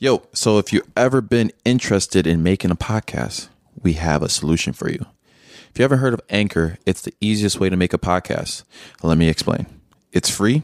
Yo, 0.00 0.22
so 0.32 0.58
if 0.58 0.72
you've 0.72 0.88
ever 0.96 1.20
been 1.20 1.50
interested 1.64 2.24
in 2.24 2.40
making 2.40 2.70
a 2.70 2.76
podcast, 2.76 3.48
we 3.82 3.94
have 3.94 4.22
a 4.22 4.28
solution 4.28 4.72
for 4.72 4.88
you. 4.88 5.04
If 5.70 5.72
you 5.76 5.82
haven't 5.82 5.98
heard 5.98 6.14
of 6.14 6.20
Anchor, 6.30 6.78
it's 6.86 7.02
the 7.02 7.12
easiest 7.20 7.58
way 7.58 7.68
to 7.68 7.76
make 7.76 7.92
a 7.92 7.98
podcast. 7.98 8.62
Let 9.02 9.18
me 9.18 9.28
explain. 9.28 9.66
It's 10.12 10.30
free. 10.30 10.62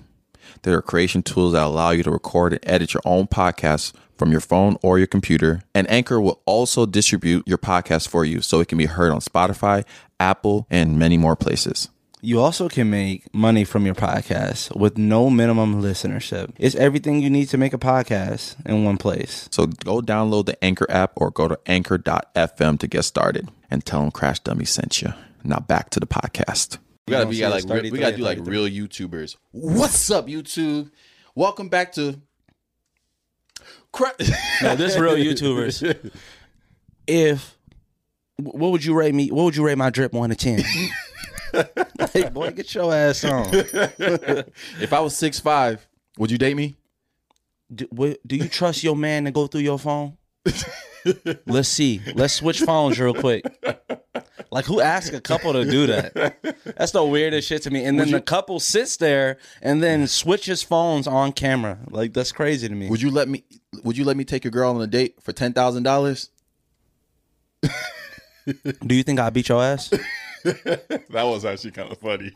There 0.63 0.79
are 0.79 0.83
creation 0.83 1.25
tools 1.25 1.55
that 1.55 1.65
allow 1.65 1.91
you 1.91 2.05
to 2.05 2.13
record 2.13 2.53
and 2.53 2.63
edit 2.65 2.95
your 2.95 3.03
own 3.05 3.27
podcast 3.27 3.93
from 4.17 4.31
your 4.31 4.41
phone 4.41 4.77
or 4.83 4.99
your 4.99 5.09
computer. 5.09 5.63
And 5.75 5.91
Anchor 5.91 6.21
will 6.21 6.41
also 6.47 6.87
distribute 6.87 7.49
your 7.49 7.59
podcast 7.59 8.07
for 8.07 8.25
you 8.25 8.41
so 8.41 8.61
it 8.61 8.69
can 8.69 8.79
be 8.79 8.87
heard 8.87 9.11
on 9.11 9.19
Spotify, 9.19 9.85
Apple, 10.21 10.65
and 10.71 10.97
many 10.97 11.19
more 11.19 11.35
places. 11.35 11.89
You 12.25 12.41
also 12.41 12.71
can 12.71 12.89
make 12.89 13.33
money 13.35 13.65
from 13.65 13.85
your 13.85 13.95
podcast 13.95 14.75
with 14.75 14.97
no 14.97 15.29
minimum 15.29 15.83
listenership. 15.83 16.55
It's 16.59 16.75
everything 16.75 17.21
you 17.21 17.29
need 17.29 17.51
to 17.51 17.59
make 17.59 17.75
a 17.75 17.79
podcast 17.79 18.57
in 18.65 18.83
one 18.83 18.97
place. 18.97 19.47
So 19.53 19.67
go 19.67 20.01
download 20.01 20.47
the 20.47 20.65
Anchor 20.65 20.87
app 20.89 21.13
or 21.17 21.31
go 21.31 21.49
to 21.49 21.61
anchor.fm 21.67 22.79
to 22.79 22.87
get 22.87 23.03
started 23.03 23.51
and 23.71 23.85
tell 23.85 24.01
them 24.01 24.11
Crash 24.11 24.41
Dummy 24.41 24.65
sent 24.65 25.03
you. 25.03 25.13
Now 25.43 25.59
back 25.59 25.91
to 25.91 26.01
the 26.01 26.07
podcast. 26.07 26.79
We 27.07 27.11
gotta 27.11 27.25
don't 27.25 27.31
be 27.31 27.47
like 27.47 27.65
re- 27.69 27.91
we 27.91 27.99
gotta 27.99 28.17
do 28.17 28.23
like 28.23 28.39
real 28.41 28.65
YouTubers. 28.67 29.37
What's 29.51 30.11
up, 30.11 30.27
YouTube? 30.27 30.91
Welcome 31.35 31.69
back 31.69 31.93
to 31.93 32.23
Cra- 33.93 34.15
No, 34.63 34.77
this 34.77 34.97
real 34.97 35.13
YouTubers. 35.17 36.11
If 37.07 37.59
what 38.39 38.73
would 38.73 38.83
you 38.83 38.95
rate 38.95 39.15
me? 39.15 39.29
What 39.31 39.45
would 39.45 39.57
you 39.57 39.67
rate 39.67 39.77
my 39.77 39.91
drip 39.91 40.15
one 40.15 40.31
to 40.31 40.37
ten? 40.37 40.63
hey 42.13 42.29
boy, 42.29 42.51
get 42.51 42.75
your 42.75 42.93
ass 42.95 43.25
on. 43.25 43.49
if 43.53 44.93
I 44.93 45.01
was 45.01 45.17
six 45.17 45.41
five, 45.41 45.87
would 46.19 46.31
you 46.31 46.39
date 46.39 46.57
me? 46.57 46.77
Do, 47.75 47.87
what- 47.91 48.19
do 48.27 48.37
you 48.37 48.49
trust 48.49 48.83
your 48.83 48.97
man 48.97 49.25
to 49.25 49.31
go 49.31 49.47
through 49.47 49.63
your 49.63 49.79
phone? 49.79 50.17
Let's 51.47 51.69
see. 51.69 52.01
Let's 52.15 52.35
switch 52.35 52.61
phones 52.61 52.99
real 52.99 53.15
quick. 53.15 53.45
Like 54.51 54.65
who 54.67 54.81
asked 54.81 55.13
a 55.13 55.21
couple 55.21 55.53
to 55.53 55.65
do 55.69 55.87
that? 55.89 56.15
That's 56.77 56.93
the 56.93 57.05
weirdest 57.05 57.49
shit 57.49 57.63
to 57.63 57.71
me. 57.71 57.85
And 57.85 57.99
then 57.99 58.11
the 58.11 58.21
couple 58.21 58.61
sits 58.61 58.97
there 58.97 59.39
and 59.61 59.83
then 59.83 60.07
switches 60.07 60.63
phones 60.63 61.07
on 61.07 61.33
camera. 61.33 61.79
Like 61.91 62.13
that's 62.13 62.33
crazy 62.33 62.69
to 62.69 62.75
me. 62.75 62.89
Would 62.89 63.03
you 63.03 63.11
let 63.11 63.29
me? 63.29 63.45
Would 63.83 63.97
you 63.97 64.05
let 64.05 64.17
me 64.17 64.25
take 64.25 64.45
your 64.45 64.51
girl 64.53 64.71
on 64.75 64.81
a 64.81 64.87
date 64.87 65.21
for 65.21 65.33
ten 65.33 65.53
thousand 65.53 65.83
dollars? 65.83 66.31
Do 68.87 68.95
you 68.95 69.03
think 69.03 69.19
I 69.19 69.31
beat 69.31 69.49
your 69.49 69.63
ass? 69.63 69.91
That 71.11 71.25
was 71.25 71.45
actually 71.45 71.71
kind 71.73 71.91
of 71.91 71.99
funny. 71.99 72.33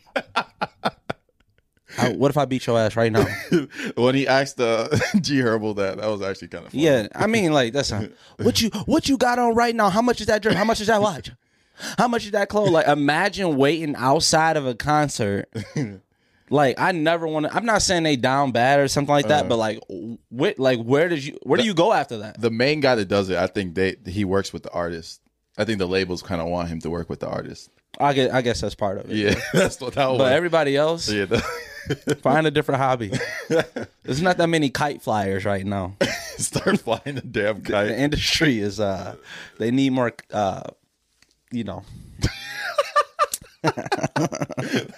I- 1.99 2.13
what 2.13 2.31
if 2.31 2.37
I 2.37 2.45
beat 2.45 2.67
your 2.67 2.79
ass 2.79 2.97
right 2.97 3.11
now? 3.11 3.25
when 3.97 4.15
he 4.15 4.27
asked 4.29 4.61
uh, 4.61 4.89
G 5.21 5.37
Herbo 5.41 5.75
that, 5.77 5.97
that 5.99 6.07
was 6.07 6.23
actually 6.23 6.49
kind 6.49 6.67
of 6.67 6.73
funny. 6.73 6.85
Yeah, 6.85 7.09
I 7.15 7.27
mean, 7.27 7.53
like 7.53 7.73
that's 7.73 7.91
not, 7.91 8.11
what 8.39 8.61
you 8.61 8.69
what 8.87 9.09
you 9.09 9.17
got 9.17 9.39
on 9.39 9.55
right 9.55 9.75
now. 9.75 9.89
How 9.89 10.03
much 10.03 10.21
is 10.21 10.27
that 10.29 10.43
drip? 10.43 10.55
How 10.55 10.65
much 10.65 10.81
is 10.81 10.87
that 10.89 11.01
watch? 11.01 11.31
How 11.97 12.09
much 12.09 12.25
is 12.27 12.33
that 12.33 12.49
clothes? 12.49 12.71
Like, 12.71 12.89
imagine 12.89 13.57
waiting 13.57 13.95
outside 13.97 14.57
of 14.57 14.67
a 14.67 14.75
concert. 14.75 15.49
Like, 16.51 16.81
I 16.81 16.93
never 16.93 17.27
want 17.27 17.47
to. 17.47 17.55
I'm 17.55 17.65
not 17.67 17.83
saying 17.83 18.03
they 18.05 18.17
down 18.17 18.53
bad 18.53 18.81
or 18.81 18.89
something 18.89 19.13
like 19.13 19.29
that, 19.29 19.49
but 19.49 19.57
like, 19.59 19.79
wh- 20.37 20.59
like 20.59 20.81
where 20.81 21.09
did 21.09 21.25
you 21.25 21.39
where 21.43 21.59
do 21.59 21.65
you 21.65 21.75
go 21.75 21.93
after 21.93 22.19
that? 22.19 22.41
the 22.41 22.51
main 22.51 22.81
guy 22.81 22.95
that 22.97 23.07
does 23.09 23.29
it, 23.31 23.37
I 23.39 23.47
think 23.47 23.75
they 23.75 23.97
he 24.07 24.25
works 24.25 24.53
with 24.53 24.63
the 24.63 24.71
artist. 24.73 25.21
I 25.57 25.65
think 25.65 25.79
the 25.79 25.89
labels 25.89 26.23
kind 26.23 26.41
of 26.41 26.49
want 26.49 26.69
him 26.69 26.81
to 26.81 26.91
work 26.91 27.09
with 27.11 27.21
the 27.21 27.29
artist. 27.29 27.71
I 27.99 28.13
guess 28.13 28.33
I 28.33 28.43
guess 28.43 28.61
that's 28.61 28.75
part 28.75 28.99
of 28.99 29.11
it. 29.11 29.17
Yeah, 29.17 29.35
that's 29.53 29.81
what 29.81 29.95
that 29.95 30.09
was. 30.09 30.19
But 30.19 30.33
everybody 30.33 30.77
else, 30.77 31.11
yeah, 31.11 31.27
find 32.23 32.47
a 32.47 32.51
different 32.51 32.81
hobby. 32.81 33.13
There's 34.03 34.23
not 34.23 34.37
that 34.39 34.49
many 34.49 34.71
kite 34.71 35.03
flyers 35.03 35.45
right 35.45 35.65
now. 35.65 35.97
start 36.37 36.81
flying 36.81 37.17
the 37.17 37.23
damn 37.23 37.63
kite. 37.63 37.89
The 37.89 37.99
industry 37.99 38.61
is 38.61 38.79
uh, 38.79 39.17
they 39.59 39.71
need 39.71 39.91
more 39.91 40.13
uh, 40.33 40.63
you 41.51 41.65
know. 41.65 41.83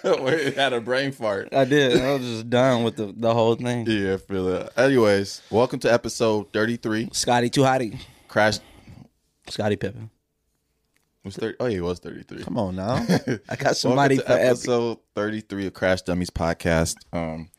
Wait, 0.03 0.53
had 0.55 0.73
a 0.73 0.79
brain 0.79 1.11
fart. 1.11 1.49
I 1.53 1.65
did. 1.65 1.99
I 1.99 2.13
was 2.13 2.21
just 2.21 2.49
done 2.49 2.83
with 2.83 2.95
the, 2.95 3.11
the 3.15 3.33
whole 3.33 3.55
thing. 3.55 3.87
Yeah, 3.87 4.13
I 4.13 4.17
feel 4.17 4.47
it. 4.49 4.69
Anyways, 4.77 5.41
welcome 5.49 5.79
to 5.79 5.91
episode 5.91 6.53
thirty-three. 6.53 7.09
Scotty 7.11 7.49
too 7.49 7.61
hotty. 7.61 7.99
Crash 8.27 8.59
Scottie 9.49 9.77
Pippen. 9.77 10.11
Was 11.23 11.35
thirty. 11.35 11.55
Oh, 11.59 11.65
yeah, 11.65 11.75
he 11.75 11.81
was 11.81 11.99
thirty-three. 11.99 12.43
Come 12.43 12.57
on 12.57 12.75
now. 12.75 13.05
I 13.49 13.55
got 13.55 13.77
somebody 13.77 14.17
for 14.17 14.23
to 14.23 14.31
every. 14.31 14.47
episode 14.47 14.97
33 15.13 15.67
of 15.67 15.73
Crash 15.73 16.01
Dummies 16.03 16.29
podcast. 16.29 16.95
Um, 17.13 17.49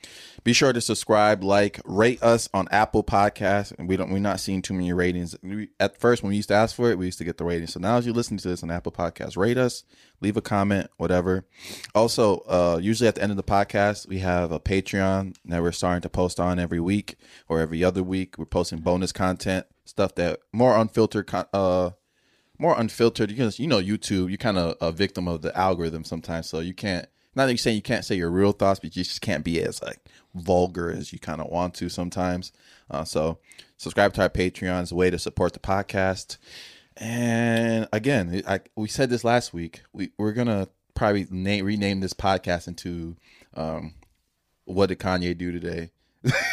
be 0.42 0.52
sure 0.52 0.72
to 0.72 0.80
subscribe, 0.80 1.44
like, 1.44 1.80
rate 1.84 2.22
us 2.22 2.48
on 2.54 2.66
Apple 2.70 3.04
Podcasts. 3.04 3.76
And 3.78 3.88
we 3.88 3.96
don't, 3.96 4.10
we're 4.10 4.18
not 4.18 4.40
seeing 4.40 4.62
too 4.62 4.72
many 4.74 4.92
ratings. 4.92 5.36
We, 5.42 5.68
at 5.78 6.00
first, 6.00 6.22
when 6.22 6.30
we 6.30 6.36
used 6.36 6.48
to 6.48 6.54
ask 6.54 6.74
for 6.74 6.90
it, 6.90 6.98
we 6.98 7.04
used 7.06 7.18
to 7.18 7.24
get 7.24 7.38
the 7.38 7.44
ratings. 7.44 7.74
So 7.74 7.80
now, 7.80 7.98
as 7.98 8.06
you 8.06 8.12
listen 8.12 8.38
to 8.38 8.48
this 8.48 8.62
on 8.62 8.70
Apple 8.70 8.90
Podcasts, 8.90 9.36
rate 9.36 9.58
us, 9.58 9.84
leave 10.20 10.36
a 10.36 10.40
comment, 10.42 10.88
whatever. 10.96 11.44
Also, 11.94 12.38
uh, 12.48 12.80
usually 12.82 13.06
at 13.06 13.14
the 13.16 13.22
end 13.22 13.30
of 13.30 13.36
the 13.36 13.42
podcast, 13.44 14.08
we 14.08 14.18
have 14.20 14.50
a 14.50 14.58
Patreon 14.58 15.36
that 15.44 15.62
we're 15.62 15.72
starting 15.72 16.02
to 16.02 16.08
post 16.08 16.40
on 16.40 16.58
every 16.58 16.80
week 16.80 17.16
or 17.48 17.60
every 17.60 17.84
other 17.84 18.02
week. 18.02 18.36
We're 18.38 18.46
posting 18.46 18.80
bonus 18.80 19.12
content, 19.12 19.66
stuff 19.84 20.14
that 20.16 20.40
more 20.52 20.76
unfiltered, 20.76 21.26
con- 21.26 21.46
uh, 21.52 21.90
more 22.62 22.78
unfiltered. 22.78 23.30
You 23.30 23.36
can, 23.36 23.52
you 23.56 23.66
know, 23.66 23.82
YouTube. 23.82 24.28
You're 24.28 24.38
kind 24.38 24.56
of 24.56 24.76
a 24.80 24.92
victim 24.92 25.28
of 25.28 25.42
the 25.42 25.56
algorithm 25.58 26.04
sometimes, 26.04 26.48
so 26.48 26.60
you 26.60 26.72
can't. 26.72 27.06
Not 27.34 27.46
that 27.46 27.52
you're 27.52 27.58
saying 27.58 27.76
you 27.76 27.82
can't 27.82 28.04
say 28.04 28.14
your 28.14 28.30
real 28.30 28.52
thoughts, 28.52 28.78
but 28.78 28.94
you 28.96 29.02
just 29.02 29.20
can't 29.20 29.44
be 29.44 29.62
as 29.62 29.82
like 29.82 29.98
vulgar 30.34 30.90
as 30.90 31.12
you 31.12 31.18
kind 31.18 31.40
of 31.40 31.48
want 31.48 31.74
to 31.74 31.88
sometimes. 31.88 32.52
Uh, 32.90 33.04
so, 33.04 33.38
subscribe 33.76 34.12
to 34.14 34.22
our 34.22 34.28
Patreon 34.28 34.82
is 34.82 34.92
a 34.92 34.94
way 34.94 35.10
to 35.10 35.18
support 35.18 35.52
the 35.52 35.58
podcast. 35.58 36.38
And 36.96 37.88
again, 37.92 38.42
I, 38.46 38.60
we 38.76 38.88
said 38.88 39.10
this 39.10 39.24
last 39.24 39.52
week. 39.52 39.82
We 39.92 40.12
we're 40.16 40.32
gonna 40.32 40.68
probably 40.94 41.26
name 41.30 41.64
rename 41.64 42.00
this 42.00 42.14
podcast 42.14 42.68
into 42.68 43.16
um, 43.54 43.94
"What 44.64 44.86
Did 44.86 45.00
Kanye 45.00 45.36
Do 45.36 45.52
Today?" 45.52 45.90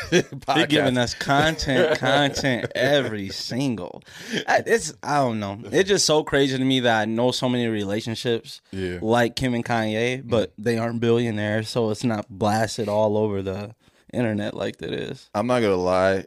They're 0.09 0.67
giving 0.67 0.97
us 0.97 1.13
content, 1.13 1.99
content 1.99 2.71
every 2.75 3.29
single. 3.29 4.03
I- 4.47 4.63
It's 4.65 4.93
I 5.03 5.17
don't 5.17 5.39
know. 5.39 5.59
It's 5.71 5.89
just 5.89 6.05
so 6.05 6.23
crazy 6.23 6.57
to 6.57 6.63
me 6.63 6.79
that 6.81 7.01
I 7.01 7.05
know 7.05 7.31
so 7.31 7.47
many 7.49 7.67
relationships 7.67 8.61
Yeah. 8.71 8.99
like 9.01 9.35
Kim 9.35 9.53
and 9.53 9.63
Kanye, 9.65 10.27
but 10.27 10.51
mm. 10.51 10.63
they 10.63 10.77
aren't 10.77 10.99
billionaires, 10.99 11.69
so 11.69 11.89
it's 11.91 12.03
not 12.03 12.25
blasted 12.29 12.87
all 12.89 13.17
over 13.17 13.41
the 13.41 13.75
internet 14.11 14.53
like 14.55 14.77
that 14.77 14.91
is. 14.91 15.29
I'm 15.35 15.45
not 15.47 15.61
gonna 15.61 15.75
lie, 15.75 16.25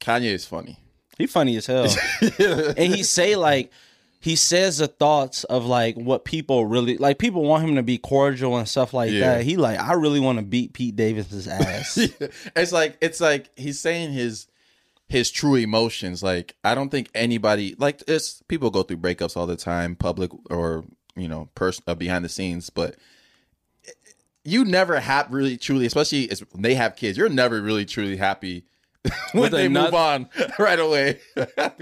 Kanye 0.00 0.32
is 0.32 0.46
funny. 0.46 0.78
He 1.18 1.26
funny 1.26 1.56
as 1.56 1.66
hell. 1.66 1.86
and 2.76 2.94
he 2.94 3.02
say 3.02 3.34
like 3.36 3.70
he 4.20 4.34
says 4.36 4.78
the 4.78 4.88
thoughts 4.88 5.44
of 5.44 5.64
like 5.64 5.94
what 5.96 6.24
people 6.24 6.66
really 6.66 6.96
like 6.98 7.18
people 7.18 7.42
want 7.44 7.64
him 7.68 7.76
to 7.76 7.82
be 7.82 7.98
cordial 7.98 8.56
and 8.56 8.68
stuff 8.68 8.92
like 8.92 9.10
Yeah. 9.12 9.34
that 9.36 9.44
he 9.44 9.56
like 9.56 9.78
i 9.78 9.92
really 9.92 10.20
want 10.20 10.38
to 10.38 10.44
beat 10.44 10.72
pete 10.72 10.96
davis's 10.96 11.46
ass 11.48 11.96
it's 12.56 12.72
like 12.72 12.96
it's 13.00 13.20
like 13.20 13.50
he's 13.56 13.78
saying 13.80 14.12
his 14.12 14.46
his 15.10 15.30
true 15.30 15.54
emotions. 15.54 16.22
Like 16.22 16.54
I 16.62 16.74
don't 16.74 16.90
think 16.90 17.08
anybody 17.14 17.74
like 17.78 18.02
it's 18.06 18.42
people 18.46 18.68
go 18.70 18.82
through 18.82 18.98
breakups 18.98 19.38
all 19.38 19.46
the 19.46 19.56
time, 19.56 19.96
public 19.96 20.30
or 20.50 20.84
you 21.16 21.28
know, 21.28 21.48
person 21.54 21.82
uh, 21.86 21.94
behind 21.94 22.26
the 22.26 22.28
scenes, 22.28 22.68
but 22.68 22.94
you 24.44 24.64
never 24.64 25.00
have 25.00 25.32
really 25.32 25.56
truly, 25.56 25.86
especially 25.86 26.30
as 26.30 26.40
when 26.52 26.60
they 26.62 26.74
have 26.74 26.94
kids. 26.94 27.16
You're 27.18 27.28
never 27.30 27.60
really 27.62 27.84
truly 27.86 28.16
happy 28.18 28.64
when 29.32 29.50
they 29.52 29.68
move 29.68 29.94
on 29.94 30.28
right 30.58 30.78
away. 30.78 31.18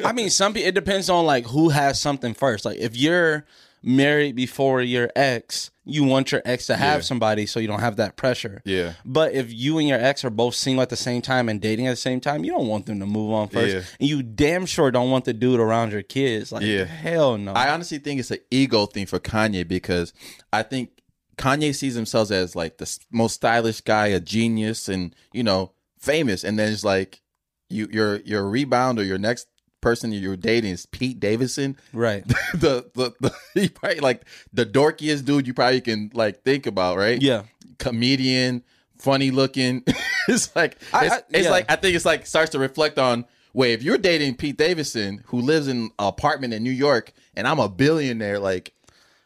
i 0.05 0.13
mean 0.13 0.31
some 0.31 0.53
people 0.55 0.69
it 0.69 0.75
depends 0.75 1.09
on 1.11 1.25
like 1.27 1.47
who 1.47 1.69
has 1.71 2.01
something 2.01 2.35
first 2.35 2.65
like 2.65 2.79
if 2.79 2.97
you're 2.97 3.45
married 3.83 4.35
before 4.35 4.81
your 4.83 5.11
ex 5.15 5.71
you 5.85 6.03
want 6.03 6.33
your 6.33 6.43
ex 6.45 6.67
to 6.67 6.77
have 6.77 6.99
Yeah. 6.99 7.03
somebody 7.03 7.47
so 7.47 7.61
you 7.61 7.69
don't 7.69 7.79
have 7.81 7.97
that 7.97 8.17
pressure 8.17 8.61
yeah. 8.65 8.95
But 9.05 9.35
if 9.35 9.53
you 9.53 9.79
and 9.79 9.87
your 9.87 10.01
ex 10.01 10.25
are 10.25 10.31
both 10.31 10.57
single 10.57 10.83
at 10.83 10.89
the 10.89 10.97
same 10.97 11.23
time 11.23 11.49
and 11.49 11.61
dating 11.61 11.87
at 11.87 11.91
the 11.91 11.97
same 11.97 12.21
time, 12.21 12.43
you 12.43 12.51
don't 12.51 12.67
want 12.67 12.87
them 12.87 12.99
to 12.99 13.07
move 13.07 13.31
on 13.33 13.47
first. 13.49 13.73
Yeah. 13.75 13.83
And 14.01 14.09
you 14.09 14.23
damn 14.25 14.67
sure 14.67 14.91
don't 14.91 15.11
want 15.13 15.25
the 15.27 15.33
dude 15.33 15.61
around 15.61 15.93
your 15.93 16.03
kids. 16.03 16.51
Like, 16.51 16.65
Yeah. 16.65 16.85
hell 16.85 17.39
no. 17.39 17.53
I 17.53 17.71
honestly 17.73 17.99
think 17.99 18.19
it's 18.19 18.33
an 18.33 18.39
ego 18.51 18.87
thing 18.87 19.07
for 19.07 19.21
Kanye 19.21 19.67
because 19.69 20.13
I 20.53 20.65
think 20.65 20.91
Kanye 21.39 21.73
sees 21.73 21.95
himself 21.95 22.33
as 22.33 22.57
like 22.57 22.79
the 22.79 22.99
most 23.13 23.35
stylish 23.35 23.81
guy, 23.83 24.09
a 24.09 24.19
genius, 24.19 24.89
and 24.89 25.15
you 25.33 25.45
know, 25.45 25.71
famous. 26.07 26.45
And 26.45 26.59
then 26.59 26.73
it's 26.73 26.85
like 26.85 27.21
you, 27.69 27.89
your 27.91 28.17
your 28.21 28.49
rebound 28.49 28.99
or 28.99 29.05
your 29.05 29.19
next 29.19 29.49
person 29.83 30.11
you're 30.13 30.37
dating 30.37 30.73
is 30.73 30.87
Pete 30.87 31.21
Davidson, 31.21 31.77
right. 31.93 32.27
the 32.55 32.89
the, 32.95 33.13
the 33.21 33.35
he 33.55 33.69
probably 33.69 34.01
like 34.01 34.23
the 34.53 34.65
dorkiest 34.65 35.25
dude 35.25 35.47
you 35.47 35.53
probably 35.55 35.81
can 35.81 36.11
like 36.15 36.43
think 36.43 36.67
about, 36.67 36.97
right? 36.97 37.21
Yeah. 37.21 37.43
comedian, 37.79 38.63
funny 38.99 39.31
looking. 39.31 39.83
it's 40.29 40.55
like 40.57 40.79
I- 40.93 41.07
it's, 41.07 41.15
I- 41.15 41.23
it's 41.31 41.45
yeah. 41.45 41.51
like 41.51 41.71
I 41.71 41.77
think 41.77 41.95
it's 41.97 42.05
like 42.07 42.27
starts 42.27 42.53
to 42.53 42.59
reflect 42.59 42.99
on. 42.99 43.27
Wait, 43.53 43.73
if 43.73 43.83
you're 43.83 43.97
dating 43.97 44.35
Pete 44.37 44.59
Davidson, 44.59 45.23
who 45.29 45.41
lives 45.41 45.67
in 45.67 45.77
an 45.85 45.91
apartment 45.99 46.53
in 46.53 46.63
New 46.63 46.71
York, 46.71 47.13
and 47.35 47.49
I'm 47.49 47.59
a 47.59 47.69
billionaire, 47.71 48.39
like 48.39 48.75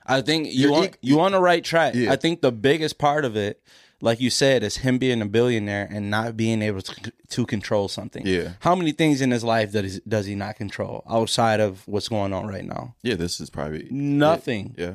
I 0.06 0.20
think 0.22 0.48
You're 0.50 0.70
you 0.70 0.74
on 0.76 0.88
you 1.00 1.20
on 1.20 1.32
the 1.32 1.40
right 1.40 1.64
track. 1.64 1.94
Yeah. 1.94 2.12
I 2.12 2.16
think 2.16 2.40
the 2.40 2.52
biggest 2.52 2.96
part 2.98 3.24
of 3.24 3.36
it, 3.36 3.60
like 4.02 4.20
you 4.20 4.30
said, 4.30 4.62
is 4.62 4.78
him 4.78 4.98
being 4.98 5.20
a 5.20 5.26
billionaire 5.26 5.88
and 5.90 6.10
not 6.10 6.36
being 6.36 6.62
able 6.62 6.82
to 6.82 7.12
to 7.30 7.46
control 7.46 7.88
something. 7.88 8.26
Yeah. 8.26 8.52
How 8.60 8.74
many 8.74 8.92
things 8.92 9.20
in 9.20 9.30
his 9.30 9.44
life 9.44 9.72
does 9.72 9.94
he, 9.94 10.00
does 10.08 10.26
he 10.26 10.34
not 10.34 10.56
control 10.56 11.04
outside 11.08 11.60
of 11.60 11.86
what's 11.86 12.08
going 12.08 12.32
on 12.32 12.46
right 12.46 12.64
now? 12.64 12.94
Yeah, 13.02 13.14
this 13.14 13.40
is 13.40 13.50
probably 13.50 13.86
Nothing. 13.90 14.74
Yeah. 14.76 14.94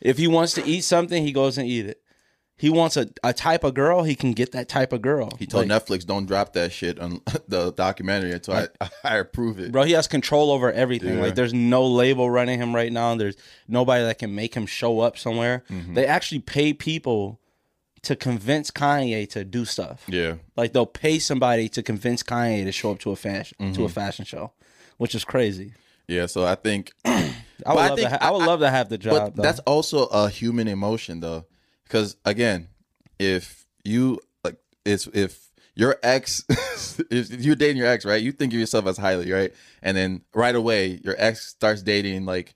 If 0.00 0.18
he 0.18 0.28
wants 0.28 0.52
to 0.54 0.64
eat 0.64 0.82
something, 0.82 1.24
he 1.24 1.32
goes 1.32 1.58
and 1.58 1.66
eat 1.66 1.86
it. 1.86 2.00
He 2.56 2.70
wants 2.70 2.96
a, 2.96 3.08
a 3.24 3.32
type 3.32 3.64
of 3.64 3.74
girl, 3.74 4.04
he 4.04 4.14
can 4.14 4.32
get 4.32 4.52
that 4.52 4.68
type 4.68 4.92
of 4.92 5.02
girl. 5.02 5.30
He 5.40 5.46
told 5.46 5.68
Like, 5.68 5.82
Netflix, 5.82 6.06
"Don't 6.06 6.26
drop 6.26 6.52
that 6.52 6.70
shit 6.70 7.00
on 7.00 7.20
the 7.48 7.72
documentary 7.72 8.30
until 8.30 8.54
I, 8.54 8.68
I 9.04 9.16
approve 9.16 9.58
it." 9.58 9.72
bro, 9.72 9.82
he 9.82 9.92
has 9.92 10.06
control 10.06 10.52
over 10.52 10.70
everything. 10.70 11.16
Yeah. 11.16 11.22
Like 11.22 11.34
there's 11.34 11.52
no 11.52 11.84
label 11.84 12.30
running 12.30 12.60
him 12.60 12.72
right 12.72 12.92
now. 12.92 13.16
There's 13.16 13.34
nobody 13.66 14.04
that 14.04 14.18
can 14.20 14.36
make 14.36 14.54
him 14.54 14.66
show 14.66 15.00
up 15.00 15.18
somewhere. 15.18 15.64
Mm-hmm. 15.68 15.94
They 15.94 16.06
actually 16.06 16.40
pay 16.40 16.72
people 16.72 17.40
to 18.04 18.16
convince 18.16 18.70
Kanye 18.70 19.28
to 19.30 19.44
do 19.44 19.64
stuff. 19.64 20.04
Yeah, 20.08 20.34
Like 20.56 20.72
they'll 20.72 20.86
pay 20.86 21.18
somebody 21.18 21.68
to 21.70 21.82
convince 21.82 22.22
Kanye 22.22 22.64
to 22.64 22.72
show 22.72 22.92
up 22.92 22.98
to 23.00 23.10
a 23.10 23.16
fashion 23.16 23.56
Mm-hmm. 23.60 23.72
to 23.74 23.84
a 23.84 23.88
fashion 23.88 24.24
show, 24.24 24.52
which 24.98 25.14
is 25.14 25.24
crazy. 25.24 25.72
yeah. 26.08 26.26
So 26.26 26.44
I 26.44 26.54
think, 26.54 26.92
I 27.04 27.10
would 27.66 27.66
I 27.66 27.88
love 27.88 27.98
think 27.98 28.08
to. 28.10 28.16
Ha- 28.18 28.28
I 28.28 28.30
would 28.30 28.42
I- 28.42 28.46
love 28.46 28.60
to 28.60 28.70
have 28.70 28.88
the 28.88 28.98
job. 28.98 29.12
but 29.12 29.36
though. 29.36 29.42
that's 29.42 29.60
also 29.60 30.06
a 30.06 30.28
human 30.28 30.68
emotion, 30.68 31.20
though, 31.20 31.46
because 31.84 32.16
again, 32.24 32.68
if 33.18 33.64
you 33.84 34.20
like, 34.42 34.56
it's 34.84 35.06
if 35.08 35.50
your 35.76 35.96
ex, 36.02 36.44
if 37.10 37.30
you're 37.44 37.56
dating 37.56 37.76
your 37.78 37.86
ex, 37.88 38.04
right? 38.04 38.22
You 38.22 38.32
think 38.32 38.52
of 38.52 38.58
yourself 38.60 38.86
as 38.86 38.96
highly, 38.96 39.30
right? 39.32 39.52
And 39.82 39.96
then 39.96 40.22
right 40.34 40.54
away, 40.54 41.00
your 41.04 41.14
ex 41.18 41.46
starts 41.48 41.82
dating 41.82 42.24
like 42.26 42.54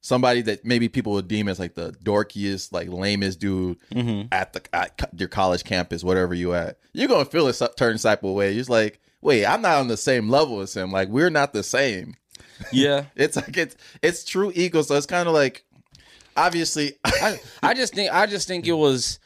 somebody 0.00 0.42
that 0.42 0.64
maybe 0.64 0.88
people 0.88 1.12
would 1.12 1.28
deem 1.28 1.48
as 1.48 1.58
like 1.58 1.74
the 1.74 1.92
dorkiest, 2.04 2.72
like 2.72 2.88
lamest 2.88 3.40
dude 3.40 3.78
Mm-hmm. 3.92 4.28
at 4.32 4.52
the 4.52 4.62
at 4.74 5.10
your 5.16 5.28
college 5.28 5.64
campus, 5.64 6.04
whatever 6.04 6.34
you 6.34 6.54
at. 6.54 6.78
You're 6.92 7.08
gonna 7.08 7.24
feel 7.24 7.48
a 7.48 7.52
certain 7.54 7.98
type 7.98 8.22
of 8.24 8.32
way. 8.34 8.50
You're 8.52 8.60
just 8.60 8.70
like, 8.70 9.00
wait, 9.20 9.44
I'm 9.46 9.62
not 9.62 9.78
on 9.78 9.88
the 9.88 9.96
same 9.96 10.28
level 10.28 10.60
as 10.60 10.74
him. 10.76 10.92
Like 10.92 11.08
we're 11.08 11.30
not 11.30 11.52
the 11.52 11.62
same. 11.62 12.14
yeah. 12.72 13.04
It's 13.16 13.36
like 13.36 13.56
it's 13.56 13.76
it's 14.02 14.24
true 14.24 14.52
ego. 14.54 14.82
So 14.82 14.94
it's 14.96 15.06
kind 15.06 15.28
of 15.28 15.34
like 15.34 15.64
obviously 16.36 16.94
I, 17.04 17.40
I 17.62 17.74
just 17.74 17.94
think 17.94 18.12
I 18.12 18.26
just 18.26 18.46
think 18.48 18.66
it 18.66 18.72
was 18.72 19.18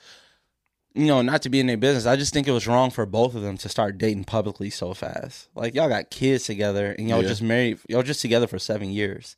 you 0.94 1.06
know, 1.06 1.22
not 1.22 1.40
to 1.40 1.48
be 1.48 1.58
in 1.58 1.66
their 1.66 1.78
business. 1.78 2.04
I 2.04 2.16
just 2.16 2.34
think 2.34 2.46
it 2.46 2.52
was 2.52 2.66
wrong 2.66 2.90
for 2.90 3.06
both 3.06 3.34
of 3.34 3.40
them 3.40 3.56
to 3.58 3.68
start 3.70 3.96
dating 3.96 4.24
publicly 4.24 4.68
so 4.68 4.92
fast. 4.92 5.48
Like 5.54 5.74
y'all 5.74 5.88
got 5.88 6.10
kids 6.10 6.44
together 6.44 6.92
and 6.98 7.08
y'all 7.08 7.22
Yeah. 7.22 7.28
just 7.28 7.40
married 7.42 7.78
y'all 7.88 8.02
just 8.02 8.20
together 8.20 8.46
for 8.46 8.58
seven 8.58 8.90
years. 8.90 9.36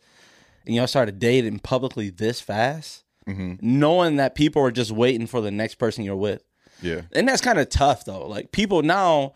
And 0.66 0.74
y'all 0.74 0.86
started 0.86 1.18
dating 1.18 1.60
publicly 1.60 2.10
this 2.10 2.40
fast, 2.40 3.02
Mm-hmm. 3.26 3.54
knowing 3.62 4.16
that 4.16 4.34
people 4.34 4.60
are 4.62 4.70
just 4.70 4.90
waiting 4.90 5.26
for 5.26 5.40
the 5.40 5.50
next 5.50 5.76
person 5.76 6.04
you're 6.04 6.14
with. 6.14 6.44
yeah. 6.82 7.02
And 7.12 7.26
that's 7.26 7.40
kind 7.40 7.58
of 7.58 7.70
tough 7.70 8.04
though. 8.04 8.26
Like 8.26 8.52
people 8.52 8.82
now, 8.82 9.32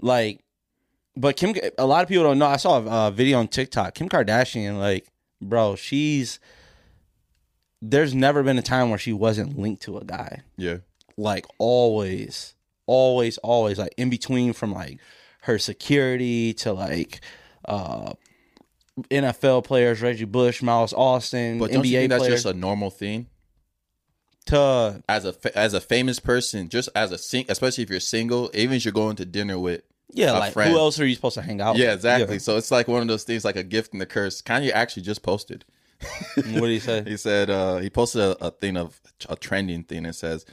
like, 0.00 0.40
but 1.16 1.36
Kim, 1.36 1.54
a 1.78 1.86
lot 1.86 2.02
of 2.02 2.08
people 2.08 2.24
don't 2.24 2.38
know. 2.38 2.46
I 2.46 2.56
saw 2.56 2.78
a 2.78 2.84
uh, 2.90 3.10
video 3.12 3.38
on 3.38 3.46
TikTok. 3.46 3.94
Kim 3.94 4.08
Kardashian, 4.08 4.78
like, 4.80 5.06
bro, 5.40 5.76
she's. 5.76 6.40
There's 7.80 8.14
never 8.14 8.42
been 8.42 8.58
a 8.58 8.62
time 8.62 8.90
where 8.90 8.98
she 8.98 9.12
wasn't 9.12 9.58
linked 9.58 9.82
to 9.82 9.98
a 9.98 10.04
guy. 10.04 10.42
Yeah. 10.56 10.78
Like 11.16 11.46
always, 11.58 12.54
always, 12.86 13.38
always. 13.38 13.78
Like 13.78 13.94
in 13.96 14.08
between 14.10 14.52
from 14.52 14.72
like 14.72 14.98
her 15.42 15.58
security 15.58 16.54
to 16.54 16.72
like 16.72 17.20
uh 17.66 18.12
NFL 19.10 19.64
players, 19.64 20.02
Reggie 20.02 20.24
Bush, 20.24 20.62
Miles 20.62 20.92
Austin, 20.92 21.58
But 21.58 21.72
don't 21.72 21.84
NBA 21.84 21.88
you 21.88 21.98
think 21.98 22.10
that's 22.10 22.26
just 22.26 22.46
a 22.46 22.54
normal 22.54 22.90
thing? 22.90 23.26
to 24.46 25.02
As 25.08 25.24
a 25.24 25.34
as 25.56 25.74
a 25.74 25.80
famous 25.80 26.18
person, 26.18 26.68
just 26.68 26.88
as 26.94 27.12
a 27.12 27.18
sing, 27.18 27.44
especially 27.48 27.84
if 27.84 27.90
you're 27.90 28.00
single, 28.00 28.50
even 28.54 28.76
if 28.76 28.84
you're 28.84 28.92
going 28.92 29.16
to 29.16 29.24
dinner 29.24 29.58
with 29.58 29.82
yeah, 30.10 30.32
like 30.32 30.52
friend. 30.52 30.72
who 30.72 30.78
else 30.78 31.00
are 31.00 31.06
you 31.06 31.14
supposed 31.14 31.34
to 31.34 31.42
hang 31.42 31.60
out? 31.60 31.76
Yeah, 31.76 31.86
with? 31.86 31.96
exactly. 31.96 32.38
So 32.38 32.56
it's 32.56 32.70
like 32.70 32.88
one 32.88 33.02
of 33.02 33.08
those 33.08 33.24
things, 33.24 33.44
like 33.44 33.56
a 33.56 33.62
gift 33.62 33.92
and 33.92 34.02
a 34.02 34.06
curse. 34.06 34.42
Kanye 34.42 34.72
actually 34.72 35.02
just 35.04 35.22
posted. 35.22 35.64
What 36.34 36.44
do 36.44 36.68
you 36.68 36.80
say? 36.80 37.02
He 37.06 37.16
said 37.16 37.48
uh, 37.48 37.78
he 37.78 37.88
posted 37.88 38.20
a, 38.20 38.46
a 38.46 38.50
thing 38.50 38.76
of 38.76 39.00
a 39.28 39.36
trending 39.36 39.84
thing 39.84 40.02
that 40.02 40.14
says, 40.14 40.44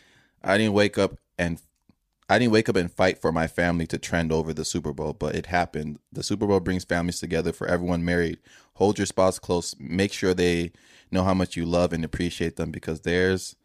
"I 0.43 0.57
didn't 0.57 0.73
wake 0.73 0.97
up 0.97 1.17
and 1.37 1.59
I 2.29 2.37
didn't 2.39 2.53
wake 2.53 2.69
up 2.69 2.75
and 2.75 2.91
fight 2.91 3.19
for 3.19 3.31
my 3.31 3.47
family 3.47 3.87
to 3.87 3.97
trend 3.97 4.31
over 4.31 4.53
the 4.53 4.63
Super 4.63 4.93
Bowl, 4.93 5.13
but 5.13 5.35
it 5.35 5.47
happened. 5.47 5.99
The 6.11 6.23
Super 6.23 6.45
Bowl 6.45 6.59
brings 6.59 6.85
families 6.85 7.19
together. 7.19 7.51
For 7.51 7.67
everyone 7.67 8.05
married, 8.05 8.37
hold 8.75 8.99
your 8.99 9.07
spouse 9.07 9.39
close. 9.39 9.75
Make 9.79 10.13
sure 10.13 10.33
they 10.33 10.71
know 11.11 11.23
how 11.23 11.33
much 11.33 11.57
you 11.57 11.65
love 11.65 11.91
and 11.91 12.05
appreciate 12.05 12.55
them 12.55 12.69
because 12.69 13.01
there's 13.01 13.55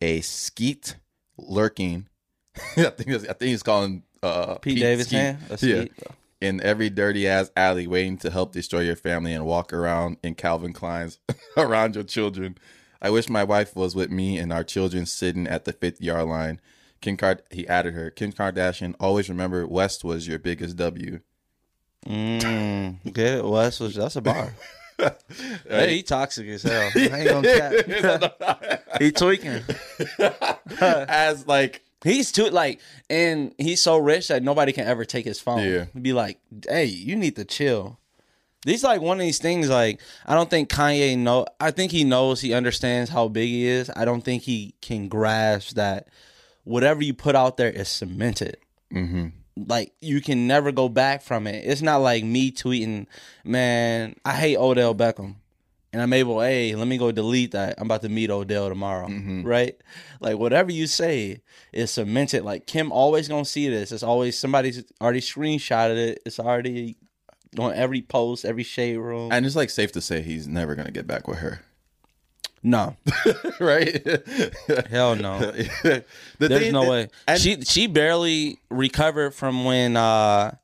a 0.00 0.22
skeet 0.22 0.96
lurking. 1.36 2.08
I 2.76 2.90
think 2.90 3.10
I 3.10 3.34
think 3.34 3.40
he's 3.42 3.62
calling 3.62 4.02
uh, 4.22 4.54
Pete, 4.56 4.78
Skeet. 4.78 4.82
Davidson. 4.82 5.38
A 5.50 5.66
Yeah 5.66 5.84
in 6.40 6.60
every 6.62 6.90
dirty 6.90 7.26
ass 7.26 7.50
alley 7.56 7.86
waiting 7.86 8.18
to 8.18 8.30
help 8.30 8.52
destroy 8.52 8.80
your 8.80 8.96
family 8.96 9.32
and 9.32 9.46
walk 9.46 9.72
around 9.72 10.18
in 10.22 10.34
Calvin 10.34 10.72
Klein's 10.72 11.18
around 11.56 11.94
your 11.94 12.04
children. 12.04 12.58
I 13.00 13.10
wish 13.10 13.28
my 13.28 13.44
wife 13.44 13.76
was 13.76 13.94
with 13.94 14.10
me 14.10 14.38
and 14.38 14.52
our 14.52 14.64
children 14.64 15.06
sitting 15.06 15.46
at 15.46 15.64
the 15.64 15.72
50 15.72 16.04
yard 16.04 16.26
line. 16.28 16.60
Kim 17.06 17.16
Card 17.16 17.42
he 17.52 17.68
added 17.68 17.94
her. 17.94 18.10
Kim 18.10 18.32
Kardashian, 18.32 18.96
always 18.98 19.28
remember 19.28 19.64
West 19.64 20.02
was 20.02 20.26
your 20.26 20.40
biggest 20.40 20.76
W. 20.76 21.20
Mm, 22.04 23.12
get 23.12 23.38
it? 23.38 23.44
Wes 23.44 23.78
was 23.78 23.94
that's 23.94 24.16
a 24.16 24.20
bar. 24.20 24.52
hey, 25.68 25.96
he 25.98 26.02
toxic 26.02 26.48
as 26.48 26.64
hell. 26.64 26.90
I 26.96 26.98
ain't 26.98 27.28
gonna 27.28 28.32
cap. 28.34 28.82
he 28.98 29.12
tweaking. 29.12 29.62
As 30.80 31.46
like 31.46 31.84
He's 32.02 32.32
too 32.32 32.50
like, 32.50 32.80
and 33.08 33.54
he's 33.56 33.80
so 33.80 33.98
rich 33.98 34.26
that 34.28 34.42
nobody 34.42 34.72
can 34.72 34.88
ever 34.88 35.04
take 35.04 35.24
his 35.24 35.40
phone. 35.40 35.62
Yeah. 35.62 35.84
be 36.00 36.12
like, 36.12 36.40
hey, 36.68 36.86
you 36.86 37.14
need 37.14 37.36
to 37.36 37.44
chill. 37.44 38.00
These 38.64 38.82
like 38.82 39.00
one 39.00 39.18
of 39.18 39.24
these 39.24 39.38
things. 39.38 39.70
Like, 39.70 40.00
I 40.26 40.34
don't 40.34 40.50
think 40.50 40.68
Kanye 40.70 41.16
know. 41.16 41.46
I 41.60 41.70
think 41.70 41.92
he 41.92 42.02
knows. 42.02 42.40
He 42.40 42.52
understands 42.52 43.10
how 43.10 43.28
big 43.28 43.48
he 43.48 43.66
is. 43.66 43.90
I 43.94 44.04
don't 44.04 44.22
think 44.22 44.42
he 44.42 44.74
can 44.80 45.06
grasp 45.06 45.76
that 45.76 46.08
whatever 46.66 47.02
you 47.02 47.14
put 47.14 47.34
out 47.34 47.56
there 47.56 47.70
is 47.70 47.88
cemented. 47.88 48.58
mhm. 48.92 49.32
like 49.56 49.92
you 50.02 50.20
can 50.20 50.46
never 50.46 50.70
go 50.70 50.88
back 50.88 51.22
from 51.22 51.46
it. 51.46 51.64
It's 51.64 51.80
not 51.80 51.98
like 51.98 52.22
me 52.24 52.50
tweeting, 52.52 53.06
man, 53.44 54.14
I 54.24 54.32
hate 54.34 54.56
Odell 54.58 54.94
Beckham. 54.94 55.36
And 55.92 56.02
I'm 56.02 56.12
able, 56.12 56.42
hey, 56.42 56.74
let 56.74 56.86
me 56.86 56.98
go 56.98 57.10
delete 57.10 57.52
that. 57.52 57.76
I'm 57.78 57.86
about 57.86 58.02
to 58.02 58.10
meet 58.10 58.28
Odell 58.28 58.68
tomorrow. 58.68 59.08
Right? 59.44 59.80
Like 60.20 60.36
whatever 60.36 60.70
you 60.70 60.86
say 60.86 61.40
is 61.72 61.90
cemented. 61.90 62.42
Like 62.44 62.66
Kim 62.66 62.92
always 62.92 63.28
gonna 63.28 63.46
see 63.46 63.68
this. 63.70 63.92
It's 63.92 64.02
always 64.02 64.36
somebody's 64.38 64.84
already 65.00 65.20
screenshotted 65.22 65.96
it. 65.96 66.22
It's 66.26 66.38
already 66.38 66.96
on 67.58 67.72
every 67.72 68.02
post, 68.02 68.44
every 68.44 68.64
shade 68.64 68.98
room. 68.98 69.32
and 69.32 69.46
it's 69.46 69.56
like 69.56 69.70
safe 69.70 69.90
to 69.92 70.02
say 70.02 70.20
he's 70.20 70.46
never 70.46 70.74
gonna 70.74 70.90
get 70.90 71.06
back 71.06 71.26
with 71.26 71.38
her. 71.38 71.62
No. 72.66 72.96
right? 73.60 74.04
Hell 74.90 75.16
no. 75.16 75.38
the 75.52 76.04
There's 76.38 76.60
thing 76.60 76.72
no 76.72 76.82
that- 76.82 76.90
way. 76.90 77.08
and- 77.28 77.40
she 77.40 77.60
she 77.62 77.86
barely 77.86 78.58
recovered 78.70 79.32
from 79.34 79.64
when 79.64 79.96
uh 79.96 80.54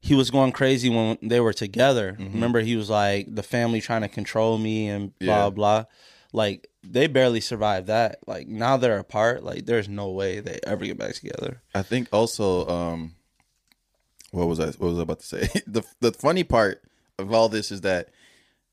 he 0.00 0.14
was 0.14 0.30
going 0.30 0.52
crazy 0.52 0.90
when 0.90 1.16
they 1.22 1.40
were 1.40 1.52
together. 1.54 2.14
Remember 2.18 2.60
he 2.60 2.76
was 2.76 2.90
like 2.90 3.34
the 3.34 3.42
family 3.42 3.80
trying 3.80 4.02
to 4.02 4.08
control 4.08 4.58
me 4.58 4.88
and 4.88 5.18
blah 5.18 5.44
Yeah. 5.44 5.50
blah. 5.50 5.84
Like 6.32 6.68
they 6.82 7.06
barely 7.06 7.40
survived 7.40 7.86
that. 7.86 8.18
Like 8.26 8.46
now 8.48 8.76
they're 8.76 8.98
apart. 8.98 9.44
Like 9.44 9.64
there's 9.66 9.88
no 9.88 10.10
way 10.10 10.40
they 10.40 10.58
ever 10.66 10.84
get 10.84 10.98
back 10.98 11.14
together. 11.14 11.62
I 11.74 11.82
think 11.82 12.08
also, 12.12 12.66
um, 12.68 13.14
what 14.30 14.46
was 14.48 14.60
I? 14.60 14.66
What 14.66 14.80
was 14.90 14.98
I 14.98 15.02
about 15.02 15.20
to 15.20 15.26
say? 15.26 15.48
the 15.66 15.82
The 16.00 16.12
funny 16.12 16.44
part 16.44 16.82
of 17.18 17.32
all 17.32 17.48
this 17.48 17.70
is 17.70 17.80
that 17.82 18.08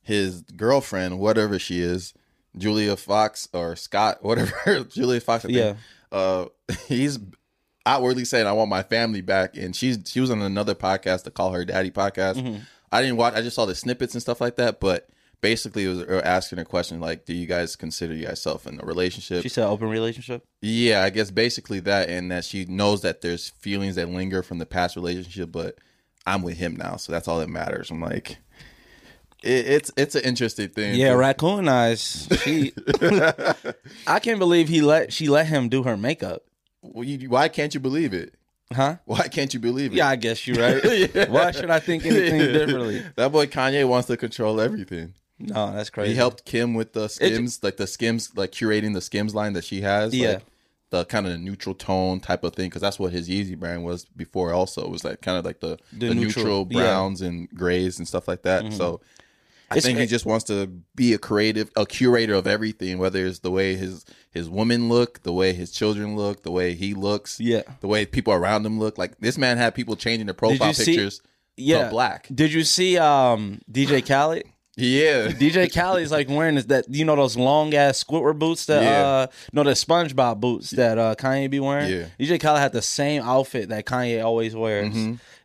his 0.02 0.42
girlfriend, 0.42 1.20
whatever 1.20 1.60
she 1.60 1.80
is, 1.80 2.14
Julia 2.58 2.96
Fox 2.98 3.48
or 3.54 3.76
Scott, 3.76 4.24
whatever 4.24 4.84
Julia 4.90 5.20
Fox, 5.22 5.46
I 5.46 5.48
think, 5.48 5.58
Yeah. 5.58 5.74
uh, 6.12 6.46
he's 6.88 7.20
outwardly 7.86 8.26
saying, 8.26 8.48
"I 8.48 8.52
want 8.54 8.70
my 8.70 8.84
family 8.84 9.22
back," 9.22 9.56
and 9.58 9.76
she's 9.76 10.00
she 10.06 10.20
was 10.20 10.30
on 10.32 10.42
another 10.42 10.76
podcast, 10.76 11.24
to 11.24 11.32
call 11.32 11.52
her 11.54 11.66
daddy 11.66 11.92
podcast. 11.92 12.36
Mm-hmm. 12.36 12.64
I 12.92 13.02
didn't 13.02 13.18
watch. 13.18 13.34
I 13.36 13.42
just 13.42 13.56
saw 13.56 13.66
the 13.66 13.76
snippets 13.76 14.14
and 14.14 14.22
stuff 14.22 14.42
like 14.42 14.56
that, 14.58 14.80
but. 14.80 15.08
Basically, 15.40 15.86
it 15.86 15.88
was 15.88 16.02
uh, 16.02 16.22
asking 16.24 16.60
a 16.60 16.66
question 16.66 17.00
like, 17.00 17.26
"Do 17.26 17.34
you 17.34 17.48
guys 17.48 17.76
consider 17.76 18.14
yourself 18.14 18.68
in 18.68 18.80
a 18.80 18.86
relationship?" 18.86 19.42
She 19.42 19.50
said 19.50 19.66
open 19.66 19.90
relationship. 19.90 20.46
Yeah, 20.62 21.02
I 21.02 21.10
guess 21.10 21.32
basically 21.32 21.80
that, 21.80 22.10
and 22.10 22.30
that 22.32 22.46
she 22.46 22.66
knows 22.66 23.02
that 23.02 23.22
there's 23.22 23.50
feelings 23.50 23.96
that 23.96 24.08
linger 24.08 24.44
from 24.44 24.60
the 24.60 24.68
past 24.68 24.96
relationship, 24.96 25.52
but 25.52 25.80
I'm 26.28 26.44
with 26.44 26.58
him 26.58 26.76
now, 26.76 26.98
so 26.98 27.12
that's 27.12 27.28
all 27.28 27.40
that 27.40 27.50
matters. 27.50 27.90
I'm 27.90 28.00
like, 28.00 28.38
it, 29.42 29.68
it's 29.68 29.92
it's 29.98 30.16
an 30.16 30.24
interesting 30.24 30.70
thing. 30.70 30.96
Yeah, 30.96 31.14
raccoon 31.14 31.68
eyes. 31.68 32.28
She 32.44 32.74
I 34.08 34.20
can't 34.20 34.40
believe 34.40 34.70
he 34.70 34.82
let 34.82 35.12
she 35.14 35.28
let 35.28 35.48
him 35.48 35.70
do 35.70 35.84
her 35.84 35.98
makeup. 35.98 36.44
Well, 36.82 37.04
you, 37.04 37.30
why 37.30 37.48
can't 37.48 37.74
you 37.74 37.80
believe 37.80 38.14
it? 38.14 38.36
Huh? 38.74 38.98
Why 39.06 39.28
can't 39.28 39.54
you 39.54 39.60
believe 39.60 39.94
it? 39.94 39.98
Yeah, 39.98 40.08
I 40.10 40.16
guess 40.16 40.48
you're 40.48 40.58
right. 40.58 41.30
Why 41.30 41.52
should 41.52 41.70
I 41.70 41.80
think 41.80 42.06
anything 42.06 42.40
differently? 42.54 43.04
That 43.16 43.32
boy 43.32 43.48
Kanye 43.48 43.88
wants 43.88 44.08
to 44.08 44.16
control 44.18 44.62
everything. 44.62 45.14
No, 45.40 45.74
that's 45.74 45.90
crazy. 45.90 46.12
He 46.12 46.16
helped 46.16 46.46
Kim 46.46 46.74
with 46.74 46.94
the 46.94 47.08
skims, 47.10 47.62
like 47.64 47.78
the 47.78 47.88
skims, 47.88 48.32
like 48.36 48.52
curating 48.52 48.94
the 48.94 49.02
skims 49.02 49.36
line 49.36 49.54
that 49.54 49.66
she 49.66 49.82
has. 49.82 50.14
Yeah. 50.14 50.34
Like, 50.34 50.44
the 50.92 51.06
kind 51.06 51.26
of 51.26 51.32
the 51.32 51.38
neutral 51.38 51.74
tone 51.74 52.20
type 52.20 52.44
of 52.44 52.54
thing 52.54 52.70
because 52.70 52.82
that's 52.82 53.00
what 53.00 53.14
his 53.14 53.30
Yeezy 53.30 53.58
brand 53.58 53.84
was 53.84 54.06
before. 54.06 54.54
Also, 54.54 54.88
was 54.90 55.04
like 55.04 55.22
kind 55.22 55.38
of 55.38 55.46
like 55.46 55.60
the 55.62 55.78
the, 55.94 56.10
The 56.10 56.16
neutral, 56.16 56.66
neutral, 56.66 56.68
yeah. 56.70 56.80
browns 56.80 57.22
and 57.22 57.50
grays 57.50 57.98
and 57.98 58.08
stuff 58.08 58.28
like 58.28 58.44
that. 58.44 58.64
Mm-hmm. 58.64 58.78
So. 58.78 59.02
I 59.72 59.78
It's- 59.78 59.86
think 59.86 60.00
he 60.00 60.06
just 60.06 60.26
wants 60.26 60.44
to 60.46 60.68
be 60.96 61.14
a 61.14 61.18
creative, 61.18 61.72
a 61.76 61.86
curator 61.86 62.34
of 62.34 62.46
everything, 62.46 62.98
whether 62.98 63.26
it's 63.26 63.40
the 63.40 63.52
way 63.52 63.76
his 63.76 64.06
his 64.30 64.50
women 64.50 64.90
look, 64.90 65.24
the 65.24 65.34
way 65.34 65.54
his 65.54 65.72
children 65.72 66.16
look, 66.16 66.44
the 66.44 66.52
way 66.52 66.74
he 66.76 66.94
looks, 66.94 67.40
Yeah. 67.40 67.62
the 67.80 67.88
way 67.88 68.06
people 68.06 68.34
around 68.34 68.66
him 68.66 68.80
look. 68.80 68.98
Like 68.98 69.20
this 69.20 69.38
man 69.38 69.58
had 69.58 69.74
people 69.74 69.96
changing 69.96 70.26
their 70.28 70.34
profile 70.34 70.68
you 70.70 70.74
see- 70.74 70.86
pictures 70.86 71.22
Yeah. 71.58 71.86
to 71.86 71.90
black. 71.90 72.28
Did 72.34 72.52
you 72.54 72.64
see 72.64 72.98
um 72.98 73.62
DJ 73.72 74.02
Khaled? 74.02 74.44
Yeah, 74.78 75.28
DJ 75.28 75.68
Khaled's 75.72 76.12
like 76.12 76.30
wearing 76.30 76.56
this, 76.56 76.64
that 76.66 76.86
you 76.90 77.04
know 77.04 77.16
those 77.18 77.36
long 77.36 77.74
ass 77.76 78.02
Squidward 78.04 78.40
boots 78.40 78.66
that 78.68 78.82
Yeah. 78.82 79.06
uh 79.06 79.28
no 79.52 79.64
the 79.64 79.72
SpongeBob 79.72 80.40
boots 80.40 80.70
that 80.72 80.98
uh 80.98 81.14
Kanye 81.16 81.50
be 81.50 81.60
wearing. 81.60 81.92
Yeah. 81.92 82.06
DJ 82.18 82.40
Khaled 82.40 82.62
had 82.62 82.72
the 82.72 82.82
same 82.82 83.22
outfit 83.22 83.68
that 83.70 83.86
Kanye 83.86 84.24
always 84.24 84.56
wears. 84.56 84.96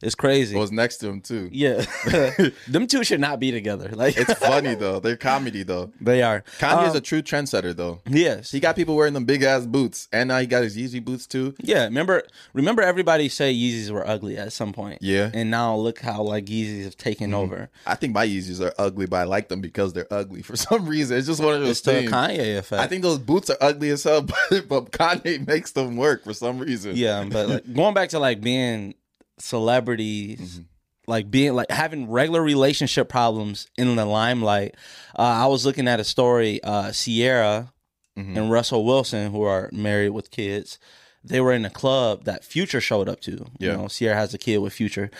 It's 0.03 0.15
crazy. 0.15 0.57
was 0.57 0.71
next 0.73 0.99
to 0.99 1.09
him 1.09 1.21
too. 1.21 1.49
yeah, 1.53 1.85
them 2.69 2.87
two 2.87 3.03
should 3.05 3.21
not 3.21 3.41
be 3.41 3.51
together. 3.51 3.89
Like 3.93 4.17
It's 4.17 4.33
funny 4.39 4.75
though. 4.75 5.01
They're 5.01 5.17
comedy 5.17 5.63
though. 5.63 5.93
they 6.01 6.23
are. 6.23 6.43
Kanye's 6.59 6.91
Um, 6.91 6.97
a 6.97 7.01
true 7.01 7.23
trendsetter 7.23 7.75
though. 7.75 8.01
yes. 8.07 8.51
He 8.51 8.61
got 8.61 8.77
people 8.77 8.97
wearing 8.97 9.15
them 9.15 9.25
big 9.25 9.43
ass 9.43 9.67
boots, 9.67 10.09
and 10.13 10.29
now 10.29 10.39
he 10.39 10.47
got 10.47 10.63
his 10.63 10.77
Yeezy 10.77 11.05
boots 11.05 11.27
too. 11.27 11.55
Yeah, 11.61 11.85
remember 11.85 12.23
remember 12.53 12.83
everybody 12.83 13.29
say 13.29 13.55
Yeezys 13.55 13.91
were 13.91 14.07
ugly 14.07 14.37
at 14.37 14.53
some 14.53 14.73
point. 14.73 14.99
Yeah. 15.03 15.31
And 15.33 15.51
now 15.51 15.75
look 15.77 16.01
how 16.01 16.23
like 16.23 16.47
Yeezys 16.47 16.85
have 16.85 16.97
taken 16.97 17.33
over. 17.35 17.71
I 17.87 17.95
think 17.95 18.13
my 18.15 18.27
Yeezys 18.27 18.61
are 18.65 18.75
ugly, 18.79 19.07
but 19.07 19.17
I 19.17 19.25
like 19.25 19.49
them 19.49 19.61
because 19.61 19.93
they're 19.93 20.13
ugly 20.13 20.43
for 20.43 20.57
some 20.57 20.87
reason. 20.87 21.17
It's 21.17 21.27
just 21.27 21.43
one 21.43 21.55
of 21.55 21.61
those 21.61 21.71
It's 21.71 21.81
things. 21.81 22.11
Kanye 22.11 22.59
effect. 22.59 22.81
I 22.83 22.87
think 22.87 23.03
those 23.03 23.19
boots 23.19 23.51
are 23.51 23.57
ugly 23.61 23.91
as 23.91 24.05
hell, 24.05 24.23
but, 24.23 24.69
but 24.69 24.91
Kanye 24.93 25.47
makes 25.47 25.73
them 25.73 25.97
work 25.97 26.25
for 26.25 26.35
some 26.35 26.59
reason. 26.59 26.97
Yeah, 26.97 27.25
but 27.31 27.49
like 27.49 27.73
going 27.75 27.95
back 27.95 28.11
to 28.11 28.19
like 28.19 28.41
being 28.41 28.95
celebrities, 29.39 30.41
Mm-hmm. 30.41 30.63
like 31.07 31.31
being 31.31 31.55
like 31.55 31.71
having 31.71 32.11
regular 32.11 32.43
relationship 32.43 33.09
problems 33.09 33.69
in 33.77 33.95
the 33.97 34.05
limelight. 34.05 34.75
Uh, 35.19 35.23
I 35.23 35.47
was 35.47 35.65
looking 35.67 35.89
at 35.89 36.01
a 36.01 36.05
story. 36.05 36.63
Uh, 36.63 36.93
Ciara 36.93 37.73
Mm-hmm. 38.19 38.39
and 38.39 38.51
Russell 38.51 38.83
Wilson, 38.87 39.31
who 39.31 39.43
are 39.43 39.69
married 39.75 40.09
with 40.09 40.31
kids, 40.31 40.79
they 41.23 41.39
were 41.39 41.53
in 41.53 41.67
a 41.67 41.71
club 41.71 42.25
that 42.25 42.45
Future 42.47 42.81
showed 42.81 43.11
up 43.11 43.21
to. 43.21 43.33
Yeah. 43.33 43.37
Mm-hmm. 43.37 43.65
You 43.65 43.73
know, 43.73 43.89
Ciara 43.89 44.17
has 44.17 44.33
a 44.33 44.39
kid 44.39 44.57
with 44.59 44.73
Future, 44.73 45.11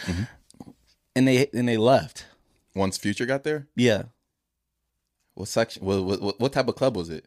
and 1.15 1.29
they 1.29 1.47
and 1.53 1.69
they 1.69 1.77
left. 1.77 2.25
Once 2.75 2.97
Future 2.97 3.27
got 3.27 3.45
there, 3.45 3.67
Yeah. 3.77 4.05
what 5.35 5.49
section? 5.49 5.85
What, 5.85 6.21
what, 6.21 6.41
what 6.41 6.53
type 6.55 6.69
of 6.69 6.75
club 6.77 6.97
was 6.97 7.11
it? 7.11 7.27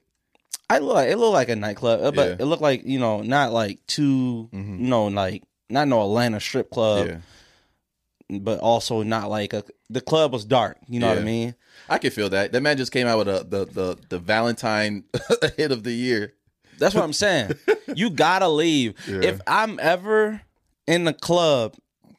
I 0.70 0.80
look. 0.80 1.08
It 1.08 1.18
looked 1.18 1.34
like 1.34 1.50
a 1.50 1.56
nightclub, 1.56 2.02
uh, 2.02 2.12
but 2.12 2.22
Yeah. 2.22 2.34
Mm-hmm. 2.34 2.42
it 2.42 2.46
looked 2.46 2.62
like 2.64 2.84
you 2.86 3.00
know, 3.00 3.22
not 3.22 3.52
like 3.54 3.86
too, 3.86 4.50
you 4.52 4.60
know, 4.62 5.06
like 5.08 5.44
not 5.70 5.88
no 5.88 6.02
Atlanta 6.02 6.40
strip 6.40 6.70
club, 6.70 7.08
yeah, 7.08 8.40
but 8.40 8.60
also 8.60 9.04
not 9.04 9.30
like 9.30 9.54
a. 9.54 9.64
The 9.90 10.02
club 10.02 10.34
was 10.34 10.46
dark. 10.46 10.78
You 10.88 11.00
know 11.00 11.08
what 11.10 11.18
I 11.18 11.24
mean? 11.24 11.56
I 11.88 11.98
can 11.98 12.12
feel 12.12 12.30
that. 12.30 12.52
That 12.52 12.62
man 12.62 12.78
just 12.78 12.92
came 12.92 13.08
out 13.08 13.18
with 13.20 13.28
a, 13.28 13.44
the 13.44 13.66
the 13.66 13.98
the 14.10 14.20
Valentine 14.20 15.04
hit 15.58 15.72
of 15.72 15.84
the 15.84 15.92
year. 15.92 16.34
That's 16.78 16.96
what 16.96 17.04
I'm 17.04 17.14
saying. 17.14 17.54
you 17.96 18.10
gotta 18.10 18.48
leave. 18.48 18.94
Yeah. 19.08 19.22
If 19.24 19.42
I'm 19.48 19.80
ever 19.82 20.42
in 20.88 21.04
the 21.04 21.14
club 21.14 21.76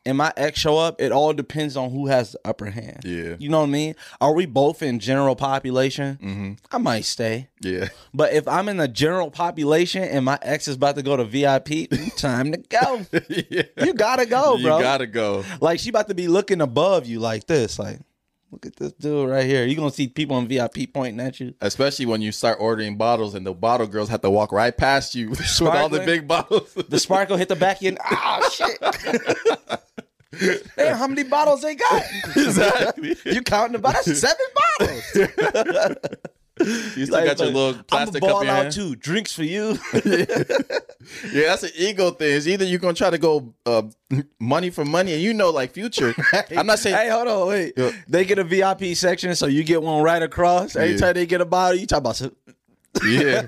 and 0.07 0.17
my 0.17 0.33
ex 0.37 0.59
show 0.59 0.79
up, 0.79 1.01
it 1.01 1.13
all 1.13 1.33
depends 1.33 1.77
on 1.77 1.91
who 1.91 2.07
has 2.07 2.33
the 2.33 2.41
upper 2.45 2.67
hand. 2.67 3.01
Yeah. 3.05 3.37
You 3.39 3.49
know 3.49 3.61
what 3.61 3.67
I 3.67 3.71
mean? 3.71 3.95
Are 4.21 4.33
we 4.33 4.47
both 4.47 4.83
in 4.83 4.99
general 4.99 5.37
population? 5.37 6.19
Mm-hmm. 6.23 6.53
I 6.73 6.79
might 6.79 7.05
stay. 7.05 7.49
Yeah, 7.61 7.89
But 8.15 8.33
if 8.33 8.49
I'm 8.49 8.69
in 8.71 8.79
the 8.79 8.89
general 8.89 9.31
population 9.31 10.03
and 10.03 10.25
my 10.25 10.39
ex 10.41 10.67
is 10.69 10.77
about 10.77 10.97
to 10.97 11.03
go 11.03 11.17
to 11.17 11.25
VIP, 11.25 11.91
time 12.17 12.53
to 12.53 12.59
go. 12.59 13.07
yeah. 13.29 13.63
You 13.85 13.93
gotta 13.93 14.25
go, 14.25 14.57
bro. 14.57 14.79
You 14.79 14.83
gotta 14.83 15.07
go. 15.07 15.45
Like 15.61 15.79
she 15.81 15.91
about 15.91 16.09
to 16.09 16.15
be 16.15 16.29
looking 16.29 16.63
above 16.63 17.07
you 17.07 17.21
like 17.21 17.47
this. 17.47 17.79
Like, 17.79 17.99
look 18.51 18.67
at 18.67 18.77
this 18.77 18.93
dude 18.93 19.29
right 19.29 19.47
here. 19.47 19.65
You 19.65 19.77
gonna 19.77 19.91
see 19.91 20.09
people 20.09 20.39
in 20.39 20.49
VIP 20.49 20.93
pointing 20.93 21.21
at 21.25 21.41
you. 21.41 21.55
Especially 21.61 22.07
when 22.07 22.21
you 22.21 22.33
start 22.33 22.59
ordering 22.61 22.97
bottles 22.97 23.35
and 23.35 23.47
the 23.47 23.55
bottle 23.55 23.87
girls 23.87 24.09
have 24.09 24.23
to 24.23 24.31
walk 24.31 24.53
right 24.53 24.77
past 24.77 25.15
you 25.15 25.31
with 25.31 25.63
all 25.63 25.89
the 25.89 26.01
big 26.01 26.27
bottles. 26.27 26.73
The 26.75 26.99
sparkle 26.99 27.37
hit 27.37 27.49
the 27.49 27.57
back 27.57 27.83
end. 27.83 27.99
Ah, 28.13 28.49
shit. 28.53 28.79
Damn, 30.77 30.97
how 30.97 31.07
many 31.07 31.25
bottles 31.25 31.63
they 31.63 31.75
got? 31.75 32.03
exactly. 32.37 33.17
you 33.27 33.43
counting 33.43 33.73
the 33.73 33.79
bottles? 33.79 34.21
Seven 34.21 34.47
bottles. 34.79 36.07
You 36.97 37.07
still 37.07 37.25
got 37.25 37.39
your 37.39 37.49
little 37.49 37.75
I'm 37.77 37.85
plastic 37.85 38.21
ball 38.21 38.31
cup 38.33 38.41
in 38.43 38.47
your 38.49 38.57
out 38.57 38.63
hand. 38.65 38.75
too. 38.75 38.97
Drinks 38.97 39.33
for 39.33 39.45
you. 39.45 39.79
Yeah, 41.33 41.49
that's 41.49 41.63
an 41.65 41.71
ego 41.77 42.11
thing. 42.11 42.37
It's 42.37 42.47
either 42.47 42.65
you're 42.65 42.79
gonna 42.79 42.95
try 42.95 43.11
to 43.11 43.19
go 43.19 43.53
uh, 43.67 43.83
money 44.39 44.71
for 44.71 44.85
money, 44.85 45.13
and 45.15 45.23
you 45.23 45.33
know, 45.35 45.51
like 45.51 45.73
future. 45.73 46.15
I'm 46.57 46.67
not 46.67 46.79
saying 46.79 46.95
hey, 46.97 47.09
hold 47.09 47.27
on, 47.27 47.49
wait. 47.49 47.73
Yeah. 47.77 47.91
They 48.07 48.25
get 48.25 48.39
a 48.39 48.45
VIP 48.45 48.95
section, 48.95 49.35
so 49.35 49.47
you 49.47 49.65
get 49.65 49.83
one 49.83 50.03
right 50.03 50.23
across. 50.23 50.77
Every 50.77 50.93
Yeah. 50.93 50.99
time 50.99 51.15
they 51.15 51.27
get 51.27 51.41
a 51.41 51.45
bottle, 51.47 51.79
you 51.79 51.87
talk 51.87 51.99
about. 51.99 52.17
some- 52.17 52.37
yeah. 53.05 53.47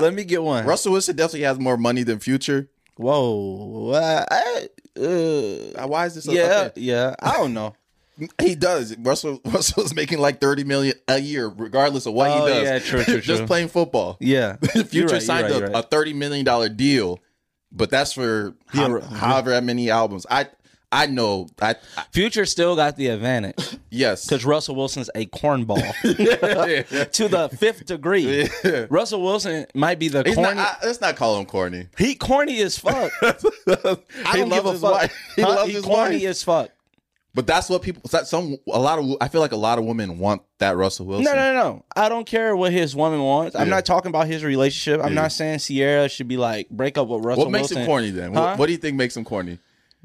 Let 0.00 0.14
me 0.14 0.24
get 0.24 0.42
one. 0.42 0.64
Russell 0.64 0.92
Wilson 0.92 1.16
definitely 1.16 1.42
has 1.42 1.58
more 1.58 1.76
money 1.76 2.02
than 2.02 2.18
Future. 2.20 2.68
Whoa. 2.96 3.92
I, 3.94 4.24
I, 4.30 5.00
uh, 5.00 5.86
Why 5.86 6.06
is 6.06 6.14
this? 6.14 6.24
so- 6.24 6.32
yeah, 6.32 6.68
okay. 6.70 6.80
yeah. 6.80 7.14
I 7.20 7.32
don't 7.32 7.52
know. 7.52 7.74
He 8.40 8.54
does. 8.54 8.96
Russell 8.98 9.40
Russell's 9.44 9.94
making 9.94 10.18
like 10.18 10.40
thirty 10.40 10.64
million 10.64 10.94
a 11.08 11.18
year, 11.18 11.48
regardless 11.48 12.06
of 12.06 12.14
what 12.14 12.30
Oh, 12.30 12.46
he 12.46 12.52
does. 12.52 12.62
yeah, 12.64 12.78
true, 12.78 13.04
true, 13.04 13.20
Just 13.20 13.38
true. 13.40 13.46
playing 13.46 13.68
football. 13.68 14.16
Yeah. 14.20 14.56
Future 14.86 15.14
right, 15.14 15.22
signed 15.22 15.50
right, 15.50 15.62
a, 15.62 15.66
right. 15.66 15.72
a 15.74 15.82
thirty 15.82 16.12
million 16.12 16.44
dollar 16.44 16.68
deal, 16.68 17.20
but 17.72 17.90
that's 17.90 18.12
for 18.12 18.54
how- 18.68 18.88
right. 18.90 19.02
however 19.04 19.60
many 19.60 19.90
albums. 19.90 20.26
I 20.30 20.48
I 20.92 21.06
know. 21.06 21.48
I, 21.60 21.74
I 21.98 22.04
Future 22.12 22.46
still 22.46 22.76
got 22.76 22.96
the 22.96 23.08
advantage 23.08 23.76
yes. 23.90 24.24
because 24.24 24.44
Russell 24.44 24.76
Wilson's 24.76 25.10
a 25.16 25.26
cornball 25.26 25.82
Yeah. 26.04 27.02
to 27.04 27.28
the 27.28 27.48
fifth 27.48 27.86
degree. 27.86 28.48
Yeah. 28.64 28.86
Russell 28.88 29.20
Wilson 29.20 29.66
might 29.74 29.98
be 29.98 30.06
the 30.08 30.22
He's 30.24 30.36
corny. 30.36 30.54
not, 30.54 30.78
I, 30.82 30.86
let's 30.86 31.00
not 31.00 31.16
call 31.16 31.40
him 31.40 31.44
corny. 31.46 31.88
he 31.98 32.14
corny 32.14 32.60
as 32.62 32.78
fuck. 32.78 33.12
I 33.20 33.34
he 33.66 34.38
don't 34.38 34.48
loves 34.48 34.54
give 34.54 34.66
a 34.66 34.72
his 34.72 34.80
fuck. 34.80 34.92
wife. 34.92 35.16
He 35.34 35.42
Huh? 35.42 35.48
loves 35.48 35.66
He 35.68 35.74
his 35.74 35.84
corny 35.84 36.16
wife. 36.18 36.26
as 36.28 36.42
fuck. 36.44 36.70
But 37.36 37.46
that's 37.46 37.68
what 37.68 37.82
people. 37.82 38.02
that 38.12 38.26
Some 38.26 38.56
a 38.72 38.80
lot 38.80 38.98
of. 38.98 39.16
I 39.20 39.28
feel 39.28 39.40
like 39.42 39.52
a 39.52 39.56
lot 39.56 39.78
of 39.78 39.84
women 39.84 40.18
want 40.18 40.40
that 40.58 40.74
Russell 40.76 41.04
Wilson. 41.06 41.26
No, 41.26 41.34
no, 41.34 41.52
no. 41.54 41.84
I 41.94 42.08
don't 42.08 42.26
care 42.26 42.56
what 42.56 42.72
his 42.72 42.96
woman 42.96 43.20
wants. 43.22 43.54
I'm 43.54 43.68
Yeah. 43.68 43.74
not 43.74 43.84
talking 43.84 44.08
about 44.08 44.26
his 44.26 44.42
relationship. 44.42 45.00
I'm 45.04 45.12
Yeah. 45.14 45.20
not 45.22 45.32
saying 45.32 45.58
Ciara 45.58 46.08
should 46.08 46.28
be 46.28 46.38
like 46.38 46.70
break 46.70 46.96
up 46.96 47.08
with 47.08 47.22
Russell 47.24 47.44
What 47.44 47.50
makes 47.52 47.62
Wilson. 47.68 47.78
him 47.82 47.86
corny 47.86 48.10
then? 48.10 48.32
Huh? 48.34 48.40
What, 48.40 48.58
what 48.60 48.66
do 48.66 48.72
you 48.72 48.78
think 48.78 48.96
makes 48.96 49.16
him 49.16 49.24
corny? 49.24 49.58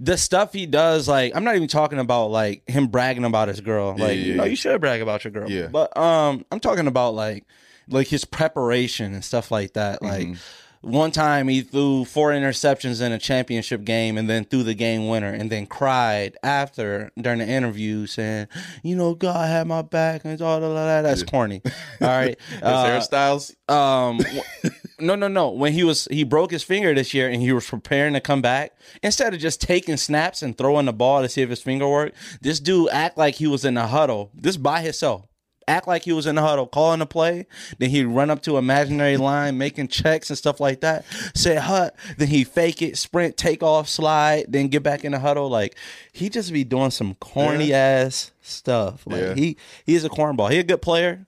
the 0.03 0.17
stuff 0.17 0.51
he 0.51 0.65
does, 0.65 1.07
like 1.07 1.35
I'm 1.35 1.43
not 1.43 1.55
even 1.55 1.67
talking 1.67 1.99
about 1.99 2.31
like 2.31 2.67
him 2.67 2.87
bragging 2.87 3.23
about 3.23 3.47
his 3.49 3.61
girl. 3.61 3.93
Yeah, 3.97 4.03
Like, 4.05 4.17
yeah, 4.17 4.23
you 4.23 4.35
know, 4.35 4.43
yeah. 4.43 4.49
you 4.49 4.55
should 4.55 4.81
brag 4.81 4.99
about 5.01 5.23
your 5.23 5.31
girl. 5.31 5.49
Yeah. 5.49 5.67
But 5.67 5.95
um 5.95 6.43
I'm 6.51 6.59
talking 6.59 6.87
about 6.87 7.13
like 7.13 7.45
like 7.87 8.07
his 8.07 8.25
preparation 8.25 9.13
and 9.13 9.23
stuff 9.23 9.51
like 9.51 9.73
that. 9.73 10.01
Like 10.01 10.27
Mm-hmm. 10.27 10.33
One 10.81 11.11
time 11.11 11.47
he 11.47 11.61
threw 11.61 12.05
four 12.05 12.31
interceptions 12.31 13.01
in 13.01 13.11
a 13.11 13.19
championship 13.19 13.83
game 13.83 14.17
and 14.17 14.29
then 14.29 14.45
threw 14.45 14.63
the 14.63 14.73
game 14.73 15.07
winner 15.07 15.31
and 15.31 15.51
then 15.51 15.67
cried 15.67 16.35
after 16.43 17.11
during 17.19 17.39
the 17.39 17.47
interview 17.47 18.07
saying, 18.07 18.47
you 18.83 18.95
know, 18.95 19.13
God 19.13 19.47
had 19.47 19.67
my 19.67 19.83
back 19.83 20.25
and 20.25 20.41
all 20.41 20.59
that. 20.59 21.01
That's 21.03 21.23
corny. 21.23 21.61
All 22.01 22.07
right. 22.07 22.39
His 22.49 22.61
Uh, 22.63 22.85
hairstyles. 22.85 23.51
um 23.71 24.19
no 24.99 25.15
no 25.15 25.27
no 25.27 25.49
when 25.49 25.73
he 25.73 25.83
was 25.83 26.07
he 26.11 26.23
broke 26.23 26.51
his 26.51 26.61
finger 26.63 26.93
this 26.93 27.13
year 27.13 27.27
and 27.29 27.41
he 27.41 27.51
was 27.51 27.67
preparing 27.67 28.13
to 28.13 28.19
come 28.21 28.41
back 28.41 28.73
instead 29.01 29.33
of 29.33 29.39
just 29.39 29.59
taking 29.61 29.97
snaps 29.97 30.41
and 30.43 30.57
throwing 30.57 30.85
the 30.85 30.93
ball 30.93 31.21
to 31.21 31.29
see 31.29 31.41
if 31.41 31.49
his 31.49 31.61
finger 31.61 31.87
worked 31.87 32.15
this 32.41 32.59
dude 32.59 32.89
act 32.91 33.17
like 33.17 33.35
he 33.35 33.47
was 33.47 33.65
in 33.65 33.77
a 33.77 33.87
huddle 33.87 34.31
just 34.41 34.61
by 34.61 34.81
himself 34.81 35.25
act 35.71 35.87
like 35.87 36.03
he 36.03 36.11
was 36.13 36.25
in 36.25 36.35
the 36.35 36.41
huddle 36.41 36.67
calling 36.67 37.01
a 37.01 37.05
play. 37.05 37.45
Then 37.79 37.89
he'd 37.89 38.05
run 38.05 38.29
up 38.29 38.41
to 38.43 38.57
imaginary 38.57 39.17
line 39.17 39.57
making 39.57 39.87
checks 39.87 40.29
and 40.29 40.37
stuff 40.37 40.59
like 40.59 40.81
that. 40.81 41.05
Say 41.33 41.55
hut 41.55 41.95
then 42.17 42.27
he 42.27 42.43
fake 42.43 42.81
it 42.81 42.97
sprint 42.97 43.37
take 43.37 43.63
off 43.63 43.87
slide 43.89 44.45
then 44.49 44.67
get 44.67 44.83
back 44.83 45.03
in 45.05 45.11
the 45.13 45.19
huddle. 45.19 45.49
Like 45.49 45.75
he 46.11 46.29
just 46.29 46.51
be 46.53 46.63
doing 46.63 46.91
some 46.91 47.15
corny 47.15 47.73
ass 47.73 48.31
stuff. 48.41 49.03
Like 49.05 49.21
Yeah. 49.21 49.33
he 49.35 49.57
he's 49.85 50.03
a 50.03 50.09
cornball. 50.09 50.51
He 50.51 50.59
a 50.59 50.63
good 50.63 50.81
player. 50.81 51.25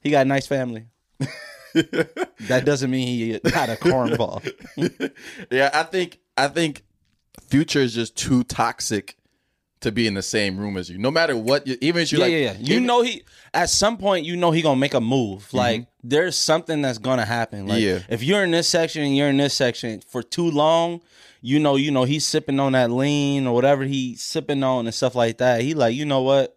He 0.00 0.10
got 0.10 0.26
a 0.26 0.28
nice 0.28 0.46
family. 0.46 0.86
That 2.48 2.62
doesn't 2.64 2.90
mean 2.90 3.06
he 3.06 3.32
not 3.50 3.68
a 3.68 3.74
cornball. 3.76 4.42
Yeah, 5.50 5.70
I 5.74 5.82
think 5.82 6.18
I 6.36 6.48
think 6.48 6.84
Future 7.48 7.80
is 7.80 7.94
just 7.94 8.16
too 8.16 8.44
toxic 8.44 9.16
to 9.80 9.92
be 9.92 10.06
in 10.06 10.14
the 10.14 10.22
same 10.22 10.58
room 10.58 10.76
as 10.76 10.88
you. 10.88 10.98
No 10.98 11.10
matter 11.10 11.36
what, 11.36 11.66
even 11.66 12.02
if 12.02 12.12
you 12.12 12.18
yeah, 12.18 12.24
like, 12.24 12.32
yeah, 12.32 12.38
yeah. 12.38 12.52
You 12.58 12.80
know 12.80 13.02
he 13.02 13.22
at 13.52 13.70
some 13.70 13.98
point 13.98 14.24
you 14.26 14.36
know 14.36 14.50
he 14.50 14.62
gonna 14.62 14.80
make 14.80 14.94
a 14.94 15.00
move. 15.00 15.52
Like 15.52 15.86
there's 16.02 16.36
something 16.36 16.82
that's 16.82 16.98
gonna 16.98 17.24
happen. 17.24 17.66
Like 17.66 17.82
Yeah. 17.82 18.00
if 18.08 18.22
you're 18.22 18.42
in 18.44 18.50
this 18.50 18.68
section 18.68 19.02
and 19.02 19.16
you're 19.16 19.28
in 19.28 19.36
this 19.36 19.54
section 19.54 20.00
for 20.00 20.22
too 20.22 20.50
long, 20.50 21.02
you 21.40 21.58
know, 21.58 21.76
you 21.76 21.90
know 21.90 22.04
he's 22.04 22.26
sipping 22.26 22.58
on 22.58 22.72
that 22.72 22.90
lean 22.90 23.46
or 23.46 23.54
whatever 23.54 23.84
he's 23.84 24.22
sipping 24.22 24.62
on 24.62 24.86
and 24.86 24.94
stuff 24.94 25.14
like 25.14 25.38
that. 25.38 25.60
He 25.60 25.74
like, 25.74 25.94
you 25.94 26.04
know 26.04 26.22
what? 26.22 26.56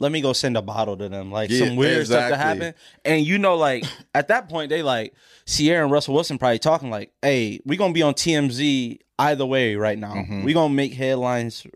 let 0.00 0.12
me 0.12 0.20
go 0.20 0.32
send 0.32 0.56
a 0.56 0.62
bottle 0.62 0.96
to 0.96 1.08
them, 1.08 1.32
like 1.32 1.50
Yeah, 1.50 1.66
some 1.66 1.76
weird 1.76 2.06
stuff 2.06 2.30
to 2.30 2.36
happen. 2.36 2.74
And 3.04 3.26
you 3.26 3.38
know, 3.38 3.56
like 3.56 3.84
at 4.14 4.28
that 4.28 4.48
point, 4.48 4.70
they 4.70 4.82
like 4.82 5.14
Ciara 5.46 5.82
and 5.82 5.92
Russell 5.92 6.14
Wilson 6.14 6.38
probably 6.38 6.58
talking 6.58 6.90
like, 6.90 7.12
"Hey, 7.20 7.60
we 7.64 7.76
gonna 7.76 7.92
be 7.92 8.02
on 8.02 8.14
TMZ 8.14 9.00
either 9.18 9.44
way 9.46 9.74
right 9.74 9.98
now. 9.98 10.14
Mm-hmm. 10.14 10.44
We 10.44 10.52
gonna 10.52 10.72
make 10.72 10.94
headlines." 10.94 11.66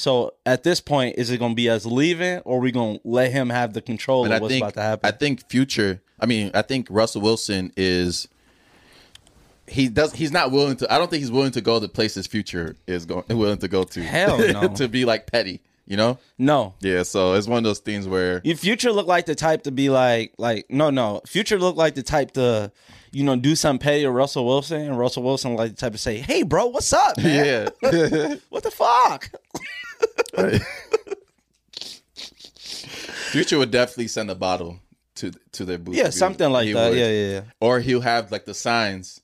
So 0.00 0.32
at 0.46 0.62
this 0.62 0.80
point, 0.80 1.16
is 1.18 1.28
it 1.28 1.36
gonna 1.36 1.52
be 1.52 1.68
us 1.68 1.84
leaving, 1.84 2.38
or 2.46 2.58
we 2.58 2.72
gonna 2.72 3.00
let 3.04 3.32
him 3.32 3.50
have 3.50 3.74
the 3.74 3.82
control 3.82 4.24
And 4.24 4.32
of 4.32 4.38
I 4.38 4.40
what's 4.40 4.50
think 4.50 4.62
about 4.62 4.74
to 4.74 4.80
happen? 4.80 5.06
I 5.06 5.10
think 5.10 5.46
future. 5.50 6.00
I 6.18 6.24
mean, 6.24 6.50
I 6.54 6.62
think 6.62 6.86
Russell 6.88 7.20
Wilson 7.20 7.70
is. 7.76 8.26
He 9.66 9.90
does. 9.90 10.14
He's 10.14 10.32
not 10.32 10.52
willing 10.52 10.78
to. 10.78 10.90
I 10.90 10.96
don't 10.96 11.10
think 11.10 11.20
he's 11.20 11.30
willing 11.30 11.52
to 11.52 11.60
go 11.60 11.78
to 11.78 11.86
places 11.86 12.26
future 12.26 12.76
is 12.86 13.04
going 13.04 13.24
willing 13.28 13.58
to 13.58 13.68
go 13.68 13.84
to. 13.84 14.02
Hell 14.02 14.38
no. 14.52 14.68
to 14.68 14.88
be 14.88 15.04
like 15.04 15.30
petty, 15.30 15.60
you 15.86 15.98
know. 15.98 16.18
no, 16.38 16.72
Yeah. 16.80 17.02
So 17.02 17.34
it's 17.34 17.46
one 17.46 17.58
of 17.58 17.64
those 17.64 17.80
things 17.80 18.08
where. 18.08 18.40
Your 18.42 18.56
future 18.56 18.92
look 18.92 19.06
like 19.06 19.26
the 19.26 19.34
type 19.34 19.64
to 19.64 19.70
be 19.70 19.90
like, 19.90 20.32
like 20.38 20.64
no, 20.70 20.88
no. 20.88 21.20
Future 21.26 21.58
look 21.58 21.76
like 21.76 21.94
the 21.94 22.02
type 22.02 22.30
to, 22.32 22.72
you 23.12 23.22
know, 23.22 23.36
do 23.36 23.54
something 23.54 23.84
petty 23.84 24.04
to 24.04 24.10
Russell 24.10 24.46
Wilson, 24.46 24.80
and 24.80 24.98
Russell 24.98 25.24
Wilson 25.24 25.56
like 25.56 25.72
the 25.72 25.76
type 25.76 25.92
to 25.92 25.98
say, 25.98 26.20
"Hey, 26.20 26.42
bro, 26.42 26.68
what's 26.68 26.90
up, 26.94 27.18
man? 27.18 27.70
Yeah. 27.82 28.36
What 28.48 28.62
the 28.62 28.70
fuck?" 28.70 29.30
Future 33.30 33.58
would 33.58 33.70
definitely 33.70 34.08
send 34.08 34.30
a 34.30 34.34
bottle 34.34 34.80
to 35.16 35.30
to 35.52 35.64
their 35.64 35.78
booth. 35.78 35.96
Yeah, 35.96 36.10
something 36.10 36.50
like 36.50 36.66
he 36.66 36.72
that. 36.72 36.90
would. 36.90 36.98
Yeah, 36.98 37.08
yeah, 37.10 37.30
yeah. 37.32 37.40
Or 37.60 37.80
he'll 37.80 38.00
have 38.00 38.32
like 38.32 38.44
the 38.44 38.54
signs. 38.54 39.20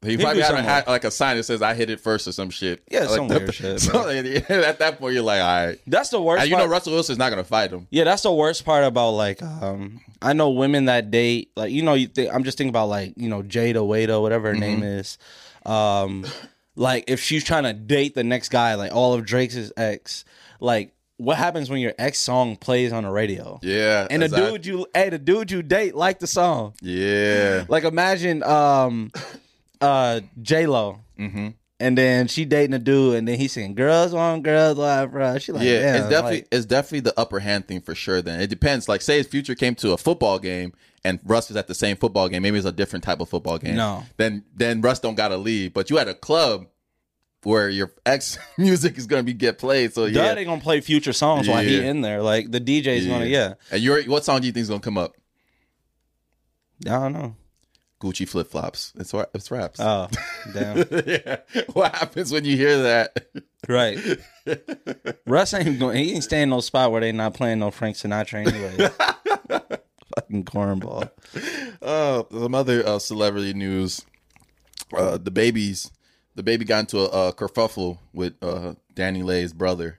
He 0.00 0.12
He'll 0.16 0.20
probably 0.22 0.42
had 0.42 0.54
a, 0.56 0.62
hat, 0.62 0.88
like 0.88 1.04
a 1.04 1.12
sign 1.12 1.36
that 1.36 1.44
says 1.44 1.62
"I 1.62 1.74
hit 1.74 1.88
it 1.88 2.00
first 2.00 2.26
or 2.26 2.32
some 2.32 2.50
shit. 2.50 2.82
Yeah, 2.90 3.00
like 3.00 3.10
some 3.10 3.28
weird 3.28 3.54
shit, 3.54 3.80
So 3.80 4.08
at 4.08 4.78
that 4.80 4.96
point, 4.98 5.14
you're 5.14 5.22
like, 5.22 5.40
all 5.40 5.66
right. 5.66 5.78
That's 5.86 6.08
the 6.08 6.20
worst. 6.20 6.40
And 6.42 6.50
you 6.50 6.56
know, 6.56 6.62
part. 6.62 6.70
Russell 6.70 6.94
Wilson's 6.94 7.18
not 7.18 7.30
gonna 7.30 7.44
fight 7.44 7.70
him. 7.70 7.86
Yeah, 7.90 8.04
that's 8.04 8.22
the 8.22 8.32
worst 8.32 8.64
part 8.64 8.82
about 8.84 9.10
like 9.10 9.40
um 9.42 10.00
I 10.20 10.32
know 10.32 10.50
women 10.50 10.86
that 10.86 11.10
date 11.12 11.50
like 11.54 11.70
you 11.70 11.82
know 11.82 11.94
you 11.94 12.08
think 12.08 12.34
I'm 12.34 12.42
just 12.42 12.58
thinking 12.58 12.70
about 12.70 12.88
like 12.88 13.12
you 13.16 13.28
know 13.28 13.42
Jada 13.42 13.86
Wada 13.86 14.20
whatever 14.20 14.48
her 14.48 14.58
name 14.58 14.80
Mm-hmm. 14.80 14.84
is 14.84 15.18
um 15.66 16.26
like 16.76 17.04
if 17.08 17.20
she's 17.20 17.44
trying 17.44 17.64
to 17.64 17.72
date 17.72 18.14
the 18.14 18.24
next 18.24 18.48
guy 18.48 18.74
like 18.74 18.92
all 18.94 19.14
of 19.14 19.24
Drake's 19.24 19.70
ex 19.76 20.24
like 20.60 20.92
what 21.18 21.36
happens 21.36 21.70
when 21.70 21.80
your 21.80 21.92
ex 21.98 22.18
song 22.18 22.56
plays 22.56 22.92
on 22.92 23.04
the 23.04 23.10
radio 23.10 23.60
Yeah, 23.62 24.06
and 24.10 24.22
the 24.22 24.26
exactly. 24.26 24.58
dude 24.58 24.66
you 24.66 24.86
hey 24.94 25.10
the 25.10 25.18
dude 25.18 25.50
you 25.50 25.62
date 25.62 25.94
like 25.94 26.18
the 26.18 26.26
song 26.26 26.74
Yeah, 26.82 27.64
like 27.68 27.84
imagine 27.84 28.42
um 28.42 29.12
uh 29.80 30.20
J 30.40 30.66
Lo 30.66 31.00
hmm 31.16 31.48
and 31.80 31.98
then 31.98 32.28
she 32.28 32.44
dating 32.44 32.74
a 32.74 32.78
dude 32.78 33.16
and 33.16 33.26
then 33.26 33.36
he's 33.40 33.50
singing 33.52 33.74
girls 33.74 34.14
on 34.14 34.40
girls 34.42 34.78
live 34.78 35.10
bro 35.10 35.36
she 35.38 35.50
like 35.50 35.64
yeah. 35.64 35.96
it's 35.96 36.08
definitely 36.08 36.36
like- 36.38 36.48
it's 36.52 36.64
definitely 36.66 37.00
the 37.00 37.18
upper 37.18 37.40
hand 37.40 37.66
thing 37.66 37.80
for 37.80 37.94
sure. 37.94 38.22
Then 38.22 38.40
it 38.40 38.46
depends. 38.48 38.88
Like, 38.88 39.02
say 39.02 39.18
his 39.18 39.26
future 39.26 39.56
came 39.56 39.74
to 39.76 39.92
a 39.92 39.96
football 39.96 40.38
game 40.38 40.72
and 41.04 41.20
Russ 41.24 41.50
is 41.50 41.56
at 41.56 41.66
the 41.66 41.74
same 41.74 41.96
football 41.96 42.28
game. 42.28 42.42
Maybe 42.42 42.56
it's 42.58 42.66
a 42.66 42.72
different 42.72 43.04
type 43.04 43.20
of 43.20 43.28
football 43.28 43.58
game. 43.58 43.76
No. 43.76 44.04
then 44.16 44.44
then 44.54 44.80
Russ 44.80 45.00
don't 45.00 45.14
gotta 45.14 45.36
leave. 45.36 45.74
But 45.74 45.90
you 45.90 45.98
at 45.98 46.08
a 46.08 46.14
club 46.14 46.66
where 47.42 47.68
your 47.68 47.92
ex 48.06 48.38
music 48.58 48.96
is 48.98 49.06
gonna 49.06 49.22
be 49.22 49.32
get 49.34 49.58
played. 49.58 49.92
So 49.92 50.08
Duh, 50.08 50.22
yeah, 50.22 50.34
they 50.34 50.44
gonna 50.44 50.60
play 50.60 50.80
future 50.80 51.12
songs 51.12 51.48
while 51.48 51.62
he 51.62 51.84
in 51.84 52.00
there. 52.00 52.22
Like 52.22 52.50
the 52.50 52.60
DJ's 52.60 53.06
gonna, 53.06 53.26
yeah. 53.26 53.54
And 53.70 53.82
your 53.82 54.02
what 54.04 54.24
song 54.24 54.40
do 54.40 54.46
you 54.46 54.52
think 54.52 54.62
is 54.62 54.68
gonna 54.68 54.80
come 54.80 54.98
up? 54.98 55.16
I 56.86 56.90
don't 56.90 57.12
know. 57.12 57.36
Gucci 58.00 58.28
flip 58.28 58.50
flops. 58.50 58.92
It's 58.96 59.14
it's 59.32 59.50
raps. 59.52 59.78
Oh, 59.78 60.08
damn. 60.52 60.84
yeah. 61.06 61.36
What 61.72 61.94
happens 61.94 62.32
when 62.32 62.44
you 62.44 62.56
hear 62.56 62.82
that? 62.82 63.26
right. 63.68 63.96
Russ 65.26 65.54
ain't 65.54 65.78
going. 65.78 65.96
He 65.96 66.12
ain't 66.14 66.24
staying 66.24 66.44
in 66.44 66.50
no 66.50 66.60
spot 66.60 66.90
where 66.90 67.00
they 67.00 67.12
not 67.12 67.34
playing 67.34 67.60
no 67.60 67.70
Frank 67.70 67.96
Sinatra 67.96 68.44
anyway. 68.46 68.90
Fucking 70.16 70.44
cornball. 70.44 71.10
Uh, 71.80 72.22
some 72.30 72.54
other 72.54 72.86
uh, 72.86 72.98
celebrity 72.98 73.54
news. 73.54 74.04
Uh, 74.96 75.16
the 75.16 75.30
babies, 75.30 75.90
DaBaby 76.36 76.66
got 76.66 76.80
into 76.80 76.98
a, 76.98 77.28
a 77.28 77.32
kerfuffle 77.32 77.98
with 78.12 78.34
uh, 78.42 78.74
DaniLeigh's 78.94 79.52
brother. 79.52 79.98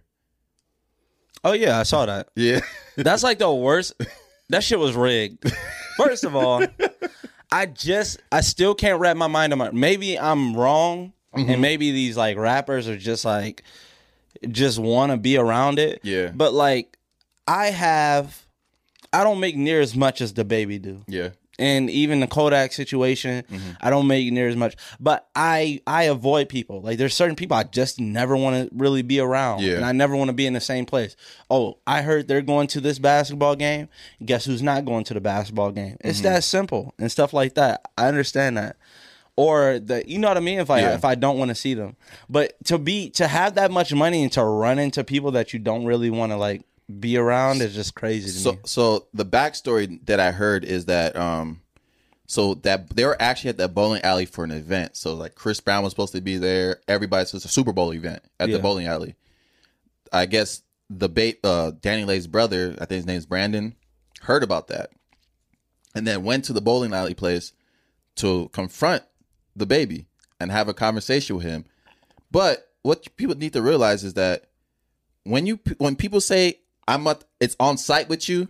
Oh 1.43 1.53
yeah, 1.53 1.79
I 1.79 1.83
saw 1.83 2.05
that. 2.05 2.29
Yeah, 2.35 2.59
That's 2.95 3.23
like 3.23 3.39
the 3.39 3.51
worst. 3.51 3.93
That 4.49 4.63
shit 4.63 4.77
was 4.79 4.95
rigged. 4.95 5.51
First 5.97 6.23
of 6.25 6.35
all, 6.35 6.63
I 7.51 7.65
just 7.65 8.21
I 8.31 8.41
still 8.41 8.75
can't 8.75 8.99
wrap 8.99 9.17
my 9.17 9.27
mind 9.27 9.51
around. 9.53 9.73
Maybe 9.73 10.19
I'm 10.19 10.55
wrong, 10.55 11.13
Mm-hmm. 11.35 11.49
and 11.49 11.61
maybe 11.63 11.91
these 11.91 12.15
like 12.15 12.37
rappers 12.37 12.87
are 12.87 12.97
just 12.97 13.25
like 13.25 13.63
just 14.51 14.77
want 14.77 15.11
to 15.11 15.17
be 15.17 15.37
around 15.37 15.79
it. 15.79 16.01
Yeah. 16.03 16.29
But 16.31 16.53
like, 16.53 16.95
I 17.47 17.67
have, 17.71 18.42
I 19.13 19.23
don't 19.23 19.39
make 19.39 19.55
near 19.55 19.79
as 19.81 19.95
much 19.95 20.21
as 20.21 20.33
DaBaby 20.33 20.81
do. 20.81 21.03
yeah, 21.07 21.29
and 21.59 21.87
even 21.89 22.19
the 22.19 22.27
Kodak 22.27 22.73
situation, 22.73 23.43
Mm-hmm. 23.49 23.71
I 23.79 23.89
don't 23.91 24.07
make 24.07 24.31
near 24.33 24.47
as 24.47 24.55
much. 24.55 24.75
But 24.99 25.27
I 25.35 25.81
I 25.85 26.03
avoid 26.05 26.49
people. 26.49 26.81
Like 26.81 26.97
there's 26.97 27.13
certain 27.13 27.35
people 27.35 27.55
I 27.55 27.63
just 27.63 27.99
never 27.99 28.35
want 28.35 28.55
to 28.69 28.75
really 28.75 29.03
be 29.03 29.19
around. 29.19 29.61
Yeah. 29.61 29.75
And 29.75 29.85
I 29.85 29.91
never 29.91 30.15
want 30.15 30.29
to 30.29 30.33
be 30.33 30.47
in 30.47 30.53
the 30.53 30.59
same 30.61 30.85
place. 30.87 31.15
Oh, 31.51 31.77
I 31.85 32.01
heard 32.01 32.27
they're 32.27 32.41
going 32.41 32.67
to 32.69 32.81
this 32.81 32.97
basketball 32.97 33.55
game. 33.55 33.87
Guess 34.25 34.45
who's 34.45 34.63
not 34.63 34.83
going 34.85 35.03
to 35.05 35.13
the 35.13 35.21
basketball 35.21 35.71
game? 35.71 35.97
It's 36.01 36.19
Mm-hmm. 36.19 36.33
that 36.33 36.43
simple 36.43 36.93
and 36.97 37.11
stuff 37.11 37.33
like 37.33 37.53
that. 37.53 37.81
I 37.97 38.07
understand 38.07 38.57
that. 38.57 38.75
Or 39.35 39.79
the 39.79 40.03
you 40.07 40.19
know 40.19 40.27
what 40.27 40.37
I 40.37 40.41
mean? 40.41 40.59
If 40.59 40.69
I 40.69 40.79
Yeah. 40.81 40.95
if 40.95 41.05
I 41.05 41.15
don't 41.15 41.37
want 41.37 41.49
to 41.49 41.55
see 41.55 41.73
them. 41.75 41.95
But 42.29 42.53
to 42.65 42.77
be 42.77 43.09
to 43.11 43.27
have 43.27 43.55
that 43.55 43.69
much 43.71 43.93
money 43.93 44.23
and 44.23 44.31
to 44.33 44.43
run 44.43 44.79
into 44.79 45.03
people 45.03 45.31
that 45.31 45.53
you 45.53 45.59
don't 45.59 45.85
really 45.85 46.09
want 46.09 46.31
to 46.31 46.35
like 46.35 46.63
be 46.99 47.17
around 47.17 47.61
is 47.61 47.73
just 47.73 47.95
crazy 47.95 48.27
to 48.27 48.37
So 48.37 48.51
me. 48.53 48.57
so 48.65 49.07
the 49.13 49.25
backstory 49.25 50.05
that 50.05 50.19
I 50.19 50.31
heard 50.31 50.63
is 50.65 50.85
that 50.85 51.15
um 51.15 51.61
so 52.25 52.55
that 52.55 52.89
they 52.95 53.05
were 53.05 53.19
actually 53.21 53.51
at 53.51 53.57
that 53.57 53.73
bowling 53.73 54.01
alley 54.03 54.25
for 54.25 54.43
an 54.43 54.51
event. 54.51 54.95
So 54.97 55.13
like 55.13 55.35
Chris 55.35 55.59
Brown 55.59 55.83
was 55.83 55.91
supposed 55.91 56.13
to 56.13 56.21
be 56.21 56.37
there. 56.37 56.79
Everybody 56.87 57.25
so 57.25 57.35
it's 57.37 57.45
a 57.45 57.49
Super 57.49 57.73
Bowl 57.73 57.93
event 57.93 58.21
at 58.39 58.49
Yeah. 58.49 58.57
the 58.57 58.61
bowling 58.63 58.87
alley. 58.87 59.15
I 60.11 60.25
guess 60.25 60.61
the 60.89 61.09
bait 61.09 61.39
uh 61.43 61.71
DaniLeigh's 61.79 62.27
brother, 62.27 62.73
I 62.79 62.85
think 62.85 62.97
his 62.97 63.05
name's 63.05 63.25
Brandon, 63.25 63.75
heard 64.21 64.43
about 64.43 64.67
that. 64.67 64.89
And 65.95 66.05
then 66.07 66.23
went 66.23 66.45
to 66.45 66.53
the 66.53 66.61
bowling 66.61 66.93
alley 66.93 67.13
place 67.13 67.53
to 68.15 68.49
confront 68.49 69.03
DaBaby 69.57 70.05
and 70.39 70.51
have 70.51 70.67
a 70.67 70.73
conversation 70.73 71.35
with 71.35 71.45
him. 71.45 71.65
But 72.31 72.69
what 72.81 73.15
people 73.15 73.35
need 73.35 73.53
to 73.53 73.61
realize 73.61 74.03
is 74.03 74.15
that 74.15 74.45
when 75.23 75.45
you 75.45 75.59
when 75.77 75.95
people 75.95 76.19
say 76.19 76.59
I'm 76.87 77.05
at, 77.07 77.23
it's 77.39 77.55
on 77.59 77.77
site 77.77 78.09
with 78.09 78.27
you, 78.29 78.47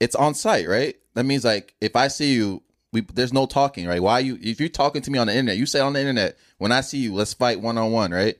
it's 0.00 0.14
on 0.14 0.34
site, 0.34 0.68
right? 0.68 0.96
That 1.14 1.24
means 1.24 1.44
like 1.44 1.74
if 1.80 1.96
I 1.96 2.08
see 2.08 2.34
you, 2.34 2.62
we 2.92 3.02
there's 3.02 3.32
no 3.32 3.46
talking, 3.46 3.86
right? 3.86 4.02
Why 4.02 4.20
you 4.20 4.38
if 4.40 4.60
you're 4.60 4.68
talking 4.68 5.02
to 5.02 5.10
me 5.10 5.18
on 5.18 5.26
the 5.26 5.32
internet, 5.34 5.56
you 5.58 5.66
say 5.66 5.80
on 5.80 5.92
the 5.92 6.00
internet, 6.00 6.38
when 6.58 6.72
I 6.72 6.80
see 6.80 6.98
you, 6.98 7.14
let's 7.14 7.34
fight 7.34 7.60
one 7.60 7.76
on 7.76 7.90
one, 7.92 8.12
right? 8.12 8.36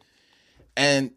And 0.76 1.10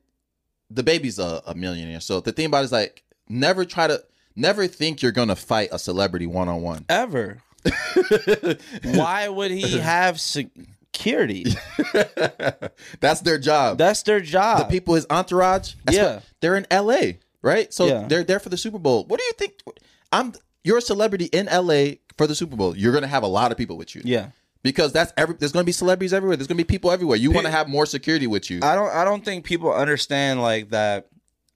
DaBaby's 0.74 1.20
a, 1.20 1.42
a 1.46 1.54
millionaire. 1.56 2.00
So 2.02 2.20
the 2.20 2.32
thing 2.32 2.48
about 2.48 2.62
it 2.62 2.66
is 2.66 2.72
like 2.72 3.04
never 3.30 3.64
try 3.66 3.88
to 3.88 4.04
never 4.36 4.68
think 4.68 5.02
you're 5.02 5.12
gonna 5.12 5.36
fight 5.36 5.70
a 5.72 5.80
celebrity 5.80 6.26
one 6.28 6.50
on 6.50 6.62
one. 6.62 6.86
ever. 6.90 7.38
Why 8.84 9.30
would 9.30 9.52
he 9.52 9.78
have 9.78 10.20
security? 10.20 11.46
That's 13.00 13.22
their 13.22 13.38
job. 13.38 13.78
That's 13.78 14.04
their 14.04 14.20
job. 14.20 14.60
the 14.60 14.66
people, 14.66 14.96
his 14.96 15.06
entourage, 15.10 15.76
Yeah. 15.90 16.16
what- 16.16 16.24
they're 16.42 16.56
in 16.58 16.66
L.A. 16.72 17.20
Right, 17.42 17.74
so 17.74 17.88
Yeah. 17.88 18.06
they're 18.08 18.24
there 18.24 18.40
for 18.40 18.50
the 18.50 18.58
Super 18.58 18.78
Bowl. 18.80 19.06
What 19.06 19.20
do 19.20 19.26
you 19.26 19.34
think? 19.34 19.54
I'm 20.12 20.34
you're 20.64 20.78
a 20.78 20.82
celebrity 20.82 21.26
in 21.26 21.48
L.A. 21.48 22.00
for 22.18 22.28
the 22.28 22.36
Super 22.36 22.56
Bowl. 22.56 22.78
You're 22.78 22.94
gonna 22.94 23.08
have 23.08 23.24
a 23.24 23.28
lot 23.28 23.52
of 23.52 23.58
people 23.58 23.78
with 23.78 23.96
you. 23.96 24.02
yeah. 24.06 24.28
because 24.64 24.94
that's 24.94 25.12
every. 25.18 25.36
There's 25.40 25.52
gonna 25.52 25.64
be 25.64 25.72
celebrities 25.72 26.14
everywhere. 26.14 26.38
There's 26.38 26.48
gonna 26.48 26.58
be 26.58 26.64
people 26.64 26.92
everywhere. 26.92 27.18
You 27.18 27.32
want 27.32 27.46
to 27.48 27.52
have 27.52 27.68
more 27.68 27.88
security 27.88 28.28
with 28.28 28.50
you. 28.52 28.60
I 28.62 28.76
don't 28.76 28.92
I 28.94 29.04
don't 29.06 29.26
think 29.26 29.44
people 29.46 29.74
understand 29.74 30.40
like 30.42 30.70
that 30.70 31.08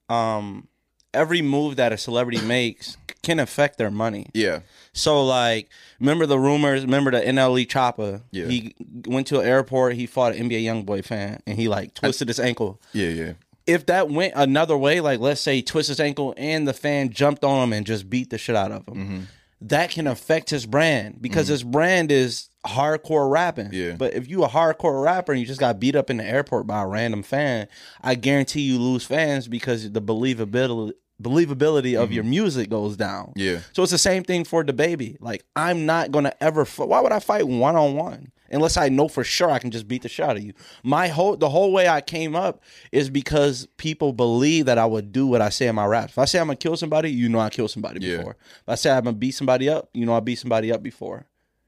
um 0.10 0.67
every 1.13 1.41
move 1.41 1.76
that 1.78 1.93
a 1.93 1.98
celebrity 1.98 2.41
makes 2.45 2.98
can 3.21 3.39
affect 3.39 3.78
their 3.80 3.89
money. 3.89 4.28
yeah, 4.36 4.60
So 4.93 5.24
like 5.26 5.69
remember 6.00 6.26
the 6.28 6.38
rumors, 6.38 6.84
remember 6.84 7.10
the 7.12 7.21
NLE 7.21 7.67
Choppa? 7.67 8.21
Yeah. 8.32 8.45
He 8.45 8.76
went 9.08 9.26
to 9.28 9.39
an 9.39 9.48
airport, 9.48 9.95
he 9.95 10.06
fought 10.06 10.36
an 10.36 10.48
NBA 10.50 10.63
YoungBoy 10.63 11.04
fan 11.04 11.41
and 11.48 11.58
he 11.58 11.67
like 11.67 11.93
twisted 11.95 12.28
his 12.28 12.39
ankle. 12.39 12.80
yeah, 12.93 13.08
yeah. 13.10 13.34
If 13.67 13.88
that 13.88 14.10
went 14.10 14.34
another 14.36 14.78
way, 14.78 15.01
like 15.01 15.19
let's 15.19 15.41
say 15.41 15.56
he 15.56 15.63
twisted 15.63 15.93
his 15.93 15.99
ankle 15.99 16.34
and 16.38 16.67
the 16.67 16.73
fan 16.73 17.10
jumped 17.10 17.43
on 17.43 17.63
him 17.63 17.73
and 17.73 17.86
just 17.86 18.10
beat 18.10 18.30
the 18.30 18.38
shit 18.38 18.56
out 18.56 18.71
of 18.71 18.88
him. 18.88 18.95
Mm-hmm. 18.95 19.19
That 19.62 19.89
can 19.89 20.06
affect 20.06 20.49
his 20.49 20.65
brand 20.65 21.21
because 21.21 21.47
his 21.47 21.63
brand 21.63 22.12
is 22.12 22.49
hardcore 22.67 23.32
rapping. 23.32 23.69
Yeah. 23.71 23.93
But 23.93 24.13
if 24.13 24.28
you 24.28 24.43
a 24.43 24.49
hardcore 24.49 25.04
rapper 25.04 25.32
and 25.32 25.41
you 25.41 25.47
just 25.47 25.60
got 25.60 25.80
beat 25.80 25.95
up 25.95 26.10
in 26.10 26.17
the 26.17 26.25
airport 26.25 26.67
by 26.67 26.82
a 26.82 26.88
random 26.88 27.23
fan, 27.23 27.67
I 28.01 28.15
guarantee 28.15 28.62
you 28.62 28.78
lose 28.78 29.06
fans 29.06 29.47
because 29.47 29.91
the 29.91 30.01
believability 30.01 30.93
believability 31.21 31.97
of 31.97 32.12
your 32.12 32.25
music 32.25 32.69
goes 32.69 32.97
down. 32.97 33.32
Yeah. 33.36 33.60
So 33.71 33.84
it's 33.84 33.91
the 33.91 33.97
same 33.97 34.23
thing 34.23 34.43
for 34.43 34.63
DaBaby. 34.63 35.17
Like 35.19 35.45
I'm 35.56 35.86
not 35.86 36.12
gonna 36.12 36.34
ever. 36.41 36.62
F- 36.62 36.80
why 36.80 36.99
would 36.99 37.13
I 37.13 37.19
fight 37.19 37.47
one 37.47 37.75
on 37.75 37.95
one 37.95 38.32
unless 38.56 38.78
I 38.78 38.89
know 38.89 39.08
for 39.08 39.24
sure 39.24 39.52
I 39.52 39.60
can 39.60 39.70
just 39.70 39.88
beat 39.88 40.02
the 40.02 40.10
shit 40.10 40.26
out 40.26 40.38
of 40.38 40.44
you? 40.44 40.54
My 40.84 41.10
whole 41.10 41.36
the 41.36 41.50
whole 41.50 41.72
way 41.72 41.88
I 41.88 42.02
came 42.02 42.36
up 42.36 42.63
is 42.91 43.10
because 43.10 43.68
people 43.78 44.13
believe 44.13 44.65
that 44.65 44.78
I 44.78 44.86
would 44.86 45.12
do 45.12 45.28
what 45.28 45.41
I 45.41 45.50
say 45.50 45.68
in 45.68 45.76
my 45.76 45.86
raps. 45.86 46.13
If 46.13 46.18
I 46.18 46.26
say 46.26 46.39
I'm 46.39 46.48
gonna 46.48 46.56
kill 46.56 46.78
somebody, 46.78 47.12
you 47.12 47.30
know 47.30 47.39
I 47.39 47.50
killed 47.50 47.72
somebody 47.72 48.00
Yeah. 48.06 48.18
before. 48.18 48.38
If 48.62 48.70
I 48.70 48.76
say 48.76 48.91
I'm 48.91 49.04
gonna 49.04 49.18
beat 49.18 49.32
somebody 49.36 49.70
up, 49.70 49.89
you 49.94 50.06
know 50.06 50.15
I 50.15 50.22
beat 50.22 50.39
somebody 50.39 50.72
up 50.72 50.82
before. 50.82 51.28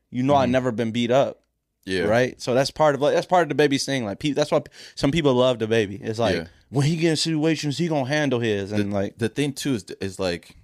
You 0.10 0.24
know 0.24 0.36
I 0.36 0.44
mm-hmm. 0.46 0.54
never 0.54 0.72
been 0.72 0.92
beat 0.92 1.12
up 1.12 1.42
Yeah. 1.86 2.04
right? 2.04 2.42
So 2.42 2.54
that's 2.54 2.72
part 2.72 2.96
of 2.96 3.02
like 3.02 3.14
that's 3.14 3.28
part 3.28 3.52
of 3.52 3.56
DaBaby's 3.56 3.86
thing. 3.86 4.06
Like 4.06 4.20
pe- 4.20 4.32
that's 4.32 4.50
why 4.52 4.60
p- 4.62 4.72
some 4.96 5.12
people 5.12 5.34
love 5.34 5.58
DaBaby. 5.58 6.02
It's 6.02 6.20
like 6.20 6.36
Yeah. 6.36 6.48
when 6.70 6.86
he 6.86 6.96
get 6.96 7.12
in 7.12 7.16
situations, 7.18 7.78
he 7.78 7.88
gonna 7.88 8.08
handle 8.08 8.40
his 8.40 8.72
and 8.72 8.94
like 8.94 9.18
the 9.18 9.30
thing 9.30 9.54
too 9.54 9.76
is 9.76 9.84
is 10.02 10.20
like 10.20 10.56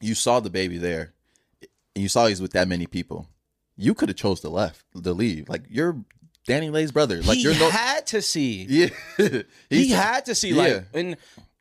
you 0.00 0.14
saw 0.14 0.40
DaBaby 0.40 0.80
there 0.80 1.14
and 1.94 2.02
you 2.02 2.08
saw 2.08 2.26
he's 2.26 2.40
with 2.42 2.52
that 2.52 2.68
many 2.68 2.86
people 2.86 3.26
you 3.78 3.94
could 3.94 4.08
have 4.10 4.16
chose 4.16 4.40
to 4.40 4.48
left 4.50 4.84
to 5.02 5.12
leave 5.14 5.48
like 5.48 5.62
you're 5.70 5.96
DaniLeigh's 6.46 6.92
brother 6.92 7.22
like 7.22 7.36
he 7.36 7.42
you're 7.44 7.54
no 7.54 7.70
had 7.70 8.06
to 8.08 8.20
see. 8.22 8.66
yeah 8.68 8.88
He 9.70 9.88
had 9.90 10.24
to 10.26 10.34
see 10.34 10.50
Yeah. 10.50 10.56
like 10.62 10.84
and 10.94 11.16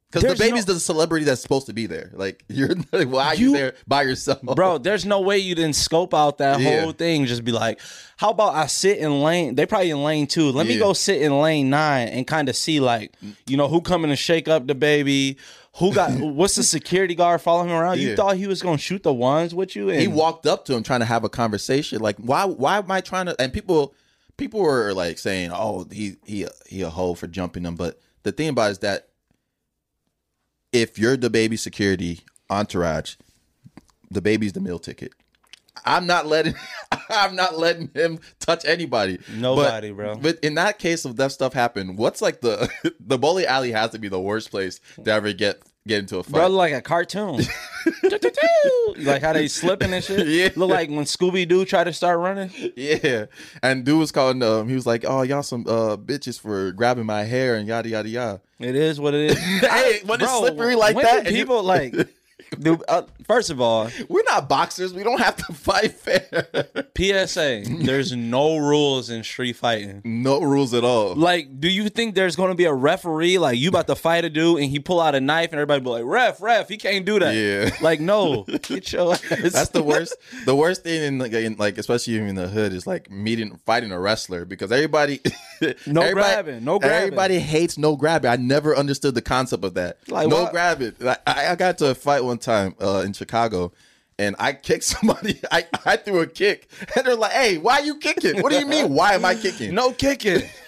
because 0.09 0.23
DaBaby's 0.39 0.65
no- 0.65 0.73
the 0.73 0.79
celebrity 0.79 1.25
that's 1.25 1.41
supposed 1.41 1.65
to 1.65 1.73
be 1.73 1.85
there 1.85 2.09
like 2.13 2.43
you're 2.49 2.69
like 2.93 3.09
why 3.09 3.25
are 3.27 3.35
you, 3.35 3.51
there 3.51 3.73
by 3.85 4.03
yourself 4.03 4.41
bro, 4.41 4.77
there's 4.77 5.05
no 5.05 5.19
way 5.19 5.37
you 5.37 5.53
didn't 5.55 5.75
scope 5.75 6.13
out 6.13 6.37
that 6.37 6.61
Yeah. 6.61 6.81
whole 6.81 6.93
thing. 6.93 7.25
Just 7.25 7.43
be 7.43 7.51
like, 7.51 7.81
how 8.15 8.29
about 8.31 8.55
I 8.55 8.67
sit 8.67 8.97
in 8.99 9.21
lane? 9.21 9.55
They 9.55 9.65
probably 9.65 9.89
in 9.91 10.01
lane 10.03 10.25
two. 10.25 10.49
Let 10.51 10.65
me 10.67 10.79
go 10.79 10.93
sit 10.93 11.21
in 11.21 11.37
lane 11.41 11.69
nine 11.69 12.07
and 12.07 12.25
kind 12.25 12.47
of 12.47 12.55
see 12.55 12.79
like, 12.79 13.13
you 13.45 13.57
know, 13.57 13.67
who 13.67 13.81
coming 13.81 14.09
to 14.09 14.15
shake 14.15 14.47
up 14.47 14.65
DaBaby. 14.65 15.35
Who 15.77 15.93
got 15.93 16.11
what's 16.19 16.55
the 16.55 16.63
security 16.63 17.15
guard 17.15 17.41
following 17.41 17.69
him 17.69 17.75
around? 17.75 17.99
You 17.99 18.09
Yeah. 18.09 18.15
thought 18.15 18.37
he 18.37 18.47
was 18.47 18.61
gonna 18.61 18.77
shoot 18.77 19.03
the 19.03 19.13
ones 19.13 19.53
with 19.53 19.75
you? 19.75 19.89
And 19.89 19.99
he 20.01 20.07
walked 20.07 20.45
up 20.45 20.65
to 20.65 20.75
him 20.75 20.83
trying 20.83 21.01
to 21.01 21.05
have 21.05 21.23
a 21.23 21.29
conversation 21.29 21.99
like 22.01 22.17
why 22.17 22.45
why 22.45 22.77
am 22.79 22.89
i 22.91 23.01
trying 23.01 23.27
to 23.27 23.39
and 23.41 23.53
people 23.53 23.93
people 24.37 24.59
were 24.61 24.93
like 24.93 25.17
saying 25.17 25.51
oh 25.53 25.85
he 25.91 26.15
he 26.25 26.47
he 26.67 26.81
a 26.81 26.89
hoe 26.89 27.13
for 27.13 27.27
jumping 27.27 27.63
him 27.63 27.75
but 27.75 27.99
the 28.23 28.31
thing 28.31 28.49
about 28.49 28.69
it 28.69 28.71
is 28.71 28.79
that 28.79 29.07
if 30.73 30.99
you're 30.99 31.17
DaBaby 31.17 31.57
security 31.57 32.21
entourage 32.49 33.15
DaBaby's 34.13 34.53
the 34.53 34.59
meal 34.59 34.79
ticket 34.79 35.13
i'm 35.87 36.05
not 36.05 36.27
letting 36.27 36.53
i'm 37.09 37.35
not 37.35 37.57
letting 37.57 37.89
him 37.93 38.19
touch 38.39 38.65
anybody 38.65 39.17
Nobody, 39.35 39.89
But- 39.91 39.95
bro. 39.95 40.15
but 40.17 40.39
in 40.41 40.55
that 40.55 40.77
case 40.79 41.05
of 41.05 41.15
that 41.17 41.31
stuff 41.31 41.53
happened, 41.53 41.97
what's 41.97 42.21
like 42.21 42.41
the 42.41 42.69
the 42.99 43.17
bowling 43.17 43.45
alley 43.45 43.71
has 43.71 43.91
to 43.91 43.99
be 43.99 44.07
the 44.09 44.19
worst 44.19 44.51
place 44.51 44.79
to 45.03 45.11
ever 45.11 45.33
get 45.33 45.61
get 45.87 45.99
into 45.99 46.17
a 46.17 46.23
fight 46.23 46.33
Bro, 46.33 46.47
like 46.49 46.73
a 46.73 46.81
cartoon. 46.81 47.41
like 48.97 49.21
how 49.21 49.31
they 49.33 49.47
slipping 49.47 49.93
and 49.93 50.03
shit. 50.03 50.27
Yeah. 50.27 50.49
Look 50.55 50.69
like 50.69 50.89
when 50.89 51.05
Scooby 51.05 51.47
Doo 51.47 51.63
tried 51.65 51.85
to 51.85 51.93
start 51.93 52.19
running. 52.19 52.51
Yeah, 52.75 53.25
and 53.63 53.85
dude 53.85 53.99
was 53.99 54.11
calling. 54.11 54.41
Um, 54.43 54.67
he 54.67 54.75
was 54.75 54.85
like, 54.85 55.05
"Oh, 55.07 55.21
y'all 55.21 55.43
some 55.43 55.65
uh 55.67 55.95
bitches 55.97 56.39
for 56.39 56.71
grabbing 56.73 57.05
my 57.05 57.23
hair 57.23 57.55
and 57.55 57.67
yada 57.67 57.87
yada 57.89 58.09
yada." 58.09 58.41
It 58.59 58.75
is 58.75 58.99
what 58.99 59.13
it 59.13 59.31
is. 59.31 59.37
Hey, 59.39 59.99
when 60.05 60.19
it's 60.21 60.31
slippery 60.37 60.75
like 60.75 60.95
when 60.95 61.05
that, 61.05 61.19
and 61.27 61.35
you- 61.35 61.43
people 61.43 61.63
like. 61.63 61.93
Dude, 62.59 62.81
uh, 62.87 63.01
first 63.25 63.49
of 63.49 63.59
all, 63.59 63.89
We're 64.07 64.23
not 64.23 64.47
boxers. 64.47 64.93
We 64.93 65.03
don't 65.03 65.19
have 65.19 65.35
to 65.37 65.53
fight 65.53 65.91
fair. 65.93 66.55
PSA: 66.95 67.63
There's 67.67 68.11
no 68.15 68.57
rules 68.57 69.09
in 69.09 69.23
street 69.23 69.55
fighting. 69.55 70.01
no 70.05 70.39
rules 70.41 70.73
at 70.73 70.83
all. 70.83 71.15
Like, 71.15 71.59
do 71.59 71.67
you 71.67 71.89
think 71.89 72.15
there's 72.15 72.35
going 72.35 72.49
to 72.49 72.55
be 72.55 72.65
a 72.65 72.73
referee? 72.73 73.37
Like, 73.37 73.57
you 73.57 73.69
about 73.69 73.87
to 73.87 73.95
fight 73.95 74.23
a 74.23 74.29
dude 74.29 74.59
and 74.61 74.69
he 74.69 74.79
pull 74.79 74.99
out 75.01 75.15
a 75.15 75.19
knife 75.21 75.51
and 75.51 75.55
everybody 75.59 75.81
be 75.83 75.89
like, 75.89 76.03
"Ref, 76.05 76.41
ref, 76.41 76.69
he 76.69 76.77
can't 76.77 77.05
do 77.05 77.19
that." 77.19 77.33
Yeah. 77.35 77.69
Like, 77.81 77.99
no, 77.99 78.43
get 78.63 78.91
your 78.91 79.13
ass. 79.13 79.21
That's 79.51 79.69
the 79.69 79.83
worst. 79.83 80.15
The 80.45 80.55
worst 80.55 80.83
thing 80.83 81.03
in 81.03 81.17
like, 81.19 81.33
in 81.33 81.55
like, 81.57 81.77
especially 81.77 82.17
in 82.17 82.35
the 82.35 82.47
hood, 82.47 82.71
is 82.73 82.87
like 82.87 83.09
meeting, 83.11 83.59
fighting 83.65 83.91
a 83.91 83.99
wrestler 83.99 84.45
because 84.45 84.71
everybody, 84.71 85.21
No 85.85 86.01
everybody- 86.01 86.11
grabbing, 86.13 86.63
no 86.63 86.79
grabbing. 86.79 86.97
Everybody 86.97 87.39
hates 87.39 87.77
no 87.77 87.95
grabbing. 87.95 88.29
I 88.31 88.35
never 88.37 88.75
understood 88.75 89.15
the 89.15 89.21
concept 89.21 89.63
of 89.63 89.73
that. 89.75 89.97
Like, 90.07 90.27
no 90.27 90.43
what? 90.43 90.51
grabbing. 90.51 90.93
Like, 90.99 91.21
I, 91.27 91.47
I 91.51 91.55
got 91.55 91.77
to 91.79 91.93
fight 91.95 92.23
one 92.27 92.37
time 92.37 92.75
uh, 92.79 93.01
in 93.05 93.13
Chicago. 93.13 93.71
And 94.19 94.35
I 94.39 94.53
kicked 94.53 94.83
somebody. 94.95 95.39
I, 95.51 95.65
I 95.85 95.97
threw 95.97 96.21
a 96.21 96.27
kick, 96.27 96.69
and 96.95 97.05
they're 97.05 97.15
like, 97.15 97.33
"Hey, 97.33 97.59
why 97.59 97.75
are 97.75 97.85
you 97.85 97.99
kicking? 97.99 98.41
What 98.41 98.51
do 98.51 98.57
you 98.57 98.65
mean? 98.65 98.89
Why 98.89 99.13
am 99.13 99.23
I 99.23 99.35
kicking?" 99.35 99.75
No 99.75 99.91
kicking. 99.91 100.41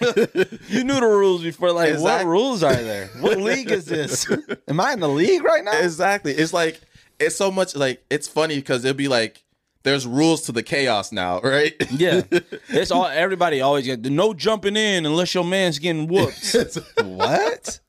you 0.68 0.84
knew 0.84 1.00
the 1.00 1.06
rules 1.08 1.42
before. 1.42 1.72
Like, 1.72 1.98
what 1.98 2.24
rules 2.24 2.62
are 2.62 2.74
there? 2.74 3.08
What 3.18 3.38
league 3.38 3.70
is 3.72 3.86
this? 3.86 4.30
Am 4.68 4.78
I 4.78 4.92
in 4.92 5.00
the 5.00 5.08
league 5.08 5.42
right 5.42 5.64
now? 5.64 5.78
Exactly. 5.80 6.32
It's 6.32 6.52
like 6.52 6.80
it's 7.18 7.34
so 7.34 7.50
much 7.50 7.74
like 7.74 8.04
it's 8.08 8.28
funny 8.28 8.54
because 8.56 8.84
it'll 8.84 8.96
be 8.96 9.08
like 9.08 9.42
there's 9.82 10.06
rules 10.06 10.42
to 10.42 10.52
the 10.52 10.62
chaos 10.62 11.10
now, 11.10 11.40
right? 11.40 11.74
Yeah, 11.90 12.22
it's 12.68 12.90
all. 12.92 13.06
Everybody 13.06 13.60
always 13.62 13.84
get 13.84 14.00
no 14.02 14.32
jumping 14.32 14.76
in 14.76 15.06
unless 15.06 15.34
your 15.34 15.44
man's 15.44 15.80
getting 15.80 16.06
whooped. 16.06 16.54
what? 17.02 17.80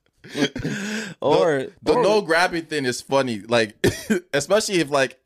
Or 1.20 1.66
the 1.82 1.92
or- 1.94 2.02
no 2.02 2.20
grabbing 2.22 2.66
thing 2.66 2.84
is 2.84 3.00
funny, 3.00 3.40
like 3.40 3.74
especially 4.34 4.76
if 4.76 4.90
like 4.90 5.18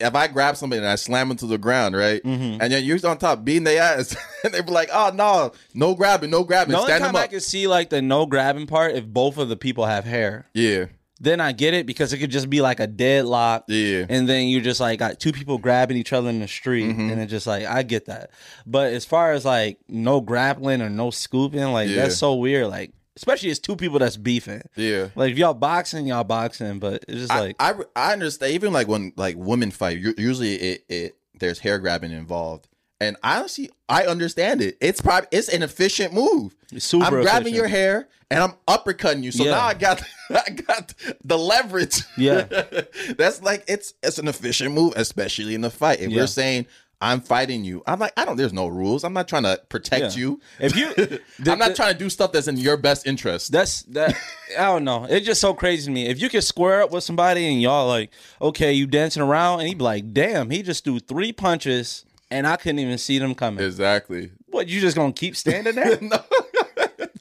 if 0.00 0.14
I 0.16 0.26
grab 0.26 0.56
somebody 0.56 0.78
and 0.80 0.88
I 0.88 0.96
slam 0.96 1.28
them 1.28 1.36
to 1.38 1.46
the 1.46 1.58
ground, 1.58 1.94
right, 1.96 2.22
Mm-hmm. 2.22 2.60
and 2.60 2.72
then 2.72 2.82
you're 2.84 2.98
on 3.06 3.18
top 3.18 3.44
beating 3.44 3.64
their 3.64 3.80
ass, 3.82 4.16
and 4.44 4.52
they 4.52 4.60
be 4.60 4.72
like, 4.72 4.88
"Oh 4.92 5.12
no, 5.14 5.52
no 5.74 5.94
grabbing, 5.94 6.30
no 6.30 6.42
grabbing, 6.44 6.72
The 6.72 6.78
only 6.78 6.88
stand 6.90 7.04
time 7.04 7.16
I 7.16 7.26
can 7.28 7.40
see 7.40 7.66
like 7.68 7.90
the 7.90 8.02
no 8.02 8.26
grabbing 8.26 8.66
part 8.66 8.94
if 8.96 9.06
both 9.06 9.38
of 9.38 9.48
the 9.48 9.56
people 9.56 9.86
have 9.86 10.04
hair. 10.04 10.48
yeah, 10.54 10.86
Then 11.20 11.40
I 11.40 11.52
get 11.52 11.72
it 11.74 11.86
because 11.86 12.12
it 12.12 12.18
could 12.18 12.32
just 12.32 12.50
be 12.50 12.60
like 12.60 12.80
a 12.80 12.88
deadlock. 12.88 13.64
Yeah. 13.68 14.06
And 14.08 14.28
then 14.28 14.48
you're 14.48 14.60
just 14.60 14.80
like 14.80 14.98
got 14.98 15.20
two 15.20 15.30
people 15.32 15.58
grabbing 15.58 15.96
each 15.96 16.12
other 16.12 16.30
in 16.30 16.40
the 16.40 16.48
street. 16.48 16.86
Mm-hmm. 16.90 17.10
And 17.10 17.20
it's 17.20 17.30
just 17.30 17.46
like 17.46 17.64
I 17.64 17.84
get 17.84 18.06
that. 18.06 18.30
But 18.66 18.92
as 18.94 19.04
far 19.04 19.30
as 19.32 19.44
like 19.44 19.78
no 19.88 20.20
grappling 20.20 20.82
or 20.82 20.90
no 20.90 21.10
scooping, 21.10 21.62
like 21.72 21.88
Yeah. 21.90 21.96
that's 22.02 22.16
so 22.18 22.34
weird. 22.34 22.66
Like 22.66 22.90
especially 23.16 23.50
it's 23.50 23.58
two 23.60 23.76
people 23.76 23.98
that's 23.98 24.16
beefing. 24.16 24.62
yeah. 24.76 25.08
Like 25.14 25.32
if 25.32 25.38
y'all 25.38 25.54
boxing, 25.54 26.06
y'all 26.06 26.24
boxing, 26.24 26.78
but 26.78 27.04
it's 27.08 27.18
just 27.20 27.30
like 27.30 27.56
I, 27.60 27.74
I 27.94 28.12
understand 28.12 28.52
even 28.54 28.72
like 28.72 28.88
when 28.88 29.12
like 29.16 29.36
women 29.36 29.70
fight 29.70 29.98
usually 29.98 30.54
it, 30.54 30.84
it 30.88 31.16
there's 31.38 31.58
hair 31.58 31.78
grabbing 31.78 32.12
involved 32.12 32.68
and 33.00 33.16
honestly 33.24 33.68
I 33.88 34.04
understand 34.04 34.62
it 34.62 34.76
it's 34.80 35.00
probably 35.00 35.26
it's 35.32 35.48
an 35.48 35.62
efficient 35.62 36.14
move 36.14 36.54
super 36.78 37.04
I'm 37.04 37.10
grabbing 37.10 37.48
efficient. 37.54 37.54
your 37.56 37.66
hair 37.66 38.08
and 38.30 38.42
I'm 38.44 38.52
uppercutting 38.68 39.22
you 39.24 39.32
so 39.32 39.44
Yeah. 39.44 39.50
now 39.52 39.62
I 39.66 39.74
got 39.74 40.02
I 40.30 40.50
got 40.50 40.94
the 41.24 41.36
leverage 41.36 42.02
Yeah. 42.16 42.42
that's 43.18 43.42
like 43.42 43.64
it's 43.66 43.94
it's 44.04 44.18
an 44.18 44.28
efficient 44.28 44.72
move 44.72 44.92
especially 44.96 45.54
in 45.56 45.62
the 45.62 45.70
fight 45.70 46.00
if 46.00 46.10
Yeah. 46.10 46.18
we're 46.22 46.26
saying 46.28 46.66
I'm 47.02 47.20
fighting 47.20 47.64
you 47.64 47.82
I'm 47.86 47.98
like 47.98 48.12
I 48.16 48.24
don't 48.24 48.36
there's 48.36 48.52
no 48.52 48.68
rules 48.68 49.02
I'm 49.04 49.12
not 49.12 49.26
trying 49.28 49.42
to 49.42 49.60
protect 49.68 50.14
Yeah. 50.16 50.20
you 50.20 50.40
If 50.60 50.76
you- 50.76 50.94
the- 51.40 51.52
I'm 51.52 51.58
not 51.58 51.70
the- 51.70 51.74
trying 51.74 51.92
to 51.94 51.98
do 51.98 52.08
stuff 52.08 52.32
that's 52.32 52.48
in 52.48 52.56
your 52.56 52.76
best 52.76 53.06
interest 53.06 53.52
That's 53.52 53.82
that. 53.82 54.16
I 54.58 54.64
don't 54.66 54.84
know. 54.84 55.04
It's 55.08 55.26
just 55.26 55.40
so 55.40 55.52
crazy 55.54 55.86
to 55.86 55.90
me. 55.90 56.06
If 56.06 56.20
you 56.20 56.28
can 56.28 56.42
square 56.42 56.82
up 56.82 56.90
with 56.92 57.02
somebody 57.04 57.46
and 57.50 57.60
y'all 57.60 57.88
like, 57.88 58.10
okay, 58.40 58.72
you 58.72 58.86
dancing 58.86 59.22
around, 59.22 59.60
and 59.60 59.68
he 59.68 59.74
be 59.74 59.82
like, 59.82 60.12
damn, 60.12 60.50
he 60.50 60.62
just 60.62 60.84
threw 60.84 60.98
three 60.98 61.32
punches 61.32 62.04
and 62.30 62.46
I 62.46 62.56
couldn't 62.56 62.78
even 62.78 62.98
see 62.98 63.18
them 63.18 63.34
coming. 63.34 63.64
exactly 63.64 64.30
What 64.46 64.68
you 64.68 64.80
just 64.80 64.96
gonna 64.96 65.12
keep 65.12 65.36
standing 65.36 65.74
there? 65.74 65.98
no 66.00 66.18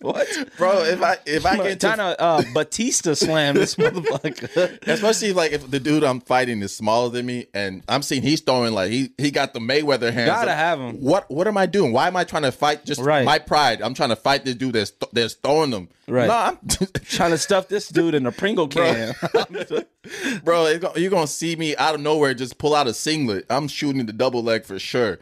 what? 0.01 0.27
bro 0.57 0.83
if 0.83 1.01
I 1.01 1.17
if 1.25 1.45
I 1.45 1.57
get 1.57 1.79
trying 1.79 1.97
to 1.97 2.19
uh, 2.21 2.43
Batista 2.53 3.13
slam 3.13 3.55
this 3.55 3.75
motherfucker. 3.77 4.87
Especially 4.87 5.33
like 5.33 5.51
if 5.51 5.69
the 5.69 5.79
dude 5.79 6.03
I'm 6.03 6.19
fighting 6.21 6.61
is 6.61 6.75
smaller 6.75 7.09
than 7.09 7.25
me, 7.25 7.47
and 7.53 7.83
I'm 7.87 8.01
seeing 8.01 8.21
he's 8.21 8.41
throwing 8.41 8.73
like 8.73 8.91
he 8.91 9.11
he 9.17 9.31
got 9.31 9.53
the 9.53 9.59
Mayweather 9.59 10.11
hands. 10.11 10.29
Gotta 10.29 10.53
have 10.53 10.79
him. 10.79 10.97
What 11.01 11.29
what 11.29 11.47
am 11.47 11.57
I 11.57 11.65
doing? 11.65 11.91
Why 11.93 12.07
am 12.07 12.15
I 12.15 12.23
trying 12.23 12.43
to 12.43 12.51
fight 12.51 12.85
just 12.85 12.99
Right. 13.01 13.25
my 13.25 13.39
pride? 13.39 13.81
I'm 13.81 13.93
trying 13.93 14.09
to 14.09 14.15
fight 14.15 14.45
this 14.45 14.55
dude 14.55 14.73
that's 14.73 14.91
th- 14.91 15.11
that's 15.13 15.33
throwing 15.35 15.69
them. 15.71 15.89
Right. 16.07 16.27
No, 16.27 16.33
I'm, 16.35 16.57
trying 17.05 17.31
to 17.31 17.37
stuff 17.37 17.67
this 17.69 17.87
dude 17.87 18.15
in 18.15 18.25
a 18.25 18.31
Pringle 18.33 18.67
can. 18.67 19.13
bro, 20.43 20.77
go- 20.79 20.91
you're 20.95 21.11
gonna 21.11 21.27
see 21.27 21.55
me 21.55 21.75
out 21.77 21.95
of 21.95 22.01
nowhere 22.01 22.33
just 22.33 22.57
pull 22.57 22.75
out 22.75 22.87
a 22.87 22.93
singlet. 22.93 23.45
I'm 23.49 23.67
shooting 23.67 24.05
the 24.05 24.13
double 24.13 24.43
leg 24.43 24.65
for 24.65 24.77
sure. 24.79 25.19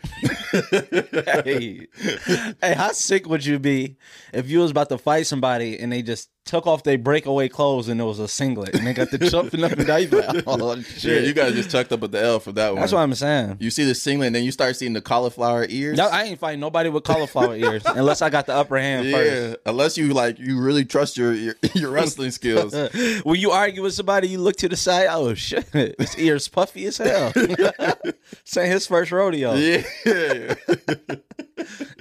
hey, 0.52 1.88
hey, 2.62 2.74
how 2.74 2.92
sick 2.92 3.28
would 3.28 3.46
you 3.46 3.60
be 3.60 3.98
if 4.34 4.50
you 4.50 4.60
was 4.60 4.69
about 4.72 4.90
to 4.90 4.98
fight 4.98 5.28
somebody 5.28 5.80
and 5.80 5.92
they 5.92 6.02
just 6.02 6.30
took 6.46 6.66
off 6.66 6.84
their 6.84 6.98
breakaway 6.98 7.48
clothes 7.48 7.90
and 7.90 8.02
it 8.02 8.04
was 8.04 8.18
a 8.18 8.28
singlet 8.28 8.74
and 8.74 8.88
they 8.88 8.94
got 8.94 9.12
the 9.12 9.18
jumping 9.30 9.64
up 9.64 9.72
and 9.74 9.86
down? 9.86 10.02
You 10.02 10.08
like, 10.10 10.44
oh 10.48 10.76
Yeah, 11.00 11.20
you 11.20 11.34
guys 11.34 11.54
just 11.54 11.70
tucked 11.70 11.92
up 11.92 12.02
at 12.04 12.12
the 12.12 12.22
L 12.22 12.40
for 12.40 12.52
that 12.54 12.72
one. 12.72 12.80
That's 12.82 12.92
what 12.92 13.00
I'm 13.00 13.14
saying. 13.14 13.58
you 13.60 13.70
see 13.70 13.84
the 13.84 13.94
singlet, 13.94 14.28
and 14.28 14.36
then 14.36 14.44
you 14.44 14.52
start 14.52 14.76
seeing 14.76 14.94
the 14.94 15.02
cauliflower 15.02 15.66
ears. 15.70 15.98
No, 15.98 16.08
I 16.08 16.24
ain't 16.24 16.40
fighting 16.40 16.60
nobody 16.60 16.90
with 16.90 17.04
cauliflower 17.04 17.56
ears 17.58 17.84
unless 17.86 18.22
I 18.22 18.30
got 18.30 18.46
the 18.46 18.54
upper 18.54 18.78
hand 18.78 19.08
yeah, 19.08 19.56
unless 19.66 19.98
you 19.98 20.14
like 20.14 20.40
you 20.40 20.60
really 20.60 20.86
trust 20.86 21.18
your 21.18 21.34
your, 21.34 21.56
your 21.74 21.92
wrestling 21.92 22.32
skills. 22.32 22.74
When 23.24 23.40
you 23.40 23.52
argue 23.52 23.84
with 23.84 23.94
somebody, 23.94 24.28
you 24.28 24.40
look 24.40 24.56
to 24.58 24.70
the 24.70 24.78
side. 24.78 25.08
Oh 25.10 25.34
shit, 25.34 25.68
his 25.72 26.18
ears 26.18 26.48
puffy 26.48 26.86
as 26.86 26.98
hell. 26.98 27.32
Saying 28.44 28.72
his 28.72 28.88
first 28.88 29.12
rodeo. 29.12 29.54
Yeah. 29.54 30.56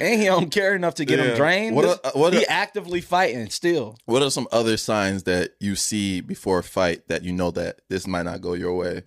And 0.00 0.20
he 0.20 0.26
don't 0.26 0.50
care 0.50 0.74
enough 0.74 0.94
to 0.96 1.04
get 1.04 1.18
Yeah. 1.18 1.26
him 1.26 1.36
drained. 1.36 1.76
What 1.76 1.82
This- 1.82 1.98
a- 2.04 2.06
uh, 2.08 2.18
what 2.20 2.34
a- 2.34 2.38
he 2.40 2.46
actively 2.46 3.00
fighting 3.00 3.50
still. 3.50 3.96
What 4.06 4.22
are 4.22 4.30
some 4.30 4.48
other 4.52 4.76
signs 4.76 5.24
that 5.24 5.52
you 5.60 5.76
see 5.76 6.20
before 6.20 6.58
a 6.60 6.62
fight 6.62 7.08
that 7.08 7.22
you 7.24 7.32
know 7.32 7.50
that 7.52 7.80
this 7.88 8.06
might 8.06 8.24
not 8.24 8.40
go 8.40 8.54
your 8.54 8.74
way? 8.76 9.02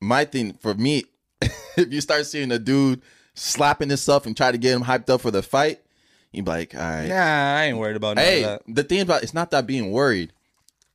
My 0.00 0.24
thing 0.24 0.54
for 0.54 0.74
me, 0.74 1.04
if 1.76 1.92
you 1.92 2.00
start 2.00 2.26
seeing 2.26 2.50
a 2.50 2.58
dude 2.58 3.02
slapping 3.34 3.88
himself 3.88 4.26
and 4.26 4.36
try 4.36 4.50
to 4.52 4.58
get 4.58 4.74
him 4.74 4.82
hyped 4.82 5.08
up 5.10 5.20
for 5.20 5.30
the 5.30 5.42
fight, 5.42 5.80
you 6.32 6.42
be 6.42 6.50
like, 6.50 6.74
all 6.74 6.80
right. 6.80 7.08
Nah, 7.08 7.56
I 7.58 7.64
ain't 7.64 7.78
worried 7.78 7.96
about 7.96 8.18
Hey, 8.18 8.58
the 8.66 8.82
thing 8.84 9.00
about 9.00 9.22
it's 9.22 9.34
not 9.34 9.50
that 9.52 9.66
being 9.66 9.90
worried, 9.90 10.32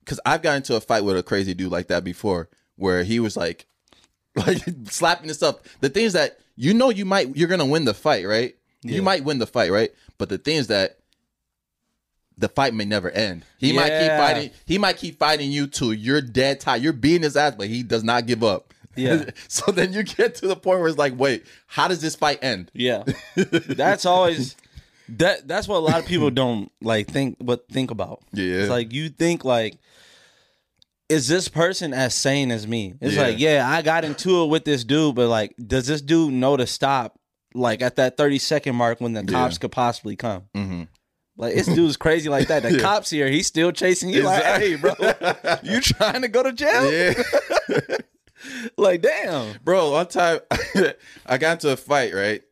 because 0.03 0.19
I've 0.25 0.41
got 0.41 0.57
into 0.57 0.75
a 0.75 0.81
fight 0.81 1.03
with 1.03 1.17
a 1.17 1.23
crazy 1.23 1.53
dude 1.53 1.71
like 1.71 1.87
that 1.87 2.03
before, 2.03 2.49
where 2.75 3.03
he 3.03 3.19
was 3.19 3.37
like, 3.37 3.65
like 4.35 4.61
slapping 4.89 5.27
himself. 5.27 5.61
The 5.81 5.89
things 5.89 6.13
that 6.13 6.39
you 6.57 6.73
know 6.73 6.89
you 6.89 7.05
might 7.05 7.37
you're 7.37 7.47
gonna 7.47 7.65
win 7.65 7.85
the 7.85 7.93
fight, 7.93 8.25
right? 8.25 8.55
Yeah. 8.81 8.95
You 8.95 9.01
might 9.01 9.23
win 9.23 9.39
the 9.39 9.47
fight, 9.47 9.71
right? 9.71 9.91
But 10.17 10.29
the 10.29 10.37
thing 10.37 10.57
is 10.57 10.67
that 10.67 10.97
the 12.37 12.49
fight 12.49 12.73
may 12.73 12.85
never 12.85 13.09
end. 13.09 13.45
He 13.57 13.73
might 13.73 13.89
keep 13.99 14.11
fighting. 14.11 14.51
He 14.65 14.77
might 14.77 14.97
keep 14.97 15.17
fighting 15.17 15.51
you 15.51 15.67
till 15.67 15.93
you're 15.93 16.21
dead 16.21 16.59
tired. 16.59 16.81
You're 16.81 16.93
beating 16.93 17.23
his 17.23 17.37
ass, 17.37 17.55
but 17.57 17.67
he 17.67 17.83
does 17.83 18.03
not 18.03 18.25
give 18.27 18.43
up. 18.43 18.73
Yeah. 18.95 19.29
so 19.47 19.71
then 19.71 19.93
you 19.93 20.03
get 20.03 20.35
to 20.35 20.47
the 20.47 20.55
point 20.55 20.79
where 20.79 20.87
it's 20.87 20.97
like, 20.97 21.17
wait, 21.17 21.45
how 21.67 21.87
does 21.87 22.01
this 22.01 22.15
fight 22.15 22.39
end? 22.43 22.71
Yeah, 22.73 23.03
that's 23.35 24.05
always 24.05 24.55
that. 25.09 25.47
That's 25.47 25.67
what 25.67 25.77
a 25.77 25.79
lot 25.79 25.99
of 25.99 26.05
people 26.05 26.29
don't 26.31 26.71
like 26.81 27.07
think, 27.07 27.37
but 27.39 27.67
think 27.69 27.91
about. 27.91 28.21
Yeah. 28.33 28.61
it's 28.61 28.69
like 28.69 28.93
you 28.93 29.09
think 29.09 29.45
like, 29.45 29.77
is 31.09 31.27
this 31.27 31.47
person 31.47 31.93
as 31.93 32.13
sane 32.13 32.51
as 32.51 32.67
me? 32.67 32.95
It's 33.01 33.15
Yeah. 33.15 33.21
like, 33.21 33.39
yeah, 33.39 33.67
I 33.69 33.81
got 33.81 34.03
into 34.05 34.43
it 34.43 34.47
with 34.47 34.65
this 34.65 34.83
dude, 34.83 35.15
but 35.15 35.27
like, 35.29 35.55
does 35.57 35.87
this 35.87 36.01
dude 36.01 36.33
know 36.33 36.57
to 36.57 36.67
stop? 36.67 37.19
Like 37.53 37.81
at 37.81 37.95
that 37.95 38.17
thirty 38.17 38.37
second 38.39 38.75
mark 38.75 39.01
when 39.01 39.13
the 39.13 39.23
cops 39.23 39.57
could 39.57 39.71
possibly 39.71 40.15
come. 40.15 40.43
Mm-hmm. 40.55 40.83
Like 41.37 41.55
this 41.55 41.65
dude's 41.67 41.97
crazy 41.97 42.29
like 42.29 42.47
that. 42.49 42.61
The 42.63 42.79
cops 42.81 43.09
here, 43.09 43.27
he's 43.29 43.47
still 43.47 43.71
chasing 43.71 44.09
you. 44.09 44.23
Like, 44.23 44.43
hey, 44.43 44.75
bro, 44.75 44.93
you 45.63 45.79
trying 45.81 46.21
to 46.23 46.27
go 46.27 46.43
to 46.43 46.51
jail? 46.53 46.91
Yeah. 46.91 47.13
Like, 48.77 49.01
damn. 49.01 49.57
Bro, 49.63 49.91
one 49.91 50.07
time 50.07 50.39
I 51.25 51.37
got 51.39 51.53
into 51.53 51.71
a 51.71 51.75
fight, 51.75 52.13
right? 52.13 52.43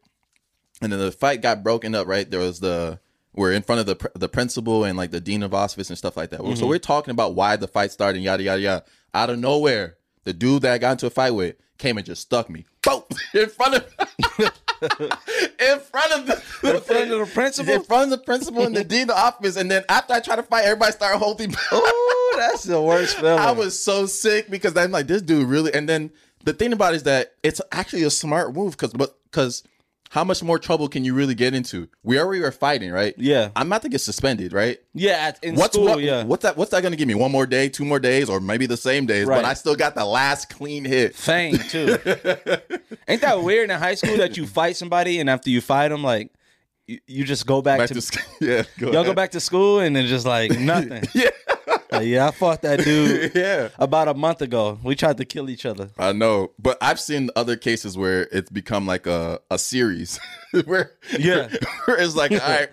And 0.81 0.91
then 0.91 0.99
the 0.99 1.11
fight 1.11 1.41
got 1.41 1.63
broken 1.63 1.93
up, 1.93 2.07
right? 2.07 2.29
There 2.29 2.39
was 2.39 2.59
the 2.59 2.99
we're 3.35 3.51
in 3.51 3.61
front 3.61 3.81
of 3.81 3.85
the 3.85 4.11
the 4.15 4.29
principal 4.29 4.83
and 4.83 4.97
like 4.97 5.11
the 5.11 5.19
dean 5.19 5.43
of 5.43 5.53
office 5.53 5.89
and 5.89 5.97
stuff 5.97 6.17
like 6.17 6.29
that. 6.31 6.39
So 6.39 6.45
mm-hmm. 6.45 6.67
we're 6.67 6.79
talking 6.79 7.11
about 7.11 7.35
why 7.35 7.55
the 7.55 7.67
fight 7.67 7.91
started, 7.91 8.19
yada 8.19 8.43
yada 8.43 8.61
yada. 8.61 8.85
Out 9.13 9.29
of 9.29 9.39
nowhere, 9.39 9.97
the 10.23 10.33
dude 10.33 10.63
that 10.63 10.73
I 10.73 10.77
got 10.77 10.93
into 10.93 11.07
a 11.07 11.09
fight 11.09 11.31
with 11.31 11.55
came 11.77 11.97
and 11.97 12.05
just 12.05 12.21
stuck 12.21 12.49
me, 12.49 12.65
boom, 12.81 13.03
in 13.33 13.49
front 13.49 13.75
of, 13.75 13.93
in 15.59 15.79
front 15.79 16.11
of 16.13 16.25
the, 16.25 16.43
In 16.63 16.81
front 16.81 17.11
of 17.11 17.19
the 17.19 17.29
principal? 17.33 17.73
in 17.73 17.83
front 17.83 18.03
of 18.05 18.09
the 18.11 18.25
principal 18.25 18.65
and 18.65 18.75
the 18.75 18.83
dean 18.85 19.03
of 19.03 19.07
the 19.09 19.17
office. 19.17 19.57
And 19.57 19.69
then 19.69 19.83
after 19.89 20.13
I 20.13 20.19
tried 20.19 20.37
to 20.37 20.43
fight, 20.43 20.65
everybody 20.65 20.91
started 20.93 21.17
holding. 21.17 21.51
Ooh, 21.51 22.31
that's 22.35 22.63
the 22.63 22.81
worst 22.81 23.17
feeling. 23.17 23.39
I 23.39 23.51
was 23.51 23.81
so 23.81 24.05
sick 24.05 24.49
because 24.49 24.75
I'm 24.77 24.91
like, 24.91 25.07
this 25.07 25.21
dude 25.21 25.47
really. 25.47 25.73
And 25.73 25.87
then 25.87 26.11
the 26.43 26.53
thing 26.53 26.73
about 26.73 26.93
it 26.93 26.97
is 26.97 27.03
that 27.03 27.33
it's 27.43 27.61
actually 27.71 28.03
a 28.03 28.09
smart 28.09 28.53
move 28.53 28.71
because, 28.71 28.93
but 28.93 29.17
because 29.25 29.63
how 30.11 30.23
much 30.23 30.41
more 30.43 30.59
trouble 30.59 30.87
can 30.87 31.03
you 31.03 31.13
really 31.13 31.35
get 31.35 31.53
into? 31.53 31.89
We 32.03 32.19
already 32.19 32.43
are 32.43 32.51
fighting, 32.51 32.91
right? 32.91 33.13
Yeah. 33.17 33.49
I'm 33.55 33.67
about 33.67 33.81
to 33.81 33.89
get 33.89 33.99
suspended, 34.01 34.53
right? 34.53 34.77
yeah, 34.93 35.11
at, 35.11 35.43
in 35.43 35.55
What's 35.55 35.73
school, 35.73 35.85
what, 35.85 36.01
yeah. 36.01 36.23
What's 36.23 36.43
that? 36.43 36.55
What's 36.57 36.71
that 36.71 36.81
going 36.81 36.91
to 36.91 36.97
give 36.97 37.07
me? 37.07 37.15
One 37.15 37.31
more 37.31 37.45
day, 37.45 37.69
two 37.69 37.85
more 37.85 37.99
days, 37.99 38.29
or 38.29 38.39
maybe 38.39 38.65
the 38.65 38.77
same 38.77 39.05
days? 39.05 39.25
Right. 39.25 39.37
But 39.37 39.45
I 39.45 39.53
still 39.55 39.75
got 39.75 39.95
the 39.95 40.05
last 40.05 40.49
clean 40.49 40.85
hit. 40.85 41.15
Fang 41.15 41.57
too. 41.57 41.97
Ain't 43.07 43.21
that 43.21 43.41
weird 43.43 43.69
in 43.69 43.77
high 43.79 43.95
school 43.95 44.17
that 44.17 44.37
you 44.37 44.47
fight 44.47 44.77
somebody 44.77 45.19
and 45.19 45.29
after 45.29 45.49
you 45.49 45.59
fight 45.61 45.89
them, 45.89 46.03
like 46.03 46.31
you, 46.87 46.99
you 47.07 47.23
just 47.23 47.45
go 47.45 47.61
back, 47.61 47.79
Back 47.79 47.87
to, 47.89 47.93
to 47.95 48.01
sc- 48.01 48.19
yeah. 48.41 48.63
Go 48.77 48.91
y'all 48.91 49.03
go 49.03 49.13
back 49.13 49.31
to 49.31 49.39
school 49.39 49.79
and 49.79 49.95
then 49.95 50.05
just 50.07 50.25
like 50.25 50.57
nothing. 50.59 51.03
Yeah. 51.13 51.29
Like, 51.99 52.07
yeah, 52.07 52.27
I 52.27 52.31
fought 52.31 52.61
that 52.63 52.79
dude 52.83 53.31
Yeah. 53.35 53.69
about 53.79 54.07
a 54.07 54.13
month 54.13 54.41
ago. 54.41 54.79
We 54.83 54.95
tried 54.95 55.17
to 55.17 55.25
kill 55.25 55.49
each 55.49 55.65
other. 55.65 55.89
I 55.97 56.11
know, 56.13 56.51
but 56.59 56.77
I've 56.81 56.99
seen 56.99 57.29
other 57.35 57.55
cases 57.55 57.97
where 57.97 58.23
it's 58.31 58.49
become 58.49 58.85
like 58.85 59.07
a, 59.07 59.39
a 59.51 59.57
series 59.57 60.19
where 60.65 60.91
Yeah. 61.17 61.49
where 61.85 61.97
it's 61.99 62.15
like 62.15 62.31
all 62.31 62.37
right, 62.39 62.69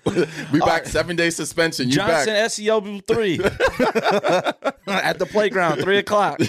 we 0.52 0.61
back 0.61 0.87
seven 0.87 1.16
day 1.16 1.30
suspension. 1.30 1.88
You 1.88 1.94
Johnson 1.96 2.35
back? 2.35 2.50
SEO 2.50 3.06
three 3.06 3.38
at 4.87 5.18
the 5.18 5.26
playground, 5.26 5.80
three 5.80 5.98
o'clock. 5.98 6.40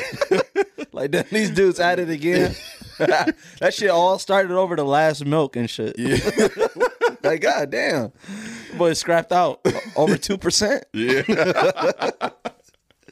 like 0.91 1.11
then 1.11 1.25
these 1.31 1.49
dudes 1.51 1.79
at 1.79 1.99
it 1.99 2.09
again. 2.09 2.55
that 2.99 3.73
shit 3.73 3.89
all 3.89 4.19
started 4.19 4.51
over 4.51 4.75
the 4.75 4.83
last 4.85 5.25
milk 5.25 5.55
and 5.55 5.67
shit. 5.69 5.97
Yeah. 5.97 6.17
like 7.23 7.41
god 7.41 7.71
damn, 7.71 8.11
boy 8.77 8.93
scrapped 8.93 9.31
out 9.31 9.65
over 9.95 10.15
two 10.17 10.37
percent. 10.37 10.83
Yeah, 10.93 11.23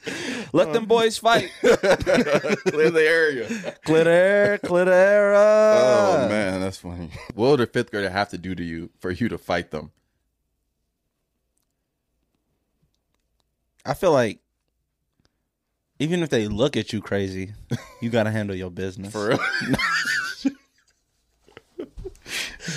Let 0.54 0.74
them 0.74 0.86
boys 0.86 1.18
fight. 1.18 1.52
clear 1.62 2.90
the 2.90 3.06
area. 3.06 3.76
Glitter, 3.86 4.60
glitter. 4.64 5.34
Oh 5.36 6.28
man, 6.28 6.60
that's 6.62 6.78
funny. 6.78 7.10
What 7.36 7.52
would 7.52 7.62
a 7.62 7.68
fifth 7.68 7.92
grader 7.92 8.10
have 8.10 8.30
to 8.30 8.38
do 8.38 8.56
to 8.56 8.64
you 8.64 8.90
for 9.00 9.12
you 9.12 9.30
to 9.30 9.38
fight 9.38 9.72
them? 9.72 9.92
I 13.86 13.94
feel 13.94 14.12
like 14.12 14.40
even 16.00 16.24
if 16.24 16.30
they 16.30 16.48
look 16.48 16.76
at 16.76 16.94
you 16.94 17.02
crazy, 17.02 17.54
you 18.02 18.10
gotta 18.10 18.32
handle 18.32 18.56
your 18.56 18.72
business. 18.72 19.12
For 19.12 19.30
real? 19.30 19.40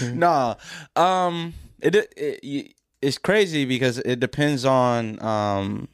nah, 0.14 0.56
um, 0.94 1.54
it, 1.80 1.94
it 2.16 2.74
it's 3.00 3.18
crazy 3.18 3.64
because 3.64 3.98
it 3.98 4.20
depends 4.20 4.64
on 4.64 5.22
um 5.22 5.88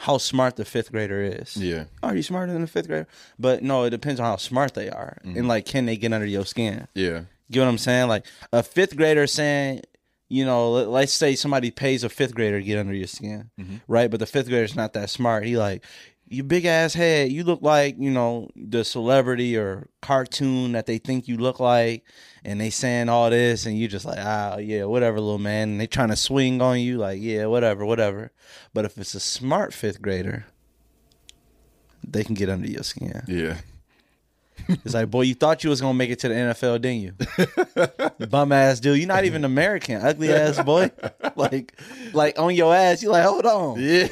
how 0.00 0.16
smart 0.16 0.54
the 0.54 0.64
fifth 0.64 0.92
grader 0.92 1.20
is. 1.22 1.56
yeah, 1.56 1.84
Are 2.04 2.14
you 2.14 2.22
smarter 2.22 2.52
than 2.52 2.62
the 2.62 2.68
fifth 2.68 2.86
grader? 2.86 3.08
But 3.36 3.64
no, 3.64 3.82
it 3.82 3.90
depends 3.90 4.20
on 4.20 4.26
how 4.26 4.36
smart 4.36 4.74
they 4.74 4.88
are 4.88 5.18
and 5.24 5.36
mm-hmm. 5.36 5.46
like 5.46 5.66
can 5.66 5.86
they 5.86 5.96
get 5.96 6.12
under 6.12 6.26
your 6.26 6.46
skin. 6.46 6.86
yeah, 6.94 7.22
Get 7.50 7.60
what 7.60 7.68
I'm 7.68 7.78
saying? 7.78 8.08
Like 8.08 8.24
a 8.52 8.62
fifth 8.62 8.96
grader 8.96 9.26
saying, 9.26 9.82
you 10.28 10.44
know, 10.44 10.70
let, 10.70 10.88
let's 10.88 11.12
say 11.12 11.34
somebody 11.34 11.72
pays 11.72 12.04
a 12.04 12.08
fifth 12.08 12.34
grader 12.34 12.60
to 12.60 12.64
get 12.64 12.78
under 12.78 12.94
your 12.94 13.08
skin, 13.08 13.50
mm-hmm. 13.58 13.76
right? 13.88 14.08
But 14.08 14.20
the 14.20 14.26
fifth 14.26 14.48
grader's 14.48 14.76
not 14.76 14.92
that 14.92 15.10
smart. 15.10 15.44
He 15.44 15.56
like, 15.56 15.82
you 16.28 16.42
big 16.42 16.64
ass 16.64 16.94
head, 16.94 17.32
you 17.32 17.44
look 17.44 17.62
like, 17.62 17.96
you 17.98 18.10
know, 18.10 18.48
the 18.54 18.84
celebrity 18.84 19.56
or 19.56 19.88
cartoon 20.02 20.72
that 20.72 20.86
they 20.86 20.98
think 20.98 21.26
you 21.26 21.36
look 21.36 21.58
like, 21.58 22.04
and 22.44 22.60
they 22.60 22.70
saying 22.70 23.08
all 23.08 23.30
this, 23.30 23.66
and 23.66 23.78
you 23.78 23.88
just 23.88 24.04
like, 24.04 24.18
ah, 24.20 24.58
yeah, 24.58 24.84
whatever, 24.84 25.20
little 25.20 25.38
man. 25.38 25.70
And 25.70 25.80
they 25.80 25.86
trying 25.86 26.10
to 26.10 26.16
swing 26.16 26.60
on 26.60 26.80
you, 26.80 26.98
like, 26.98 27.20
yeah, 27.20 27.46
whatever, 27.46 27.84
whatever. 27.84 28.30
But 28.74 28.84
if 28.84 28.98
it's 28.98 29.14
a 29.14 29.20
smart 29.20 29.72
fifth 29.72 30.02
grader, 30.02 30.46
they 32.06 32.24
can 32.24 32.34
get 32.34 32.48
under 32.48 32.68
your 32.68 32.82
skin. 32.82 33.22
yeah. 33.26 33.58
It's 34.68 34.94
like, 34.94 35.10
boy, 35.10 35.22
you 35.22 35.34
thought 35.34 35.64
you 35.64 35.70
was 35.70 35.80
gonna 35.80 35.94
make 35.94 36.10
it 36.10 36.18
to 36.20 36.28
the 36.28 36.34
NFL, 36.34 36.80
didn't 36.80 37.00
you? 38.20 38.26
Bum 38.26 38.52
ass 38.52 38.80
dude. 38.80 38.98
You're 38.98 39.08
not 39.08 39.24
even 39.24 39.44
American, 39.44 40.00
ugly 40.02 40.32
ass 40.32 40.62
boy. 40.62 40.90
Like, 41.36 41.78
like 42.14 42.38
on 42.38 42.54
your 42.54 42.74
ass. 42.74 43.02
You 43.02 43.10
like, 43.10 43.24
hold 43.24 43.46
on. 43.46 43.80
Yeah. 43.80 44.08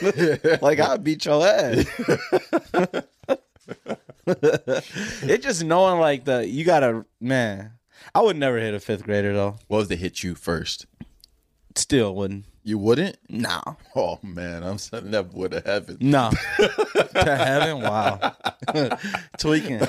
Like 0.63 0.79
I'll 0.79 0.99
beat 0.99 1.25
your 1.25 1.45
ass. 1.47 1.85
it 4.27 5.43
just 5.43 5.65
knowing 5.65 5.99
like 6.01 6.25
the 6.25 6.47
you 6.47 6.65
gotta 6.65 7.05
man. 7.21 7.73
I 8.15 8.23
would 8.23 8.37
never 8.37 8.59
hit 8.59 8.75
a 8.75 8.81
fifth 8.81 9.03
grader 9.03 9.33
though. 9.33 9.57
What 9.67 9.79
was 9.79 9.89
to 9.89 9.97
hit 9.97 10.23
you 10.23 10.35
first? 10.35 10.87
Still 11.75 12.15
wouldn't. 12.15 12.45
You 12.67 12.79
wouldn't? 12.79 13.17
No. 13.29 13.61
Oh 13.95 14.19
man, 14.25 14.65
I'm 14.65 14.79
sending 14.79 15.13
that 15.13 15.31
boy 15.31 15.47
to 15.47 15.63
heaven. 15.65 15.99
No. 16.01 16.33
to 16.57 17.37
heaven? 17.37 17.81
Wow. 17.81 18.35
Tweaking. 19.39 19.83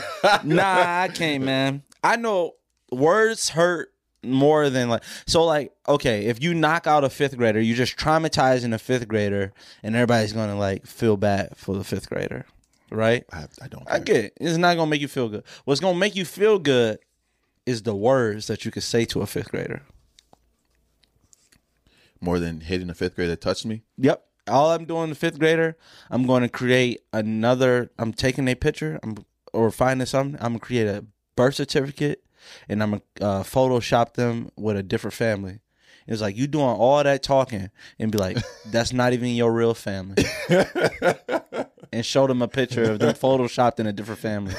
Nah, 0.44 1.02
I 1.02 1.10
can't, 1.12 1.44
man. 1.44 1.82
I 2.04 2.18
know 2.18 2.54
words 2.92 3.50
hurt 3.50 3.92
more 4.24 4.70
than 4.70 4.90
like 4.90 5.04
so 5.26 5.44
like 5.44 5.72
okay 5.88 6.26
if 6.26 6.42
you 6.42 6.54
knock 6.54 6.86
out 6.86 7.04
a 7.04 7.10
fifth 7.10 7.38
grader 7.38 7.62
you're 7.62 7.78
just 7.78 7.98
traumatizing 7.98 8.74
a 8.74 8.78
fifth 8.78 9.08
grader 9.08 9.54
and 9.84 9.96
everybody's 9.96 10.34
gonna 10.34 10.58
like 10.58 10.86
feel 10.86 11.16
bad 11.18 11.56
for 11.56 11.76
the 11.76 11.84
fifth 11.84 12.10
grader 12.10 12.46
right 12.92 13.24
I, 13.32 13.46
I 13.62 13.68
don't. 13.68 13.84
i 13.88 14.00
get 14.00 14.26
it 14.26 14.34
it's 14.42 14.58
not 14.58 14.76
gonna 14.76 14.90
make 14.90 15.02
you 15.02 15.08
feel 15.08 15.30
good 15.30 15.44
what's 15.66 15.80
gonna 15.80 15.98
make 15.98 16.16
you 16.16 16.26
feel 16.26 16.58
good 16.60 17.00
is 17.66 17.84
the 17.84 17.96
words 17.96 18.48
that 18.48 18.66
you 18.66 18.72
could 18.72 18.84
say 18.84 19.06
to 19.06 19.22
a 19.22 19.28
fifth 19.28 19.52
grader 19.52 19.84
more 22.22 22.40
than 22.40 22.62
hitting 22.62 22.90
a 22.90 22.94
fifth 22.94 23.16
grader 23.16 23.32
that 23.32 23.42
touched 23.42 23.66
me. 23.66 23.84
Yep. 23.98 24.24
All 24.48 24.72
I'm 24.72 24.86
doing, 24.86 25.10
the 25.10 25.16
fifth 25.16 25.40
grader, 25.40 25.76
I'm 26.10 26.26
going 26.26 26.42
to 26.42 26.50
create 26.50 27.02
another. 27.12 27.92
I'm 28.00 28.14
taking 28.14 28.48
a 28.48 28.56
picture, 28.56 28.98
I'm 29.04 29.18
or 29.54 29.72
finding 29.72 30.06
something. 30.06 30.36
I'm 30.42 30.54
gonna 30.54 30.60
create 30.60 30.88
a 30.88 31.06
birth 31.36 31.56
certificate, 31.56 32.24
and 32.70 32.82
I'm 32.82 32.92
gonna 32.92 33.02
uh, 33.22 33.44
Photoshop 33.44 34.14
them 34.14 34.52
with 34.56 34.78
a 34.78 34.84
different 34.84 35.14
family. 35.14 35.60
It's 36.08 36.22
like 36.22 36.38
you 36.38 36.48
doing 36.48 36.64
all 36.64 37.04
that 37.04 37.22
talking 37.22 37.70
and 38.00 38.12
be 38.12 38.18
like, 38.18 38.38
that's 38.72 38.94
not 38.94 39.12
even 39.12 39.30
your 39.30 39.52
real 39.52 39.74
family, 39.74 40.24
and 41.92 42.06
show 42.06 42.28
them 42.28 42.42
a 42.42 42.48
picture 42.48 42.92
of 42.92 43.00
them 43.00 43.14
photoshopped 43.14 43.80
in 43.80 43.88
a 43.88 43.94
different 43.94 44.22
family, 44.22 44.54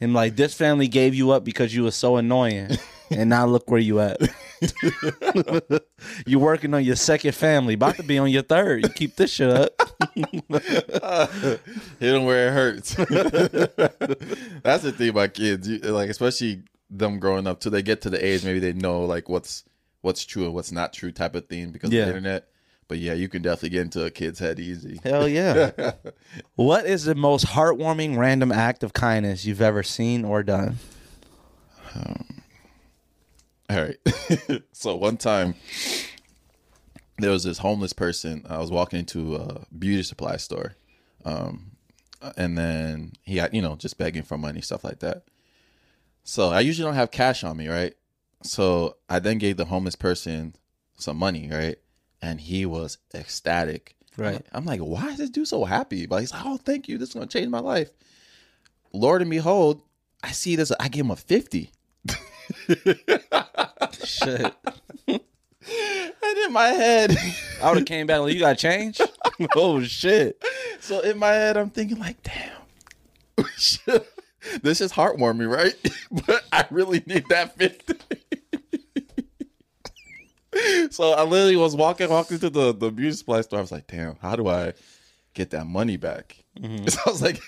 and 0.00 0.14
like 0.14 0.36
this 0.36 0.54
family 0.54 0.88
gave 0.88 1.14
you 1.14 1.32
up 1.32 1.44
because 1.44 1.74
you 1.74 1.84
were 1.84 1.90
so 1.90 2.16
annoying, 2.16 2.70
and 3.14 3.28
now 3.30 3.46
look 3.46 3.70
where 3.70 3.80
you 3.80 4.00
at. 4.00 4.18
You're 6.26 6.40
working 6.40 6.74
on 6.74 6.84
your 6.84 6.96
second 6.96 7.34
family, 7.34 7.74
about 7.74 7.96
to 7.96 8.02
be 8.02 8.18
on 8.18 8.30
your 8.30 8.42
third. 8.42 8.82
You 8.84 8.88
keep 8.90 9.16
this 9.16 9.30
shit 9.32 9.50
up. 9.50 9.70
Hit 10.16 11.60
them 12.00 12.24
where 12.24 12.48
it 12.48 12.52
hurts. 12.52 12.94
That's 14.62 14.82
the 14.82 14.92
thing 14.96 15.08
about 15.10 15.34
kids, 15.34 15.68
you, 15.68 15.78
like 15.78 16.08
especially 16.10 16.62
them 16.90 17.18
growing 17.18 17.46
up 17.46 17.60
till 17.60 17.72
they 17.72 17.82
get 17.82 18.02
to 18.02 18.10
the 18.10 18.22
age 18.22 18.44
maybe 18.44 18.58
they 18.58 18.74
know 18.74 19.04
like 19.06 19.26
what's 19.26 19.64
what's 20.02 20.26
true 20.26 20.44
and 20.44 20.52
what's 20.52 20.70
not 20.70 20.92
true 20.92 21.10
type 21.10 21.34
of 21.34 21.46
thing 21.48 21.70
because 21.72 21.90
Yeah. 21.90 22.02
of 22.02 22.08
the 22.08 22.16
internet. 22.16 22.48
But 22.88 22.98
yeah, 22.98 23.14
you 23.14 23.28
can 23.28 23.40
definitely 23.40 23.70
get 23.70 23.82
into 23.82 24.04
a 24.04 24.10
kid's 24.10 24.38
head 24.38 24.58
easy. 24.60 25.00
Hell 25.02 25.26
yeah. 25.26 25.92
what 26.56 26.84
is 26.84 27.04
the 27.04 27.14
most 27.14 27.46
heartwarming 27.46 28.18
random 28.18 28.52
act 28.52 28.82
of 28.82 28.92
kindness 28.92 29.46
you've 29.46 29.62
ever 29.62 29.82
seen 29.82 30.24
or 30.26 30.42
done? 30.42 30.76
Um, 31.94 32.41
All 33.72 33.80
right. 33.80 34.62
so 34.72 34.96
one 34.96 35.16
time 35.16 35.54
there 37.18 37.30
was 37.30 37.44
this 37.44 37.58
homeless 37.58 37.94
person. 37.94 38.44
I 38.48 38.58
was 38.58 38.70
walking 38.70 38.98
into 38.98 39.36
a 39.36 39.64
beauty 39.76 40.02
supply 40.02 40.36
store. 40.36 40.74
Um, 41.24 41.70
and 42.36 42.58
then 42.58 43.12
he 43.22 43.38
had, 43.38 43.54
you 43.54 43.62
know, 43.62 43.76
just 43.76 43.96
begging 43.96 44.24
for 44.24 44.36
money, 44.36 44.60
stuff 44.60 44.84
like 44.84 44.98
that. 44.98 45.24
So 46.22 46.50
I 46.50 46.60
usually 46.60 46.86
don't 46.86 46.96
have 46.96 47.10
cash 47.10 47.44
on 47.44 47.56
me, 47.56 47.68
right? 47.68 47.94
So 48.42 48.96
I 49.08 49.20
then 49.20 49.38
gave 49.38 49.56
the 49.56 49.64
homeless 49.64 49.96
person 49.96 50.54
some 50.96 51.16
money, 51.16 51.48
right? 51.50 51.78
And 52.20 52.42
he 52.42 52.66
was 52.66 52.98
ecstatic. 53.14 53.96
Right. 54.18 54.44
I'm 54.52 54.66
like, 54.66 54.80
why 54.80 55.08
is 55.08 55.16
this 55.16 55.30
dude 55.30 55.48
so 55.48 55.64
happy? 55.64 56.04
But 56.04 56.20
he's 56.20 56.32
like, 56.32 56.44
oh, 56.44 56.58
thank 56.58 56.88
you. 56.88 56.98
This 56.98 57.08
is 57.08 57.14
going 57.14 57.26
to 57.26 57.38
change 57.38 57.48
my 57.48 57.60
life. 57.60 57.90
Lord 58.92 59.22
and 59.22 59.30
behold, 59.30 59.80
I 60.22 60.32
see 60.32 60.56
this. 60.56 60.70
I 60.78 60.88
give 60.88 61.06
him 61.06 61.10
a 61.10 61.16
50. 61.16 61.70
Shit. 64.04 64.54
And 65.64 66.38
in 66.46 66.52
my 66.52 66.68
head, 66.68 67.16
I 67.62 67.68
would 67.68 67.78
have 67.78 67.86
came 67.86 68.06
back 68.06 68.20
like, 68.20 68.34
you 68.34 68.40
got 68.40 68.58
change? 68.58 69.00
oh 69.56 69.82
shit. 69.82 70.42
so 70.80 71.00
in 71.00 71.18
my 71.18 71.28
head, 71.28 71.56
I'm 71.56 71.70
thinking 71.70 71.98
like, 71.98 72.16
damn, 72.22 72.50
this 74.62 74.80
is 74.80 74.92
heartwarming, 74.92 75.48
right? 75.48 75.74
but 76.26 76.44
I 76.52 76.66
really 76.70 77.02
need 77.06 77.28
that 77.28 77.56
50. 77.56 77.94
so 80.90 81.12
I 81.12 81.22
literally 81.24 81.56
was 81.56 81.76
walking, 81.76 82.08
walking 82.08 82.38
to 82.40 82.50
the, 82.50 82.72
the 82.72 82.90
beauty 82.90 83.12
supply 83.12 83.40
store. 83.42 83.58
I 83.58 83.62
was 83.62 83.72
like, 83.72 83.86
damn, 83.86 84.16
how 84.16 84.36
do 84.36 84.48
I 84.48 84.74
get 85.34 85.50
that 85.50 85.66
money 85.66 85.96
back? 85.96 86.38
Mm-hmm. 86.58 86.88
So 86.88 87.00
I 87.06 87.10
was 87.10 87.22
like, 87.22 87.40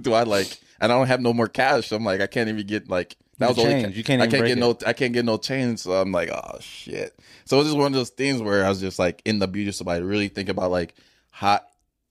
do 0.00 0.12
I 0.12 0.24
like, 0.24 0.58
and 0.80 0.92
I 0.92 0.96
don't 0.96 1.06
have 1.06 1.20
no 1.20 1.32
more 1.32 1.48
cash. 1.48 1.88
So 1.88 1.96
I'm 1.96 2.04
like, 2.04 2.20
I 2.20 2.26
can't 2.26 2.48
even 2.48 2.66
get 2.66 2.88
like, 2.88 3.16
that 3.38 3.48
was 3.48 3.56
The 3.56 3.62
only 3.62 3.82
change. 3.82 3.96
You 3.96 4.04
can't 4.04 4.22
I 4.22 4.26
can't 4.26 4.46
get 4.46 4.58
no 4.58 4.76
I 4.86 4.92
can't 4.92 5.12
get 5.12 5.24
no 5.24 5.38
change. 5.38 5.80
So 5.80 5.92
I'm 5.92 6.12
like, 6.12 6.30
oh 6.30 6.58
shit. 6.60 7.18
So 7.44 7.56
it 7.56 7.60
was 7.60 7.68
just 7.68 7.78
one 7.78 7.88
of 7.88 7.92
those 7.92 8.10
things 8.10 8.40
where 8.40 8.64
I 8.64 8.68
was 8.68 8.80
just 8.80 8.98
like 8.98 9.22
in 9.24 9.38
the 9.38 9.48
beauty 9.48 9.72
supply 9.72 9.96
really 9.96 10.28
think 10.28 10.48
about 10.48 10.70
like 10.70 10.94
how 11.30 11.60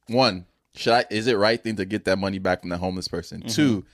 one, 0.07 0.45
should 0.75 0.93
I 0.93 1.05
is 1.09 1.27
it 1.27 1.37
right 1.37 1.61
thing 1.61 1.77
to 1.77 1.85
get 1.85 2.05
that 2.05 2.19
money 2.19 2.39
back 2.39 2.61
from 2.61 2.69
the 2.69 2.77
homeless 2.77 3.07
person? 3.07 3.39
Mm-hmm. 3.39 3.49
Two, 3.49 3.85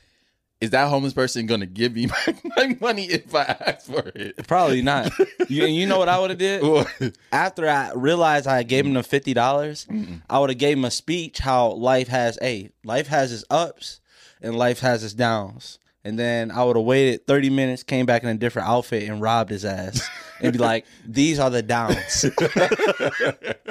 is 0.61 0.71
that 0.71 0.89
homeless 0.89 1.13
person 1.13 1.45
gonna 1.45 1.65
give 1.65 1.93
me 1.95 2.07
my, 2.27 2.35
my 2.57 2.77
money 2.81 3.05
if 3.05 3.33
I 3.33 3.43
ask 3.43 3.85
for 3.85 4.11
it? 4.15 4.47
Probably 4.47 4.81
not. 4.81 5.11
You, 5.47 5.65
and 5.65 5.75
you 5.75 5.87
know 5.87 5.97
what 5.97 6.09
I 6.09 6.19
would 6.19 6.29
have 6.29 6.37
did? 6.37 7.15
After 7.31 7.67
I 7.67 7.91
realized 7.95 8.45
I 8.45 8.61
gave 8.61 8.85
him 8.85 8.93
the 8.93 9.01
fifty 9.01 9.33
dollars, 9.33 9.87
I 10.29 10.37
would 10.37 10.51
have 10.51 10.59
gave 10.59 10.77
him 10.77 10.85
a 10.85 10.91
speech 10.91 11.39
how 11.39 11.71
life 11.71 12.07
has 12.09 12.37
a 12.39 12.69
life 12.83 13.07
has 13.07 13.31
its 13.33 13.43
ups 13.49 13.99
and 14.41 14.55
life 14.55 14.81
has 14.81 15.03
its 15.03 15.13
downs. 15.13 15.79
And 16.03 16.17
then 16.17 16.49
I 16.51 16.63
would 16.63 16.77
have 16.77 16.85
waited 16.85 17.27
thirty 17.27 17.49
minutes, 17.49 17.83
came 17.83 18.05
back 18.05 18.23
in 18.23 18.29
a 18.29 18.35
different 18.35 18.69
outfit, 18.69 19.09
and 19.09 19.21
robbed 19.21 19.51
his 19.51 19.65
ass, 19.65 20.07
and 20.41 20.53
be 20.53 20.59
like, 20.59 20.85
"These 21.05 21.39
are 21.39 21.49
the 21.49 21.62
downs." 21.62 22.25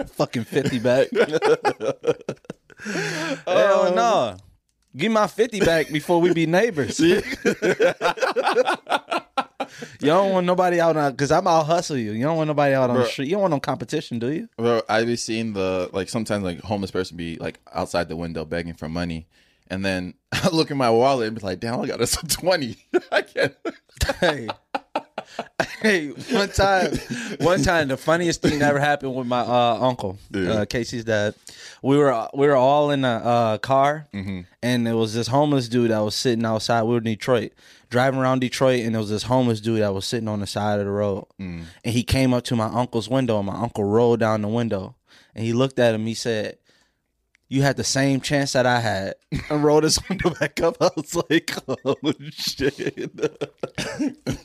Fucking 0.13 0.45
fifty 0.45 0.79
back. 0.79 1.09
Hell 3.47 3.89
um, 3.89 3.95
no. 3.95 4.37
Give 4.97 5.13
my 5.13 5.27
50 5.27 5.61
back 5.61 5.91
before 5.93 6.21
we 6.21 6.33
be 6.33 6.47
neighbors. 6.47 6.99
you 6.99 7.21
don't 10.01 10.33
want 10.33 10.47
nobody 10.47 10.81
out 10.81 10.97
on 10.97 11.13
because 11.13 11.31
I'm 11.31 11.47
out 11.47 11.67
hustle 11.67 11.97
you. 11.97 12.13
You 12.13 12.23
don't 12.25 12.37
want 12.37 12.49
nobody 12.49 12.75
out 12.75 12.91
on 12.91 12.97
the 12.97 13.05
street. 13.05 13.27
You 13.27 13.33
don't 13.33 13.43
want 13.43 13.53
no 13.53 13.61
competition, 13.61 14.19
do 14.19 14.33
you? 14.33 14.49
Bro, 14.57 14.83
I 14.89 15.05
be 15.05 15.17
seeing 15.17 15.53
the 15.53 15.91
like 15.93 16.09
sometimes 16.09 16.43
like 16.43 16.61
homeless 16.61 16.91
person 16.91 17.17
be 17.17 17.37
like 17.37 17.61
outside 17.73 18.09
the 18.09 18.17
window 18.17 18.45
begging 18.45 18.75
for 18.75 18.89
money, 18.89 19.29
and 19.71 19.85
then 19.85 20.15
I 20.33 20.49
look 20.49 20.71
in 20.71 20.77
my 20.77 20.91
wallet 20.91 21.29
and 21.29 21.39
be 21.39 21.45
like, 21.47 21.61
"Damn, 21.61 21.81
I 21.81 21.87
got 21.87 22.01
us 22.01 22.23
a 22.23 22.27
20. 22.27 22.77
I 23.13 23.23
can't." 23.23 23.55
Hey. 24.21 24.49
Hey, 25.83 26.09
one 26.09 26.49
time, 26.49 26.93
one 27.41 27.63
time, 27.63 27.89
the 27.89 27.97
funniest 27.97 28.43
thing 28.43 28.59
that 28.59 28.71
ever 28.71 28.81
happened 28.81 29.15
with 29.15 29.27
my 29.27 29.41
uh, 29.41 29.79
uncle, 29.81 30.19
Yeah. 30.31 30.51
uh, 30.51 30.65
Casey's 30.65 31.05
dad. 31.05 31.35
We 31.83 31.97
were 31.97 32.29
we 32.35 32.47
were 32.49 32.57
all 32.57 32.91
in 32.91 33.05
a 33.05 33.09
uh, 33.17 33.59
car, 33.59 34.09
Mm-hmm. 34.13 34.41
and 34.63 34.87
there 34.87 34.97
was 34.97 35.15
this 35.15 35.29
homeless 35.29 35.69
dude 35.69 35.91
that 35.91 36.01
was 36.01 36.15
sitting 36.17 36.45
outside. 36.45 36.83
We 36.83 36.93
were 36.93 36.99
in 36.99 37.05
Detroit, 37.05 37.53
driving 37.91 38.19
around 38.19 38.41
Detroit, 38.41 38.81
and 38.85 38.95
there 38.95 39.01
was 39.01 39.11
this 39.11 39.25
homeless 39.25 39.61
dude 39.61 39.83
that 39.83 39.95
was 39.95 40.05
sitting 40.07 40.29
on 40.29 40.41
the 40.41 40.47
side 40.47 40.81
of 40.81 40.87
the 40.87 40.91
road, 40.91 41.27
Mm. 41.41 41.65
and 41.85 41.95
he 41.95 42.03
came 42.03 42.35
up 42.35 42.45
to 42.45 42.57
my 42.57 42.67
uncle's 42.67 43.09
window, 43.09 43.39
and 43.39 43.47
my 43.47 43.55
uncle 43.61 43.85
rolled 43.85 44.19
down 44.21 44.43
the 44.43 44.49
window, 44.49 44.97
and 45.35 45.45
he 45.45 45.53
looked 45.53 45.79
at 45.79 45.95
him. 45.95 46.07
He 46.07 46.15
said, 46.15 46.59
"You 47.49 47.63
had 47.63 47.77
the 47.77 47.85
same 47.85 48.21
chance 48.21 48.53
that 48.53 48.67
I 48.67 48.81
had," 48.81 49.15
and 49.51 49.63
rolled 49.65 49.85
his 49.85 49.99
window 50.09 50.31
back 50.41 50.61
up. 50.61 50.77
I 50.81 50.91
was 50.97 51.15
like, 51.31 51.51
"Oh 51.69 51.97
shit." 52.31 53.11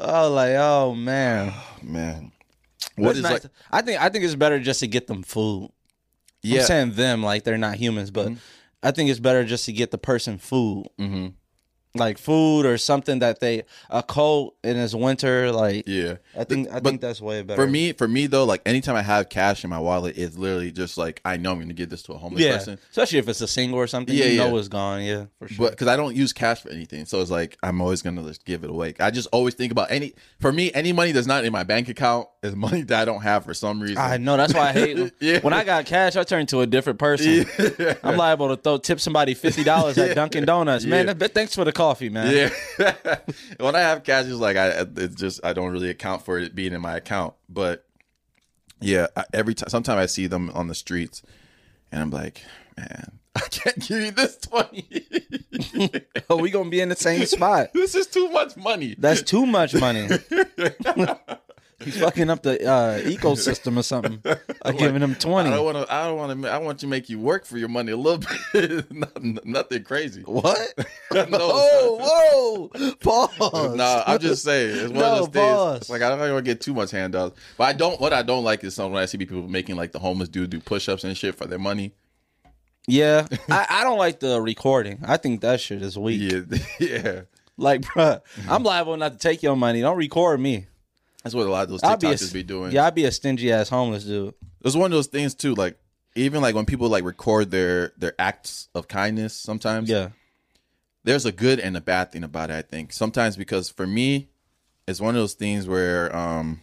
I 0.00 0.22
was 0.22 0.30
like, 0.32 0.54
oh 0.56 0.94
man. 0.94 1.52
Man, 1.82 2.32
What 2.96 3.16
is 3.16 3.22
like? 3.22 3.42
I 3.70 3.82
think 3.82 4.00
I 4.00 4.08
think 4.08 4.24
it's 4.24 4.34
better 4.34 4.58
just 4.58 4.80
to 4.80 4.86
get 4.86 5.06
them 5.06 5.22
food. 5.22 5.70
Yeah, 6.42 6.56
Mm-hmm. 6.56 6.60
I'm 6.62 6.66
saying 6.66 6.92
them 6.92 7.22
like 7.22 7.44
they're 7.44 7.58
not 7.58 7.74
humans, 7.76 8.10
but 8.10 8.32
I 8.82 8.92
think 8.92 9.10
it's 9.10 9.20
better 9.20 9.44
just 9.44 9.66
to 9.66 9.72
get 9.72 9.90
the 9.90 9.98
person 9.98 10.38
food. 10.38 10.86
hmm 10.98 11.28
Like 11.94 12.18
food 12.18 12.66
or 12.66 12.78
something 12.78 13.18
that 13.18 13.40
they 13.40 13.64
a 13.90 14.02
coat 14.02 14.54
in 14.62 14.76
this 14.76 14.94
winter. 14.94 15.50
Like 15.50 15.88
yeah. 15.88 16.16
I 16.38 16.44
think 16.44 16.68
I 16.68 16.74
But 16.74 16.84
think 16.84 17.00
that's 17.00 17.20
way 17.20 17.42
better. 17.42 17.60
For 17.60 17.68
me, 17.68 17.92
for 17.92 18.06
me 18.06 18.28
though, 18.28 18.44
like 18.44 18.62
anytime 18.64 18.94
I 18.94 19.02
have 19.02 19.28
cash 19.28 19.64
in 19.64 19.70
my 19.70 19.80
wallet, 19.80 20.16
it's 20.16 20.36
literally 20.36 20.70
just 20.70 20.96
like 20.96 21.20
I 21.24 21.36
know 21.36 21.50
I'm 21.50 21.58
gonna 21.58 21.72
give 21.72 21.90
this 21.90 22.02
to 22.04 22.12
a 22.12 22.18
homeless 22.18 22.42
yeah, 22.42 22.58
person. 22.58 22.78
especially 22.90 23.18
if 23.18 23.28
it's 23.28 23.40
a 23.40 23.48
single 23.48 23.78
or 23.78 23.88
something. 23.88 24.14
Yeah, 24.14 24.26
you 24.26 24.38
know 24.38 24.52
yeah. 24.52 24.58
it's 24.60 24.68
gone. 24.68 25.02
Yeah, 25.02 25.24
for 25.40 25.48
sure. 25.48 25.66
But 25.66 25.70
because 25.72 25.88
I 25.88 25.96
don't 25.96 26.14
use 26.14 26.32
cash 26.32 26.60
for 26.60 26.70
anything, 26.70 27.06
so 27.06 27.20
it's 27.20 27.30
like 27.30 27.58
I'm 27.62 27.80
always 27.80 28.02
gonna 28.02 28.22
just 28.22 28.44
give 28.44 28.62
it 28.62 28.70
away. 28.70 28.94
I 29.00 29.10
just 29.10 29.26
always 29.32 29.54
think 29.54 29.72
about 29.72 29.90
any. 29.90 30.14
For 30.38 30.52
me, 30.52 30.72
any 30.72 30.92
money 30.92 31.10
that's 31.10 31.26
not 31.26 31.44
in 31.44 31.52
my 31.52 31.64
bank 31.64 31.88
account 31.88 32.28
is 32.42 32.56
money 32.56 32.82
that 32.82 33.02
I 33.02 33.04
don't 33.04 33.20
have 33.20 33.44
for 33.44 33.52
some 33.52 33.80
reason. 33.80 33.98
I 33.98 34.16
know 34.16 34.36
that's 34.36 34.54
why 34.54 34.70
I 34.70 34.72
hate. 34.72 34.96
them. 34.96 35.10
Yeah. 35.20 35.40
When 35.40 35.52
I 35.52 35.62
got 35.64 35.84
cash, 35.84 36.16
I 36.16 36.24
turned 36.24 36.48
to 36.50 36.60
a 36.60 36.66
different 36.66 36.98
person. 36.98 37.44
I'm 38.02 38.16
liable 38.16 38.48
to 38.48 38.56
throw 38.56 38.78
tip 38.78 38.98
somebody 39.00 39.34
fifty 39.34 39.62
dollars 39.62 39.98
at 39.98 40.14
Dunkin' 40.16 40.46
Donuts. 40.46 40.84
Man, 40.86 41.06
Yeah. 41.08 41.12
th- 41.14 41.32
thanks 41.32 41.54
for 41.54 41.64
the 41.64 41.72
coffee, 41.72 42.08
man. 42.08 42.50
Yeah. 42.78 43.16
when 43.58 43.76
I 43.76 43.80
have 43.80 44.02
cash, 44.04 44.24
it's 44.26 44.34
like 44.36 44.56
I 44.56 44.86
it's 44.96 45.14
just 45.16 45.44
I 45.44 45.52
don't 45.52 45.70
really 45.72 45.90
account 45.90 46.24
for 46.24 46.38
it 46.38 46.54
being 46.54 46.72
in 46.72 46.80
my 46.80 46.96
account. 46.96 47.34
But 47.48 47.84
yeah, 48.80 49.08
I, 49.14 49.24
every 49.34 49.54
time 49.54 49.68
sometimes 49.68 49.98
I 49.98 50.06
see 50.06 50.26
them 50.26 50.50
on 50.54 50.68
the 50.68 50.74
streets, 50.74 51.22
and 51.92 52.00
I'm 52.00 52.10
like, 52.10 52.42
man, 52.78 53.18
I 53.36 53.40
can't 53.50 53.78
give 53.80 54.00
you 54.00 54.10
this 54.12 54.38
twenty. 54.38 55.04
Oh, 56.30 56.36
we 56.38 56.50
gonna 56.50 56.70
be 56.70 56.80
in 56.80 56.88
the 56.88 56.96
same 56.96 57.26
spot. 57.26 57.74
this 57.74 57.94
is 57.94 58.06
too 58.06 58.30
much 58.30 58.56
money. 58.56 58.94
That's 58.98 59.20
too 59.22 59.44
much 59.44 59.74
money. 59.74 60.08
He's 61.84 61.98
fucking 61.98 62.28
up 62.30 62.42
the 62.42 62.62
uh, 62.68 62.98
ecosystem 63.00 63.76
or 63.78 63.82
something. 63.82 64.22
I'm 64.62 64.76
giving 64.76 65.02
him 65.02 65.12
I 65.12 65.14
twenty. 65.14 65.50
don't 65.50 65.64
want 65.64 65.76
to. 65.78 65.92
I 65.92 66.06
don't 66.06 66.16
want 66.18 66.42
to. 66.42 66.50
I 66.50 66.58
want 66.58 66.82
you 66.82 66.86
to 66.86 66.90
make 66.90 67.08
you 67.08 67.18
work 67.18 67.44
for 67.46 67.56
your 67.58 67.68
money 67.68 67.92
a 67.92 67.96
little 67.96 68.18
bit. 68.52 68.90
nothing, 68.92 69.38
nothing 69.44 69.82
crazy. 69.84 70.22
What? 70.22 70.58
no, 71.12 71.26
Oh, 71.40 72.68
whoa! 72.72 72.92
Pause. 73.00 73.76
no, 73.76 74.02
I'm 74.06 74.18
just 74.18 74.44
saying. 74.44 74.70
It's 74.76 74.82
one 74.90 74.94
No, 74.94 75.04
of 75.12 75.18
those 75.18 75.28
boss. 75.28 75.78
things. 75.78 75.90
Like 75.90 76.02
I 76.02 76.10
don't 76.10 76.18
want 76.20 76.36
to 76.36 76.42
get 76.42 76.60
too 76.60 76.74
much 76.74 76.90
handouts, 76.90 77.38
but 77.56 77.64
I 77.64 77.72
don't. 77.72 78.00
What 78.00 78.12
I 78.12 78.22
don't 78.22 78.44
like 78.44 78.62
is 78.64 78.74
some 78.74 78.92
when 78.92 79.02
I 79.02 79.06
see 79.06 79.18
people 79.18 79.42
making 79.48 79.76
like 79.76 79.92
the 79.92 79.98
homeless 79.98 80.28
dude 80.28 80.50
do 80.50 80.60
push-ups 80.60 81.04
and 81.04 81.16
shit 81.16 81.34
for 81.34 81.46
their 81.46 81.58
money. 81.58 81.92
Yeah, 82.86 83.26
I, 83.48 83.66
I 83.70 83.84
don't 83.84 83.98
like 83.98 84.20
the 84.20 84.40
recording. 84.40 85.00
I 85.06 85.16
think 85.16 85.42
that 85.42 85.60
shit 85.60 85.80
is 85.82 85.96
weak. 85.98 86.20
Yeah, 86.20 86.58
yeah. 86.80 87.20
Like, 87.56 87.82
bruh, 87.82 88.22
I'm 88.48 88.62
liable 88.62 88.96
not 88.96 89.12
to 89.12 89.18
take 89.18 89.42
your 89.42 89.54
money. 89.54 89.82
Don't 89.82 89.98
record 89.98 90.40
me. 90.40 90.66
That's 91.22 91.34
what 91.34 91.46
a 91.46 91.50
lot 91.50 91.64
of 91.64 91.68
those 91.70 91.80
I'll 91.84 91.96
be 91.96 92.12
a, 92.12 92.16
be 92.32 92.42
doing. 92.42 92.72
Yeah, 92.72 92.86
I'd 92.86 92.94
be 92.94 93.04
a 93.04 93.12
stingy 93.12 93.52
ass 93.52 93.68
homeless 93.68 94.04
dude. 94.04 94.34
It's 94.62 94.74
one 94.76 94.86
of 94.86 94.96
those 94.96 95.06
things 95.06 95.34
too. 95.34 95.54
Like 95.54 95.78
even 96.14 96.40
like 96.40 96.54
when 96.54 96.64
people 96.66 96.88
like 96.88 97.04
record 97.04 97.50
their 97.50 97.92
their 97.96 98.14
acts 98.18 98.68
of 98.74 98.88
kindness. 98.88 99.34
Sometimes 99.34 99.88
Yeah, 99.90 100.10
there's 101.04 101.26
a 101.26 101.32
good 101.32 101.60
and 101.60 101.76
a 101.76 101.80
bad 101.80 102.10
thing 102.12 102.24
about 102.24 102.50
it. 102.50 102.54
I 102.54 102.62
think 102.62 102.92
sometimes 102.92 103.36
because 103.36 103.68
for 103.68 103.86
me, 103.86 104.28
it's 104.88 105.00
one 105.00 105.14
of 105.14 105.20
those 105.20 105.34
things 105.34 105.68
where 105.68 106.14
um, 106.16 106.60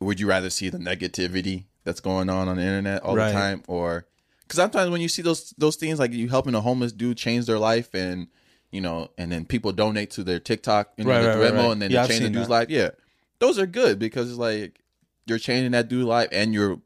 would 0.00 0.20
you 0.20 0.28
rather 0.28 0.50
see 0.50 0.68
the 0.68 0.78
negativity 0.78 1.64
that's 1.84 2.00
going 2.00 2.28
on 2.28 2.48
on 2.48 2.56
the 2.56 2.62
internet 2.62 3.02
all 3.02 3.16
Right. 3.16 3.28
the 3.28 3.32
time, 3.34 3.62
or 3.66 4.06
because 4.42 4.56
sometimes 4.58 4.90
when 4.90 5.00
you 5.00 5.08
see 5.08 5.22
those 5.22 5.52
those 5.58 5.76
things 5.76 5.98
like 5.98 6.12
you 6.12 6.28
helping 6.28 6.54
a 6.54 6.60
homeless 6.60 6.92
dude 6.92 7.16
change 7.16 7.46
their 7.46 7.58
life 7.58 7.94
and 7.94 8.28
you 8.70 8.80
know, 8.80 9.10
and 9.18 9.30
then 9.32 9.44
people 9.44 9.72
donate 9.72 10.10
to 10.12 10.24
their 10.24 10.38
TikTok, 10.40 10.92
you 10.96 11.04
know, 11.04 11.10
Right, 11.10 11.22
the 11.22 11.28
right, 11.28 11.52
Venmo, 11.52 11.56
right. 11.64 11.72
and 11.72 11.82
then 11.82 11.90
Yeah, 11.90 12.02
they 12.02 12.08
change 12.08 12.22
the 12.22 12.30
dude's 12.30 12.48
that. 12.48 12.52
life. 12.52 12.70
Yeah, 12.70 12.90
those 13.38 13.58
are 13.58 13.66
good 13.66 13.98
because 13.98 14.28
it's 14.30 14.38
like 14.38 14.80
you're 15.26 15.38
changing 15.38 15.72
that 15.72 15.88
dude's 15.88 16.06
life 16.06 16.28
and 16.32 16.52
you're 16.54 16.80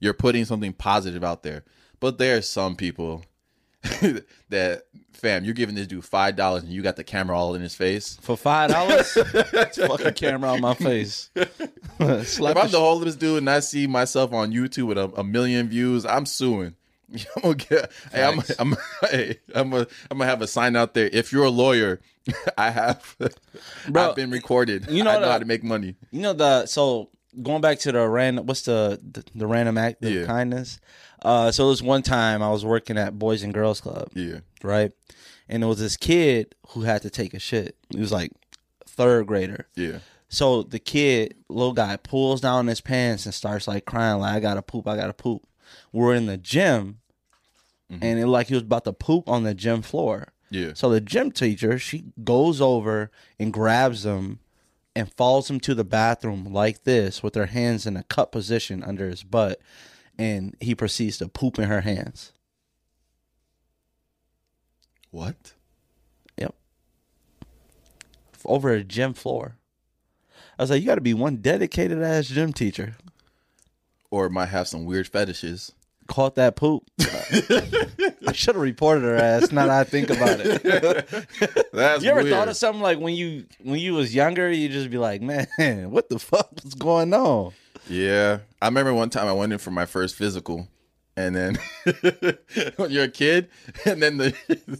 you're 0.00 0.14
putting 0.14 0.44
something 0.44 0.72
positive 0.72 1.24
out 1.24 1.42
there. 1.42 1.64
But 2.00 2.18
there 2.18 2.36
are 2.36 2.42
some 2.42 2.76
people 2.76 3.24
that, 4.50 4.82
fam, 5.12 5.44
you're 5.44 5.54
giving 5.54 5.74
this 5.74 5.86
dude 5.86 6.04
five 6.04 6.36
dollars 6.36 6.62
and 6.62 6.72
you 6.72 6.82
got 6.82 6.96
the 6.96 7.04
camera 7.04 7.36
all 7.38 7.54
in 7.54 7.62
his 7.62 7.74
face. 7.74 8.16
For 8.20 8.36
five 8.36 8.70
dollars, 8.70 9.12
fucking 9.12 10.14
camera 10.14 10.52
on 10.52 10.60
my 10.60 10.74
face. 10.74 11.30
If 12.00 12.40
I'm 12.40 12.54
the 12.54 12.68
the 12.70 12.78
homeless 12.80 13.16
dude 13.16 13.38
and 13.38 13.50
I 13.50 13.58
see 13.60 13.88
myself 13.88 14.32
on 14.32 14.52
YouTube 14.52 14.86
with 14.86 14.98
a, 14.98 15.10
a 15.16 15.24
million 15.24 15.68
views, 15.68 16.06
I'm 16.06 16.26
suing. 16.26 16.76
I'm 17.36 17.42
gonna 17.42 17.54
get. 17.54 17.90
Hey, 18.12 18.22
I'm. 18.24 18.42
I'm. 18.58 18.76
Hey, 19.10 19.38
I'm. 19.54 19.70
Gonna, 19.70 19.86
I'm 20.10 20.18
gonna 20.18 20.28
have 20.30 20.42
a 20.42 20.46
sign 20.46 20.76
out 20.76 20.94
there. 20.94 21.08
If 21.12 21.32
you're 21.32 21.44
a 21.44 21.50
lawyer, 21.50 22.00
I 22.58 22.70
have. 22.70 23.16
Bro, 23.88 24.10
I've 24.10 24.16
been 24.16 24.30
recorded. 24.30 24.86
you 24.90 25.02
know 25.04 25.10
I 25.10 25.14
know 25.14 25.20
the- 25.22 25.32
how 25.32 25.38
to 25.38 25.44
make 25.46 25.64
money. 25.64 25.96
You 26.10 26.20
know 26.22 26.32
the 26.34 26.66
so 26.66 27.10
going 27.42 27.60
back 27.60 27.78
to 27.80 27.92
the 27.92 28.06
random 28.08 28.46
what's 28.46 28.62
the 28.62 29.00
the, 29.12 29.24
the 29.34 29.46
random 29.46 29.78
act 29.78 30.04
of 30.04 30.10
Yeah. 30.12 30.24
kindness. 30.26 30.80
Uh, 31.22 31.50
so 31.50 31.66
it 31.66 31.68
was 31.70 31.82
one 31.82 32.02
time 32.02 32.42
I 32.42 32.50
was 32.50 32.64
working 32.64 32.96
at 32.96 33.18
Boys 33.18 33.42
and 33.42 33.52
Girls 33.52 33.80
Club, 33.80 34.08
Yeah. 34.14 34.38
right? 34.62 34.92
And 35.48 35.62
there 35.62 35.68
was 35.68 35.80
this 35.80 35.96
kid 35.96 36.54
who 36.68 36.82
had 36.82 37.02
to 37.02 37.10
take 37.10 37.34
a 37.34 37.38
shit. 37.40 37.76
He 37.90 37.98
was 37.98 38.12
like 38.12 38.30
third 38.86 39.26
grader. 39.26 39.66
Yeah. 39.74 39.98
So 40.28 40.62
the 40.62 40.78
kid, 40.78 41.34
little 41.48 41.72
guy, 41.72 41.96
pulls 41.96 42.40
down 42.40 42.66
his 42.66 42.80
pants 42.80 43.24
and 43.24 43.34
starts 43.34 43.66
like 43.66 43.84
crying, 43.86 44.20
like 44.20 44.34
I 44.36 44.40
gotta 44.40 44.62
poop, 44.62 44.86
I 44.86 44.94
gotta 44.96 45.14
poop. 45.14 45.42
We're 45.92 46.14
in 46.14 46.26
the 46.26 46.36
gym, 46.36 47.00
mm-hmm. 47.90 48.04
and 48.04 48.18
it 48.18 48.26
like 48.26 48.48
he 48.48 48.54
was 48.54 48.62
about 48.62 48.84
to 48.84 48.92
poop 48.92 49.28
on 49.28 49.44
the 49.44 49.54
gym 49.54 49.82
floor. 49.82 50.32
Yeah. 50.50 50.72
So 50.74 50.90
the 50.90 51.00
gym 51.00 51.30
teacher, 51.30 51.78
she 51.78 52.04
goes 52.24 52.60
over 52.60 53.10
and 53.38 53.52
grabs 53.52 54.04
him 54.04 54.38
and 54.96 55.12
follows 55.12 55.48
him 55.48 55.60
to 55.60 55.74
the 55.74 55.84
bathroom 55.84 56.52
like 56.52 56.84
this 56.84 57.22
with 57.22 57.34
her 57.34 57.46
hands 57.46 57.86
in 57.86 57.96
a 57.96 58.02
cup 58.04 58.32
position 58.32 58.82
under 58.82 59.08
his 59.08 59.22
butt, 59.22 59.60
and 60.18 60.56
he 60.60 60.74
proceeds 60.74 61.18
to 61.18 61.28
poop 61.28 61.58
in 61.58 61.68
her 61.68 61.82
hands. 61.82 62.32
What? 65.10 65.52
Yep. 66.36 66.54
Over 68.44 68.70
a 68.70 68.84
gym 68.84 69.14
floor. 69.14 69.56
I 70.58 70.62
was 70.62 70.70
like, 70.70 70.80
you 70.80 70.86
got 70.86 70.96
to 70.96 71.00
be 71.00 71.14
one 71.14 71.36
dedicated 71.36 72.02
ass 72.02 72.26
gym 72.26 72.52
teacher. 72.52 72.96
Or 74.10 74.28
might 74.28 74.46
have 74.46 74.66
some 74.66 74.84
weird 74.84 75.06
fetishes. 75.06 75.72
Caught 76.08 76.36
that 76.36 76.56
poop. 76.56 76.84
I 77.00 78.32
should 78.32 78.54
have 78.54 78.62
reported 78.62 79.02
her 79.02 79.16
ass. 79.16 79.52
Now 79.52 79.66
that 79.66 79.80
I 79.80 79.84
think 79.84 80.08
about 80.10 80.40
it. 80.40 80.62
That's 81.72 82.02
You 82.02 82.10
ever 82.10 82.22
weird. 82.22 82.32
thought 82.32 82.48
of 82.48 82.56
something 82.56 82.80
like 82.82 82.98
when 82.98 83.14
you 83.14 83.44
when 83.62 83.78
you 83.78 83.92
was 83.94 84.14
younger, 84.14 84.50
you 84.50 84.68
just 84.70 84.90
be 84.90 84.98
like, 84.98 85.20
man, 85.22 85.46
what 85.90 86.08
the 86.08 86.18
fuck 86.18 86.48
was 86.64 86.74
going 86.74 87.12
on? 87.12 87.52
Yeah, 87.88 88.38
I 88.60 88.66
remember 88.66 88.92
one 88.94 89.10
time 89.10 89.26
I 89.26 89.32
went 89.32 89.52
in 89.52 89.58
for 89.58 89.70
my 89.70 89.84
first 89.86 90.14
physical, 90.16 90.68
and 91.16 91.34
then 91.36 91.58
when 92.76 92.90
you're 92.90 93.04
a 93.04 93.08
kid, 93.08 93.48
and 93.84 94.02
then 94.02 94.16
the 94.16 94.34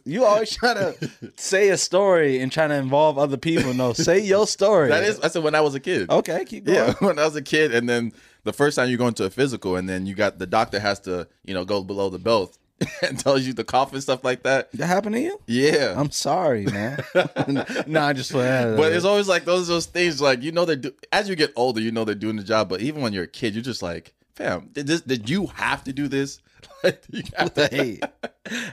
You 0.05 0.24
always 0.24 0.55
try 0.55 0.74
to 0.74 1.11
say 1.37 1.68
a 1.68 1.76
story 1.76 2.41
and 2.41 2.51
trying 2.51 2.70
to 2.70 2.76
involve 2.76 3.18
other 3.18 3.37
people. 3.37 3.74
No, 3.74 3.93
say 3.93 4.18
your 4.20 4.47
story. 4.47 4.89
that 4.89 5.05
is 5.05 5.20
I 5.20 5.29
said 5.29 5.43
when 5.43 5.55
I 5.55 5.61
was 5.61 5.74
a 5.74 5.81
kid. 5.81 6.11
okay. 6.11 6.45
Keep 6.47 6.64
going. 6.64 6.76
Yeah, 6.79 6.95
when 7.01 7.18
I 7.18 7.24
was 7.24 7.37
a 7.37 7.43
kid, 7.43 7.74
and 7.74 7.89
then 7.89 8.12
the 8.45 8.53
first 8.53 8.76
time 8.76 8.89
you 8.89 8.97
go 8.97 9.07
into 9.09 9.24
a 9.24 9.30
physical, 9.30 9.76
and 9.76 9.89
then 9.89 10.07
you 10.07 10.14
got 10.14 10.39
the 10.39 10.47
doctor 10.47 10.80
has 10.80 11.01
to 11.01 11.28
you 11.45 11.55
know 11.55 11.64
go 11.64 11.82
below 11.82 12.09
the 12.11 12.18
belt 12.18 12.59
and 13.03 13.18
tells 13.18 13.43
you 13.43 13.53
to 13.55 13.64
cough 13.64 13.93
and 13.93 14.03
stuff 14.03 14.22
like 14.24 14.43
that. 14.45 14.70
That 14.72 14.86
happened 14.86 15.16
to 15.16 15.20
you? 15.20 15.41
Yeah, 15.47 15.95
I'm 15.97 16.11
sorry, 16.11 16.64
man. 16.66 17.03
no, 17.86 18.03
I 18.03 18.12
just 18.12 18.32
but 18.32 18.93
it's 18.93 19.05
always 19.05 19.28
like 19.28 19.45
those 19.45 19.68
those 19.68 19.86
things 19.86 20.20
like 20.20 20.43
you 20.43 20.53
know 20.53 20.64
they 20.64 20.76
do 20.76 20.93
as 21.12 21.28
you 21.28 21.36
get 21.36 21.53
older 21.57 21.80
you 21.80 21.91
know 21.91 22.05
they're 22.05 22.14
doing 22.14 22.36
the 22.36 22.45
job 22.45 22.68
but 22.68 22.80
even 22.80 23.03
when 23.03 23.12
you're 23.12 23.24
a 23.24 23.28
kid 23.28 23.55
you're 23.55 23.62
just 23.62 23.82
like 23.82 24.14
fam 24.34 24.68
did 24.72 24.86
this 24.86 25.01
did 25.01 25.28
you 25.28 25.47
have 25.47 25.82
to 25.84 25.93
do 25.93 26.07
this 26.07 26.41
like 26.84 27.03
you 27.11 27.22
have 27.36 27.55
to- 27.55 27.68
hey, 27.68 28.01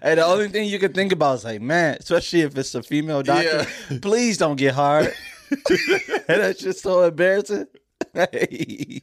hey, 0.03 0.15
the 0.15 0.25
only 0.25 0.49
thing 0.49 0.69
you 0.69 0.79
can 0.79 0.93
think 0.93 1.11
about 1.11 1.35
is 1.35 1.43
like, 1.45 1.61
man, 1.61 1.97
especially 1.99 2.41
if 2.41 2.57
it's 2.57 2.75
a 2.75 2.83
female 2.83 3.23
doctor, 3.23 3.65
please 4.01 4.37
don't 4.37 4.57
get 4.57 4.73
hard. 4.75 5.13
and 5.49 6.23
that's 6.27 6.59
just 6.59 6.81
so 6.81 7.03
embarrassing. 7.03 7.67
Hey. 8.13 9.01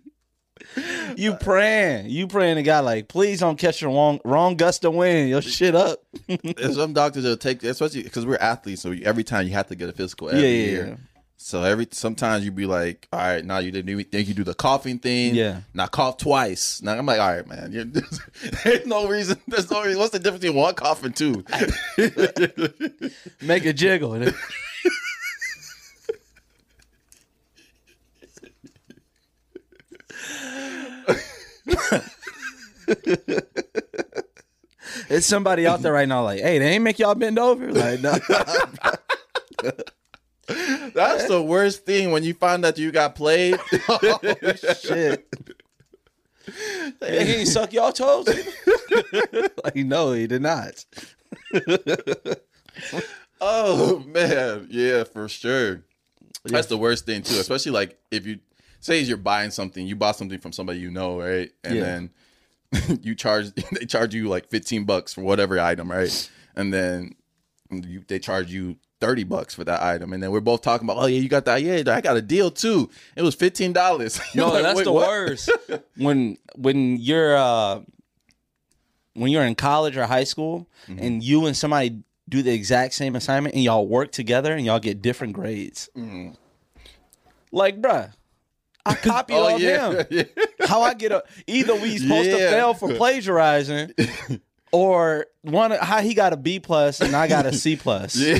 You 1.16 1.34
praying, 1.34 2.10
you 2.10 2.26
praying 2.26 2.56
to 2.56 2.62
God 2.62 2.84
like, 2.84 3.08
please 3.08 3.40
don't 3.40 3.58
catch 3.58 3.80
the 3.80 3.86
wrong 3.88 4.20
wrong 4.24 4.56
gust 4.56 4.84
of 4.84 4.94
wind, 4.94 5.28
your 5.28 5.42
shit 5.42 5.74
up. 5.74 6.02
Some 6.72 6.92
doctors 6.92 7.24
will 7.24 7.36
take 7.36 7.62
especially 7.62 8.02
because 8.02 8.24
we're 8.26 8.36
athletes 8.36 8.82
so 8.82 8.92
every 9.04 9.24
time 9.24 9.46
you 9.46 9.52
have 9.52 9.66
to 9.68 9.74
get 9.74 9.88
a 9.88 9.92
physical 9.92 10.28
every 10.30 10.40
Yeah, 10.42 10.48
yeah, 10.48 10.64
year 10.70 10.86
yeah. 10.88 10.94
so 11.36 11.62
every 11.62 11.86
sometimes 11.90 12.44
you 12.44 12.50
be 12.52 12.66
like 12.66 13.08
all 13.12 13.18
right 13.20 13.44
now 13.44 13.58
you 13.58 13.70
didn't 13.70 13.88
even 13.90 14.04
think 14.04 14.28
you 14.28 14.34
do 14.34 14.44
the 14.44 14.54
coughing 14.54 14.98
thing 14.98 15.34
Yeah. 15.34 15.60
now 15.74 15.86
cough 15.86 16.16
twice 16.18 16.80
now 16.82 16.92
I'm 16.92 17.06
like 17.06 17.20
all 17.20 17.30
right 17.34 17.46
man 17.46 17.72
you 17.72 17.84
there's 18.64 18.86
no 18.86 19.08
reason 19.08 19.38
there's 19.48 19.70
no 19.70 19.82
reason 19.82 19.98
what's 19.98 20.12
the 20.12 20.18
difference 20.18 20.42
between 20.42 20.58
one 20.60 20.74
cough 20.74 21.02
and 21.04 21.14
two 21.16 21.44
Make 23.42 23.64
a 23.66 23.72
jiggle. 23.72 24.12
It's 35.08 35.26
somebody 35.26 35.66
out 35.66 35.82
there 35.82 35.92
right 35.92 36.08
now, 36.08 36.24
like, 36.24 36.40
hey, 36.40 36.58
they 36.58 36.70
ain't 36.70 36.84
make 36.84 36.98
y'all 36.98 37.14
bend 37.14 37.38
over. 37.38 37.70
Like, 37.72 38.00
no, 38.00 38.12
that's 40.94 41.28
the 41.28 41.42
worst 41.42 41.84
thing 41.86 42.10
when 42.10 42.24
you 42.24 42.34
find 42.34 42.64
that 42.64 42.78
you 42.78 42.90
got 42.92 43.14
played 43.14 43.58
oh, 43.88 44.18
shit. 44.80 45.28
Hey, 47.00 47.38
he 47.38 47.44
suck 47.44 47.72
y'all 47.72 47.92
toes. 47.92 48.26
like, 49.64 49.76
no, 49.76 50.12
he 50.12 50.26
did 50.26 50.42
not. 50.42 50.84
Oh 53.40 54.00
man, 54.06 54.68
yeah, 54.70 55.04
for 55.04 55.28
sure. 55.28 55.84
That's 56.44 56.66
the 56.66 56.78
worst 56.78 57.06
thing 57.06 57.22
too, 57.22 57.38
especially 57.38 57.72
like 57.72 57.98
if 58.10 58.26
you 58.26 58.40
say 58.82 59.00
you're 59.00 59.16
buying 59.16 59.50
something, 59.50 59.86
you 59.86 59.96
bought 59.96 60.16
something 60.16 60.38
from 60.38 60.52
somebody 60.52 60.78
you 60.80 60.90
know, 60.90 61.18
right? 61.20 61.50
And 61.64 61.76
Yeah. 61.76 61.80
then 61.82 62.10
you 63.02 63.14
charge 63.14 63.52
they 63.72 63.86
charge 63.86 64.14
you 64.14 64.28
like 64.28 64.48
15 64.50 64.84
bucks 64.84 65.14
for 65.14 65.22
whatever 65.22 65.58
item, 65.58 65.90
right? 65.90 66.30
And 66.54 66.72
then 66.74 67.14
you, 67.70 68.04
they 68.06 68.18
charge 68.18 68.50
you 68.52 68.76
30 69.00 69.24
bucks 69.24 69.54
for 69.54 69.64
that 69.64 69.82
item. 69.82 70.12
And 70.12 70.22
then 70.22 70.30
we're 70.30 70.40
both 70.40 70.60
talking 70.62 70.86
about, 70.86 71.02
"Oh 71.02 71.06
yeah, 71.06 71.18
you 71.20 71.28
got 71.28 71.44
that. 71.46 71.62
Yeah, 71.62 71.82
I 71.86 72.00
got 72.02 72.16
a 72.16 72.22
deal 72.22 72.50
too. 72.50 72.90
It 73.16 73.22
was 73.22 73.34
$15." 73.34 74.20
No, 74.36 74.48
Like, 74.52 74.62
that's 74.62 74.82
the 74.82 74.92
what? 74.92 75.08
worst. 75.08 75.50
when 75.96 76.36
when 76.54 76.96
you're 76.98 77.36
uh 77.36 77.80
when 79.14 79.30
you're 79.32 79.44
in 79.44 79.54
college 79.54 79.96
or 79.96 80.06
high 80.06 80.24
school 80.24 80.68
Mm-hmm. 80.88 80.98
and 81.04 81.22
you 81.22 81.46
and 81.46 81.56
somebody 81.56 82.02
do 82.28 82.42
the 82.42 82.52
exact 82.52 82.94
same 82.94 83.14
assignment 83.16 83.54
and 83.54 83.62
y'all 83.64 83.86
work 83.86 84.10
together 84.12 84.52
and 84.54 84.64
y'all 84.66 84.78
get 84.80 85.02
different 85.02 85.32
grades. 85.34 85.88
Like, 87.52 87.80
bruh, 87.82 88.12
I 88.84 88.94
copied. 88.94 89.36
Oh 89.42 89.54
off 89.54 89.60
yeah. 89.60 89.92
him. 89.92 90.06
yeah. 90.10 90.24
How 90.66 90.82
I 90.82 90.94
get 90.94 91.12
a 91.12 91.24
either 91.46 91.74
we 91.74 91.98
supposed 91.98 92.30
to 92.30 92.36
fail 92.36 92.74
for 92.74 92.94
plagiarizing 92.94 93.92
or 94.72 95.26
one 95.42 95.70
how 95.70 96.00
he 96.00 96.14
got 96.14 96.32
a 96.32 96.36
B 96.36 96.60
plus 96.60 97.00
and 97.00 97.14
I 97.16 97.28
got 97.28 97.46
a 97.46 97.52
C 97.52 97.76
plus. 97.76 98.16
Yeah. 98.16 98.38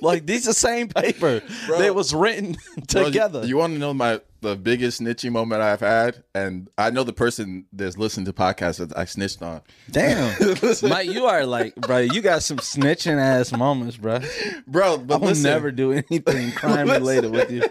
Like 0.00 0.26
these 0.26 0.44
the 0.44 0.54
same 0.54 0.88
paper. 0.88 1.42
They 1.78 1.90
was 1.90 2.14
written 2.14 2.56
Bro, 2.88 3.04
together. 3.04 3.46
You, 3.46 3.56
want 3.56 3.72
to 3.72 3.78
know 3.78 3.92
my 3.92 4.20
the 4.46 4.54
biggest 4.56 5.00
snitching 5.00 5.32
moment 5.32 5.60
I've 5.60 5.80
had, 5.80 6.22
and 6.32 6.70
I 6.78 6.90
know 6.90 7.02
the 7.02 7.12
person 7.12 7.66
that's 7.72 7.98
listened 7.98 8.26
to 8.26 8.32
podcasts 8.32 8.78
that 8.78 8.96
I 8.96 9.04
snitched 9.04 9.42
on. 9.42 9.60
Damn, 9.90 10.36
Mike, 10.88 11.08
you 11.08 11.24
are 11.24 11.44
like, 11.44 11.74
bro. 11.74 11.98
You 11.98 12.22
got 12.22 12.44
some 12.44 12.58
snitching 12.58 13.18
ass 13.18 13.50
moments, 13.52 13.96
bro. 13.96 14.20
Bro, 14.68 14.94
I 14.94 14.96
but 14.98 15.20
will 15.20 15.28
listen, 15.28 15.50
never 15.50 15.72
do 15.72 15.90
anything 15.92 16.52
crime 16.56 16.88
related 16.88 17.32
with 17.32 17.50
you. 17.50 17.62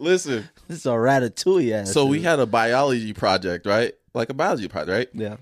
listen. 0.00 0.48
This 0.66 0.78
is 0.78 0.86
a 0.86 0.90
ratatouille 0.90 1.72
ass. 1.72 1.92
So 1.92 2.04
we 2.04 2.20
had 2.22 2.40
a 2.40 2.46
biology 2.46 3.12
project, 3.12 3.64
right? 3.64 3.92
Like 4.12 4.28
a 4.30 4.34
biology 4.34 4.66
project, 4.66 4.90
right? 4.90 5.08
yeah. 5.12 5.36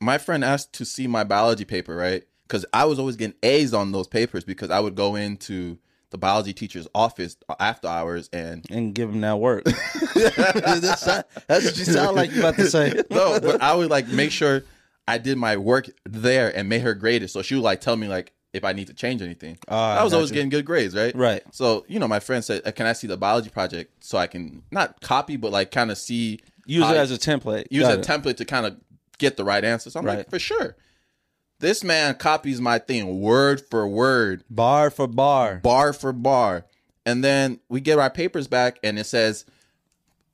My 0.00 0.18
friend 0.18 0.44
asked 0.44 0.74
to 0.74 0.84
see 0.84 1.06
my 1.08 1.24
biology 1.24 1.64
paper, 1.64 1.96
right? 1.96 2.22
Because 2.46 2.64
I 2.72 2.84
was 2.84 3.00
always 3.00 3.16
getting 3.16 3.36
A's 3.42 3.74
on 3.74 3.90
those 3.90 4.06
papers 4.06 4.44
because 4.44 4.70
I 4.70 4.78
would 4.78 4.94
go 4.94 5.16
into 5.16 5.78
the 6.14 6.18
biology 6.18 6.52
teacher's 6.52 6.86
office 6.94 7.36
after 7.58 7.88
hours 7.88 8.30
and 8.32 8.64
and 8.70 8.94
give 8.94 9.10
him 9.10 9.20
that 9.22 9.40
work. 9.40 9.64
that's, 10.14 11.04
not- 11.06 11.26
that's 11.48 11.64
what 11.64 11.76
you 11.76 11.84
sound 11.84 12.14
like 12.14 12.30
you 12.32 12.38
about 12.38 12.54
to 12.54 12.70
say. 12.70 13.02
no, 13.10 13.40
but 13.40 13.60
I 13.60 13.74
would 13.74 13.90
like 13.90 14.06
make 14.06 14.30
sure 14.30 14.62
I 15.08 15.18
did 15.18 15.36
my 15.38 15.56
work 15.56 15.88
there 16.04 16.56
and 16.56 16.68
made 16.68 16.82
her 16.82 16.94
grade 16.94 17.24
it. 17.24 17.28
So 17.30 17.42
she 17.42 17.56
would 17.56 17.64
like 17.64 17.80
tell 17.80 17.96
me 17.96 18.06
like 18.06 18.32
if 18.52 18.62
I 18.62 18.72
need 18.72 18.86
to 18.86 18.94
change 18.94 19.22
anything. 19.22 19.58
Ah, 19.68 19.98
I 19.98 20.04
was 20.04 20.12
always 20.14 20.30
gotcha. 20.30 20.34
getting 20.36 20.50
good 20.50 20.64
grades, 20.64 20.94
right? 20.94 21.14
Right. 21.16 21.42
So 21.50 21.84
you 21.88 21.98
know, 21.98 22.06
my 22.06 22.20
friend 22.20 22.44
said, 22.44 22.62
"Uh, 22.64 22.70
"Can 22.70 22.86
I 22.86 22.92
see 22.92 23.08
the 23.08 23.16
biology 23.16 23.50
project 23.50 24.04
so 24.04 24.16
I 24.16 24.28
can 24.28 24.62
not 24.70 25.00
copy, 25.00 25.36
but 25.36 25.50
like 25.50 25.72
kind 25.72 25.90
of 25.90 25.98
see 25.98 26.38
Use 26.66 26.88
it 26.88 26.96
as 26.96 27.10
a 27.10 27.18
template. 27.18 27.66
use 27.70 27.82
Got 27.82 27.96
a 27.96 28.00
it. 28.00 28.06
template 28.06 28.36
to 28.36 28.44
kind 28.44 28.66
of 28.66 28.76
get 29.18 29.36
the 29.36 29.44
right 29.44 29.64
answer?" 29.64 29.90
So 29.90 29.98
I'm 29.98 30.06
Right. 30.06 30.18
like, 30.18 30.30
"For 30.30 30.38
sure." 30.38 30.76
This 31.60 31.84
man 31.84 32.16
copies 32.16 32.60
my 32.60 32.78
thing 32.78 33.20
word 33.20 33.60
for 33.70 33.86
word, 33.88 34.44
Bar 34.50 34.90
for 34.90 35.06
bar. 35.06 35.56
bar 35.56 35.92
for 35.92 36.12
bar. 36.12 36.66
And 37.06 37.22
then 37.22 37.60
we 37.68 37.80
get 37.80 37.98
our 37.98 38.10
papers 38.10 38.46
back 38.48 38.78
and 38.82 38.98
it 38.98 39.04
says 39.04 39.44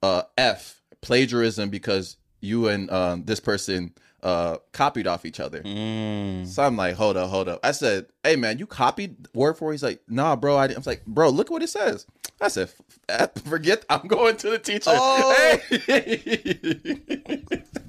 uh, 0.02 0.22
F, 0.38 0.80
plagiarism 1.02 1.68
because 1.70 2.16
you 2.40 2.68
and 2.68 2.88
uh, 2.90 3.16
this 3.22 3.40
person 3.40 3.92
uh, 4.22 4.58
copied 4.72 5.06
off 5.06 5.24
each 5.24 5.40
other. 5.40 5.62
Mm. 5.62 6.46
So 6.46 6.62
I'm 6.62 6.76
like, 6.76 6.94
hold 6.94 7.16
up, 7.16 7.30
hold 7.30 7.48
up. 7.48 7.60
I 7.62 7.72
said, 7.72 8.06
hey 8.22 8.36
man, 8.36 8.58
you 8.58 8.66
copied 8.66 9.28
word 9.34 9.54
for 9.56 9.66
word? 9.66 9.72
He's 9.72 9.82
like, 9.82 10.00
nah, 10.08 10.36
bro. 10.36 10.56
I, 10.56 10.66
didn't. 10.66 10.78
I 10.78 10.80
was 10.80 10.86
like, 10.86 11.04
bro, 11.06 11.28
look 11.30 11.50
what 11.50 11.62
it 11.62 11.68
says. 11.68 12.06
I 12.40 12.48
said, 12.48 12.70
F- 13.08 13.34
forget, 13.44 13.84
I'm 13.90 14.06
going 14.06 14.36
to 14.38 14.50
the 14.50 14.58
teacher. 14.58 14.90
Oh. 14.92 15.58
Hey. 15.86 17.62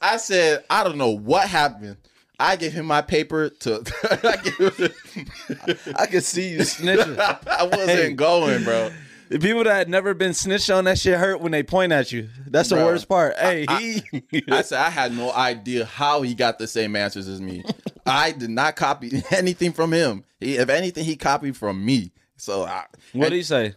I 0.00 0.16
said, 0.16 0.64
I 0.70 0.84
don't 0.84 0.98
know 0.98 1.10
what 1.10 1.48
happened. 1.48 1.96
I 2.38 2.56
gave 2.56 2.72
him 2.72 2.86
my 2.86 3.02
paper 3.02 3.50
to. 3.50 3.82
I, 4.24 5.76
I 6.02 6.06
could 6.06 6.24
see 6.24 6.48
you 6.50 6.58
snitching. 6.60 7.18
I 7.46 7.64
wasn't 7.64 7.88
Hey. 7.90 8.12
going, 8.12 8.64
bro. 8.64 8.90
The 9.28 9.38
people 9.38 9.62
that 9.64 9.74
had 9.76 9.88
never 9.88 10.12
been 10.14 10.34
snitched 10.34 10.70
on, 10.70 10.84
that 10.84 10.98
shit 10.98 11.16
hurt 11.18 11.40
when 11.40 11.52
they 11.52 11.62
point 11.62 11.92
at 11.92 12.10
you. 12.10 12.28
That's 12.48 12.70
the 12.70 12.76
worst 12.76 13.08
part. 13.08 13.36
Hey, 13.38 13.64
I- 13.68 14.02
he. 14.32 14.42
I 14.50 14.62
said 14.62 14.80
I 14.80 14.90
had 14.90 15.14
no 15.14 15.30
idea 15.32 15.84
how 15.84 16.22
he 16.22 16.34
got 16.34 16.58
the 16.58 16.66
same 16.66 16.96
answers 16.96 17.28
as 17.28 17.40
me. 17.40 17.62
I 18.06 18.32
did 18.32 18.50
not 18.50 18.74
copy 18.74 19.22
anything 19.30 19.72
from 19.72 19.92
him. 19.92 20.24
He, 20.40 20.56
if 20.56 20.68
anything, 20.68 21.04
he 21.04 21.14
copied 21.16 21.56
from 21.56 21.84
me. 21.84 22.10
So, 22.38 22.64
I, 22.64 22.86
what 23.12 23.28
did 23.28 23.36
he 23.36 23.42
say? 23.42 23.74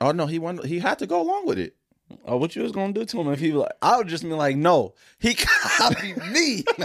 oh 0.00 0.10
no, 0.12 0.26
he 0.26 0.38
wanted, 0.38 0.64
he 0.66 0.78
had 0.80 0.98
to 0.98 1.06
go 1.06 1.20
along 1.22 1.46
with 1.46 1.58
it. 1.58 1.76
Oh, 2.24 2.36
what 2.36 2.54
you 2.56 2.62
was 2.62 2.72
gonna 2.72 2.92
do 2.92 3.04
to 3.04 3.20
him 3.20 3.28
if 3.32 3.40
he 3.40 3.52
was 3.52 3.62
like? 3.62 3.72
I 3.82 3.96
would 3.98 4.08
just 4.08 4.22
be 4.24 4.30
like, 4.30 4.56
no, 4.56 4.94
he 5.18 5.34
copied 5.38 6.16
me. 6.32 6.64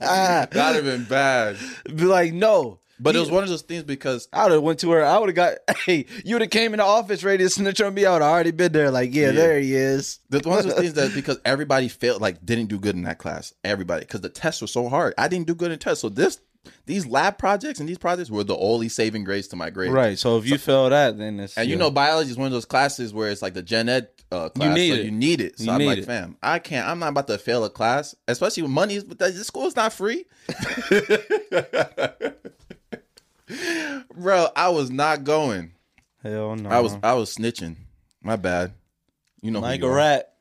That'd 0.00 0.54
have 0.76 0.84
been 0.84 1.04
bad. 1.04 1.56
be 1.86 2.04
like, 2.04 2.32
no. 2.32 2.80
But 3.00 3.14
He- 3.14 3.18
it 3.18 3.20
was 3.20 3.30
one 3.30 3.44
of 3.44 3.48
those 3.48 3.62
things 3.62 3.84
because 3.84 4.26
I 4.32 4.42
would 4.44 4.52
have 4.52 4.62
went 4.62 4.80
to 4.80 4.90
her. 4.90 5.04
I 5.04 5.18
would 5.18 5.28
have 5.28 5.36
got. 5.36 5.54
Hey, 5.86 6.04
you 6.24 6.34
would 6.34 6.42
have 6.42 6.50
came 6.50 6.74
in 6.74 6.78
the 6.78 6.84
office 6.84 7.22
ready 7.24 7.44
to 7.44 7.48
snitch 7.48 7.80
on 7.80 7.94
me. 7.94 8.04
I 8.04 8.12
would 8.12 8.22
have 8.22 8.30
already 8.30 8.50
been 8.50 8.72
there. 8.72 8.90
Like, 8.90 9.14
yeah, 9.14 9.26
Yeah. 9.26 9.32
there 9.32 9.58
he 9.60 9.72
is. 9.74 10.18
the 10.28 10.40
one 10.40 10.58
of 10.58 10.64
those 10.64 10.74
things 10.74 10.94
that 10.94 11.14
because 11.14 11.38
everybody 11.46 11.88
failed, 11.88 12.20
like 12.20 12.44
didn't 12.44 12.66
do 12.66 12.78
good 12.78 12.94
in 12.96 13.04
that 13.04 13.18
class. 13.18 13.54
Everybody 13.64 14.00
because 14.00 14.20
the 14.20 14.28
tests 14.28 14.60
were 14.60 14.66
so 14.66 14.88
hard. 14.88 15.14
I 15.16 15.28
didn't 15.28 15.46
do 15.46 15.54
good 15.54 15.70
in 15.70 15.78
tests. 15.78 16.02
So 16.02 16.08
this, 16.08 16.40
these 16.86 17.06
lab 17.06 17.38
projects 17.38 17.80
and 17.80 17.88
these 17.88 17.98
projects 17.98 18.30
were 18.30 18.44
the 18.44 18.56
only 18.56 18.88
saving 18.88 19.24
grace 19.24 19.48
to 19.48 19.56
my 19.56 19.70
grade. 19.70 19.92
Right. 19.92 20.18
So 20.18 20.38
if 20.38 20.46
you 20.46 20.58
fail 20.58 20.90
that, 20.90 21.18
then 21.18 21.40
it's 21.40 21.56
And 21.56 21.68
you 21.68 21.76
know, 21.76 21.90
biology 21.90 22.30
is 22.30 22.36
one 22.36 22.46
of 22.46 22.52
those 22.52 22.64
classes 22.64 23.12
where 23.14 23.30
it's 23.30 23.42
like 23.42 23.54
the 23.54 23.62
gen 23.62 23.88
ed 23.88 24.08
uh, 24.30 24.48
class. 24.50 24.74
need 24.74 24.94
so 24.94 25.00
it. 25.00 25.04
You 25.04 25.10
need 25.10 25.40
it. 25.40 25.58
So 25.58 25.64
You 25.64 25.70
I'm 25.72 25.84
like, 25.84 25.98
it. 25.98 26.04
fam, 26.04 26.36
I 26.42 26.58
can't. 26.58 26.86
I'm 26.86 26.98
not 26.98 27.10
about 27.10 27.26
to 27.28 27.38
fail 27.38 27.64
a 27.64 27.70
class, 27.70 28.14
especially 28.26 28.64
with 28.64 28.72
money. 28.72 29.00
But 29.00 29.32
school 29.34 29.66
is 29.66 29.76
not 29.76 29.92
free. 29.92 30.26
Bro, 34.14 34.48
I 34.54 34.68
was 34.68 34.90
not 34.90 35.24
going. 35.24 35.72
hell 36.22 36.54
no. 36.56 36.68
I 36.68 36.80
was 36.80 36.96
I 37.02 37.14
was 37.14 37.34
snitching. 37.34 37.76
My 38.22 38.36
bad. 38.36 38.72
You 39.40 39.52
know, 39.52 39.60
like 39.60 39.80
you 39.80 39.86
a 39.86 39.90
are. 39.90 39.94
rat. 39.94 40.34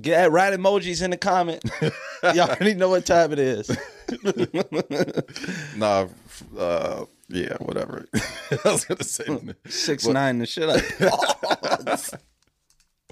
Get 0.00 0.30
rat 0.30 0.52
emojis 0.52 1.02
in 1.02 1.10
the 1.10 1.16
comment. 1.16 1.64
Y'all 2.22 2.48
already 2.50 2.74
know 2.74 2.90
what 2.90 3.06
time 3.06 3.32
it 3.32 3.38
is. 3.38 3.70
Nah, 5.76 6.08
uh, 6.58 7.04
yeah, 7.28 7.56
whatever. 7.60 8.06
I 8.14 8.58
was 8.64 8.84
gonna 8.84 9.04
say. 9.04 9.24
Six 9.68 10.06
nine 10.06 10.38
the 10.38 10.46
shit. 10.46 10.66
Like, 10.66 10.84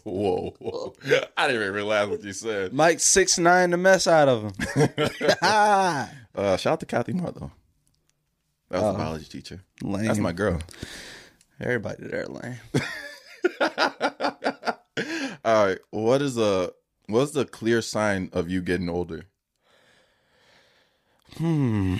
Whoa, 0.04 0.54
whoa. 0.58 0.94
I 1.36 1.46
didn't 1.46 1.62
even 1.62 1.72
realize 1.74 2.08
what 2.08 2.24
you 2.24 2.32
said. 2.32 2.72
Mike 2.72 2.98
six 3.00 3.38
nine 3.38 3.70
the 3.70 3.76
mess 3.76 4.06
out 4.08 4.28
of 4.28 4.42
him. 4.42 4.52
Uh, 5.42 6.56
shout 6.56 6.66
out 6.74 6.80
to 6.80 6.86
Kathy 6.86 7.12
Moore 7.12 7.32
though. 7.32 7.52
That 8.70 8.82
was 8.82 8.92
Oh. 8.92 8.94
a 8.94 8.98
biology 8.98 9.26
teacher. 9.26 9.62
Lame. 9.82 10.06
That's 10.06 10.18
my 10.18 10.32
girl. 10.32 10.60
Everybody 11.60 12.04
there 12.06 12.26
lame. 12.26 12.58
All 15.48 15.64
right. 15.64 15.78
What 15.92 16.20
is 16.20 16.36
a 16.36 16.72
what's 17.06 17.32
the 17.32 17.46
clear 17.46 17.80
sign 17.80 18.28
of 18.34 18.50
you 18.50 18.60
getting 18.60 18.90
older? 18.90 19.24
Hmm. 21.38 21.96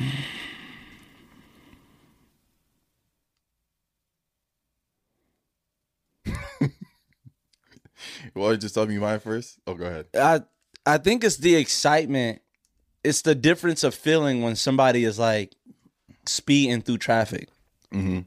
Well, 8.34 8.57
just 8.57 8.74
tell 8.74 8.86
me 8.86 8.99
mine 8.99 9.18
first. 9.18 9.59
Oh, 9.66 9.74
go 9.74 9.86
ahead. 9.86 10.07
I 10.14 10.42
I 10.86 10.99
think 10.99 11.24
it's 11.24 11.38
the 11.38 11.57
excitement. 11.57 12.40
It's 13.03 13.22
the 13.22 13.34
difference 13.34 13.82
of 13.82 13.94
feeling 13.94 14.42
when 14.42 14.55
somebody 14.57 15.05
is 15.05 15.18
like 15.18 15.55
speeding 16.26 16.82
through 16.82 16.99
traffic. 16.99 17.49
Mm-hmm. 17.92 18.20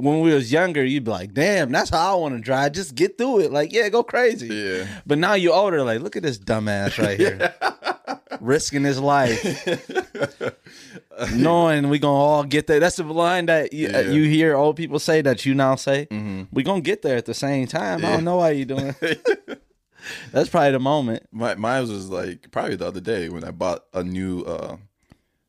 When 0.00 0.20
we 0.20 0.32
was 0.32 0.52
younger, 0.52 0.84
you'd 0.84 1.02
be 1.02 1.10
like, 1.10 1.34
"Damn, 1.34 1.72
that's 1.72 1.90
how 1.90 2.16
I 2.16 2.20
want 2.20 2.36
to 2.36 2.40
drive. 2.40 2.70
Just 2.70 2.94
get 2.94 3.18
through 3.18 3.40
it. 3.40 3.52
Like, 3.52 3.72
yeah, 3.72 3.88
go 3.88 4.04
crazy." 4.04 4.46
Yeah. 4.46 4.86
But 5.04 5.18
now 5.18 5.34
you're 5.34 5.52
older. 5.52 5.82
Like, 5.82 6.00
look 6.02 6.14
at 6.14 6.22
this 6.22 6.38
dumbass 6.38 7.02
right 7.02 7.18
here, 7.18 7.52
risking 8.40 8.84
his 8.84 9.00
life, 9.00 9.42
knowing 11.34 11.88
we 11.88 11.98
gonna 11.98 12.14
all 12.14 12.44
get 12.44 12.66
there. 12.66 12.80
That's 12.80 12.96
the 12.96 13.04
line 13.04 13.46
that 13.46 13.72
you, 13.72 13.88
uh, 13.88 13.90
Yeah. 13.90 14.10
you 14.12 14.24
hear 14.24 14.54
old 14.56 14.76
people 14.76 14.98
say 14.98 15.20
that 15.22 15.44
you 15.44 15.54
now 15.54 15.74
say. 15.74 16.06
Mm-hmm. 16.10 16.44
We 16.52 16.62
gonna 16.62 16.80
get 16.80 17.02
there 17.02 17.16
at 17.16 17.26
the 17.26 17.34
same 17.34 17.66
time. 17.66 18.04
I 18.04 18.12
don't 18.12 18.24
know 18.24 18.36
why 18.36 18.50
you 18.50 18.64
doing. 18.64 18.94
That's 20.32 20.48
probably 20.48 20.72
the 20.72 20.78
moment. 20.78 21.24
My 21.32 21.54
mine 21.56 21.80
was 21.82 22.08
like 22.08 22.50
probably 22.50 22.76
the 22.76 22.86
other 22.86 23.00
day 23.00 23.28
when 23.28 23.44
I 23.44 23.50
bought 23.50 23.84
a 23.92 24.04
new 24.04 24.42
uh 24.42 24.76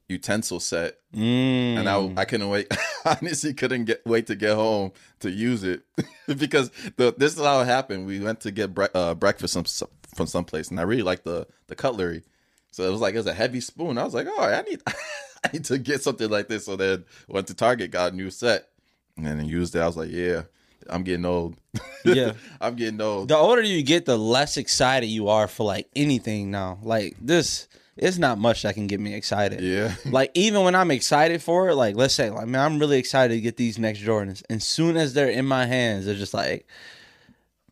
utensil 0.07 0.59
set 0.59 0.95
Mm. 1.15 1.79
and 1.79 1.89
I 1.89 2.21
I 2.21 2.25
couldn't 2.25 2.49
wait. 2.49 2.71
Honestly, 3.05 3.53
couldn't 3.53 3.85
get 3.85 4.05
wait 4.05 4.27
to 4.27 4.35
get 4.35 4.55
home 4.55 4.91
to 5.21 5.31
use 5.31 5.63
it 5.63 5.81
because 6.27 6.69
the 6.97 7.13
this 7.17 7.35
is 7.35 7.43
how 7.43 7.61
it 7.61 7.65
happened. 7.65 8.05
We 8.05 8.19
went 8.19 8.41
to 8.41 8.51
get 8.51 8.73
bre- 8.73 8.93
uh, 8.93 9.15
breakfast 9.15 9.53
from 9.55 9.65
some 9.65 9.89
from 10.15 10.27
someplace, 10.27 10.69
and 10.69 10.79
I 10.79 10.83
really 10.83 11.01
liked 11.01 11.23
the 11.23 11.47
the 11.67 11.75
cutlery. 11.75 12.23
So 12.71 12.83
it 12.87 12.91
was 12.91 13.01
like 13.01 13.15
it 13.15 13.17
was 13.17 13.25
a 13.25 13.33
heavy 13.33 13.61
spoon. 13.61 13.97
I 13.97 14.03
was 14.03 14.13
like, 14.13 14.27
oh, 14.29 14.43
I 14.43 14.61
need 14.61 14.81
I 15.43 15.49
need 15.53 15.65
to 15.65 15.79
get 15.79 16.03
something 16.03 16.29
like 16.29 16.47
this. 16.47 16.65
So 16.65 16.75
then 16.75 17.05
went 17.27 17.47
to 17.47 17.55
Target, 17.55 17.89
got 17.91 18.13
a 18.13 18.15
new 18.15 18.29
set, 18.29 18.67
and 19.17 19.25
then 19.25 19.43
used 19.45 19.75
it. 19.75 19.79
I 19.79 19.87
was 19.87 19.97
like, 19.97 20.11
yeah, 20.11 20.43
I'm 20.89 21.03
getting 21.03 21.25
old. 21.25 21.55
Yeah. 22.05 22.33
I'm 22.61 22.75
getting 22.75 23.01
old. 23.01 23.27
the 23.29 23.35
older 23.35 23.61
you 23.61 23.83
get, 23.83 24.05
the 24.05 24.17
less 24.17 24.57
excited 24.57 25.07
you 25.07 25.27
are 25.29 25.47
for 25.47 25.65
like 25.65 25.89
anything 25.95 26.51
now. 26.51 26.79
Like 26.81 27.15
this, 27.19 27.67
it's 27.99 28.17
not 28.17 28.37
much 28.37 28.63
that 28.63 28.73
can 28.75 28.87
get 28.87 28.99
me 28.99 29.13
excited. 29.13 29.61
Yeah. 29.61 29.93
Like 30.05 30.31
even 30.33 30.63
when 30.63 30.73
I'm 30.75 30.91
excited 30.91 31.41
for 31.43 31.69
it, 31.69 31.75
like 31.75 31.95
let's 31.95 32.13
say, 32.13 32.29
like 32.29 32.47
man, 32.47 32.61
I'm 32.65 32.79
really 32.79 32.97
excited 32.97 33.33
to 33.35 33.41
get 33.41 33.57
these 33.57 33.77
next 33.77 33.99
Jordans. 33.99 34.41
And 34.49 34.61
soon 34.63 34.97
as 34.97 35.13
they're 35.13 35.29
in 35.29 35.45
my 35.45 35.65
hands, 35.65 36.05
they're 36.05 36.15
just 36.15 36.33
like 36.33 36.65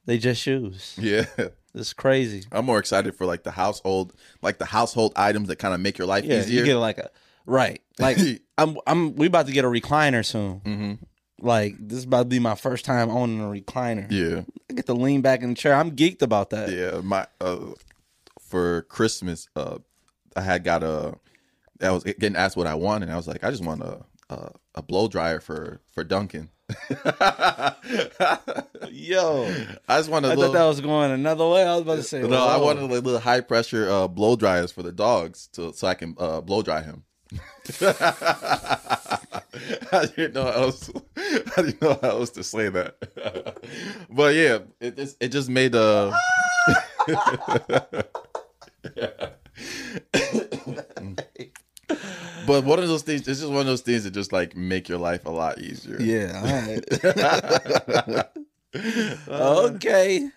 they 0.06 0.18
just 0.18 0.42
shoes. 0.42 0.96
Yeah. 1.00 1.26
It's 1.76 1.94
crazy. 1.94 2.44
I'm 2.52 2.66
more 2.66 2.80
excited 2.80 3.14
for 3.14 3.28
like 3.28 3.44
the 3.44 3.52
household, 3.52 4.12
like 4.42 4.58
the 4.58 4.66
household 4.66 5.14
items 5.16 5.48
that 5.50 5.58
kind 5.58 5.76
of 5.76 5.80
make 5.80 6.00
your 6.00 6.08
life 6.08 6.26
Yeah, 6.26 6.40
easier. 6.40 6.62
you 6.62 6.66
get 6.66 6.78
like 6.78 6.98
a 6.98 7.12
right. 7.46 7.82
Like 8.00 8.18
I'm, 8.58 8.78
I'm. 8.88 9.16
We 9.16 9.28
about 9.28 9.46
to 9.46 9.52
get 9.52 9.64
a 9.64 9.68
recliner 9.68 10.26
soon. 10.26 10.62
hmm 10.66 10.94
Like 11.40 11.76
this 11.78 12.00
is 12.00 12.06
about 12.06 12.24
to 12.24 12.30
be 12.30 12.40
my 12.40 12.56
first 12.56 12.84
time 12.84 13.12
owning 13.12 13.42
a 13.42 13.44
recliner. 13.46 14.08
Yeah. 14.12 14.42
I 14.72 14.74
get 14.74 14.88
to 14.88 14.96
lean 14.96 15.22
back 15.22 15.44
in 15.44 15.50
the 15.50 15.56
chair. 15.56 15.76
I'm 15.76 15.92
geeked 15.96 16.24
about 16.24 16.50
that. 16.50 16.70
Yeah, 16.72 17.02
my 17.04 17.28
uh, 17.40 17.60
for 18.42 18.82
Christmas, 18.84 19.48
uh, 19.56 19.78
I 20.38 20.42
had 20.42 20.64
got 20.64 20.84
a. 20.84 21.16
I 21.82 21.92
was 21.92 22.04
getting 22.04 22.36
asked 22.36 22.58
what 22.58 22.68
I 22.68 22.76
wanted. 22.76 23.06
and 23.06 23.14
I 23.14 23.18
was 23.18 23.28
like, 23.28 23.44
I 23.44 23.52
just 23.52 23.64
want 23.64 23.82
a 23.82 24.04
a, 24.30 24.52
a 24.76 24.82
blow 24.82 25.08
dryer 25.08 25.40
for 25.40 25.82
for 25.94 26.04
Duncan. 26.04 26.50
Yo, 28.92 29.54
I 29.88 29.98
just 29.98 30.10
want 30.10 30.26
a 30.26 30.30
I 30.30 30.36
little. 30.36 30.46
thought 30.46 30.54
that 30.54 30.66
was 30.66 30.82
going 30.82 31.12
another 31.12 31.48
way. 31.48 31.64
I 31.64 31.74
was 31.74 31.82
about 31.84 31.96
to 31.96 32.04
say, 32.04 32.22
no, 32.22 32.46
I 32.46 32.58
wanted 32.58 32.84
a 32.84 32.88
little 32.88 33.20
high 33.20 33.42
pressure 33.42 33.90
uh, 33.90 34.08
blow 34.08 34.36
dryers 34.36 34.72
for 34.72 34.84
the 34.84 34.92
dogs 34.92 35.48
to 35.54 35.74
so 35.74 35.88
I 35.88 35.94
can 35.94 36.16
uh, 36.20 36.42
blow 36.42 36.62
dry 36.62 36.82
him. 36.82 37.04
I 37.82 38.96
didn't 40.16 40.34
know 40.34 40.44
how 40.44 40.52
else. 40.52 40.90
I 41.18 41.42
didn't 41.58 41.82
know 41.82 42.00
how 42.02 42.10
else 42.10 42.30
to 42.32 42.44
say 42.44 42.70
that. 42.70 42.96
but 44.10 44.36
yeah, 44.36 44.60
it 44.80 44.96
just 44.98 45.18
it 45.20 45.30
just 45.30 45.50
made 45.50 45.76
uh 45.76 46.14
But 52.46 52.64
one 52.64 52.80
of 52.80 52.88
those 52.88 53.02
things, 53.04 53.28
it's 53.28 53.40
just 53.42 53.52
one 53.52 53.62
of 53.62 53.66
those 53.66 53.82
things 53.82 54.04
that 54.06 54.12
just 54.12 54.32
like 54.32 54.56
make 54.56 54.88
your 54.88 54.98
life 55.00 55.26
a 55.26 55.30
lot 55.30 55.60
easier. 55.60 56.00
Yeah. 56.00 56.32
all 56.40 56.46
right. 58.16 58.26
okay. 59.28 60.30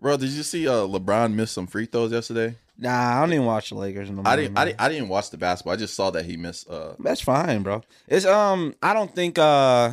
Bro, 0.00 0.16
did 0.16 0.30
you 0.30 0.42
see 0.42 0.66
uh 0.66 0.72
LeBron 0.86 1.32
miss 1.34 1.52
some 1.52 1.66
free 1.68 1.86
throws 1.86 2.10
yesterday? 2.12 2.56
Nah, 2.78 3.18
I 3.18 3.20
don't 3.20 3.32
even 3.32 3.46
watch 3.46 3.68
the 3.68 3.76
Lakers 3.76 4.10
no 4.10 4.16
more. 4.16 4.26
I 4.26 4.34
didn't, 4.36 4.58
I 4.58 4.64
didn't 4.64 4.80
I 4.80 4.88
didn't 4.88 5.08
watch 5.08 5.30
the 5.30 5.36
basketball. 5.36 5.74
I 5.74 5.76
just 5.76 5.94
saw 5.94 6.10
that 6.10 6.24
he 6.24 6.36
missed 6.36 6.68
uh 6.68 6.94
That's 6.98 7.20
fine, 7.20 7.62
bro. 7.62 7.82
It's 8.08 8.26
um. 8.26 8.74
I 8.82 8.94
don't 8.94 9.14
think 9.14 9.38
uh. 9.38 9.92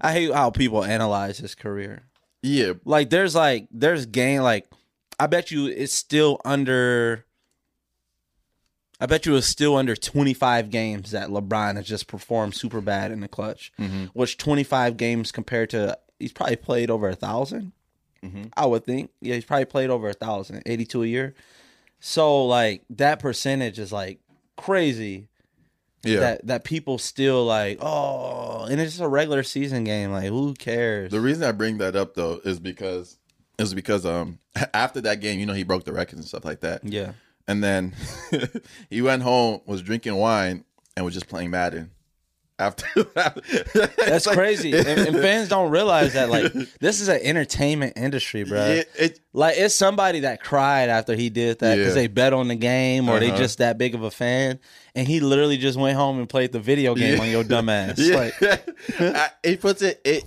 I 0.00 0.12
hate 0.12 0.32
how 0.34 0.50
people 0.50 0.84
analyze 0.84 1.38
his 1.38 1.54
career. 1.54 2.02
yeah, 2.42 2.72
Like, 2.84 3.08
there's 3.08 3.34
like 3.36 3.68
there's 3.70 4.04
game. 4.04 4.42
Like, 4.42 4.66
I 5.18 5.26
bet 5.26 5.50
you 5.50 5.66
it's 5.66 5.92
still 5.92 6.40
under 6.44 7.24
I 9.02 9.06
bet 9.06 9.26
you 9.26 9.32
it 9.32 9.34
was 9.34 9.46
still 9.46 9.74
under 9.74 9.96
25 9.96 10.70
games 10.70 11.10
that 11.10 11.28
LeBron 11.28 11.74
has 11.74 11.86
just 11.86 12.06
performed 12.06 12.54
super 12.54 12.80
bad 12.80 13.10
in 13.10 13.18
the 13.18 13.26
clutch. 13.26 13.72
Mm-hmm. 13.80 14.04
Which 14.12 14.38
25 14.38 14.96
games 14.96 15.32
compared 15.32 15.70
to 15.70 15.98
he's 16.20 16.32
probably 16.32 16.54
played 16.54 16.88
over 16.88 17.08
a 17.08 17.10
1000 17.10 17.72
mm-hmm. 18.24 18.42
I 18.56 18.66
would 18.66 18.84
think. 18.84 19.10
Yeah, 19.20 19.34
he's 19.34 19.44
probably 19.44 19.64
played 19.64 19.90
over 19.90 20.08
a 20.08 20.12
thousand, 20.12 20.62
82 20.66 21.02
a 21.02 21.06
year. 21.06 21.34
So 21.98 22.46
like 22.46 22.82
that 22.90 23.18
percentage 23.18 23.80
is 23.80 23.92
like 23.92 24.20
crazy 24.56 25.26
Yeah. 26.04 26.20
that 26.20 26.46
that 26.46 26.64
people 26.64 26.98
still 26.98 27.44
like 27.44 27.78
oh, 27.80 28.66
and 28.70 28.80
it's 28.80 28.92
just 28.92 29.02
a 29.02 29.08
regular 29.08 29.42
season 29.42 29.82
game. 29.82 30.12
Like 30.12 30.28
who 30.28 30.54
cares? 30.54 31.10
The 31.10 31.20
reason 31.20 31.42
I 31.42 31.50
bring 31.50 31.78
that 31.78 31.96
up 31.96 32.14
though 32.14 32.40
is 32.44 32.60
because 32.60 33.18
is 33.68 33.74
because 33.74 34.04
um 34.06 34.38
after 34.74 35.00
that 35.02 35.20
game, 35.20 35.38
you 35.40 35.46
know, 35.46 35.52
he 35.54 35.62
broke 35.64 35.84
the 35.84 35.92
records 35.92 36.20
and 36.20 36.24
stuff 36.28 36.44
like 36.44 36.60
that. 36.60 36.84
yeah. 36.84 37.12
And 37.48 37.62
then 37.62 37.94
he 38.90 39.02
went 39.02 39.22
home, 39.22 39.60
was 39.66 39.82
drinking 39.82 40.14
wine, 40.14 40.64
and 40.96 41.04
was 41.04 41.12
just 41.14 41.28
playing 41.28 41.50
Madden. 41.50 41.90
After 42.58 42.86
that, 43.14 43.92
That's 44.06 44.26
crazy, 44.28 44.72
and, 44.72 44.86
and 44.86 45.16
fans 45.18 45.48
don't 45.48 45.70
realize 45.72 46.12
that. 46.12 46.30
Like, 46.30 46.52
this 46.78 47.00
is 47.00 47.08
an 47.08 47.18
entertainment 47.20 47.94
industry, 47.96 48.44
bro. 48.44 48.64
It, 48.64 48.90
it, 48.96 49.20
Like, 49.32 49.56
it's 49.58 49.74
somebody 49.74 50.20
that 50.20 50.44
cried 50.44 50.88
after 50.88 51.16
he 51.16 51.28
did 51.30 51.58
that 51.58 51.76
because 51.76 51.96
Yeah. 51.96 52.02
they 52.02 52.06
bet 52.06 52.32
on 52.32 52.46
the 52.46 52.54
game 52.54 53.08
or 53.08 53.18
they 53.18 53.30
Uh-huh. 53.30 53.38
just 53.38 53.58
that 53.58 53.78
big 53.78 53.96
of 53.96 54.02
a 54.04 54.10
fan, 54.12 54.60
and 54.94 55.08
he 55.08 55.18
literally 55.18 55.56
just 55.56 55.76
went 55.76 55.96
home 55.96 56.20
and 56.20 56.28
played 56.28 56.52
the 56.52 56.60
video 56.60 56.94
game 56.94 57.18
on 57.20 57.28
your 57.30 57.42
dumb 57.42 57.68
ass. 57.68 57.98
yeah, 57.98 58.16
Like, 58.16 58.34
I- 59.00 59.30
it 59.42 59.60
puts 59.60 59.82
it 59.82 60.00
it. 60.04 60.22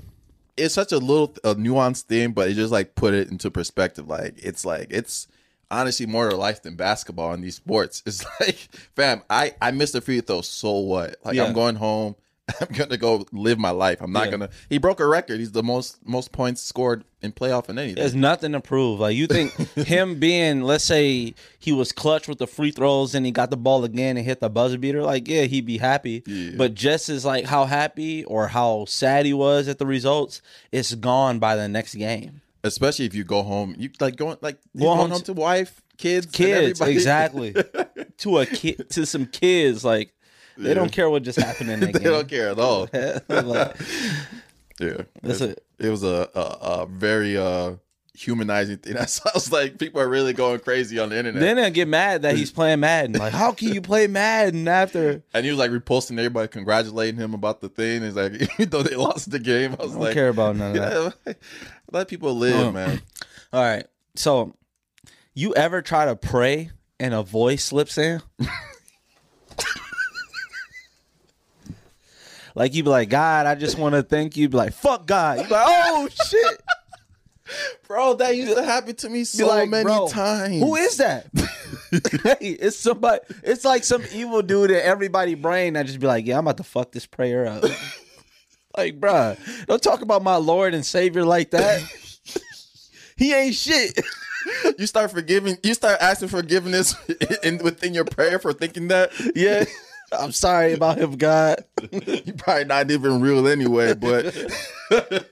It's 0.58 0.74
such 0.74 0.92
a 0.92 0.98
little 0.98 1.36
a 1.44 1.56
nuanced 1.56 2.04
thing, 2.04 2.32
but 2.32 2.50
it 2.50 2.54
just 2.54 2.72
like 2.72 2.96
put 2.96 3.14
it 3.14 3.30
into 3.30 3.52
perspective. 3.52 4.08
Like 4.08 4.36
it's 4.38 4.66
like 4.66 4.88
it's 4.90 5.28
honestly 5.72 6.06
more 6.06 6.30
to 6.30 6.36
life 6.36 6.62
than 6.62 6.76
basketball 6.76 7.34
in 7.34 7.42
these 7.42 7.56
sports. 7.56 8.04
It's 8.06 8.26
like, 8.40 8.56
fam, 8.96 9.24
I 9.30 9.54
I 9.62 9.72
missed 9.72 9.96
a 9.96 10.02
free 10.02 10.22
throw. 10.22 10.42
So 10.42 10.80
what? 10.80 11.18
Like 11.24 11.36
Yeah. 11.36 11.46
I'm 11.46 11.54
going 11.54 11.76
home. 11.76 12.16
I'm 12.62 12.68
gonna 12.76 12.98
go 12.98 13.26
live 13.32 13.58
my 13.58 13.72
life. 13.72 14.00
I'm 14.02 14.12
not 14.12 14.26
Yeah. 14.26 14.32
gonna. 14.32 14.50
He 14.70 14.78
broke 14.78 15.00
a 15.00 15.08
record. 15.08 15.40
He's 15.40 15.52
the 15.52 15.64
most 15.64 15.98
most 16.08 16.32
points 16.32 16.62
scored 16.62 17.04
in 17.22 17.32
playoff 17.32 17.70
in 17.70 17.80
anything. 17.80 17.96
There's 17.96 18.14
nothing 18.14 18.52
to 18.52 18.62
prove. 18.62 19.00
Like 19.00 19.16
you 19.16 19.26
think 19.26 19.52
him 19.76 20.20
being, 20.20 20.62
let's 20.62 20.84
say 20.84 21.34
he 21.58 21.72
was 21.72 21.92
clutch 21.92 22.28
with 22.28 22.38
the 22.38 22.46
free 22.46 22.70
throws 22.70 23.16
and 23.16 23.26
he 23.26 23.32
got 23.32 23.50
the 23.50 23.58
ball 23.58 23.84
again 23.84 24.16
and 24.16 24.26
hit 24.26 24.42
the 24.42 24.50
buzzer 24.50 24.78
beater, 24.78 25.02
like 25.02 25.28
yeah, 25.28 25.44
he'd 25.44 25.66
be 25.66 25.80
happy. 25.80 26.22
Yeah. 26.28 26.52
But 26.56 26.76
just 26.76 27.10
as 27.10 27.26
like 27.26 27.46
how 27.46 27.66
happy 27.66 28.24
or 28.26 28.48
how 28.48 28.86
sad 28.86 29.26
he 29.26 29.34
was 29.34 29.68
at 29.68 29.80
the 29.80 29.88
results, 29.88 30.44
it's 30.72 30.94
gone 30.94 31.40
by 31.40 31.56
the 31.56 31.68
next 31.68 31.96
game. 31.96 32.42
Especially 32.64 33.06
if 33.06 33.14
you 33.16 33.24
go 33.24 33.42
home, 33.44 33.76
you 33.78 33.90
like 34.00 34.16
going 34.18 34.38
like 34.42 34.60
going 34.78 34.98
home 34.98 35.12
home 35.12 35.22
to 35.22 35.34
wife, 35.34 35.82
kids, 35.98 36.26
and 36.28 36.34
Kids, 36.34 36.82
exactly. 36.82 37.54
to 38.18 38.38
a 38.40 38.46
kid, 38.48 38.90
to 38.90 39.06
some 39.06 39.26
kids, 39.28 39.86
like 39.86 40.14
they 40.58 40.74
don't 40.74 40.92
care 40.92 41.10
what 41.10 41.24
just 41.24 41.40
happened 41.40 41.70
in 41.72 41.80
that 41.82 41.86
game. 41.88 41.94
they 41.94 42.00
game. 42.00 42.12
don't 42.12 42.28
care 42.28 42.50
at 42.50 42.60
all. 42.60 42.88
Like, 43.30 43.76
Yeah, 44.80 45.02
That's 45.22 45.42
it, 45.42 45.64
it 45.80 45.90
was 45.90 46.04
a, 46.04 46.30
a 46.36 46.40
a 46.82 46.86
very 46.86 47.38
uh 47.38 47.76
humanizing 48.14 48.78
thing. 48.78 48.94
That 48.96 49.10
sounds 49.10 49.52
like 49.52 49.78
people 49.78 50.00
are 50.02 50.08
really 50.08 50.32
going 50.34 50.60
crazy 50.60 51.00
on 51.00 51.10
the 51.10 51.18
internet. 51.18 51.42
then 51.42 51.56
they'll 51.58 51.70
get 51.70 51.88
mad 51.88 52.22
that 52.22 52.36
he's 52.38 52.52
playing 52.52 52.80
Madden. 52.80 53.14
Like, 53.14 53.34
how 53.34 53.52
can 53.52 53.74
you 53.74 53.82
play 53.82 54.08
Madden 54.08 54.68
after? 54.68 55.22
and 55.34 55.44
he 55.46 55.52
was 55.52 55.60
like 55.60 55.72
reposting 55.72 56.18
everybody, 56.18 56.48
congratulating 56.48 57.20
him 57.20 57.34
about 57.34 57.60
the 57.62 57.70
thing. 57.70 58.04
He's 58.04 58.16
like, 58.16 58.34
even 58.34 58.70
though 58.70 58.84
they 58.84 58.96
lost 58.96 59.32
the 59.32 59.40
game, 59.40 59.76
I 59.80 59.84
was 59.84 59.92
I 59.92 59.94
don't 59.96 60.04
like, 60.04 60.14
care 60.14 60.30
about 60.30 60.56
none 60.56 60.78
of 60.78 60.82
that. 60.82 61.16
yeah, 61.28 61.34
let 61.92 62.08
people 62.08 62.34
live, 62.36 62.68
Uh, 62.68 62.72
man. 62.72 63.02
All 63.54 63.62
right. 63.64 63.86
So, 64.16 64.56
you 65.34 65.54
ever 65.56 65.82
try 65.82 66.06
to 66.06 66.16
pray 66.16 66.72
and 67.00 67.14
a 67.14 67.22
voice 67.24 67.66
slips 67.66 67.98
in? 67.98 68.22
Like 72.56 72.74
you'd 72.74 72.86
be 72.86 72.90
like, 72.90 73.10
God, 73.10 73.46
I 73.46 73.56
just 73.56 73.78
want 73.78 73.96
to 73.96 74.02
thank 74.02 74.38
you. 74.38 74.48
Be 74.50 74.58
like, 74.58 74.74
fuck 74.74 75.06
God. 75.06 75.40
You 75.40 75.44
be 75.44 75.50
like, 75.50 75.66
oh 75.68 76.08
shit. 76.26 76.62
Bro, 77.88 78.16
that 78.16 78.36
used 78.36 78.56
to 78.56 78.64
happen 78.64 78.96
to 78.96 79.10
me 79.10 79.24
so 79.24 79.48
like, 79.48 79.70
many 79.70 79.84
bro, 79.84 80.08
times. 80.08 80.60
Who 80.60 80.76
is 80.76 80.98
that? 80.98 81.28
hey, 82.24 82.50
it's 82.50 82.78
somebody. 82.78 83.20
It's 83.44 83.64
like 83.64 83.84
some 83.84 84.02
evil 84.14 84.42
dude 84.42 84.72
in 84.72 84.78
everybody 84.78 85.36
brain 85.36 85.74
that 85.74 85.86
just 85.86 86.00
be 86.00 86.08
like, 86.08 86.26
yeah, 86.26 86.38
I'm 86.38 86.46
about 86.46 86.58
to 86.58 86.64
fuck 86.64 86.92
this 86.92 87.06
prayer 87.06 87.46
up. 87.46 87.64
like, 88.78 89.00
bruh, 89.00 89.38
don't 89.68 89.84
talk 89.84 90.02
about 90.02 90.24
my 90.24 90.38
Lord 90.38 90.74
and 90.74 90.84
Savior 90.84 91.24
like 91.24 91.52
that. 91.52 91.84
he 93.16 93.34
ain't 93.34 93.54
shit. 93.54 94.00
you 94.80 94.88
start 94.88 95.12
forgiving? 95.12 95.58
You 95.62 95.76
start 95.76 96.02
asking 96.02 96.30
forgiveness 96.30 96.96
in, 97.44 97.60
within 97.60 97.94
your 97.94 98.06
prayer 98.06 98.40
for 98.40 98.54
thinking 98.54 98.88
that. 98.88 99.12
Yeah. 99.36 99.66
I'm 100.12 100.32
sorry 100.32 100.74
about 100.74 100.98
him, 100.98 101.16
God. 101.18 101.64
you 101.92 102.34
probably 102.38 102.66
not 102.66 102.90
even 102.92 103.22
real 103.22 103.48
anyway, 103.48 103.94
but 103.94 104.34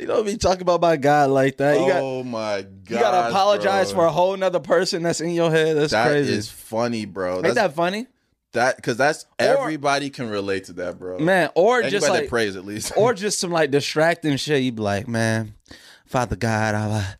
You 0.00 0.06
don't 0.06 0.26
be 0.26 0.36
talking 0.36 0.62
about 0.62 0.80
my 0.80 0.96
God 0.96 1.30
like 1.30 1.56
that. 1.58 1.78
You 1.78 1.86
got 1.86 2.02
oh 2.02 2.24
my 2.24 2.62
god, 2.62 2.90
you 2.90 2.98
gotta 2.98 3.28
apologize 3.28 3.92
bro. 3.92 4.02
for 4.02 4.06
a 4.06 4.10
whole 4.10 4.36
nother 4.36 4.60
person 4.60 5.02
that's 5.02 5.20
in 5.20 5.30
your 5.30 5.50
head. 5.50 5.76
That's 5.76 5.92
That 5.92 6.08
crazy. 6.08 6.32
is 6.32 6.50
funny, 6.50 7.04
bro. 7.04 7.34
Ain't 7.36 7.42
That's, 7.44 7.54
that 7.54 7.74
funny? 7.74 8.06
that 8.52 8.76
because 8.76 8.96
that's 8.96 9.26
everybody 9.38 10.10
can 10.10 10.28
relate 10.30 10.64
to 10.64 10.72
that, 10.74 10.98
bro. 10.98 11.18
Man, 11.18 11.50
or 11.54 11.76
Anybody 11.76 11.90
just 11.90 12.08
like 12.08 12.28
prays 12.28 12.56
at 12.56 12.64
least. 12.64 12.92
or 12.96 13.14
just 13.14 13.38
some 13.38 13.50
like 13.50 13.70
distracting 13.70 14.36
shit. 14.36 14.62
You 14.62 14.72
be 14.72 14.82
like, 14.82 15.06
man, 15.06 15.54
Father 16.06 16.36
God, 16.36 16.74
I, 16.74 17.14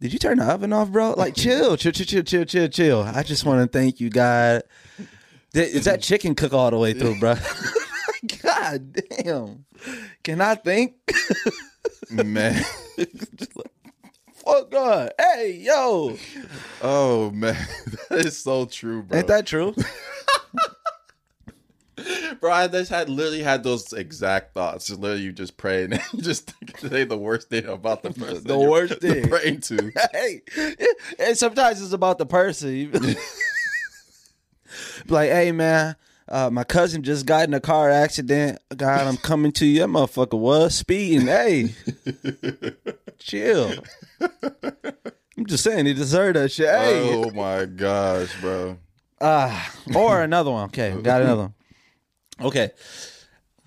did 0.00 0.12
you 0.12 0.18
turn 0.18 0.38
the 0.38 0.44
oven 0.44 0.72
off, 0.72 0.90
bro? 0.90 1.14
Like, 1.16 1.34
chill, 1.34 1.76
chill, 1.76 1.92
chill, 1.92 2.06
chill, 2.06 2.22
chill, 2.22 2.44
chill, 2.44 2.68
chill. 2.68 3.02
I 3.02 3.22
just 3.22 3.44
want 3.44 3.60
to 3.60 3.78
thank 3.78 4.00
you, 4.00 4.10
God. 4.10 4.62
Is 5.54 5.84
that 5.86 6.02
chicken 6.02 6.34
cook 6.34 6.52
all 6.52 6.70
the 6.70 6.78
way 6.78 6.92
through, 6.94 7.18
bro? 7.18 7.34
God 8.42 8.92
damn. 8.92 9.64
Can 10.22 10.40
I 10.40 10.54
think? 10.54 10.94
man. 12.10 12.62
Fuck 14.48 14.70
God. 14.70 15.12
Hey, 15.18 15.60
yo. 15.60 16.16
Oh 16.80 17.30
man, 17.32 17.56
that 18.08 18.20
is 18.20 18.38
so 18.38 18.64
true, 18.64 19.02
bro. 19.02 19.18
Ain't 19.18 19.26
that 19.28 19.46
true? 19.46 19.74
bro? 22.40 22.50
I 22.52 22.68
just 22.68 22.90
had 22.90 23.08
literally 23.08 23.42
had 23.42 23.62
those 23.62 23.92
exact 23.92 24.54
thoughts. 24.54 24.86
Just 24.86 25.00
literally, 25.00 25.22
you 25.22 25.32
just 25.32 25.56
pray 25.56 25.84
and 25.84 25.94
you 26.12 26.22
just 26.22 26.52
say 26.78 27.04
the 27.04 27.16
worst 27.18 27.48
thing 27.50 27.66
about 27.66 28.02
the 28.02 28.10
person. 28.14 28.44
The 28.44 28.58
worst 28.58 29.00
thing. 29.00 29.28
praying 29.28 29.60
to. 29.62 29.92
hey, 30.12 30.42
and 31.18 31.36
sometimes 31.36 31.80
it's 31.82 31.92
about 31.92 32.18
the 32.18 32.26
person. 32.26 32.92
Like, 35.08 35.30
hey 35.30 35.52
man, 35.52 35.96
uh, 36.28 36.50
my 36.50 36.64
cousin 36.64 37.02
just 37.02 37.24
got 37.24 37.48
in 37.48 37.54
a 37.54 37.60
car 37.60 37.90
accident. 37.90 38.58
God, 38.76 39.06
I'm 39.06 39.16
coming 39.16 39.52
to 39.52 39.66
you. 39.66 39.80
That 39.80 39.88
motherfucker 39.88 40.38
was 40.38 40.74
speeding. 40.74 41.26
Hey, 41.26 41.74
chill. 43.18 43.72
I'm 44.20 45.46
just 45.46 45.64
saying 45.64 45.86
he 45.86 45.94
deserved 45.94 46.36
that 46.36 46.50
shit. 46.52 46.68
Hey, 46.68 47.14
Oh 47.14 47.30
my 47.30 47.64
gosh, 47.64 48.38
bro. 48.40 48.76
ah, 49.20 49.74
or 49.94 50.20
another 50.22 50.50
one. 50.50 50.64
Okay, 50.66 50.94
got 51.00 51.22
another 51.22 51.42
one. 51.42 51.54
Okay, 52.40 52.70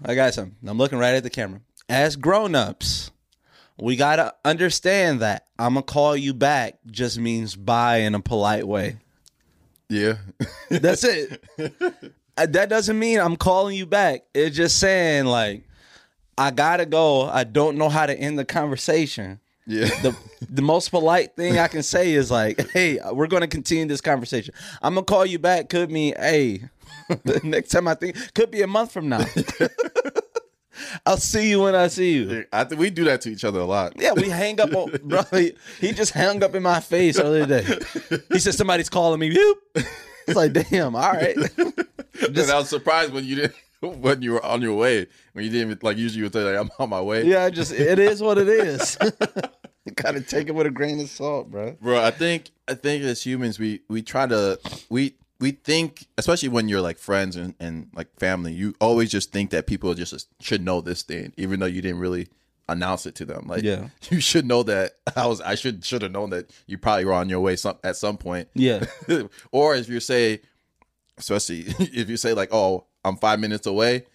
I 0.03 0.15
got 0.15 0.33
some. 0.33 0.55
I'm 0.65 0.77
looking 0.77 0.97
right 0.99 1.13
at 1.15 1.23
the 1.23 1.29
camera. 1.29 1.61
As 1.89 2.15
grown-ups, 2.15 3.11
we 3.79 3.95
gotta 3.95 4.33
understand 4.45 5.19
that 5.21 5.47
I'm 5.59 5.73
gonna 5.73 5.83
call 5.83 6.15
you 6.15 6.33
back 6.33 6.79
just 6.89 7.17
means 7.19 7.55
bye 7.55 7.97
in 7.97 8.15
a 8.15 8.21
polite 8.21 8.67
way. 8.67 8.97
Yeah. 9.89 10.17
That's 10.69 11.03
it. 11.03 11.43
Uh, 12.37 12.45
that 12.45 12.69
doesn't 12.69 12.97
mean 12.97 13.19
I'm 13.19 13.35
calling 13.35 13.75
you 13.75 13.85
back. 13.85 14.23
It's 14.33 14.55
just 14.55 14.79
saying 14.79 15.25
like 15.25 15.63
I 16.37 16.49
gotta 16.51 16.85
go. 16.85 17.23
I 17.23 17.43
don't 17.43 17.77
know 17.77 17.89
how 17.89 18.05
to 18.05 18.17
end 18.17 18.39
the 18.39 18.45
conversation. 18.45 19.41
yeah. 19.67 19.87
The 20.01 20.15
the 20.49 20.61
most 20.61 20.91
polite 20.91 21.35
thing 21.35 21.59
I 21.59 21.67
can 21.67 21.83
say 21.83 22.13
is 22.13 22.31
like, 22.31 22.71
"Hey, 22.71 22.99
we're 23.11 23.27
going 23.27 23.41
to 23.41 23.47
continue 23.47 23.85
this 23.85 23.99
conversation. 23.99 24.53
I'm 24.81 24.93
gonna 24.93 25.05
call 25.05 25.25
you 25.25 25.39
back." 25.39 25.67
Could 25.67 25.91
mean, 25.91 26.13
"Hey, 26.17 26.61
the 27.23 27.41
next 27.43 27.69
time 27.69 27.87
I 27.87 27.95
think 27.95 28.33
could 28.33 28.51
be 28.51 28.61
a 28.61 28.67
month 28.67 28.91
from 28.91 29.09
now." 29.09 29.25
I'll 31.05 31.17
see 31.17 31.49
you 31.49 31.61
when 31.61 31.75
I 31.75 31.87
see 31.87 32.13
you. 32.13 32.45
I 32.51 32.63
think 32.63 32.79
we 32.79 32.89
do 32.89 33.03
that 33.05 33.21
to 33.21 33.29
each 33.29 33.43
other 33.43 33.59
a 33.59 33.65
lot. 33.65 33.93
Yeah, 33.97 34.13
we 34.13 34.29
hang 34.29 34.59
up 34.59 34.73
on 34.73 34.91
bro. 35.03 35.21
He, 35.31 35.53
he 35.79 35.91
just 35.91 36.13
hung 36.13 36.43
up 36.43 36.55
in 36.55 36.63
my 36.63 36.79
face 36.79 37.19
earlier 37.19 37.45
today. 37.45 37.79
He 38.31 38.39
said 38.39 38.55
somebody's 38.55 38.89
calling 38.89 39.19
me. 39.19 39.35
It's 40.27 40.35
like, 40.35 40.53
damn, 40.53 40.95
all 40.95 41.11
right. 41.13 41.35
and 41.57 42.37
I 42.37 42.57
was 42.57 42.69
surprised 42.69 43.13
when 43.13 43.25
you 43.25 43.35
didn't 43.35 43.55
when 43.81 44.21
you 44.21 44.33
were 44.33 44.45
on 44.45 44.61
your 44.61 44.75
way. 44.75 45.07
When 45.33 45.45
you 45.45 45.51
didn't 45.51 45.83
like 45.83 45.97
usually 45.97 46.19
you 46.19 46.25
would 46.25 46.33
say 46.33 46.43
like 46.43 46.59
I'm 46.59 46.71
on 46.79 46.89
my 46.89 47.01
way. 47.01 47.25
Yeah, 47.25 47.43
I 47.43 47.49
just 47.49 47.71
it 47.71 47.99
is 47.99 48.21
what 48.21 48.37
it 48.37 48.47
is. 48.47 48.97
you 49.85 49.91
gotta 49.93 50.21
take 50.21 50.47
it 50.47 50.55
with 50.55 50.67
a 50.67 50.71
grain 50.71 50.99
of 50.99 51.09
salt, 51.09 51.49
bro. 51.49 51.75
Bro, 51.81 52.03
I 52.03 52.11
think 52.11 52.51
I 52.67 52.75
think 52.75 53.03
as 53.03 53.23
humans 53.23 53.59
we 53.59 53.81
we 53.89 54.01
try 54.01 54.27
to 54.27 54.59
we 54.89 55.15
we 55.41 55.51
think 55.51 56.07
especially 56.17 56.49
when 56.49 56.69
you're 56.69 56.81
like 56.81 56.97
friends 56.99 57.35
and, 57.35 57.55
and 57.59 57.89
like 57.95 58.07
family, 58.19 58.53
you 58.53 58.75
always 58.79 59.09
just 59.09 59.31
think 59.31 59.49
that 59.49 59.67
people 59.67 59.93
just 59.93 60.29
should 60.39 60.63
know 60.63 60.79
this 60.81 61.01
thing, 61.03 61.33
even 61.35 61.59
though 61.59 61.65
you 61.65 61.81
didn't 61.81 61.99
really 61.99 62.27
announce 62.69 63.05
it 63.05 63.15
to 63.15 63.25
them. 63.25 63.47
Like, 63.47 63.63
Yeah. 63.63 63.89
you 64.09 64.21
should 64.21 64.45
know 64.45 64.63
that 64.63 64.93
I 65.15 65.27
was. 65.27 65.41
I 65.41 65.55
should 65.55 65.83
should 65.83 66.03
have 66.03 66.11
known 66.11 66.29
that 66.29 66.51
you 66.67 66.77
probably 66.77 67.05
were 67.05 67.13
on 67.13 67.27
your 67.27 67.41
way 67.41 67.55
some 67.55 67.77
at 67.83 67.97
some 67.97 68.17
point. 68.17 68.47
Yeah. 68.53 68.85
or 69.51 69.75
if 69.75 69.89
you 69.89 69.99
say, 69.99 70.41
especially 71.17 71.65
if 71.79 72.09
you 72.09 72.17
say 72.17 72.33
like, 72.33 72.53
"Oh, 72.53 72.85
I'm 73.03 73.17
five 73.17 73.39
minutes 73.39 73.67
away," 73.67 74.05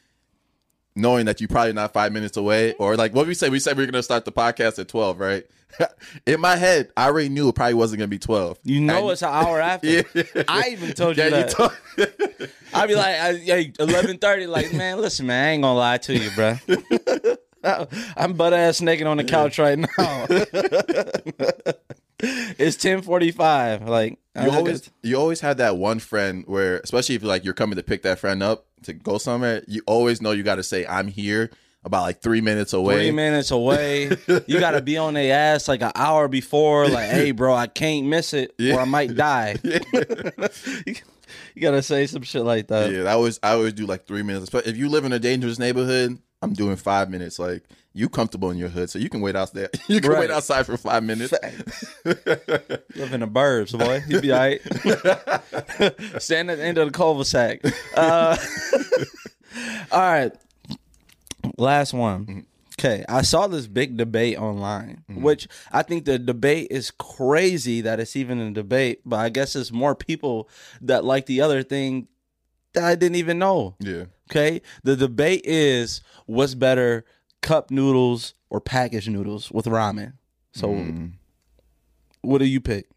knowing 0.97 1.27
that 1.27 1.41
you're 1.41 1.49
probably 1.49 1.73
not 1.75 1.93
five 1.93 2.13
minutes 2.13 2.37
away, 2.37 2.73
or 2.75 2.97
like 2.97 3.15
what 3.15 3.27
we 3.27 3.35
say, 3.35 3.49
we 3.51 3.59
said 3.61 3.77
we 3.77 3.85
are 3.85 3.87
gonna 3.87 4.03
start 4.03 4.25
the 4.25 4.33
podcast 4.33 4.79
at 4.79 4.89
twelve, 4.89 5.21
right? 5.21 5.45
In 6.27 6.41
my 6.41 6.57
head, 6.57 6.91
I 6.97 7.07
already 7.07 7.29
knew 7.29 7.49
it 7.51 7.55
probably 7.55 7.75
wasn't 7.75 7.99
gonna 7.99 8.09
be 8.09 8.19
twelve. 8.19 8.59
You 8.65 8.81
know 8.81 9.03
And- 9.03 9.11
it's 9.11 9.23
an 9.23 9.29
hour 9.31 9.61
after. 9.61 9.87
Yeah. 9.89 10.03
I 10.49 10.71
even 10.71 10.93
told 10.95 11.17
you 11.19 11.25
Yeah, 11.25 11.31
that. 11.31 11.51
you 11.51 11.55
told- 11.55 12.51
I'd 12.75 12.89
be 12.89 12.95
like, 12.95 13.17
I, 13.17 13.31
yeah, 13.31 13.63
eleven 13.79 14.19
thirty. 14.19 14.47
Like, 14.47 14.73
man, 14.73 14.99
listen, 15.01 15.27
man, 15.27 15.45
I 15.45 15.51
ain't 15.51 15.63
gonna 15.63 15.79
lie 15.79 15.99
to 15.99 16.15
you, 16.19 16.31
bro. 16.35 16.57
I'm 18.17 18.35
butt 18.35 18.53
ass 18.53 18.81
naked 18.81 19.07
on 19.07 19.17
the 19.17 19.25
couch 19.25 19.59
right 19.59 19.79
now. 19.79 20.27
it's 22.59 22.77
ten 22.77 23.03
forty 23.03 23.31
five. 23.31 23.89
Like, 23.89 24.13
you 24.35 24.43
I 24.43 24.49
always 24.49 24.91
you 25.03 25.17
always 25.17 25.41
have 25.41 25.59
that 25.59 25.77
one 25.77 25.99
friend 25.99 26.45
where, 26.47 26.79
especially 26.79 27.15
if 27.15 27.23
like 27.23 27.45
you're 27.45 27.55
coming 27.55 27.77
to 27.77 27.83
pick 27.83 28.03
that 28.03 28.19
friend 28.19 28.43
up 28.43 28.67
to 28.85 28.95
go 28.95 29.19
somewhere, 29.19 29.63
you 29.67 29.83
always 29.87 30.23
know 30.23 30.33
you 30.33 30.43
got 30.43 30.57
to 30.57 30.63
say, 30.63 30.87
"I'm 30.87 31.09
here." 31.09 31.51
About 31.85 32.03
like 32.03 32.21
three 32.21 32.41
minutes 32.41 32.73
away. 32.73 32.97
three 32.97 33.11
minutes 33.13 33.53
away. 33.53 34.07
You 34.49 34.59
got 34.59 34.73
to 34.73 34.83
be 34.83 34.99
on 34.99 35.15
their 35.15 35.33
ass 35.33 35.69
like 35.69 35.83
an 35.83 35.93
hour 35.95 36.27
before. 36.27 36.89
Like, 36.89 37.09
hey, 37.09 37.31
bro, 37.31 37.55
I 37.55 37.69
can't 37.69 38.07
miss 38.07 38.35
it, 38.35 38.57
or 38.61 38.81
I 38.81 38.85
might 38.87 39.15
die. 39.15 39.55
you 39.63 41.63
gotta 41.63 41.83
say 41.83 42.07
some 42.07 42.23
shit 42.23 42.43
like 42.43 42.69
that. 42.69 42.91
Yeah, 42.91 43.05
I 43.05 43.13
always 43.13 43.39
I 43.43 43.53
always 43.53 43.73
do 43.73 43.87
like 43.87 44.05
three 44.05 44.23
minutes. 44.23 44.51
But 44.51 44.67
if 44.67 44.77
you 44.77 44.89
live 44.89 45.05
in 45.05 45.13
a 45.13 45.21
dangerous 45.21 45.61
neighborhood, 45.61 46.19
I'm 46.47 46.53
doing 46.55 46.77
five 46.77 47.11
minutes. 47.11 47.39
Like 47.39 47.65
you 47.93 48.09
comfortable 48.09 48.51
in 48.51 48.57
your 48.59 48.69
hood, 48.69 48.89
so 48.91 48.99
you 48.99 49.09
can 49.09 49.21
wait 49.21 49.35
out 49.37 49.53
there. 49.53 49.69
You 49.89 50.01
can 50.01 50.11
Right. 50.13 50.21
wait 50.21 50.31
outside 50.31 50.65
for 50.67 50.77
five 50.77 51.03
minutes. 51.03 51.33
Live 52.05 53.13
in 53.13 53.21
the 53.21 53.27
burbs, 53.27 53.77
boy. 53.79 54.03
You 54.09 54.21
be 54.21 54.33
all 54.33 54.39
right. 54.39 54.61
Stand 56.23 56.51
at 56.51 56.59
the 56.59 56.65
end 56.65 56.79
of 56.79 56.87
the 56.89 56.93
cul-de-sac. 56.93 57.61
Uh, 57.97 58.37
all 59.93 60.01
right. 60.01 60.33
Last 61.59 61.93
one. 61.93 62.47
Okay. 62.79 63.05
I 63.09 63.23
saw 63.23 63.47
this 63.47 63.67
big 63.67 63.97
debate 63.97 64.39
online, 64.39 65.03
which 65.09 65.49
I 65.73 65.83
think 65.83 66.05
the 66.05 66.19
debate 66.19 66.69
is 66.71 66.91
crazy 66.91 67.81
that 67.81 67.99
it's 68.01 68.15
even 68.17 68.39
a 68.39 68.51
debate, 68.53 69.01
but 69.07 69.17
I 69.17 69.31
guess 69.31 69.57
it's 69.57 69.73
more 69.73 69.95
people 69.95 70.49
that 70.83 71.05
like 71.05 71.25
the 71.27 71.41
other 71.41 71.63
thing 71.63 72.09
that 72.77 72.85
I 72.85 72.95
didn't 72.95 73.17
even 73.17 73.39
know. 73.41 73.75
Yeah, 73.81 74.05
Okay. 74.31 74.63
The 74.85 74.95
debate 74.97 75.43
is 75.45 76.01
what's 76.27 76.55
better, 76.55 77.05
cup 77.43 77.71
noodles 77.71 78.35
or 78.51 78.61
packaged 78.61 79.11
noodles 79.11 79.51
with 79.51 79.67
ramen. 79.67 80.13
So 80.55 80.69
Mm. 80.69 81.13
what 82.23 82.39
do 82.39 82.45
you 82.47 82.61
pick? 82.61 82.89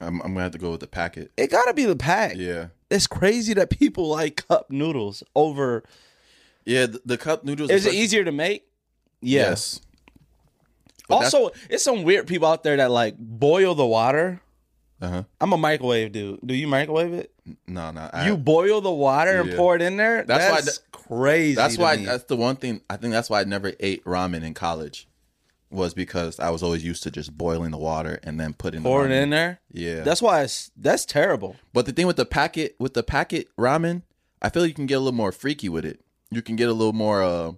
I'm, 0.00 0.20
I'm 0.22 0.32
gonna 0.34 0.42
have 0.42 0.52
to 0.52 0.58
go 0.58 0.72
with 0.72 0.80
the 0.80 0.86
packet. 0.88 1.30
It 1.36 1.50
gotta 1.50 1.72
be 1.72 1.84
the 1.84 1.96
pack. 1.96 2.34
Yeah, 2.36 2.66
It's 2.90 3.06
crazy 3.06 3.54
that 3.54 3.70
people 3.70 4.08
like 4.08 4.46
cup 4.48 4.70
noodles 4.70 5.22
over. 5.34 5.84
yeah. 6.64 6.86
The, 6.86 7.00
the 7.06 7.16
cup 7.16 7.44
noodles. 7.44 7.70
Is 7.70 7.86
it 7.86 7.94
easier 7.94 8.24
to 8.24 8.32
make? 8.32 8.66
Yeah. 9.22 9.50
Yes. 9.50 9.80
But 11.08 11.16
Also, 11.16 11.50
it's 11.70 11.82
some 11.84 12.02
weird 12.02 12.26
people 12.26 12.48
out 12.48 12.62
there 12.64 12.76
that 12.78 12.90
like 12.90 13.16
boil 13.18 13.74
the 13.74 13.86
water. 13.86 14.40
Uh-huh. 15.04 15.22
I'm 15.40 15.52
a 15.52 15.56
microwave 15.58 16.12
dude. 16.12 16.40
Do 16.44 16.54
you 16.54 16.66
microwave 16.66 17.12
it? 17.12 17.32
No, 17.66 17.90
no. 17.90 18.08
I, 18.12 18.26
You 18.26 18.36
boil 18.36 18.80
the 18.80 18.90
water 18.92 19.40
and 19.40 19.54
pour 19.54 19.76
it 19.76 19.82
in 19.82 19.96
there. 19.96 20.24
That's 20.24 20.50
why 20.50 20.60
That's 20.60 20.80
crazy. 20.92 21.54
That's 21.54 21.76
why. 21.78 21.96
me. 21.96 22.04
That's 22.06 22.24
the 22.24 22.36
one 22.36 22.56
thing. 22.56 22.80
I 22.88 22.96
think 22.96 23.12
that's 23.12 23.28
why 23.28 23.40
I 23.40 23.44
never 23.44 23.72
ate 23.80 24.04
ramen 24.04 24.42
in 24.42 24.54
college. 24.54 25.06
Was 25.70 25.92
because 25.92 26.38
I 26.38 26.50
was 26.50 26.62
always 26.62 26.84
used 26.84 27.02
to 27.02 27.10
just 27.10 27.36
boiling 27.36 27.72
the 27.72 27.78
water 27.78 28.20
and 28.22 28.38
then 28.38 28.54
putting 28.54 28.82
the 28.82 28.88
pour 28.88 29.06
it 29.06 29.10
in 29.10 29.30
there. 29.30 29.60
Yeah. 29.72 30.02
That's 30.02 30.22
why 30.22 30.42
it's 30.42 30.70
that's 30.76 31.04
terrible. 31.04 31.56
But 31.72 31.86
the 31.86 31.92
thing 31.92 32.06
with 32.06 32.16
the 32.16 32.24
packet 32.26 32.76
with 32.78 32.94
the 32.94 33.02
packet 33.02 33.48
ramen, 33.58 34.02
I 34.40 34.50
feel 34.50 34.64
you 34.66 34.74
can 34.74 34.86
get 34.86 34.94
a 34.94 35.00
little 35.00 35.16
more 35.16 35.32
freaky 35.32 35.68
with 35.68 35.84
it. 35.84 36.00
You 36.30 36.42
can 36.42 36.54
get 36.54 36.68
a 36.68 36.72
little 36.72 36.92
more 36.92 37.22
uh 37.24 37.52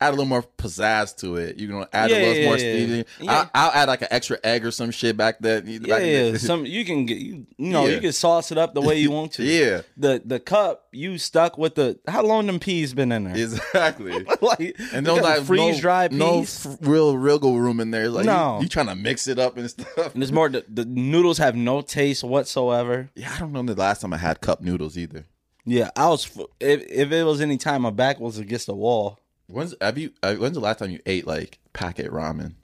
add 0.00 0.08
a 0.08 0.10
little 0.10 0.26
more 0.26 0.42
pizzazz 0.42 1.16
to 1.16 1.36
it. 1.36 1.56
You 1.56 1.68
can 1.68 1.86
add 1.92 2.10
Yeah, 2.10 2.16
a 2.16 2.18
little 2.20 2.34
yeah, 2.36 2.46
more 2.48 2.56
yeah, 2.58 2.72
seasoning. 2.74 3.04
yeah. 3.20 3.30
I'll, 3.32 3.50
I'll 3.54 3.70
add 3.72 3.88
like 3.88 4.02
an 4.02 4.08
extra 4.10 4.38
egg 4.44 4.66
or 4.66 4.70
some 4.70 4.90
shit 4.90 5.16
back 5.16 5.38
there. 5.40 5.62
Yeah, 5.64 5.98
yeah. 5.98 6.36
Some 6.38 6.66
you 6.66 6.84
can 6.84 7.06
get 7.06 7.18
you, 7.18 7.46
you 7.56 7.70
know 7.70 7.86
you 7.86 8.00
can 8.00 8.12
sauce 8.12 8.52
it 8.52 8.58
up 8.58 8.74
the 8.74 8.82
way 8.82 8.98
you 8.98 9.10
want 9.10 9.32
to. 9.34 9.42
yeah, 9.44 9.82
The 9.96 10.20
the 10.24 10.38
cup 10.40 10.88
you 10.92 11.16
stuck 11.18 11.56
with 11.58 11.76
the 11.76 11.98
how 12.06 12.22
long 12.22 12.46
them 12.46 12.58
peas 12.60 12.92
been 12.94 13.10
in 13.12 13.24
there? 13.24 13.36
exactly. 13.36 14.24
like 14.42 14.76
And 14.92 15.06
no 15.06 15.14
like 15.16 15.42
freeze 15.44 15.80
dried 15.80 16.12
no 16.12 16.40
peas. 16.40 16.66
f- 16.66 16.76
real 16.82 17.16
wriggle 17.16 17.58
room 17.58 17.80
in 17.80 17.90
there. 17.90 18.04
It's 18.04 18.14
like 18.14 18.26
No. 18.26 18.56
you, 18.58 18.64
you 18.64 18.68
trying 18.68 18.86
to 18.88 18.94
mix 18.94 19.28
it 19.28 19.38
up 19.38 19.56
and 19.56 19.68
stuff. 19.70 20.12
and 20.12 20.22
there's 20.22 20.32
more. 20.32 20.48
The, 20.48 20.64
the 20.68 20.84
noodles 20.84 21.38
have 21.38 21.56
no 21.56 21.80
taste 21.80 22.22
whatsoever. 22.22 23.08
Yeah, 23.14 23.32
I 23.34 23.38
don't 23.38 23.52
know 23.52 23.62
the 23.62 23.74
last 23.74 24.00
time 24.02 24.12
I 24.12 24.18
had 24.18 24.40
cup 24.40 24.60
noodles 24.60 24.96
either. 24.98 25.26
Yeah, 25.64 25.90
I 25.96 26.08
was. 26.08 26.26
If 26.60 26.82
if 26.88 27.10
it 27.12 27.24
was 27.24 27.40
any 27.40 27.56
time 27.56 27.82
my 27.82 27.90
back 27.90 28.20
was 28.20 28.38
against 28.38 28.66
the 28.66 28.74
wall, 28.74 29.18
When's 29.48 29.74
have 29.80 29.98
you? 29.98 30.12
Uh, 30.22 30.34
when's 30.34 30.54
the 30.54 30.60
last 30.60 30.78
time 30.78 30.90
you 30.90 31.00
ate 31.06 31.26
like 31.26 31.58
packet 31.72 32.10
ramen? 32.10 32.54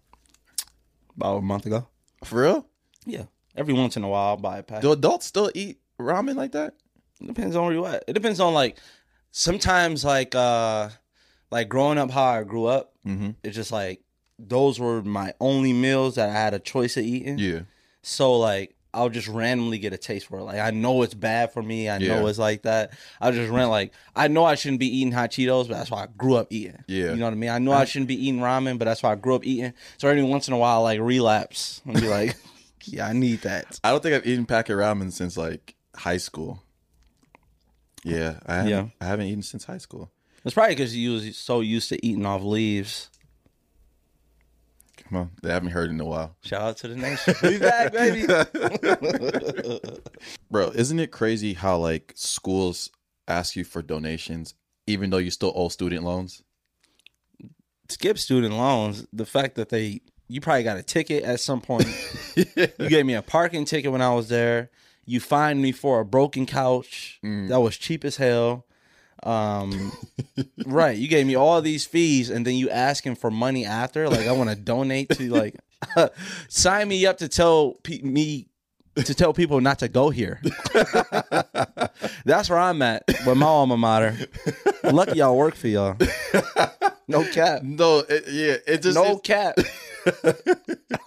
about 1.16 1.39
a 1.39 1.43
month 1.43 1.66
ago. 1.66 1.87
For 2.24 2.43
real? 2.43 2.66
Yeah, 3.05 3.24
every 3.57 3.74
once 3.74 3.97
in 3.97 4.05
a 4.05 4.09
while 4.09 4.30
I'll 4.30 4.37
buy 4.37 4.59
a 4.59 4.62
pack. 4.62 4.83
Do 4.83 4.93
adults 4.93 5.26
still 5.26 5.51
eat 5.55 5.78
ramen 5.99 6.37
like 6.37 6.53
that? 6.53 6.74
It 7.20 7.26
depends 7.26 7.57
on 7.57 7.64
where 7.64 7.74
you 7.74 7.87
at. 7.87 8.05
It 8.07 8.12
depends 8.12 8.41
on 8.41 8.55
like 8.55 8.78
sometimes 9.30 10.05
like 10.05 10.35
uh 10.35 10.91
like 11.51 11.68
growing 11.68 11.99
up 11.99 12.11
how 12.11 12.24
I 12.24 12.43
grew 12.45 12.66
up. 12.66 12.95
Mm-hmm. 13.07 13.30
It's 13.43 13.57
just 13.57 13.72
like 13.72 14.03
those 14.39 14.80
were 14.80 15.03
my 15.03 15.35
only 15.41 15.72
meals 15.72 16.16
that 16.16 16.30
I 16.30 16.33
had 16.33 16.55
a 16.55 16.59
choice 16.59 16.97
of 16.97 17.05
eating. 17.05 17.39
Yeah. 17.39 17.61
So 18.03 18.39
like 18.39 18.74
I'll 18.95 19.09
just 19.09 19.26
randomly 19.28 19.78
get 19.78 19.93
a 19.95 19.97
taste 19.97 20.26
for 20.26 20.38
it. 20.38 20.43
Like 20.43 20.59
I 20.61 20.70
know 20.70 21.03
it's 21.03 21.14
bad 21.14 21.53
for 21.53 21.62
me. 21.62 21.88
I 21.88 21.97
Yeah. 21.99 22.09
know 22.20 22.26
it's 22.26 22.38
like 22.38 22.62
that. 22.62 22.93
I 23.20 23.30
just 23.30 23.51
rent 23.51 23.70
like 23.70 23.93
I 24.14 24.28
know 24.28 24.45
I 24.45 24.55
shouldn't 24.55 24.80
be 24.80 24.99
eating 24.99 25.12
hot 25.12 25.30
Cheetos, 25.30 25.68
but 25.68 25.74
that's 25.78 25.90
why 25.90 26.03
I 26.03 26.09
grew 26.16 26.34
up 26.36 26.49
eating. 26.51 26.84
Yeah. 26.86 27.11
You 27.12 27.16
know 27.16 27.24
what 27.24 27.32
I 27.32 27.36
mean? 27.36 27.51
I 27.51 27.59
know 27.59 27.72
I 27.72 27.84
shouldn't 27.86 28.09
be 28.09 28.26
eating 28.26 28.40
ramen, 28.40 28.78
but 28.78 28.84
that's 28.84 29.03
why 29.03 29.12
I 29.12 29.14
grew 29.14 29.34
up 29.34 29.47
eating. 29.47 29.72
So 29.99 30.09
every 30.09 30.22
once 30.22 30.47
in 30.49 30.55
a 30.55 30.59
while 30.59 30.80
I 30.80 30.82
like 30.95 31.01
relapse 31.01 31.80
and 31.86 31.95
be 32.01 32.09
like, 32.09 32.36
Yeah, 32.84 33.07
I 33.07 33.12
need 33.12 33.43
that. 33.43 33.78
I 33.84 33.90
don't 33.90 34.03
think 34.03 34.14
I've 34.14 34.26
eaten 34.26 34.45
packet 34.45 34.72
ramen 34.76 35.12
since 35.12 35.36
like 35.36 35.74
high 35.95 36.16
school. 36.18 36.62
Yeah, 38.05 38.40
I 38.47 38.55
haven't, 38.57 38.70
Yeah. 38.70 38.86
I 39.01 39.05
haven't 39.07 39.26
eaten 39.26 39.43
since 39.43 39.64
high 39.64 39.78
school. 39.78 40.11
It's 40.45 40.55
probably 40.55 40.74
because 40.74 40.97
you 40.97 41.12
was 41.12 41.36
so 41.36 41.61
used 41.61 41.88
to 41.90 42.05
eating 42.05 42.26
off 42.26 42.43
leaves. 42.43 43.09
On, 45.14 45.30
they 45.42 45.50
haven't 45.50 45.70
heard 45.70 45.90
in 45.90 46.00
a 46.00 46.04
while, 46.04 46.36
Shout 46.42 46.62
out 46.62 46.76
to 46.78 46.88
the 46.88 46.96
nation. 46.96 47.34
We 47.42 47.58
back, 47.58 47.92
baby. 47.92 48.26
bro. 50.50 50.70
Isn't 50.70 50.98
it 50.98 51.10
crazy 51.10 51.54
how 51.54 51.78
like 51.78 52.12
schools 52.16 52.90
ask 53.28 53.56
you 53.56 53.64
for 53.64 53.82
donations 53.82 54.54
even 54.86 55.10
though 55.10 55.18
you 55.18 55.30
still 55.30 55.52
owe 55.54 55.68
student 55.68 56.04
loans? 56.04 56.42
Skip 57.88 58.18
student 58.18 58.54
loans. 58.54 59.06
The 59.12 59.26
fact 59.26 59.56
that 59.56 59.68
they 59.68 60.00
you 60.28 60.40
probably 60.40 60.62
got 60.62 60.78
a 60.78 60.82
ticket 60.82 61.24
at 61.24 61.40
some 61.40 61.60
point. 61.60 61.86
You 62.78 62.88
gave 62.88 63.04
me 63.04 63.12
a 63.12 63.20
parking 63.20 63.66
ticket 63.66 63.92
when 63.92 64.00
I 64.00 64.14
was 64.14 64.30
there. 64.30 64.70
You 65.04 65.20
fined 65.20 65.60
me 65.60 65.70
for 65.70 66.00
a 66.00 66.04
broken 66.04 66.46
couch 66.46 67.20
mm. 67.22 67.48
that 67.48 67.60
was 67.60 67.76
cheap 67.76 68.06
as 68.06 68.16
hell. 68.16 68.64
Um, 69.23 69.93
right. 70.66 70.97
You 70.97 71.09
gave 71.09 71.27
me 71.27 71.35
all 71.35 71.61
these 71.62 71.85
fees, 71.87 72.31
and 72.31 72.47
then 72.47 72.55
you 72.55 72.70
asking 72.70 73.16
for 73.16 73.31
money 73.31 73.64
after. 73.64 74.09
Like 74.09 74.27
I 74.27 74.33
want 74.33 74.51
to 74.51 74.57
donate 74.57 75.11
to 75.11 75.29
like 75.31 75.57
sign 76.49 76.89
me 76.89 77.07
up 77.07 77.18
to 77.18 77.29
tell 77.29 77.75
pe- 77.83 78.01
me 78.03 78.49
to 78.97 79.14
tell 79.14 79.33
people 79.33 79.61
not 79.61 79.79
to 79.81 79.89
go 79.89 80.11
here. 80.11 80.41
That's 82.25 82.51
where 82.51 82.59
I'm 82.59 82.83
at 82.83 83.05
with 83.27 83.37
my 83.37 83.47
alma 83.47 83.77
mater. 83.77 84.16
Lucky 84.85 85.18
y'all 85.18 85.37
work 85.37 85.55
for 85.55 85.68
y'all. 85.68 85.97
No 87.09 87.25
cap. 87.25 87.62
No, 87.62 88.01
it, 88.09 88.25
yeah, 88.29 88.57
it 88.66 88.83
just 88.83 88.95
No 88.97 89.16
it- 89.16 89.23
cap. 89.25 89.57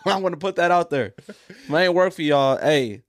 I 0.05 0.17
want 0.19 0.33
to 0.33 0.37
put 0.37 0.55
that 0.57 0.71
out 0.71 0.89
there. 0.89 1.13
If 1.27 1.71
I 1.71 1.83
ain't 1.85 1.93
work 1.93 2.13
for 2.13 2.21
y'all, 2.21 2.57
hey, 2.57 3.01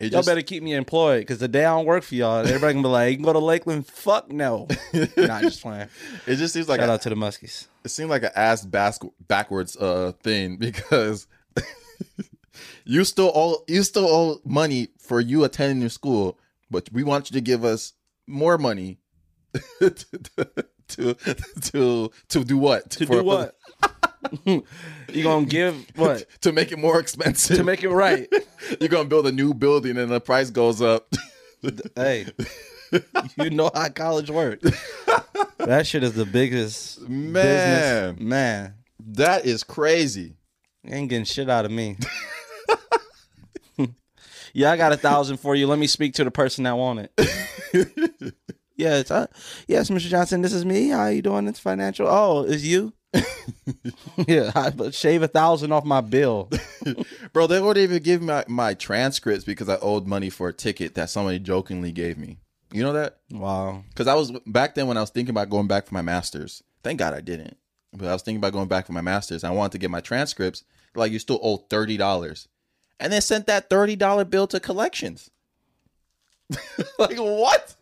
it 0.00 0.12
y'all 0.12 0.20
just, 0.20 0.28
better 0.28 0.42
keep 0.42 0.62
me 0.62 0.74
employed 0.74 1.20
because 1.20 1.38
the 1.38 1.48
day 1.48 1.64
I 1.64 1.74
don't 1.76 1.86
work 1.86 2.04
for 2.04 2.14
y'all, 2.14 2.38
everybody 2.46 2.74
can 2.74 2.82
be 2.82 2.88
like, 2.88 3.10
you 3.10 3.16
can 3.16 3.24
go 3.24 3.32
to 3.32 3.38
Lakeland. 3.40 3.86
Fuck 3.86 4.30
no. 4.30 4.68
Not 5.16 5.42
just 5.42 5.60
playing. 5.62 5.88
it 6.26 6.36
just 6.36 6.54
seems 6.54 6.68
like 6.68 6.80
Shout 6.80 6.88
a, 6.88 6.92
out 6.92 7.02
to 7.02 7.08
the 7.10 7.16
Muskies. 7.16 7.66
it 7.84 7.88
seemed 7.90 8.10
like 8.10 8.22
an 8.22 8.30
ass 8.36 8.64
bas- 8.64 9.00
backwards 9.26 9.76
uh 9.76 10.12
thing 10.22 10.56
because 10.58 11.26
you 12.84 13.04
still 13.04 13.32
owe 13.34 13.62
you 13.66 13.82
still 13.82 14.06
owe 14.06 14.40
money 14.44 14.88
for 14.98 15.20
you 15.20 15.44
attending 15.44 15.80
your 15.80 15.90
school, 15.90 16.38
but 16.70 16.88
we 16.92 17.02
want 17.02 17.30
you 17.30 17.34
to 17.34 17.40
give 17.40 17.64
us 17.64 17.92
more 18.26 18.58
money 18.58 18.98
to, 19.80 19.90
to 20.88 21.16
to 21.72 22.10
to 22.28 22.44
do 22.44 22.56
what 22.58 22.90
To 22.90 23.06
For- 23.06 23.16
do 23.16 23.24
what? 23.24 23.54
you 25.12 25.22
gonna 25.22 25.46
give 25.46 25.86
what? 25.96 26.24
to 26.42 26.52
make 26.52 26.72
it 26.72 26.78
more 26.78 26.98
expensive 27.00 27.56
To 27.56 27.64
make 27.64 27.82
it 27.84 27.88
right. 27.90 28.28
you're 28.80 28.88
gonna 28.88 29.08
build 29.08 29.26
a 29.26 29.32
new 29.32 29.54
building 29.54 29.96
and 29.96 30.10
the 30.10 30.20
price 30.20 30.50
goes 30.50 30.80
up 30.82 31.12
hey, 31.96 32.26
you 33.36 33.50
know 33.50 33.70
how 33.74 33.88
college 33.88 34.30
works. 34.30 34.70
That 35.58 35.86
shit 35.86 36.04
is 36.04 36.14
the 36.14 36.24
biggest 36.24 37.00
Man. 37.08 37.32
business. 37.32 38.20
Man. 38.20 38.74
That 39.00 39.44
is 39.44 39.64
crazy. 39.64 40.36
You 40.84 40.94
ain't 40.94 41.10
getting 41.10 41.24
shit 41.24 41.50
out 41.50 41.64
of 41.64 41.70
me. 41.70 41.96
yeah, 44.52 44.70
I 44.70 44.76
got 44.76 44.92
a 44.92 44.96
thousand 44.96 45.38
for 45.38 45.54
you. 45.54 45.66
Let 45.66 45.78
me 45.78 45.86
speak 45.86 46.14
to 46.14 46.24
the 46.24 46.30
person 46.30 46.64
that 46.64 46.76
want 46.76 47.10
it. 47.16 48.34
yes, 48.76 49.10
uh, 49.10 49.26
yes, 49.66 49.90
Mr. 49.90 50.08
Johnson. 50.08 50.42
This 50.42 50.52
is 50.52 50.64
me. 50.64 50.88
How 50.88 51.08
you 51.08 51.22
doing? 51.22 51.48
It's 51.48 51.60
financial. 51.60 52.06
Oh, 52.08 52.44
is 52.44 52.66
you? 52.66 52.92
yeah, 54.26 54.52
I 54.54 54.70
but 54.70 54.94
shave 54.94 55.22
a 55.22 55.28
thousand 55.28 55.72
off 55.72 55.84
my 55.84 56.00
bill. 56.00 56.50
Bro, 57.32 57.48
they 57.48 57.60
wouldn't 57.60 57.82
even 57.82 58.02
give 58.02 58.20
me 58.20 58.28
my, 58.28 58.44
my 58.48 58.74
transcripts 58.74 59.44
because 59.44 59.68
I 59.68 59.76
owed 59.76 60.06
money 60.06 60.30
for 60.30 60.48
a 60.48 60.52
ticket 60.52 60.94
that 60.94 61.10
somebody 61.10 61.38
jokingly 61.38 61.92
gave 61.92 62.18
me. 62.18 62.38
You 62.72 62.82
know 62.82 62.92
that? 62.92 63.18
Wow. 63.30 63.82
Because 63.88 64.06
I 64.06 64.14
was 64.14 64.30
back 64.46 64.74
then 64.74 64.86
when 64.86 64.96
I 64.96 65.00
was 65.00 65.10
thinking 65.10 65.30
about 65.30 65.50
going 65.50 65.68
back 65.68 65.86
for 65.86 65.94
my 65.94 66.02
master's. 66.02 66.62
Thank 66.82 66.98
God 66.98 67.14
I 67.14 67.20
didn't. 67.20 67.56
But 67.92 68.08
I 68.08 68.12
was 68.12 68.22
thinking 68.22 68.38
about 68.38 68.52
going 68.52 68.68
back 68.68 68.86
for 68.86 68.92
my 68.92 69.00
master's. 69.00 69.44
I 69.44 69.50
wanted 69.50 69.72
to 69.72 69.78
get 69.78 69.90
my 69.90 70.00
transcripts. 70.00 70.64
Like 70.94 71.12
you 71.12 71.18
still 71.18 71.40
owe 71.42 71.58
thirty 71.58 71.96
dollars, 71.96 72.48
and 72.98 73.12
then 73.12 73.20
sent 73.20 73.46
that 73.46 73.70
thirty 73.70 73.96
dollar 73.96 74.24
bill 74.24 74.46
to 74.48 74.60
collections. 74.60 75.30
like 76.98 77.18
what? 77.18 77.74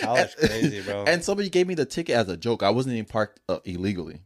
College 0.00 0.36
crazy, 0.36 0.82
bro. 0.82 1.04
And 1.04 1.24
somebody 1.24 1.48
gave 1.48 1.66
me 1.66 1.74
the 1.74 1.86
ticket 1.86 2.14
as 2.14 2.28
a 2.28 2.36
joke. 2.36 2.62
I 2.62 2.70
wasn't 2.70 2.94
even 2.94 3.06
parked 3.06 3.40
uh, 3.48 3.58
illegally. 3.64 4.20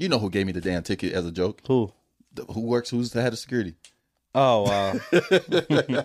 You 0.00 0.08
know 0.08 0.18
who 0.18 0.30
gave 0.30 0.46
me 0.46 0.52
the 0.52 0.62
damn 0.62 0.82
ticket 0.82 1.12
as 1.12 1.26
a 1.26 1.30
joke? 1.30 1.60
Who? 1.66 1.92
The- 2.32 2.46
who 2.46 2.62
works? 2.62 2.88
Who's 2.88 3.10
the 3.10 3.20
head 3.20 3.34
of 3.34 3.38
security? 3.38 3.74
Oh 4.34 4.62
wow. 4.62 4.92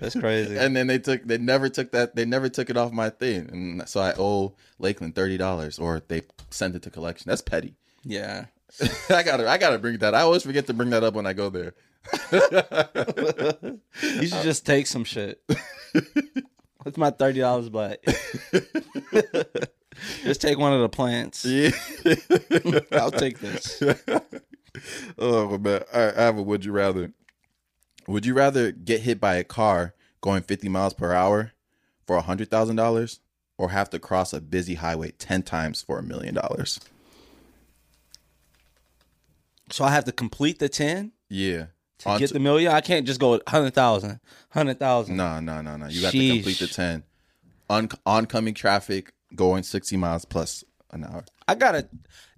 That's 0.00 0.18
crazy. 0.18 0.56
And 0.58 0.74
then 0.74 0.88
they 0.88 0.98
took. 0.98 1.22
They 1.22 1.38
never 1.38 1.68
took 1.68 1.92
that. 1.92 2.16
They 2.16 2.24
never 2.24 2.48
took 2.48 2.68
it 2.68 2.76
off 2.76 2.90
my 2.92 3.10
thing, 3.10 3.48
and 3.52 3.88
so 3.88 4.00
I 4.00 4.12
owe 4.18 4.56
Lakeland 4.80 5.14
thirty 5.14 5.36
dollars, 5.36 5.78
or 5.78 6.02
they 6.08 6.22
sent 6.50 6.74
it 6.74 6.82
to 6.82 6.90
collection. 6.90 7.28
That's 7.28 7.42
petty. 7.42 7.76
yeah. 8.02 8.46
I 9.10 9.22
gotta. 9.22 9.48
I 9.48 9.56
gotta 9.58 9.78
bring 9.78 9.98
that. 9.98 10.14
I 10.14 10.22
always 10.22 10.42
forget 10.42 10.66
to 10.66 10.74
bring 10.74 10.90
that 10.90 11.04
up 11.04 11.14
when 11.14 11.26
I 11.26 11.32
go 11.32 11.48
there. 11.50 11.74
You 14.02 14.26
should 14.28 14.42
just 14.42 14.66
take 14.66 14.86
some 14.88 15.04
shit. 15.04 15.40
What's 16.82 16.98
my 16.98 17.10
thirty 17.10 17.40
dollars 17.40 17.68
back? 17.68 17.98
Just 20.22 20.40
take 20.40 20.58
one 20.58 20.72
of 20.72 20.80
the 20.80 20.88
plants. 20.88 21.44
Yeah. 21.44 21.70
I'll 22.92 23.10
take 23.10 23.38
this. 23.40 23.82
oh 25.18 25.58
man. 25.58 25.82
All 25.92 26.04
right, 26.06 26.16
I 26.16 26.22
have 26.22 26.38
a 26.38 26.42
would 26.42 26.64
you 26.64 26.72
rather. 26.72 27.12
Would 28.08 28.24
you 28.26 28.34
rather 28.34 28.70
get 28.72 29.00
hit 29.00 29.20
by 29.20 29.34
a 29.36 29.44
car 29.44 29.94
going 30.20 30.42
50 30.42 30.68
miles 30.68 30.94
per 30.94 31.12
hour 31.12 31.52
for 32.06 32.16
a 32.16 32.22
hundred 32.22 32.50
thousand 32.50 32.76
dollars, 32.76 33.20
or 33.58 33.70
have 33.70 33.90
to 33.90 33.98
cross 33.98 34.32
a 34.32 34.40
busy 34.40 34.74
highway 34.74 35.10
10 35.18 35.42
times 35.42 35.82
for 35.82 35.98
a 35.98 36.02
million 36.02 36.34
dollars? 36.34 36.78
So 39.70 39.84
I 39.84 39.90
have 39.90 40.04
to 40.04 40.12
complete 40.12 40.58
the 40.58 40.68
ten 40.68 41.12
Yeah. 41.28 41.66
to 41.98 42.08
On 42.10 42.18
get 42.20 42.32
the 42.32 42.38
million. 42.38 42.72
I 42.72 42.80
can't 42.80 43.06
just 43.06 43.18
go 43.20 43.40
hundred 43.48 43.74
thousand. 43.74 44.20
Hundred 44.50 44.78
thousand. 44.78 45.16
No, 45.16 45.40
no, 45.40 45.60
no, 45.62 45.76
no. 45.76 45.86
You 45.88 46.02
got 46.02 46.12
to 46.12 46.28
complete 46.34 46.58
the 46.58 46.68
10. 46.68 47.02
On 47.68 47.88
oncoming 48.04 48.54
traffic 48.54 49.12
going 49.34 49.62
60 49.62 49.96
miles 49.96 50.24
plus 50.24 50.64
an 50.90 51.04
hour. 51.04 51.24
I 51.48 51.54
gotta 51.54 51.88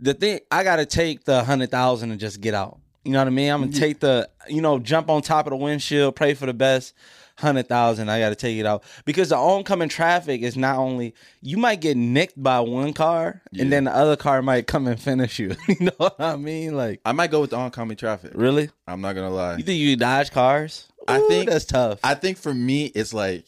the 0.00 0.14
thing. 0.14 0.40
I 0.50 0.64
gotta 0.64 0.86
take 0.86 1.24
the 1.24 1.42
hundred 1.44 1.70
thousand 1.70 2.10
and 2.10 2.20
just 2.20 2.40
get 2.40 2.54
out. 2.54 2.78
You 3.04 3.12
know 3.12 3.20
what 3.20 3.26
I 3.28 3.30
mean? 3.30 3.50
I'm 3.50 3.60
gonna 3.62 3.72
take 3.72 4.00
the 4.00 4.28
you 4.48 4.60
know 4.60 4.78
jump 4.78 5.08
on 5.08 5.22
top 5.22 5.46
of 5.46 5.50
the 5.50 5.56
windshield, 5.56 6.14
pray 6.16 6.34
for 6.34 6.46
the 6.46 6.54
best. 6.54 6.94
Hundred 7.38 7.68
thousand. 7.68 8.10
I 8.10 8.18
gotta 8.18 8.34
take 8.34 8.58
it 8.58 8.66
out 8.66 8.82
because 9.04 9.28
the 9.28 9.36
oncoming 9.36 9.88
traffic 9.88 10.42
is 10.42 10.56
not 10.56 10.76
only 10.76 11.14
you 11.40 11.56
might 11.56 11.80
get 11.80 11.96
nicked 11.96 12.42
by 12.42 12.58
one 12.60 12.92
car 12.92 13.40
and 13.56 13.70
then 13.72 13.84
the 13.84 13.94
other 13.94 14.16
car 14.16 14.42
might 14.42 14.66
come 14.66 14.88
and 14.88 15.00
finish 15.00 15.38
you. 15.38 15.54
you 15.68 15.76
know 15.80 15.92
what 15.98 16.20
I 16.20 16.34
mean? 16.36 16.76
Like 16.76 17.00
I 17.04 17.12
might 17.12 17.30
go 17.30 17.40
with 17.40 17.50
the 17.50 17.56
oncoming 17.56 17.96
traffic. 17.96 18.32
really? 18.34 18.70
I'm 18.88 19.00
not 19.00 19.14
gonna 19.14 19.30
lie. 19.30 19.56
You 19.56 19.62
think 19.62 19.78
you 19.78 19.94
dodge 19.96 20.32
cars? 20.32 20.88
I 21.06 21.20
think- 21.28 21.48
that's 21.48 21.64
tough. 21.64 22.00
I 22.02 22.14
think 22.14 22.38
for 22.38 22.52
me, 22.52 22.86
it's 22.86 23.14
like 23.14 23.46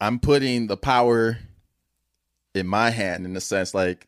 I'm 0.00 0.20
putting 0.20 0.68
the 0.68 0.76
power 0.76 1.38
in 2.58 2.66
my 2.66 2.90
hand 2.90 3.24
in 3.24 3.32
the 3.34 3.40
sense 3.40 3.72
like 3.74 4.06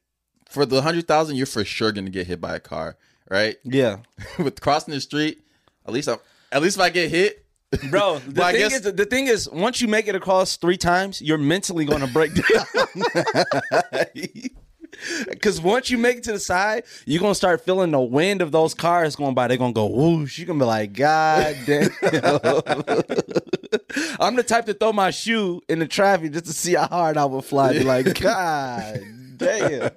for 0.49 0.67
the 0.67 0.83
hundred 0.83 1.07
thousand, 1.09 1.37
you're 1.37 1.47
for 1.47 1.65
sure 1.65 1.93
gonna 1.93 2.11
get 2.11 2.27
hit 2.27 2.41
by 2.41 2.57
a 2.57 2.61
car, 2.61 2.97
right? 3.31 3.57
yeah. 3.65 3.99
With 4.39 4.61
crossing 4.61 4.93
the 4.95 5.01
street, 5.01 5.41
at 5.87 5.93
least 5.93 6.09
I'm 6.09 6.19
at 6.53 6.61
least 6.63 6.77
if 6.77 6.83
I 6.83 6.91
get 6.91 7.11
hit, 7.11 7.47
Bro, 7.91 8.19
the 8.27 8.45
I 8.45 8.53
thing 8.53 8.61
guess- 8.61 8.85
is, 8.85 8.93
the 8.95 9.07
thing 9.07 9.29
is, 9.29 9.49
once 9.49 9.81
you 9.81 9.87
make 9.87 10.09
it 10.09 10.17
across 10.17 10.57
three 10.57 10.77
times, 10.77 11.23
you're 11.23 11.39
mentally 11.39 11.85
going 11.85 12.01
to 12.01 12.09
break 12.09 12.33
down. 12.35 13.45
Because 15.29 15.61
once 15.61 15.91
you 15.91 15.99
make 15.99 16.19
it 16.19 16.25
to 16.25 16.33
the 16.33 16.39
side, 16.39 16.85
you're 17.07 17.21
gonna 17.21 17.35
start 17.35 17.65
feeling 17.65 17.91
the 17.91 18.01
wind 18.01 18.43
of 18.43 18.53
those 18.53 18.75
cars 18.75 19.17
going 19.17 19.35
by. 19.35 19.49
They're 19.49 19.57
gonna 19.57 19.73
go 19.73 19.87
whoosh. 19.87 20.39
You're 20.39 20.47
gonna 20.47 20.59
be 20.59 20.65
like, 20.65 20.93
God 20.93 21.57
damn. 21.67 21.91
I'm 24.21 24.37
the 24.37 24.45
type 24.47 24.67
to 24.67 24.75
throw 24.75 24.93
my 24.93 25.11
shoe 25.11 25.63
in 25.69 25.79
the 25.79 25.87
traffic 25.87 26.33
just 26.33 26.47
to 26.47 26.53
see 26.53 26.75
how 26.75 26.87
hard 26.87 27.17
I 27.17 27.25
would 27.25 27.45
fly. 27.45 27.73
Be 27.73 27.85
like, 27.85 28.15
God 28.21 29.01
damn. 29.37 29.91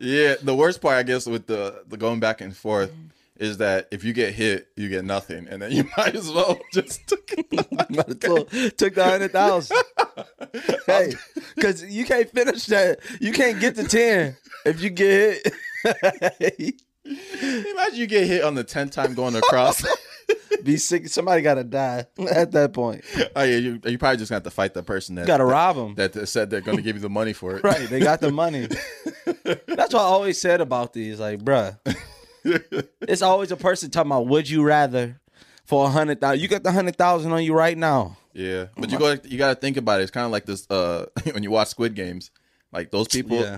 yeah. 0.00 0.34
The 0.42 0.54
worst 0.56 0.80
part, 0.80 0.96
I 0.96 1.02
guess, 1.02 1.26
with 1.26 1.46
the 1.46 1.82
the 1.88 1.96
going 1.96 2.20
back 2.20 2.40
and 2.40 2.56
forth 2.56 2.92
is 3.38 3.58
that 3.58 3.88
if 3.90 4.04
you 4.04 4.12
get 4.12 4.34
hit, 4.34 4.68
you 4.76 4.88
get 4.88 5.04
nothing, 5.04 5.46
and 5.48 5.62
then 5.62 5.70
you 5.72 5.84
might 5.96 6.14
as 6.14 6.30
well 6.30 6.58
just 6.72 7.00
Might 7.52 8.08
as 8.08 8.16
took 8.74 8.94
the 8.94 9.04
hundred 9.04 9.32
thousand. 9.32 9.76
hey, 10.86 11.12
because 11.54 11.84
you 11.84 12.04
can't 12.04 12.30
finish 12.30 12.66
that. 12.66 12.98
You 13.20 13.32
can't 13.32 13.60
get 13.60 13.76
to 13.76 13.84
ten 13.84 14.36
if 14.66 14.82
you 14.82 14.90
get 14.90 15.46
hit. 16.38 16.82
imagine 17.04 17.94
you 17.94 18.06
get 18.06 18.26
hit 18.26 18.44
on 18.44 18.54
the 18.54 18.64
tenth 18.64 18.92
time 18.92 19.14
going 19.14 19.36
across. 19.36 19.84
Be 20.62 20.76
sick. 20.76 21.08
Somebody 21.08 21.42
gotta 21.42 21.64
die 21.64 22.06
at 22.30 22.52
that 22.52 22.72
point. 22.72 23.04
oh 23.36 23.42
yeah, 23.42 23.56
you, 23.56 23.80
you 23.84 23.98
probably 23.98 24.18
just 24.18 24.30
gonna 24.30 24.36
have 24.36 24.42
to 24.42 24.50
fight 24.50 24.74
the 24.74 24.82
person 24.82 25.14
that 25.14 25.22
You 25.22 25.26
gotta 25.28 25.44
rob 25.44 25.76
them. 25.76 25.94
that 25.94 26.28
said 26.28 26.50
they're 26.50 26.60
gonna 26.60 26.82
give 26.82 26.96
you 26.96 27.02
the 27.02 27.08
money 27.08 27.32
for 27.32 27.56
it. 27.56 27.64
Right, 27.64 27.88
they 27.88 28.00
got 28.00 28.20
the 28.20 28.32
money. 28.32 28.68
That's 29.24 29.94
what 29.94 29.96
I 29.96 30.00
always 30.00 30.40
said 30.40 30.60
about 30.60 30.92
these. 30.92 31.20
Like, 31.20 31.40
bruh, 31.40 31.78
it's 33.02 33.22
always 33.22 33.50
a 33.50 33.56
person 33.56 33.90
talking 33.90 34.10
about 34.10 34.26
would 34.26 34.48
you 34.48 34.62
rather 34.62 35.20
for 35.64 35.86
a 35.86 35.88
hundred 35.90 36.20
thousand. 36.20 36.40
You 36.40 36.48
got 36.48 36.62
the 36.62 36.72
hundred 36.72 36.96
thousand 36.96 37.32
on 37.32 37.42
you 37.44 37.54
right 37.54 37.76
now. 37.76 38.16
Yeah, 38.32 38.66
but 38.76 38.90
you 38.90 38.98
go. 38.98 39.16
You 39.24 39.36
got 39.38 39.54
to 39.54 39.60
think 39.60 39.76
about 39.76 40.00
it. 40.00 40.04
It's 40.04 40.12
kind 40.12 40.24
of 40.26 40.30
like 40.32 40.46
this 40.46 40.70
uh, 40.70 41.06
when 41.32 41.42
you 41.42 41.50
watch 41.50 41.68
Squid 41.68 41.94
Games. 41.94 42.30
Like 42.70 42.90
those 42.90 43.08
people, 43.08 43.38
Yeah. 43.40 43.56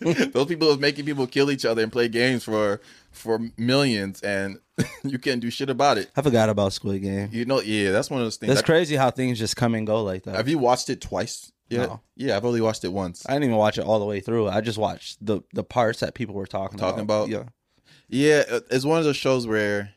those 0.00 0.46
people 0.46 0.70
is 0.70 0.78
making 0.78 1.04
people 1.04 1.26
kill 1.26 1.50
each 1.50 1.66
other 1.66 1.82
and 1.82 1.92
play 1.92 2.08
games 2.08 2.44
for 2.44 2.80
for 3.10 3.38
millions, 3.58 4.22
and 4.22 4.58
you 5.04 5.18
can't 5.18 5.40
do 5.42 5.50
shit 5.50 5.68
about 5.68 5.98
it. 5.98 6.10
I 6.16 6.22
forgot 6.22 6.48
about 6.48 6.72
Squid 6.72 7.02
Game. 7.02 7.28
You 7.30 7.44
know, 7.44 7.60
yeah, 7.60 7.90
that's 7.90 8.08
one 8.10 8.20
of 8.20 8.26
those 8.26 8.36
things. 8.36 8.48
That's 8.48 8.60
Have- 8.60 8.66
crazy 8.66 8.96
how 8.96 9.10
things 9.10 9.38
just 9.38 9.54
come 9.56 9.74
and 9.74 9.86
go 9.86 10.02
like 10.02 10.22
that. 10.24 10.34
Have 10.36 10.48
you 10.48 10.58
watched 10.58 10.88
it 10.88 11.00
twice? 11.02 11.52
Yeah, 11.68 11.86
No. 11.86 12.00
yeah, 12.16 12.36
I've 12.36 12.44
only 12.44 12.60
watched 12.62 12.84
it 12.84 12.92
once. 12.92 13.22
I 13.28 13.32
didn't 13.34 13.44
even 13.44 13.56
watch 13.56 13.76
it 13.78 13.82
all 13.84 13.98
the 13.98 14.04
way 14.06 14.20
through. 14.20 14.48
I 14.48 14.60
just 14.62 14.78
watched 14.78 15.24
the 15.24 15.42
the 15.52 15.62
parts 15.64 16.00
that 16.00 16.14
people 16.14 16.34
were 16.34 16.46
talking 16.46 16.78
Talking 16.78 17.00
about. 17.02 17.28
about? 17.28 17.28
Yeah. 17.28 17.44
Yeah, 18.12 18.42
it's 18.70 18.84
one 18.84 18.98
of 18.98 19.04
those 19.04 19.16
shows 19.16 19.46
where 19.46 19.90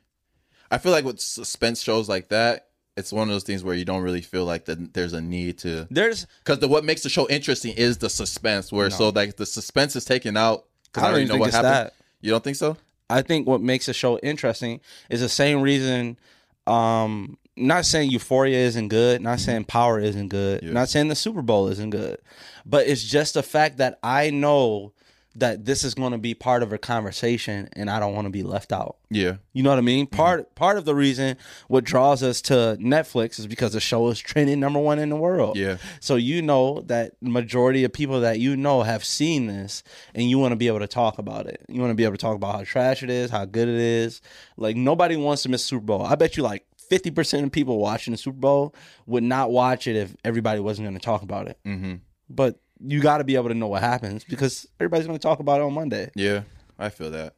I 0.71 0.77
feel 0.77 0.91
like 0.93 1.03
with 1.05 1.19
suspense 1.19 1.81
shows 1.83 2.07
like 2.09 2.29
that, 2.29 2.67
it's 2.97 3.11
one 3.11 3.27
of 3.27 3.33
those 3.35 3.43
things 3.43 3.61
where 3.63 3.75
you 3.75 3.83
don't 3.83 4.01
really 4.01 4.21
feel 4.21 4.45
like 4.45 4.65
that 4.65 4.93
there's 4.93 5.11
a 5.11 5.19
need 5.21 5.57
to 5.59 5.85
There's 5.91 6.25
because 6.39 6.59
the 6.59 6.67
what 6.69 6.85
makes 6.85 7.03
the 7.03 7.09
show 7.09 7.27
interesting 7.27 7.73
is 7.73 7.97
the 7.97 8.09
suspense. 8.09 8.71
Where 8.71 8.89
so 8.89 9.09
like 9.09 9.35
the 9.35 9.45
suspense 9.45 9.95
is 9.97 10.05
taken 10.05 10.37
out 10.37 10.65
because 10.85 11.03
I 11.03 11.07
I, 11.07 11.09
don't 11.09 11.13
already 11.13 11.25
even 11.25 11.35
know 11.35 11.41
what 11.41 11.51
happened. 11.51 11.73
that. 11.73 11.93
You 12.21 12.31
don't 12.31 12.43
think 12.43 12.55
so? 12.55 12.77
I 13.09 13.21
think 13.21 13.47
what 13.47 13.61
makes 13.61 13.87
a 13.89 13.93
show 13.93 14.17
interesting 14.19 14.79
is 15.09 15.19
the 15.19 15.29
same 15.29 15.61
reason. 15.61 16.17
Um, 16.65 17.37
not 17.57 17.85
saying 17.85 18.09
Euphoria 18.11 18.57
isn't 18.59 18.87
good, 18.87 19.21
not 19.21 19.39
saying 19.39 19.65
Power 19.65 19.99
isn't 19.99 20.29
good, 20.29 20.63
Yeah. 20.63 20.71
not 20.71 20.89
saying 20.89 21.09
the 21.09 21.15
Super 21.15 21.41
Bowl 21.41 21.67
isn't 21.67 21.89
good, 21.91 22.17
but 22.65 22.87
it's 22.87 23.03
just 23.03 23.35
the 23.35 23.43
fact 23.43 23.77
that 23.77 23.99
I 24.01 24.29
know 24.29 24.93
that 25.37 25.65
this 25.65 25.83
is 25.83 25.93
going 25.93 26.13
to 26.13 26.17
be 26.17 26.33
part 26.33 26.63
of 26.63 26.71
a 26.71 26.77
conversation, 26.77 27.67
and 27.73 27.89
I 27.89 27.99
don't 27.99 28.15
want 28.15 28.25
to 28.25 28.31
be 28.31 28.43
left 28.43 28.71
out. 28.71 28.97
Yeah, 29.09 29.35
You 29.53 29.63
know 29.63 29.69
what 29.69 29.77
I 29.77 29.81
mean? 29.81 30.07
Part 30.07 30.55
part 30.55 30.77
of 30.77 30.85
the 30.85 30.95
reason 30.95 31.37
what 31.67 31.83
draws 31.83 32.23
us 32.23 32.41
to 32.43 32.77
Netflix 32.79 33.37
is 33.39 33.45
because 33.45 33.73
the 33.73 33.79
show 33.79 34.07
is 34.07 34.19
trending 34.19 34.59
number 34.59 34.79
one 34.79 34.97
in 34.97 35.09
the 35.09 35.15
world. 35.15 35.57
Yeah. 35.57 35.77
So 35.99 36.15
you 36.15 36.41
know 36.41 36.81
that 36.87 37.13
majority 37.21 37.83
of 37.83 37.93
people 37.93 38.21
that 38.21 38.39
you 38.39 38.55
know 38.55 38.83
have 38.83 39.03
seen 39.03 39.47
this, 39.47 39.83
and 40.13 40.29
you 40.29 40.39
want 40.39 40.53
to 40.53 40.55
be 40.55 40.67
able 40.67 40.79
to 40.79 40.87
talk 40.87 41.17
about 41.17 41.47
it. 41.47 41.61
You 41.67 41.81
want 41.81 41.91
to 41.91 41.95
be 41.95 42.03
able 42.03 42.15
to 42.15 42.21
talk 42.21 42.35
about 42.35 42.55
how 42.55 42.63
trash 42.63 43.03
it 43.03 43.09
is, 43.09 43.29
how 43.29 43.45
good 43.45 43.67
it 43.67 43.75
is. 43.75 44.21
Like 44.57 44.75
nobody 44.75 45.15
wants 45.17 45.43
to 45.43 45.49
miss 45.49 45.63
Super 45.63 45.85
Bowl. 45.85 46.01
I 46.01 46.15
bet 46.15 46.37
you 46.37 46.43
like. 46.43 46.65
50% 46.91 47.43
of 47.43 47.51
people 47.51 47.79
watching 47.79 48.11
the 48.11 48.17
Super 48.17 48.37
Bowl 48.37 48.75
would 49.07 49.23
not 49.23 49.49
watch 49.49 49.87
it 49.87 49.95
if 49.95 50.15
everybody 50.23 50.59
wasn't 50.59 50.85
going 50.85 50.93
to 50.93 51.03
talk 51.03 51.23
about 51.23 51.47
it. 51.47 51.57
mm-hmm. 51.65 51.95
But 52.29 52.59
you 52.79 52.99
got 53.01 53.19
to 53.19 53.23
be 53.23 53.35
able 53.35 53.49
to 53.49 53.53
know 53.55 53.67
what 53.67 53.81
happens 53.81 54.23
because 54.23 54.67
everybody's 54.79 55.07
going 55.07 55.17
to 55.17 55.23
talk 55.23 55.39
about 55.39 55.61
it 55.61 55.63
on 55.63 55.73
Monday. 55.73 56.11
yeah, 56.15 56.41
I 56.79 56.89
feel 56.89 57.11
that. 57.11 57.33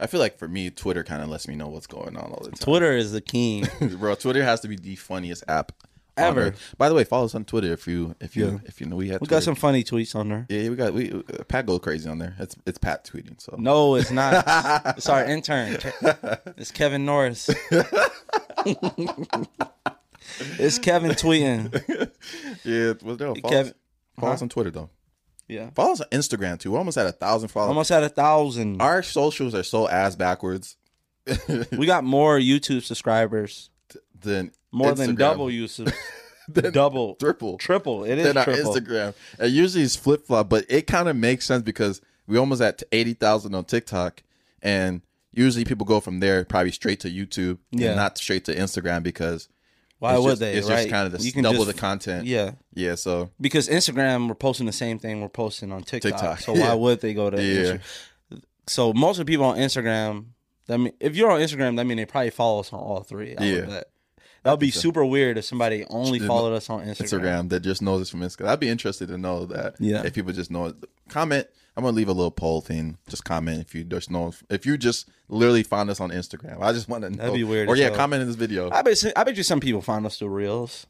I 0.00 0.06
feel 0.08 0.20
like 0.20 0.36
for 0.38 0.48
me, 0.48 0.70
Twitter 0.70 1.04
kind 1.04 1.22
of 1.22 1.28
lets 1.28 1.46
me 1.48 1.54
know 1.54 1.68
what's 1.68 1.86
going 1.86 2.16
on 2.16 2.32
all 2.32 2.40
the 2.42 2.50
time. 2.50 2.58
Twitter 2.58 2.92
is 2.92 3.12
the 3.12 3.20
king. 3.20 3.66
Bro, 3.98 4.16
Twitter 4.16 4.42
has 4.42 4.60
to 4.60 4.68
be 4.68 4.76
the 4.76 4.96
funniest 4.96 5.44
app 5.48 5.72
Ever. 6.16 6.54
By 6.78 6.88
the 6.88 6.94
way, 6.94 7.02
follow 7.02 7.24
us 7.24 7.34
on 7.34 7.44
Twitter 7.44 7.72
if 7.72 7.88
you 7.88 8.14
if 8.20 8.36
you 8.36 8.46
Yeah. 8.46 8.58
if 8.66 8.80
you 8.80 8.86
know 8.86 8.94
we 8.94 9.08
had 9.08 9.14
We 9.20 9.26
Twitter. 9.26 9.34
got 9.36 9.42
some 9.42 9.56
funny 9.56 9.82
tweets 9.82 10.14
on 10.14 10.28
there. 10.28 10.46
Yeah, 10.48 10.68
we 10.68 10.76
got 10.76 10.92
we 10.94 11.10
uh, 11.10 11.42
Pat 11.48 11.66
go 11.66 11.80
crazy 11.80 12.08
on 12.08 12.18
there. 12.18 12.36
It's 12.38 12.54
it's 12.66 12.78
Pat 12.78 13.04
tweeting. 13.04 13.40
So 13.40 13.56
No, 13.58 13.96
it's 13.96 14.12
not. 14.12 14.44
it's 14.96 15.08
our 15.08 15.24
intern. 15.24 15.76
It's 16.56 16.70
Kevin 16.70 17.04
Norris. 17.04 17.48
it's 20.58 20.78
Kevin 20.78 21.10
tweeting. 21.12 21.72
yeah, 22.64 22.92
well, 23.02 23.16
no, 23.16 23.34
follow, 23.34 23.50
Kevin- 23.50 23.74
us, 24.16 24.20
follow 24.20 24.32
us 24.32 24.40
Huh? 24.40 24.44
on 24.44 24.48
Twitter 24.48 24.70
though. 24.70 24.90
Yeah. 25.48 25.70
Follow 25.74 25.92
us 25.92 26.00
on 26.00 26.08
Instagram 26.10 26.58
too. 26.58 26.72
We're 26.72 26.78
almost 26.78 26.96
at 26.98 27.06
a 27.06 27.12
thousand 27.12 27.48
followers. 27.48 27.68
Almost 27.68 27.90
at 27.90 28.02
a 28.02 28.08
thousand. 28.08 28.80
Our 28.80 29.02
socials 29.02 29.54
are 29.54 29.62
so 29.62 29.88
ass 29.88 30.16
backwards. 30.16 30.76
We 31.72 31.86
got 31.86 32.04
more 32.04 32.38
YouTube 32.38 32.82
subscribers. 32.82 33.70
than 34.20 34.52
More 34.72 34.94
than 34.94 35.14
double. 35.14 35.50
Than 36.48 36.72
double. 36.74 37.14
triple 37.14 37.56
Triple. 37.56 38.04
It 38.04 38.18
is 38.18 38.26
than 38.26 38.36
our 38.36 38.44
triple. 38.44 38.74
Instagram. 38.74 39.14
And 39.38 39.50
usually 39.50 39.82
it's 39.82 39.96
flip 39.96 40.26
flop, 40.26 40.50
but 40.50 40.66
it 40.68 40.86
kind 40.86 41.08
of 41.08 41.16
makes 41.16 41.46
sense 41.46 41.62
because 41.62 42.02
we 42.26 42.36
almost 42.36 42.60
at 42.60 42.82
eighty 42.92 43.14
thousand 43.14 43.54
on 43.54 43.64
TikTok, 43.64 44.22
and 44.60 45.00
usually 45.32 45.64
people 45.64 45.86
go 45.86 46.00
from 46.00 46.20
there 46.20 46.44
probably 46.44 46.72
straight 46.72 47.00
to 47.00 47.10
YouTube, 47.10 47.56
Yeah. 47.70 47.88
and 47.88 47.96
not 47.96 48.18
straight 48.18 48.44
to 48.44 48.54
Instagram 48.54 49.02
because 49.02 49.48
Why 50.04 50.14
it's 50.16 50.22
would 50.22 50.30
just, 50.32 50.40
they? 50.40 50.52
It's 50.54 50.68
right? 50.68 50.76
just 50.76 50.90
kind 50.90 51.06
of 51.12 51.18
the 51.18 51.24
You 51.26 51.32
can 51.32 51.42
double 51.42 51.64
just- 51.64 51.76
the 51.76 51.80
content. 51.80 52.26
Yeah. 52.26 52.52
yeah. 52.74 52.94
So 52.94 53.30
Because 53.40 53.68
Instagram, 53.68 54.28
we're 54.28 54.34
posting 54.34 54.66
the 54.66 54.72
same 54.72 54.98
thing 54.98 55.20
we're 55.20 55.28
posting 55.28 55.72
on 55.72 55.82
TikTok. 55.82 56.12
TikTok, 56.12 56.40
So 56.40 56.54
yeah. 56.56 56.68
why 56.68 56.74
would 56.74 57.00
they 57.00 57.14
go 57.14 57.30
to 57.30 57.42
Yeah. 57.42 57.78
Insta- 58.30 58.42
So 58.66 58.92
most 58.92 59.18
of 59.18 59.26
the 59.26 59.30
people 59.32 59.46
on 59.46 59.56
Instagram, 59.56 60.26
that 60.66 60.78
mean 60.78 60.92
if 61.00 61.16
you're 61.16 61.30
on 61.30 61.40
Instagram, 61.40 61.76
that 61.76 61.84
mean 61.84 61.96
they 61.96 62.06
probably 62.06 62.30
follow 62.30 62.60
us 62.60 62.72
on 62.72 62.80
all 62.80 63.02
three. 63.02 63.36
I 63.36 63.44
Yeah. 63.44 63.82
That 64.42 64.50
would 64.50 64.60
be 64.60 64.70
super 64.70 65.04
weird 65.06 65.38
if 65.38 65.46
somebody 65.46 65.86
only 65.88 66.18
Didn't 66.18 66.28
followed 66.28 66.52
us 66.54 66.68
on 66.68 66.84
Instagram. 66.84 67.20
Instagram 67.22 67.48
that 67.48 67.60
just 67.60 67.80
knows 67.80 68.02
us 68.02 68.10
from 68.10 68.20
Instagram. 68.20 68.48
I'd 68.48 68.60
be 68.60 68.68
interested 68.68 69.08
to 69.08 69.16
know 69.16 69.46
that. 69.46 69.76
Yeah. 69.80 70.02
If 70.04 70.12
people 70.12 70.34
just 70.34 70.50
know 70.50 70.66
it. 70.66 70.76
Comment. 71.08 71.46
I'm 71.76 71.82
gonna 71.84 71.96
leave 71.96 72.08
a 72.08 72.12
little 72.12 72.30
poll 72.30 72.60
thing. 72.60 72.98
Just 73.08 73.24
comment 73.24 73.60
if 73.60 73.74
you 73.74 73.84
just 73.84 74.10
know 74.10 74.32
if 74.48 74.64
you 74.64 74.76
just 74.78 75.08
literally 75.28 75.62
found 75.64 75.90
us 75.90 76.00
on 76.00 76.10
Instagram. 76.10 76.60
I 76.62 76.72
just 76.72 76.88
want 76.88 77.02
to 77.02 77.10
know. 77.10 77.16
That'd 77.16 77.34
be 77.34 77.44
weird 77.44 77.68
Or 77.68 77.76
yeah, 77.76 77.90
comment 77.90 78.22
in 78.22 78.28
this 78.28 78.36
video. 78.36 78.70
I 78.70 78.82
bet 78.82 79.02
I 79.16 79.24
bet 79.24 79.36
you 79.36 79.42
some 79.42 79.60
people 79.60 79.82
find 79.82 80.06
us 80.06 80.18
through 80.18 80.28
reels. 80.28 80.86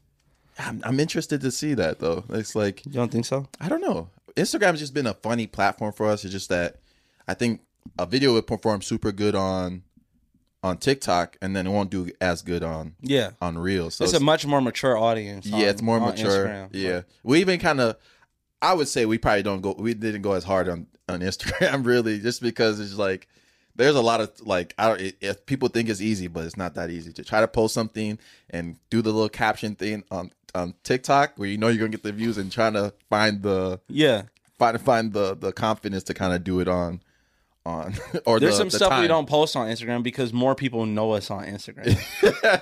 I'm, 0.59 0.81
I'm 0.85 0.99
interested 0.99 1.41
to 1.41 1.51
see 1.51 1.73
that 1.73 1.99
though. 1.99 2.23
It's 2.29 2.55
like 2.55 2.85
You 2.85 2.91
don't 2.93 3.11
think 3.11 3.25
so? 3.25 3.47
I 3.59 3.67
don't 3.67 3.81
know. 3.81 4.09
Instagram's 4.35 4.79
just 4.79 4.93
been 4.93 5.07
a 5.07 5.13
funny 5.15 5.47
platform 5.47 5.91
for 5.93 6.05
us. 6.07 6.23
It's 6.23 6.31
just 6.33 6.49
that 6.49 6.75
I 7.27 7.33
think 7.33 7.61
a 7.97 8.05
video 8.05 8.33
would 8.33 8.45
perform 8.47 8.81
super 8.81 9.11
good 9.11 9.33
on 9.35 9.83
on 10.63 10.77
TikTok, 10.77 11.37
and 11.43 11.55
then 11.55 11.67
it 11.67 11.69
won't 11.69 11.91
do 11.91 12.09
as 12.19 12.41
good 12.41 12.63
on 12.63 12.95
Yeah. 12.99 13.31
on 13.39 13.55
Reels. 13.57 13.95
So 13.95 14.03
it's 14.03 14.13
a 14.13 14.19
much 14.19 14.47
more 14.47 14.61
mature 14.61 14.97
audience. 14.97 15.45
yeah, 15.45 15.55
on- 15.57 15.61
it's 15.63 15.81
more 15.81 15.99
mature. 15.99 16.47
Instagram. 16.47 16.69
Yeah, 16.71 17.01
we 17.23 17.39
even 17.39 17.59
kind 17.59 17.79
of. 17.81 17.97
I 18.65 18.73
would 18.73 18.87
say 18.87 19.05
we 19.05 19.17
probably 19.17 19.43
don't 19.43 19.61
go. 19.61 19.75
We 19.77 19.93
didn't 19.93 20.21
go 20.21 20.33
as 20.33 20.43
hard 20.43 20.67
on 20.69 20.87
on 21.07 21.19
Instagram 21.21 21.85
really, 21.91 22.19
just 22.19 22.41
because 22.41 22.79
it's 22.79 22.95
like 22.95 23.27
there's 23.75 23.95
a 23.95 24.01
lot 24.01 24.21
of 24.21 24.31
like 24.41 24.73
I 24.77 24.87
don't. 24.87 25.13
If 25.21 25.45
people 25.45 25.69
think 25.69 25.89
it's 25.89 26.01
easy, 26.01 26.27
but 26.27 26.45
it's 26.45 26.57
not 26.57 26.73
that 26.75 26.89
easy 26.89 27.13
to 27.13 27.23
try 27.23 27.41
to 27.41 27.47
post 27.47 27.73
something 27.73 28.17
and 28.49 28.77
do 28.89 29.01
the 29.01 29.11
little 29.11 29.29
caption 29.29 29.75
thing 29.75 30.03
on 30.11 30.31
on 30.53 30.73
TikTok 30.83 31.33
where 31.35 31.49
you 31.49 31.57
know 31.57 31.67
you're 31.67 31.79
gonna 31.79 31.89
get 31.89 32.03
the 32.03 32.11
views 32.11 32.37
and 32.37 32.51
trying 32.51 32.73
to 32.73 32.93
find 33.09 33.43
the 33.43 33.79
Yeah. 33.89 34.23
find 34.57 34.79
find 34.81 35.13
the 35.13 35.35
the 35.35 35.51
confidence 35.51 36.03
to 36.03 36.13
kind 36.13 36.33
of 36.33 36.43
do 36.43 36.59
it 36.61 36.67
on 36.67 37.01
on 37.65 37.95
or 38.25 38.39
There's 38.39 38.53
the, 38.53 38.57
some 38.57 38.69
the 38.69 38.77
stuff 38.77 39.01
we 39.01 39.07
don't 39.07 39.27
post 39.27 39.55
on 39.55 39.67
Instagram 39.67 40.03
because 40.03 40.31
more 40.31 40.53
people 40.55 40.85
know 40.85 41.11
us 41.13 41.31
on 41.31 41.45
Instagram. 41.45 41.95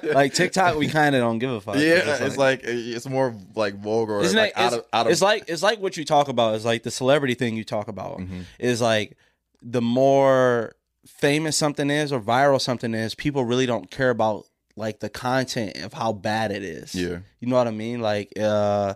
like 0.13 0.33
TikTok, 0.33 0.77
we 0.77 0.87
kind 0.87 1.15
of 1.15 1.21
don't 1.21 1.39
give 1.39 1.51
a 1.51 1.61
fuck. 1.61 1.75
Yeah, 1.75 2.23
it's 2.25 2.37
like, 2.37 2.61
it's 2.63 3.07
more 3.07 3.35
like 3.55 3.75
vulgar. 3.75 4.21
Isn't 4.21 4.37
like 4.37 4.51
it? 4.51 4.57
out 4.57 4.67
It's, 4.73 4.75
of 4.77 4.85
out 4.93 5.05
of 5.07 5.11
it's 5.11 5.21
like 5.21 5.45
it's 5.47 5.61
like 5.63 5.79
what 5.79 5.97
you 5.97 6.05
talk 6.05 6.27
about 6.29 6.55
is 6.55 6.63
like 6.65 6.83
the 6.83 6.91
celebrity 6.91 7.33
thing 7.33 7.55
you 7.55 7.63
talk 7.63 7.87
about 7.87 8.19
Mm-hmm. 8.19 8.41
is 8.59 8.81
like 8.81 9.17
the 9.61 9.81
more 9.81 10.75
famous 11.05 11.57
something 11.57 11.89
is 11.89 12.11
or 12.11 12.19
viral 12.19 12.59
something 12.61 12.93
is, 12.93 13.15
people 13.15 13.43
really 13.43 13.65
don't 13.65 13.89
care 13.91 14.09
about 14.09 14.45
like 14.75 14.99
the 14.99 15.09
content 15.09 15.77
of 15.83 15.93
how 15.93 16.13
bad 16.13 16.51
it 16.51 16.63
is. 16.63 16.95
Yeah. 16.95 17.19
you 17.39 17.47
know 17.47 17.55
what 17.57 17.67
I 17.67 17.71
mean. 17.71 17.99
Like, 18.01 18.33
uh, 18.39 18.93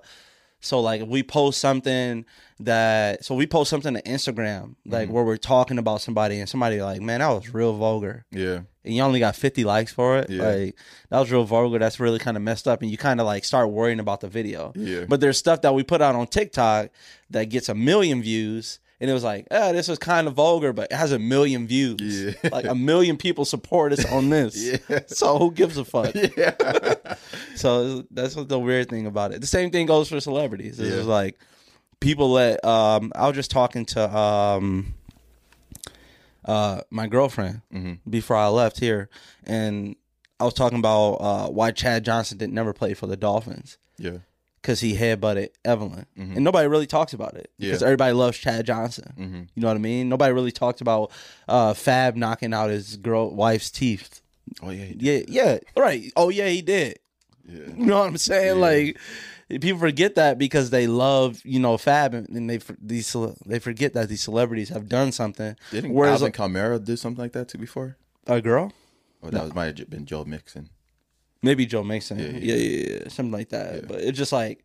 so 0.60 0.80
like 0.80 1.02
if 1.02 1.08
we 1.08 1.22
post 1.24 1.60
something 1.60 2.26
that 2.60 3.24
so 3.24 3.36
we 3.36 3.46
post 3.46 3.70
something 3.70 3.94
to 3.94 4.02
Instagram 4.02 4.76
Mm-hmm. 4.88 4.92
like 4.94 5.10
where 5.10 5.24
we're 5.24 5.38
talking 5.38 5.78
about 5.78 6.02
somebody 6.02 6.40
and 6.40 6.50
somebody 6.50 6.82
like 6.82 7.02
man 7.02 7.20
that 7.20 7.30
was 7.30 7.54
real 7.54 7.74
vulgar 7.74 8.26
yeah 8.32 8.62
and 8.84 8.96
you 8.96 9.02
only 9.02 9.20
got 9.20 9.36
50 9.36 9.64
likes 9.64 9.92
for 9.94 10.18
it 10.18 10.30
Yeah. 10.30 10.48
like 10.48 10.76
that 11.10 11.20
was 11.20 11.32
real 11.32 11.44
vulgar 11.44 11.78
that's 11.78 12.00
really 12.00 12.20
kind 12.20 12.38
of 12.38 12.44
messed 12.44 12.68
up 12.68 12.82
and 12.82 12.90
you 12.90 12.98
kind 12.98 13.20
of 13.20 13.26
like 13.26 13.44
start 13.46 13.70
worrying 13.70 14.00
about 14.00 14.22
the 14.22 14.28
video 14.30 14.72
Yeah. 14.76 15.06
but 15.08 15.20
there's 15.20 15.38
stuff 15.38 15.62
that 15.62 15.76
we 15.76 15.84
put 15.84 16.02
out 16.02 16.16
on 16.16 16.26
tiktok 16.28 16.90
that 17.30 17.46
gets 17.46 17.70
a 17.70 17.76
million 17.76 18.22
views 18.22 18.80
and 19.00 19.10
it 19.10 19.14
was 19.14 19.24
like 19.24 19.48
oh 19.52 19.72
this 19.74 19.88
was 19.88 20.00
kind 20.00 20.28
of 20.28 20.34
vulgar 20.34 20.74
but 20.74 20.92
it 20.92 20.96
has 20.96 21.12
a 21.12 21.20
million 21.20 21.68
views 21.68 22.36
Yeah. 22.44 22.50
like 22.52 22.66
a 22.66 22.76
million 22.76 23.18
people 23.18 23.46
support 23.46 23.94
us 23.94 24.06
on 24.06 24.30
this 24.30 24.56
Yeah. 24.90 25.00
so 25.08 25.38
who 25.38 25.52
gives 25.52 25.78
a 25.78 25.86
fuck 25.86 26.14
yeah 26.38 26.56
so 27.56 28.04
that's 28.12 28.36
what 28.36 28.50
the 28.50 28.60
weird 28.60 28.90
thing 28.90 29.06
about 29.06 29.32
it. 29.34 29.42
The 29.42 29.48
same 29.48 29.72
thing 29.72 29.86
goes 29.88 30.10
for 30.10 30.20
celebrities. 30.20 30.80
It's 30.80 30.96
Yeah. 30.96 31.02
like 31.04 31.40
people 32.00 32.32
let 32.32 32.64
um 32.66 33.12
I 33.16 33.28
was 33.28 33.36
just 33.36 33.52
talking 33.52 33.86
to 33.88 34.18
um 34.18 34.94
uh 36.46 36.82
my 36.90 37.08
girlfriend 37.08 37.62
Mm-hmm. 37.74 38.10
before 38.10 38.36
I 38.38 38.48
left 38.48 38.80
here 38.80 39.10
and 39.46 39.96
I 40.40 40.46
was 40.46 40.54
talking 40.54 40.80
about 40.80 41.14
uh 41.16 41.48
why 41.50 41.72
Chad 41.72 42.06
Johnson 42.06 42.38
didn't 42.38 42.54
never 42.54 42.74
play 42.74 42.94
for 42.94 43.08
the 43.08 43.18
Dolphins 43.18 43.78
yeah 43.98 44.18
because 44.62 44.80
he 44.80 44.96
headbutted 44.96 45.50
Evelyn 45.64 46.06
and 46.18 46.44
nobody 46.44 46.68
really 46.68 46.88
talks 46.88 47.14
about 47.14 47.36
it 47.36 47.52
because 47.58 47.76
Mm-hmm. 47.78 47.84
Yeah. 47.84 47.88
everybody 47.88 48.14
loves 48.14 48.38
Chad 48.38 48.66
Johnson. 48.66 49.14
Mm-hmm. 49.18 49.42
You 49.56 49.62
know 49.62 49.68
what 49.68 49.76
I 49.76 49.80
mean? 49.80 50.10
Nobody 50.10 50.34
really 50.34 50.52
talked 50.52 50.82
about 50.82 51.12
uh 51.48 51.74
Fab 51.74 52.16
knocking 52.16 52.54
out 52.54 52.70
his 52.70 52.98
girl 52.98 53.34
wife's 53.34 53.72
teeth. 53.72 54.22
oh 54.62 54.70
yeah 54.72 54.86
he 54.86 54.94
did. 54.96 55.30
Yeah, 55.30 55.44
yeah, 55.54 55.58
right. 55.82 56.12
Oh 56.16 56.30
yeah, 56.30 56.48
he 56.50 56.62
did. 56.62 57.00
yeah 57.48 57.68
You 57.78 57.86
know 57.86 58.00
what 58.00 58.08
I'm 58.10 58.18
saying? 58.18 58.60
Like 58.60 58.98
people 59.50 59.80
forget 59.80 60.16
that 60.16 60.38
because 60.38 60.70
they 60.72 60.88
love 60.88 61.42
you 61.46 61.60
know 61.60 61.78
Fab 61.78 62.14
and 62.14 62.50
they 62.50 62.60
these 62.82 63.16
they 63.46 63.60
forget 63.60 63.94
that 63.94 64.10
these 64.10 64.22
celebrities 64.22 64.70
have 64.70 64.90
done 64.90 65.12
something. 65.12 65.56
didn't 65.72 65.94
Whereas 65.94 66.22
Alvin 66.22 66.34
Kamara 66.34 66.84
do 66.84 66.98
something 66.98 67.22
like 67.24 67.32
that 67.34 67.48
too 67.48 67.58
before 67.58 67.96
a 68.26 68.42
girl, 68.42 68.74
or 69.22 69.32
that 69.32 69.44
was 69.44 69.54
might 69.54 69.78
have 69.80 69.90
been 69.90 70.06
Joe 70.06 70.26
Mixon 70.26 70.70
maybe 71.42 71.66
Joe 71.66 71.84
Mixon, 71.84 72.20
Yeah, 72.20 72.26
yeah, 72.26 72.40
yeah, 72.40 72.56
yeah, 72.56 73.00
yeah, 73.04 73.08
something 73.10 73.32
like 73.32 73.50
that. 73.50 73.88
But 73.88 74.02
it's 74.02 74.18
just 74.18 74.32
like 74.32 74.64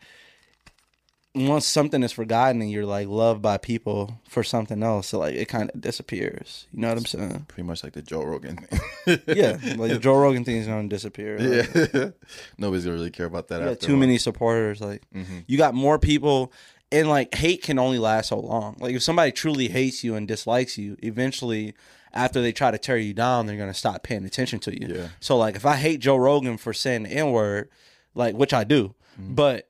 once 1.35 1.65
something 1.67 2.03
is 2.03 2.13
forgotten 2.13 2.61
and 2.61 2.71
you're 2.71 2.85
like 2.85 3.09
loved 3.09 3.41
by 3.41 3.57
people 3.57 4.21
for 4.29 4.43
something 4.45 4.83
else, 4.83 5.09
so 5.09 5.19
like 5.19 5.35
it 5.35 5.47
kind 5.49 5.71
of 5.75 5.81
disappears. 5.81 6.67
You 6.73 6.81
know 6.83 6.89
what 6.89 6.99
I'm 6.99 7.07
saying? 7.07 7.45
pretty 7.49 7.67
much 7.67 7.83
like 7.83 7.95
the 7.95 8.03
Joe 8.03 8.23
Rogan 8.23 8.57
thing 8.59 8.81
Yeah, 9.27 9.59
like 9.77 9.93
the 9.93 9.99
Joe 9.99 10.17
Rogan 10.17 10.45
thing 10.45 10.57
is 10.57 10.67
gonna 10.67 10.89
disappear. 10.89 11.39
Like, 11.39 11.75
yeah 11.95 12.11
nobody's 12.59 12.85
gonna 12.85 12.97
really 12.97 13.11
care 13.11 13.25
about 13.27 13.49
that 13.49 13.63
after 13.63 13.87
too 13.87 13.97
many 13.97 14.19
supporters. 14.19 14.81
Like 14.83 15.03
Mm-hmm. 15.15 15.39
you 15.47 15.57
got 15.57 15.75
more 15.75 15.99
people, 15.99 16.53
and 16.93 17.09
like 17.09 17.35
hate 17.35 17.63
can 17.63 17.79
only 17.79 17.99
last 17.99 18.29
so 18.29 18.39
long. 18.39 18.77
Like 18.79 18.95
if 18.95 19.03
somebody 19.03 19.33
truly 19.33 19.69
hates 19.69 20.05
you 20.05 20.15
and 20.15 20.29
dislikes 20.29 20.77
you, 20.79 20.97
eventually, 21.03 21.75
after 22.13 22.43
they 22.43 22.53
try 22.53 22.71
to 22.71 22.79
tear 22.79 22.99
you 22.99 23.15
down, 23.15 23.47
they're 23.47 23.57
gonna 23.57 23.75
stop 23.75 24.03
paying 24.03 24.25
attention 24.25 24.59
to 24.61 24.81
you. 24.81 24.95
Yeah. 24.95 25.09
So 25.21 25.37
like 25.37 25.57
if 25.57 25.65
I 25.67 25.77
hate 25.77 26.01
Joe 26.01 26.17
Rogan 26.17 26.57
for 26.59 26.73
saying 26.73 27.05
the 27.05 27.11
N 27.11 27.31
word, 27.33 27.69
like 28.15 28.35
which 28.37 28.53
I 28.53 28.65
do, 28.65 28.95
Mm-hmm. 29.21 29.35
but 29.35 29.69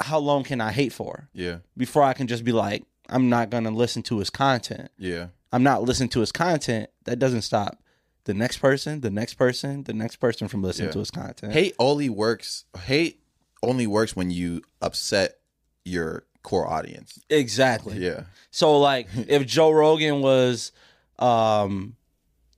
how 0.00 0.18
long 0.18 0.44
can 0.44 0.60
I 0.60 0.70
hate 0.70 0.92
for 0.92 1.30
yeah 1.32 1.58
before 1.78 2.02
I 2.02 2.12
can 2.12 2.26
just 2.26 2.44
be 2.44 2.52
like, 2.52 2.84
I'm 3.08 3.30
not 3.30 3.48
gonna 3.48 3.70
listen 3.70 4.02
to 4.04 4.18
his 4.18 4.28
content. 4.30 4.90
yeah 4.98 5.28
I'm 5.52 5.62
not 5.62 5.82
listening 5.82 6.10
to 6.10 6.20
his 6.20 6.32
content. 6.32 6.90
That 7.04 7.18
doesn't 7.18 7.42
stop 7.42 7.78
the 8.24 8.34
next 8.34 8.58
person, 8.58 9.00
the 9.00 9.10
next 9.10 9.34
person, 9.34 9.84
the 9.84 9.94
next 9.94 10.16
person 10.16 10.48
from 10.48 10.62
listening 10.62 10.88
Yeah. 10.88 10.92
to 10.92 10.98
his 10.98 11.10
content. 11.10 11.52
hate 11.54 11.74
only 11.78 12.10
works 12.10 12.64
hate 12.80 13.22
only 13.62 13.86
works 13.86 14.14
when 14.14 14.30
you 14.30 14.60
upset 14.82 15.38
your 15.86 16.24
core 16.46 16.66
audience 16.76 17.10
exactly. 17.28 17.98
yeah 17.98 18.20
So 18.50 18.78
like 18.78 19.06
if 19.36 19.42
Joe 19.46 19.70
Rogan 19.82 20.20
was 20.22 20.72
um 21.18 21.96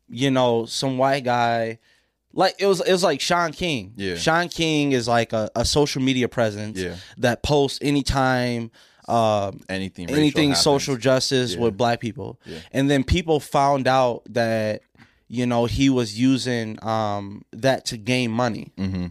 you 0.09 0.30
know 0.30 0.66
some 0.66 0.99
white 0.99 1.24
guy 1.24 1.78
like 2.32 2.55
it 2.59 2.66
was 2.66 2.80
it 2.80 2.93
was 2.93 3.03
like 3.03 3.20
Shaun 3.20 3.53
King. 3.53 3.93
Yeah. 3.97 4.16
Shaun 4.16 4.49
King 4.49 4.93
is 4.93 5.09
like 5.09 5.32
a, 5.32 5.51
a 5.57 5.64
social 5.64 6.03
media 6.03 6.28
presence 6.28 6.78
Yeah. 6.78 6.97
that 7.24 7.43
posts 7.43 7.78
anytime 7.82 8.70
um 9.09 9.61
anything 9.68 10.11
anything 10.11 10.51
happens. 10.51 10.62
social 10.72 10.97
justice 10.97 11.55
Yeah. 11.55 11.61
with 11.62 11.76
black 11.76 11.99
people. 12.01 12.39
Yeah. 12.45 12.59
And 12.72 12.91
then 12.91 13.03
people 13.05 13.41
found 13.41 13.89
out 13.89 14.22
that 14.28 14.82
you 15.28 15.47
know 15.47 15.64
he 15.66 15.89
was 15.91 16.18
using 16.18 16.78
um 16.84 17.43
that 17.53 17.84
to 17.86 17.97
gain 17.97 18.30
money. 18.30 18.72
Mm-hmm. 18.76 19.07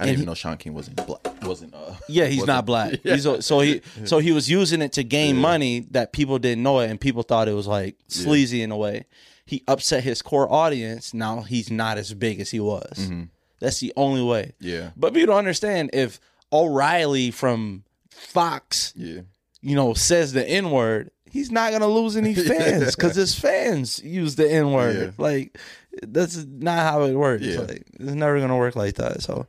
I 0.00 0.04
didn't 0.06 0.16
he- 0.16 0.22
even 0.22 0.26
know 0.26 0.34
Shaun 0.34 0.56
King 0.56 0.74
wasn't 0.74 1.04
black. 1.06 1.20
Wasn't 1.44 1.74
uh. 1.74 1.94
Yeah, 2.08 2.26
he's 2.26 2.40
wasn't- 2.40 2.46
not 2.48 2.66
black. 2.66 3.00
Yeah. 3.04 3.14
He's 3.14 3.26
a, 3.26 3.42
so 3.42 3.60
he 3.60 3.82
so 4.04 4.18
he 4.18 4.32
was 4.32 4.48
using 4.50 4.82
it 4.82 4.92
to 4.94 5.02
gain 5.04 5.36
money 5.36 5.86
that 5.92 6.12
people 6.12 6.38
didn't 6.38 6.62
know 6.62 6.80
it, 6.80 6.90
and 6.90 7.00
people 7.00 7.22
thought 7.22 7.48
it 7.48 7.52
was 7.54 7.66
like 7.66 7.96
sleazy 8.08 8.62
in 8.62 8.70
a 8.72 8.76
way. 8.76 9.04
He 9.46 9.62
upset 9.66 10.04
his 10.04 10.22
core 10.22 10.50
audience. 10.52 11.12
Now 11.12 11.40
he's 11.42 11.70
not 11.70 11.98
as 11.98 12.14
big 12.14 12.40
as 12.40 12.50
he 12.50 12.60
was. 12.60 12.92
Mm-hmm. 12.98 13.24
That's 13.58 13.80
the 13.80 13.92
only 13.96 14.22
way. 14.22 14.52
Yeah. 14.60 14.90
But 14.96 15.12
people 15.12 15.28
don't 15.34 15.38
understand 15.38 15.90
if 15.92 16.18
O'Reilly 16.52 17.30
from 17.30 17.84
Fox, 18.10 18.92
Yeah. 18.96 19.22
you 19.60 19.74
know, 19.74 19.92
says 19.94 20.32
the 20.32 20.46
N 20.48 20.70
word, 20.70 21.10
he's 21.30 21.50
not 21.50 21.72
gonna 21.72 21.88
lose 21.88 22.16
any 22.16 22.34
fans 22.48 22.94
because 22.94 23.16
his 23.16 23.34
fans 23.38 24.00
use 24.04 24.36
the 24.36 24.50
N 24.50 24.72
word. 24.72 24.96
Yeah. 24.96 25.10
Like 25.18 25.58
that's 26.06 26.44
not 26.44 26.78
how 26.78 27.02
it 27.02 27.14
works. 27.14 27.42
Yeah. 27.44 27.60
Like, 27.60 27.82
it's 27.94 28.12
never 28.12 28.38
gonna 28.40 28.56
work 28.56 28.76
like 28.76 28.94
that. 28.96 29.22
So 29.22 29.46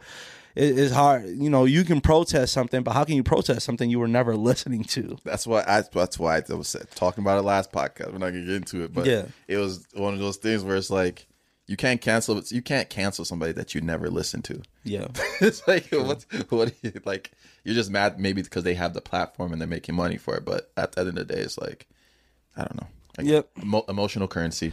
it, 0.56 0.78
it's 0.80 0.94
hard. 0.94 1.26
You 1.28 1.50
know, 1.50 1.66
you 1.66 1.84
can 1.84 2.02
protest 2.02 2.54
something, 2.54 2.84
but 2.84 2.92
how 2.94 3.04
can 3.04 3.16
you 3.16 3.24
protest 3.24 3.66
something 3.66 3.90
you 3.90 4.00
were 4.00 4.08
never 4.08 4.36
listening 4.50 4.84
to? 4.86 5.18
That's 5.24 5.46
why 5.48 5.64
I. 5.68 5.84
That's 5.92 6.18
why 6.20 6.38
I 6.38 6.54
was 6.54 6.76
talking 6.96 7.24
about 7.24 7.40
it 7.40 7.44
last 7.44 7.72
podcast. 7.72 8.08
We're 8.12 8.20
not 8.20 8.32
gonna 8.32 8.42
get 8.46 8.56
into 8.56 8.84
it, 8.84 8.94
but 8.94 9.06
Yeah. 9.06 9.26
it 9.48 9.58
was 9.58 9.86
one 9.94 10.14
of 10.14 10.20
those 10.20 10.38
things 10.38 10.64
where 10.64 10.76
it's 10.76 10.90
like 10.90 11.28
you 11.68 11.78
can't 11.78 12.02
cancel. 12.02 12.42
You 12.50 12.62
can't 12.62 12.90
cancel 12.90 13.24
somebody 13.26 13.52
that 13.54 13.74
you 13.76 13.82
never 13.82 14.10
listened 14.10 14.44
to. 14.46 14.62
Yeah. 14.84 15.08
it's 15.42 15.68
like 15.68 15.88
what? 15.92 16.26
What? 16.50 16.74
you- 16.82 17.00
Like 17.06 17.32
you're 17.64 17.76
just 17.76 17.92
mad 17.92 18.20
maybe 18.20 18.42
because 18.42 18.64
they 18.64 18.74
have 18.74 18.94
the 18.94 19.02
platform 19.02 19.52
and 19.54 19.62
they're 19.62 19.68
making 19.68 19.96
money 19.96 20.18
for 20.18 20.36
it. 20.36 20.44
But 20.46 20.72
at 20.76 20.92
the 20.94 21.02
end 21.02 21.10
of 21.10 21.16
the 21.16 21.26
day, 21.36 21.40
it's 21.42 21.58
like 21.58 21.88
I 22.58 22.62
don't 22.64 22.76
know. 22.82 22.88
Like, 23.18 23.28
Yep. 23.28 23.50
emo- 23.62 23.86
emotional 23.90 24.28
currency. 24.28 24.72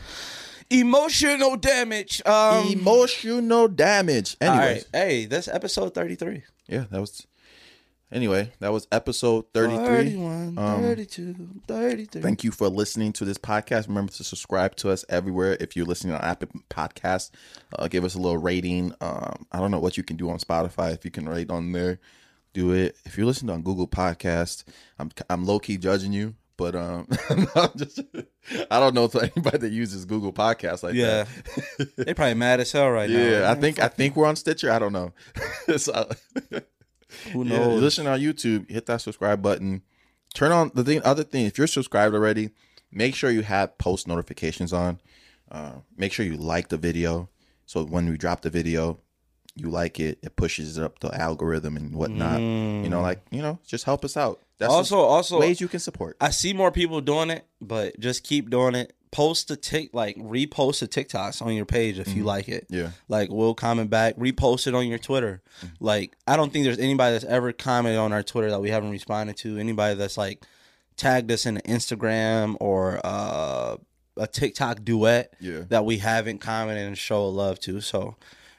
Emotional 0.70 1.56
damage. 1.56 2.20
Um, 2.26 2.66
emotional 2.68 3.68
damage. 3.68 4.36
all 4.42 4.48
right. 4.48 4.84
Hey, 4.92 5.24
that's 5.26 5.48
episode 5.48 5.94
33. 5.94 6.42
yeah, 6.68 6.84
that 6.90 7.00
was. 7.00 7.26
Anyway, 8.10 8.50
that 8.60 8.72
was 8.72 8.88
episode 8.90 9.44
33. 9.52 9.84
31, 9.86 10.58
Um, 10.58 10.80
32, 10.82 11.34
33. 11.66 12.22
Thank 12.22 12.42
you 12.42 12.50
for 12.50 12.68
listening 12.68 13.12
to 13.14 13.24
this 13.26 13.36
podcast. 13.36 13.86
Remember 13.86 14.10
to 14.12 14.24
subscribe 14.24 14.76
to 14.76 14.90
us 14.90 15.04
everywhere. 15.10 15.58
If 15.60 15.76
you're 15.76 15.84
listening 15.84 16.14
on 16.14 16.22
Apple 16.22 16.48
Podcasts, 16.70 17.30
uh, 17.78 17.86
give 17.88 18.04
us 18.04 18.14
a 18.14 18.18
little 18.18 18.38
rating. 18.38 18.94
Um, 19.02 19.44
I 19.52 19.58
don't 19.60 19.70
know 19.70 19.78
what 19.78 19.98
you 19.98 20.02
can 20.02 20.16
do 20.16 20.30
on 20.30 20.38
Spotify. 20.38 20.94
If 20.94 21.04
you 21.04 21.10
can 21.10 21.28
rate 21.28 21.50
on 21.50 21.70
there, 21.72 21.98
do 22.54 22.72
it. 22.72 22.96
If 23.04 23.18
you're 23.18 23.26
listening 23.26 23.54
on 23.54 23.60
Google 23.62 23.86
Podcasts, 23.86 24.64
I'm 24.98 25.10
I'm 25.28 25.44
low 25.44 25.58
key 25.58 25.76
judging 25.76 26.14
you, 26.14 26.34
but 26.58 26.74
um, 26.74 27.06
just 27.76 28.00
I 28.70 28.78
don't 28.78 28.94
know 28.94 29.04
if 29.04 29.14
anybody 29.16 29.56
that 29.58 29.72
uses 29.72 30.04
Google 30.04 30.32
Podcasts 30.34 30.82
like 30.82 30.92
Yeah. 30.94 31.24
that. 31.78 31.96
they 31.96 32.12
probably 32.12 32.34
mad 32.34 32.60
as 32.60 32.70
hell 32.72 32.90
right 32.90 33.08
now. 33.08 33.16
yeah, 33.18 33.50
I 33.50 33.54
think 33.54 33.78
I 33.80 33.88
think 33.88 34.14
we're 34.16 34.26
on 34.26 34.36
Stitcher. 34.36 34.70
I 34.70 34.78
don't 34.78 34.92
know. 34.92 35.12
so, 35.78 36.10
Who 37.32 37.44
yeah, 37.44 37.58
knows? 37.58 37.80
listen 37.80 38.06
on 38.06 38.20
YouTube, 38.20 38.68
hit 38.70 38.84
that 38.86 39.00
subscribe 39.00 39.40
button. 39.40 39.82
Turn 40.34 40.52
on 40.52 40.70
the 40.74 40.84
thing. 40.84 41.00
Other 41.04 41.24
thing, 41.24 41.46
if 41.46 41.56
you're 41.56 41.66
subscribed 41.66 42.14
already, 42.14 42.50
make 42.92 43.14
sure 43.14 43.30
you 43.30 43.42
have 43.42 43.78
post 43.78 44.06
notifications 44.06 44.72
on. 44.74 45.00
Uh, 45.50 45.72
make 45.96 46.12
sure 46.12 46.26
you 46.26 46.36
like 46.36 46.68
the 46.68 46.76
video, 46.76 47.30
so 47.64 47.82
when 47.84 48.06
we 48.10 48.18
drop 48.18 48.42
the 48.42 48.50
video, 48.50 49.00
you 49.58 49.68
like 49.70 49.98
it. 49.98 50.18
It 50.22 50.36
pushes 50.36 50.78
up 50.78 51.00
the 51.00 51.14
algorithm 51.14 51.76
and 51.76 51.94
whatnot. 51.94 52.40
You 52.40 52.88
know, 52.88 53.00
mm. 53.00 53.02
like 53.02 53.20
you 53.30 53.42
know, 53.42 53.58
just 53.66 53.84
help 53.84 54.04
us 54.04 54.16
out. 54.16 54.40
That's 54.58 54.72
also, 54.72 54.98
also, 54.98 55.40
ways 55.40 55.60
you 55.60 55.68
can 55.68 55.80
support. 55.80 56.16
I 56.20 56.30
see 56.30 56.52
more 56.52 56.72
people 56.72 57.00
doing 57.00 57.30
it, 57.30 57.46
but 57.60 57.98
just 58.00 58.24
keep 58.24 58.50
doing 58.50 58.74
it. 58.74 58.92
Post 59.10 59.48
the 59.48 59.56
tick, 59.56 59.90
like 59.94 60.16
repost 60.16 60.80
the 60.80 60.88
TikToks 60.88 61.40
on 61.40 61.54
your 61.54 61.64
page 61.64 61.98
if 61.98 62.08
you 62.08 62.16
mm-hmm. 62.16 62.26
like 62.26 62.48
it. 62.48 62.66
Yeah, 62.68 62.90
Like 63.08 63.30
we'll 63.30 63.54
comment 63.54 63.88
back, 63.88 64.16
repost 64.16 64.66
it 64.66 64.74
on 64.74 64.86
your 64.86 64.98
Twitter. 64.98 65.42
Mm-hmm. 65.60 65.84
Like 65.84 66.16
I 66.26 66.36
don't 66.36 66.52
think 66.52 66.64
there's 66.64 66.78
anybody 66.78 67.12
that's 67.12 67.24
ever 67.24 67.52
commented 67.52 67.98
on 67.98 68.12
our 68.12 68.22
Twitter 68.22 68.50
that 68.50 68.60
we 68.60 68.70
haven't 68.70 68.90
responded 68.90 69.36
to. 69.38 69.56
Anybody 69.58 69.94
that's 69.94 70.18
like 70.18 70.44
tagged 70.96 71.32
us 71.32 71.46
in 71.46 71.56
an 71.56 71.62
Instagram 71.62 72.56
or 72.60 73.00
uh, 73.02 73.76
a 74.18 74.26
TikTok 74.26 74.84
duet 74.84 75.32
yeah, 75.40 75.60
that 75.68 75.86
we 75.86 75.98
haven't 75.98 76.38
commented 76.38 76.86
and 76.86 76.98
show 76.98 77.28
love 77.28 77.58
to. 77.60 77.80
So 77.80 78.16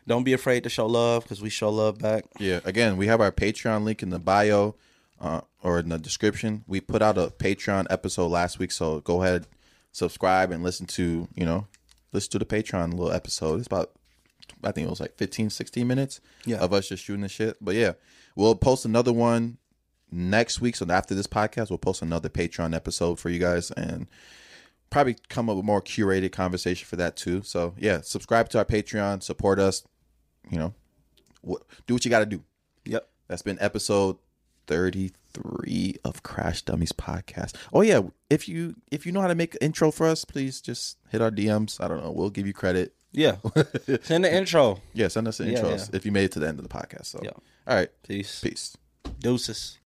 don't 0.07 0.23
be 0.23 0.33
afraid 0.33 0.63
to 0.63 0.69
show 0.69 0.85
love 0.87 1.23
because 1.23 1.41
we 1.41 1.49
show 1.49 1.69
love 1.69 1.99
back. 1.99 2.25
yeah. 2.39 2.59
Again, 2.65 2.97
we 2.97 3.07
have 3.07 3.21
our 3.21 3.31
Patreon 3.31 3.83
link 3.83 4.01
in 4.03 4.09
the 4.09 4.19
bio 4.19 4.75
uh, 5.21 5.41
or 5.61 5.79
in 5.79 5.89
the 5.89 5.97
description. 5.99 6.63
We 6.67 6.81
put 6.81 7.01
out 7.01 7.17
a 7.17 7.27
Patreon 7.27 7.87
episode 7.89 8.27
last 8.27 8.57
week, 8.59 8.71
so 8.71 9.01
go 9.01 9.21
ahead, 9.23 9.45
subscribe, 9.91 10.51
and 10.51 10.63
listen 10.63 10.85
to 10.87 11.27
you 11.35 11.45
know, 11.45 11.67
listen 12.13 12.31
to 12.31 12.39
the 12.39 12.45
Patreon 12.45 12.91
little 12.91 13.11
episode. 13.11 13.59
It's 13.59 13.67
about 13.67 13.91
I 14.63 14.71
think 14.71 14.87
it 14.87 14.89
was 14.89 14.99
like 14.99 15.15
15, 15.15 15.49
16 15.51 15.87
minutes 15.87 16.19
Yeah. 16.45 16.57
of 16.57 16.73
us 16.73 16.89
just 16.89 17.03
shooting 17.03 17.21
the 17.21 17.29
shit. 17.29 17.57
But 17.61 17.75
yeah, 17.75 17.93
we'll 18.35 18.55
post 18.55 18.83
another 18.85 19.13
one 19.13 19.57
next 20.11 20.59
week. 20.59 20.75
So 20.75 20.85
after 20.89 21.13
this 21.15 21.27
podcast, 21.27 21.69
we'll 21.69 21.77
post 21.77 22.01
another 22.01 22.29
Patreon 22.29 22.75
episode 22.75 23.19
for 23.19 23.29
you 23.29 23.39
guys 23.39 23.69
and 23.71 24.07
probably 24.89 25.15
come 25.29 25.49
up 25.49 25.55
with 25.55 25.65
more 25.65 25.81
curated 25.81 26.31
conversation 26.31 26.85
for 26.87 26.95
that 26.97 27.15
too. 27.15 27.41
So 27.43 27.73
yeah, 27.77 28.01
subscribe 28.01 28.49
to 28.49 28.57
our 28.59 28.65
Patreon, 28.65 29.21
support 29.23 29.59
us. 29.59 29.83
You 30.49 30.57
know, 30.59 30.73
what, 31.41 31.61
do 31.87 31.93
what 31.93 32.05
you 32.05 32.11
got 32.11 32.19
to 32.19 32.25
do. 32.25 32.43
Yep. 32.85 33.07
That's 33.27 33.41
been 33.43 33.57
episode 33.61 34.17
33 34.67 35.95
of 36.03 36.23
Crash 36.23 36.61
Dummies 36.63 36.91
podcast. 36.91 37.55
Oh 37.73 37.81
yeah, 37.81 38.01
if 38.29 38.47
you 38.47 38.75
if 38.91 39.05
you 39.05 39.11
know 39.11 39.21
how 39.21 39.27
to 39.27 39.35
make 39.35 39.55
an 39.55 39.59
intro 39.61 39.91
for 39.91 40.07
us, 40.07 40.25
please 40.25 40.61
just 40.61 40.97
hit 41.09 41.21
our 41.21 41.31
DMs. 41.31 41.81
I 41.83 41.87
don't 41.87 42.03
know, 42.03 42.11
we'll 42.11 42.29
give 42.29 42.47
you 42.47 42.53
credit. 42.53 42.93
Yeah. 43.11 43.37
Send 44.03 44.23
the 44.23 44.31
intro. 44.33 44.81
Yeah, 44.93 45.07
send 45.07 45.27
us 45.27 45.39
the 45.39 45.45
Yeah, 45.49 45.59
intros 45.61 45.89
yeah. 45.89 45.95
if 45.95 46.05
you 46.05 46.11
made 46.11 46.25
it 46.25 46.31
to 46.33 46.39
the 46.39 46.47
end 46.47 46.59
of 46.59 46.67
the 46.67 46.69
podcast. 46.73 47.07
So, 47.07 47.19
Yeah. 47.23 47.31
all 47.65 47.75
right, 47.75 47.89
Peace. 48.07 48.39
peace. 48.39 48.77
Deuces. 49.19 49.78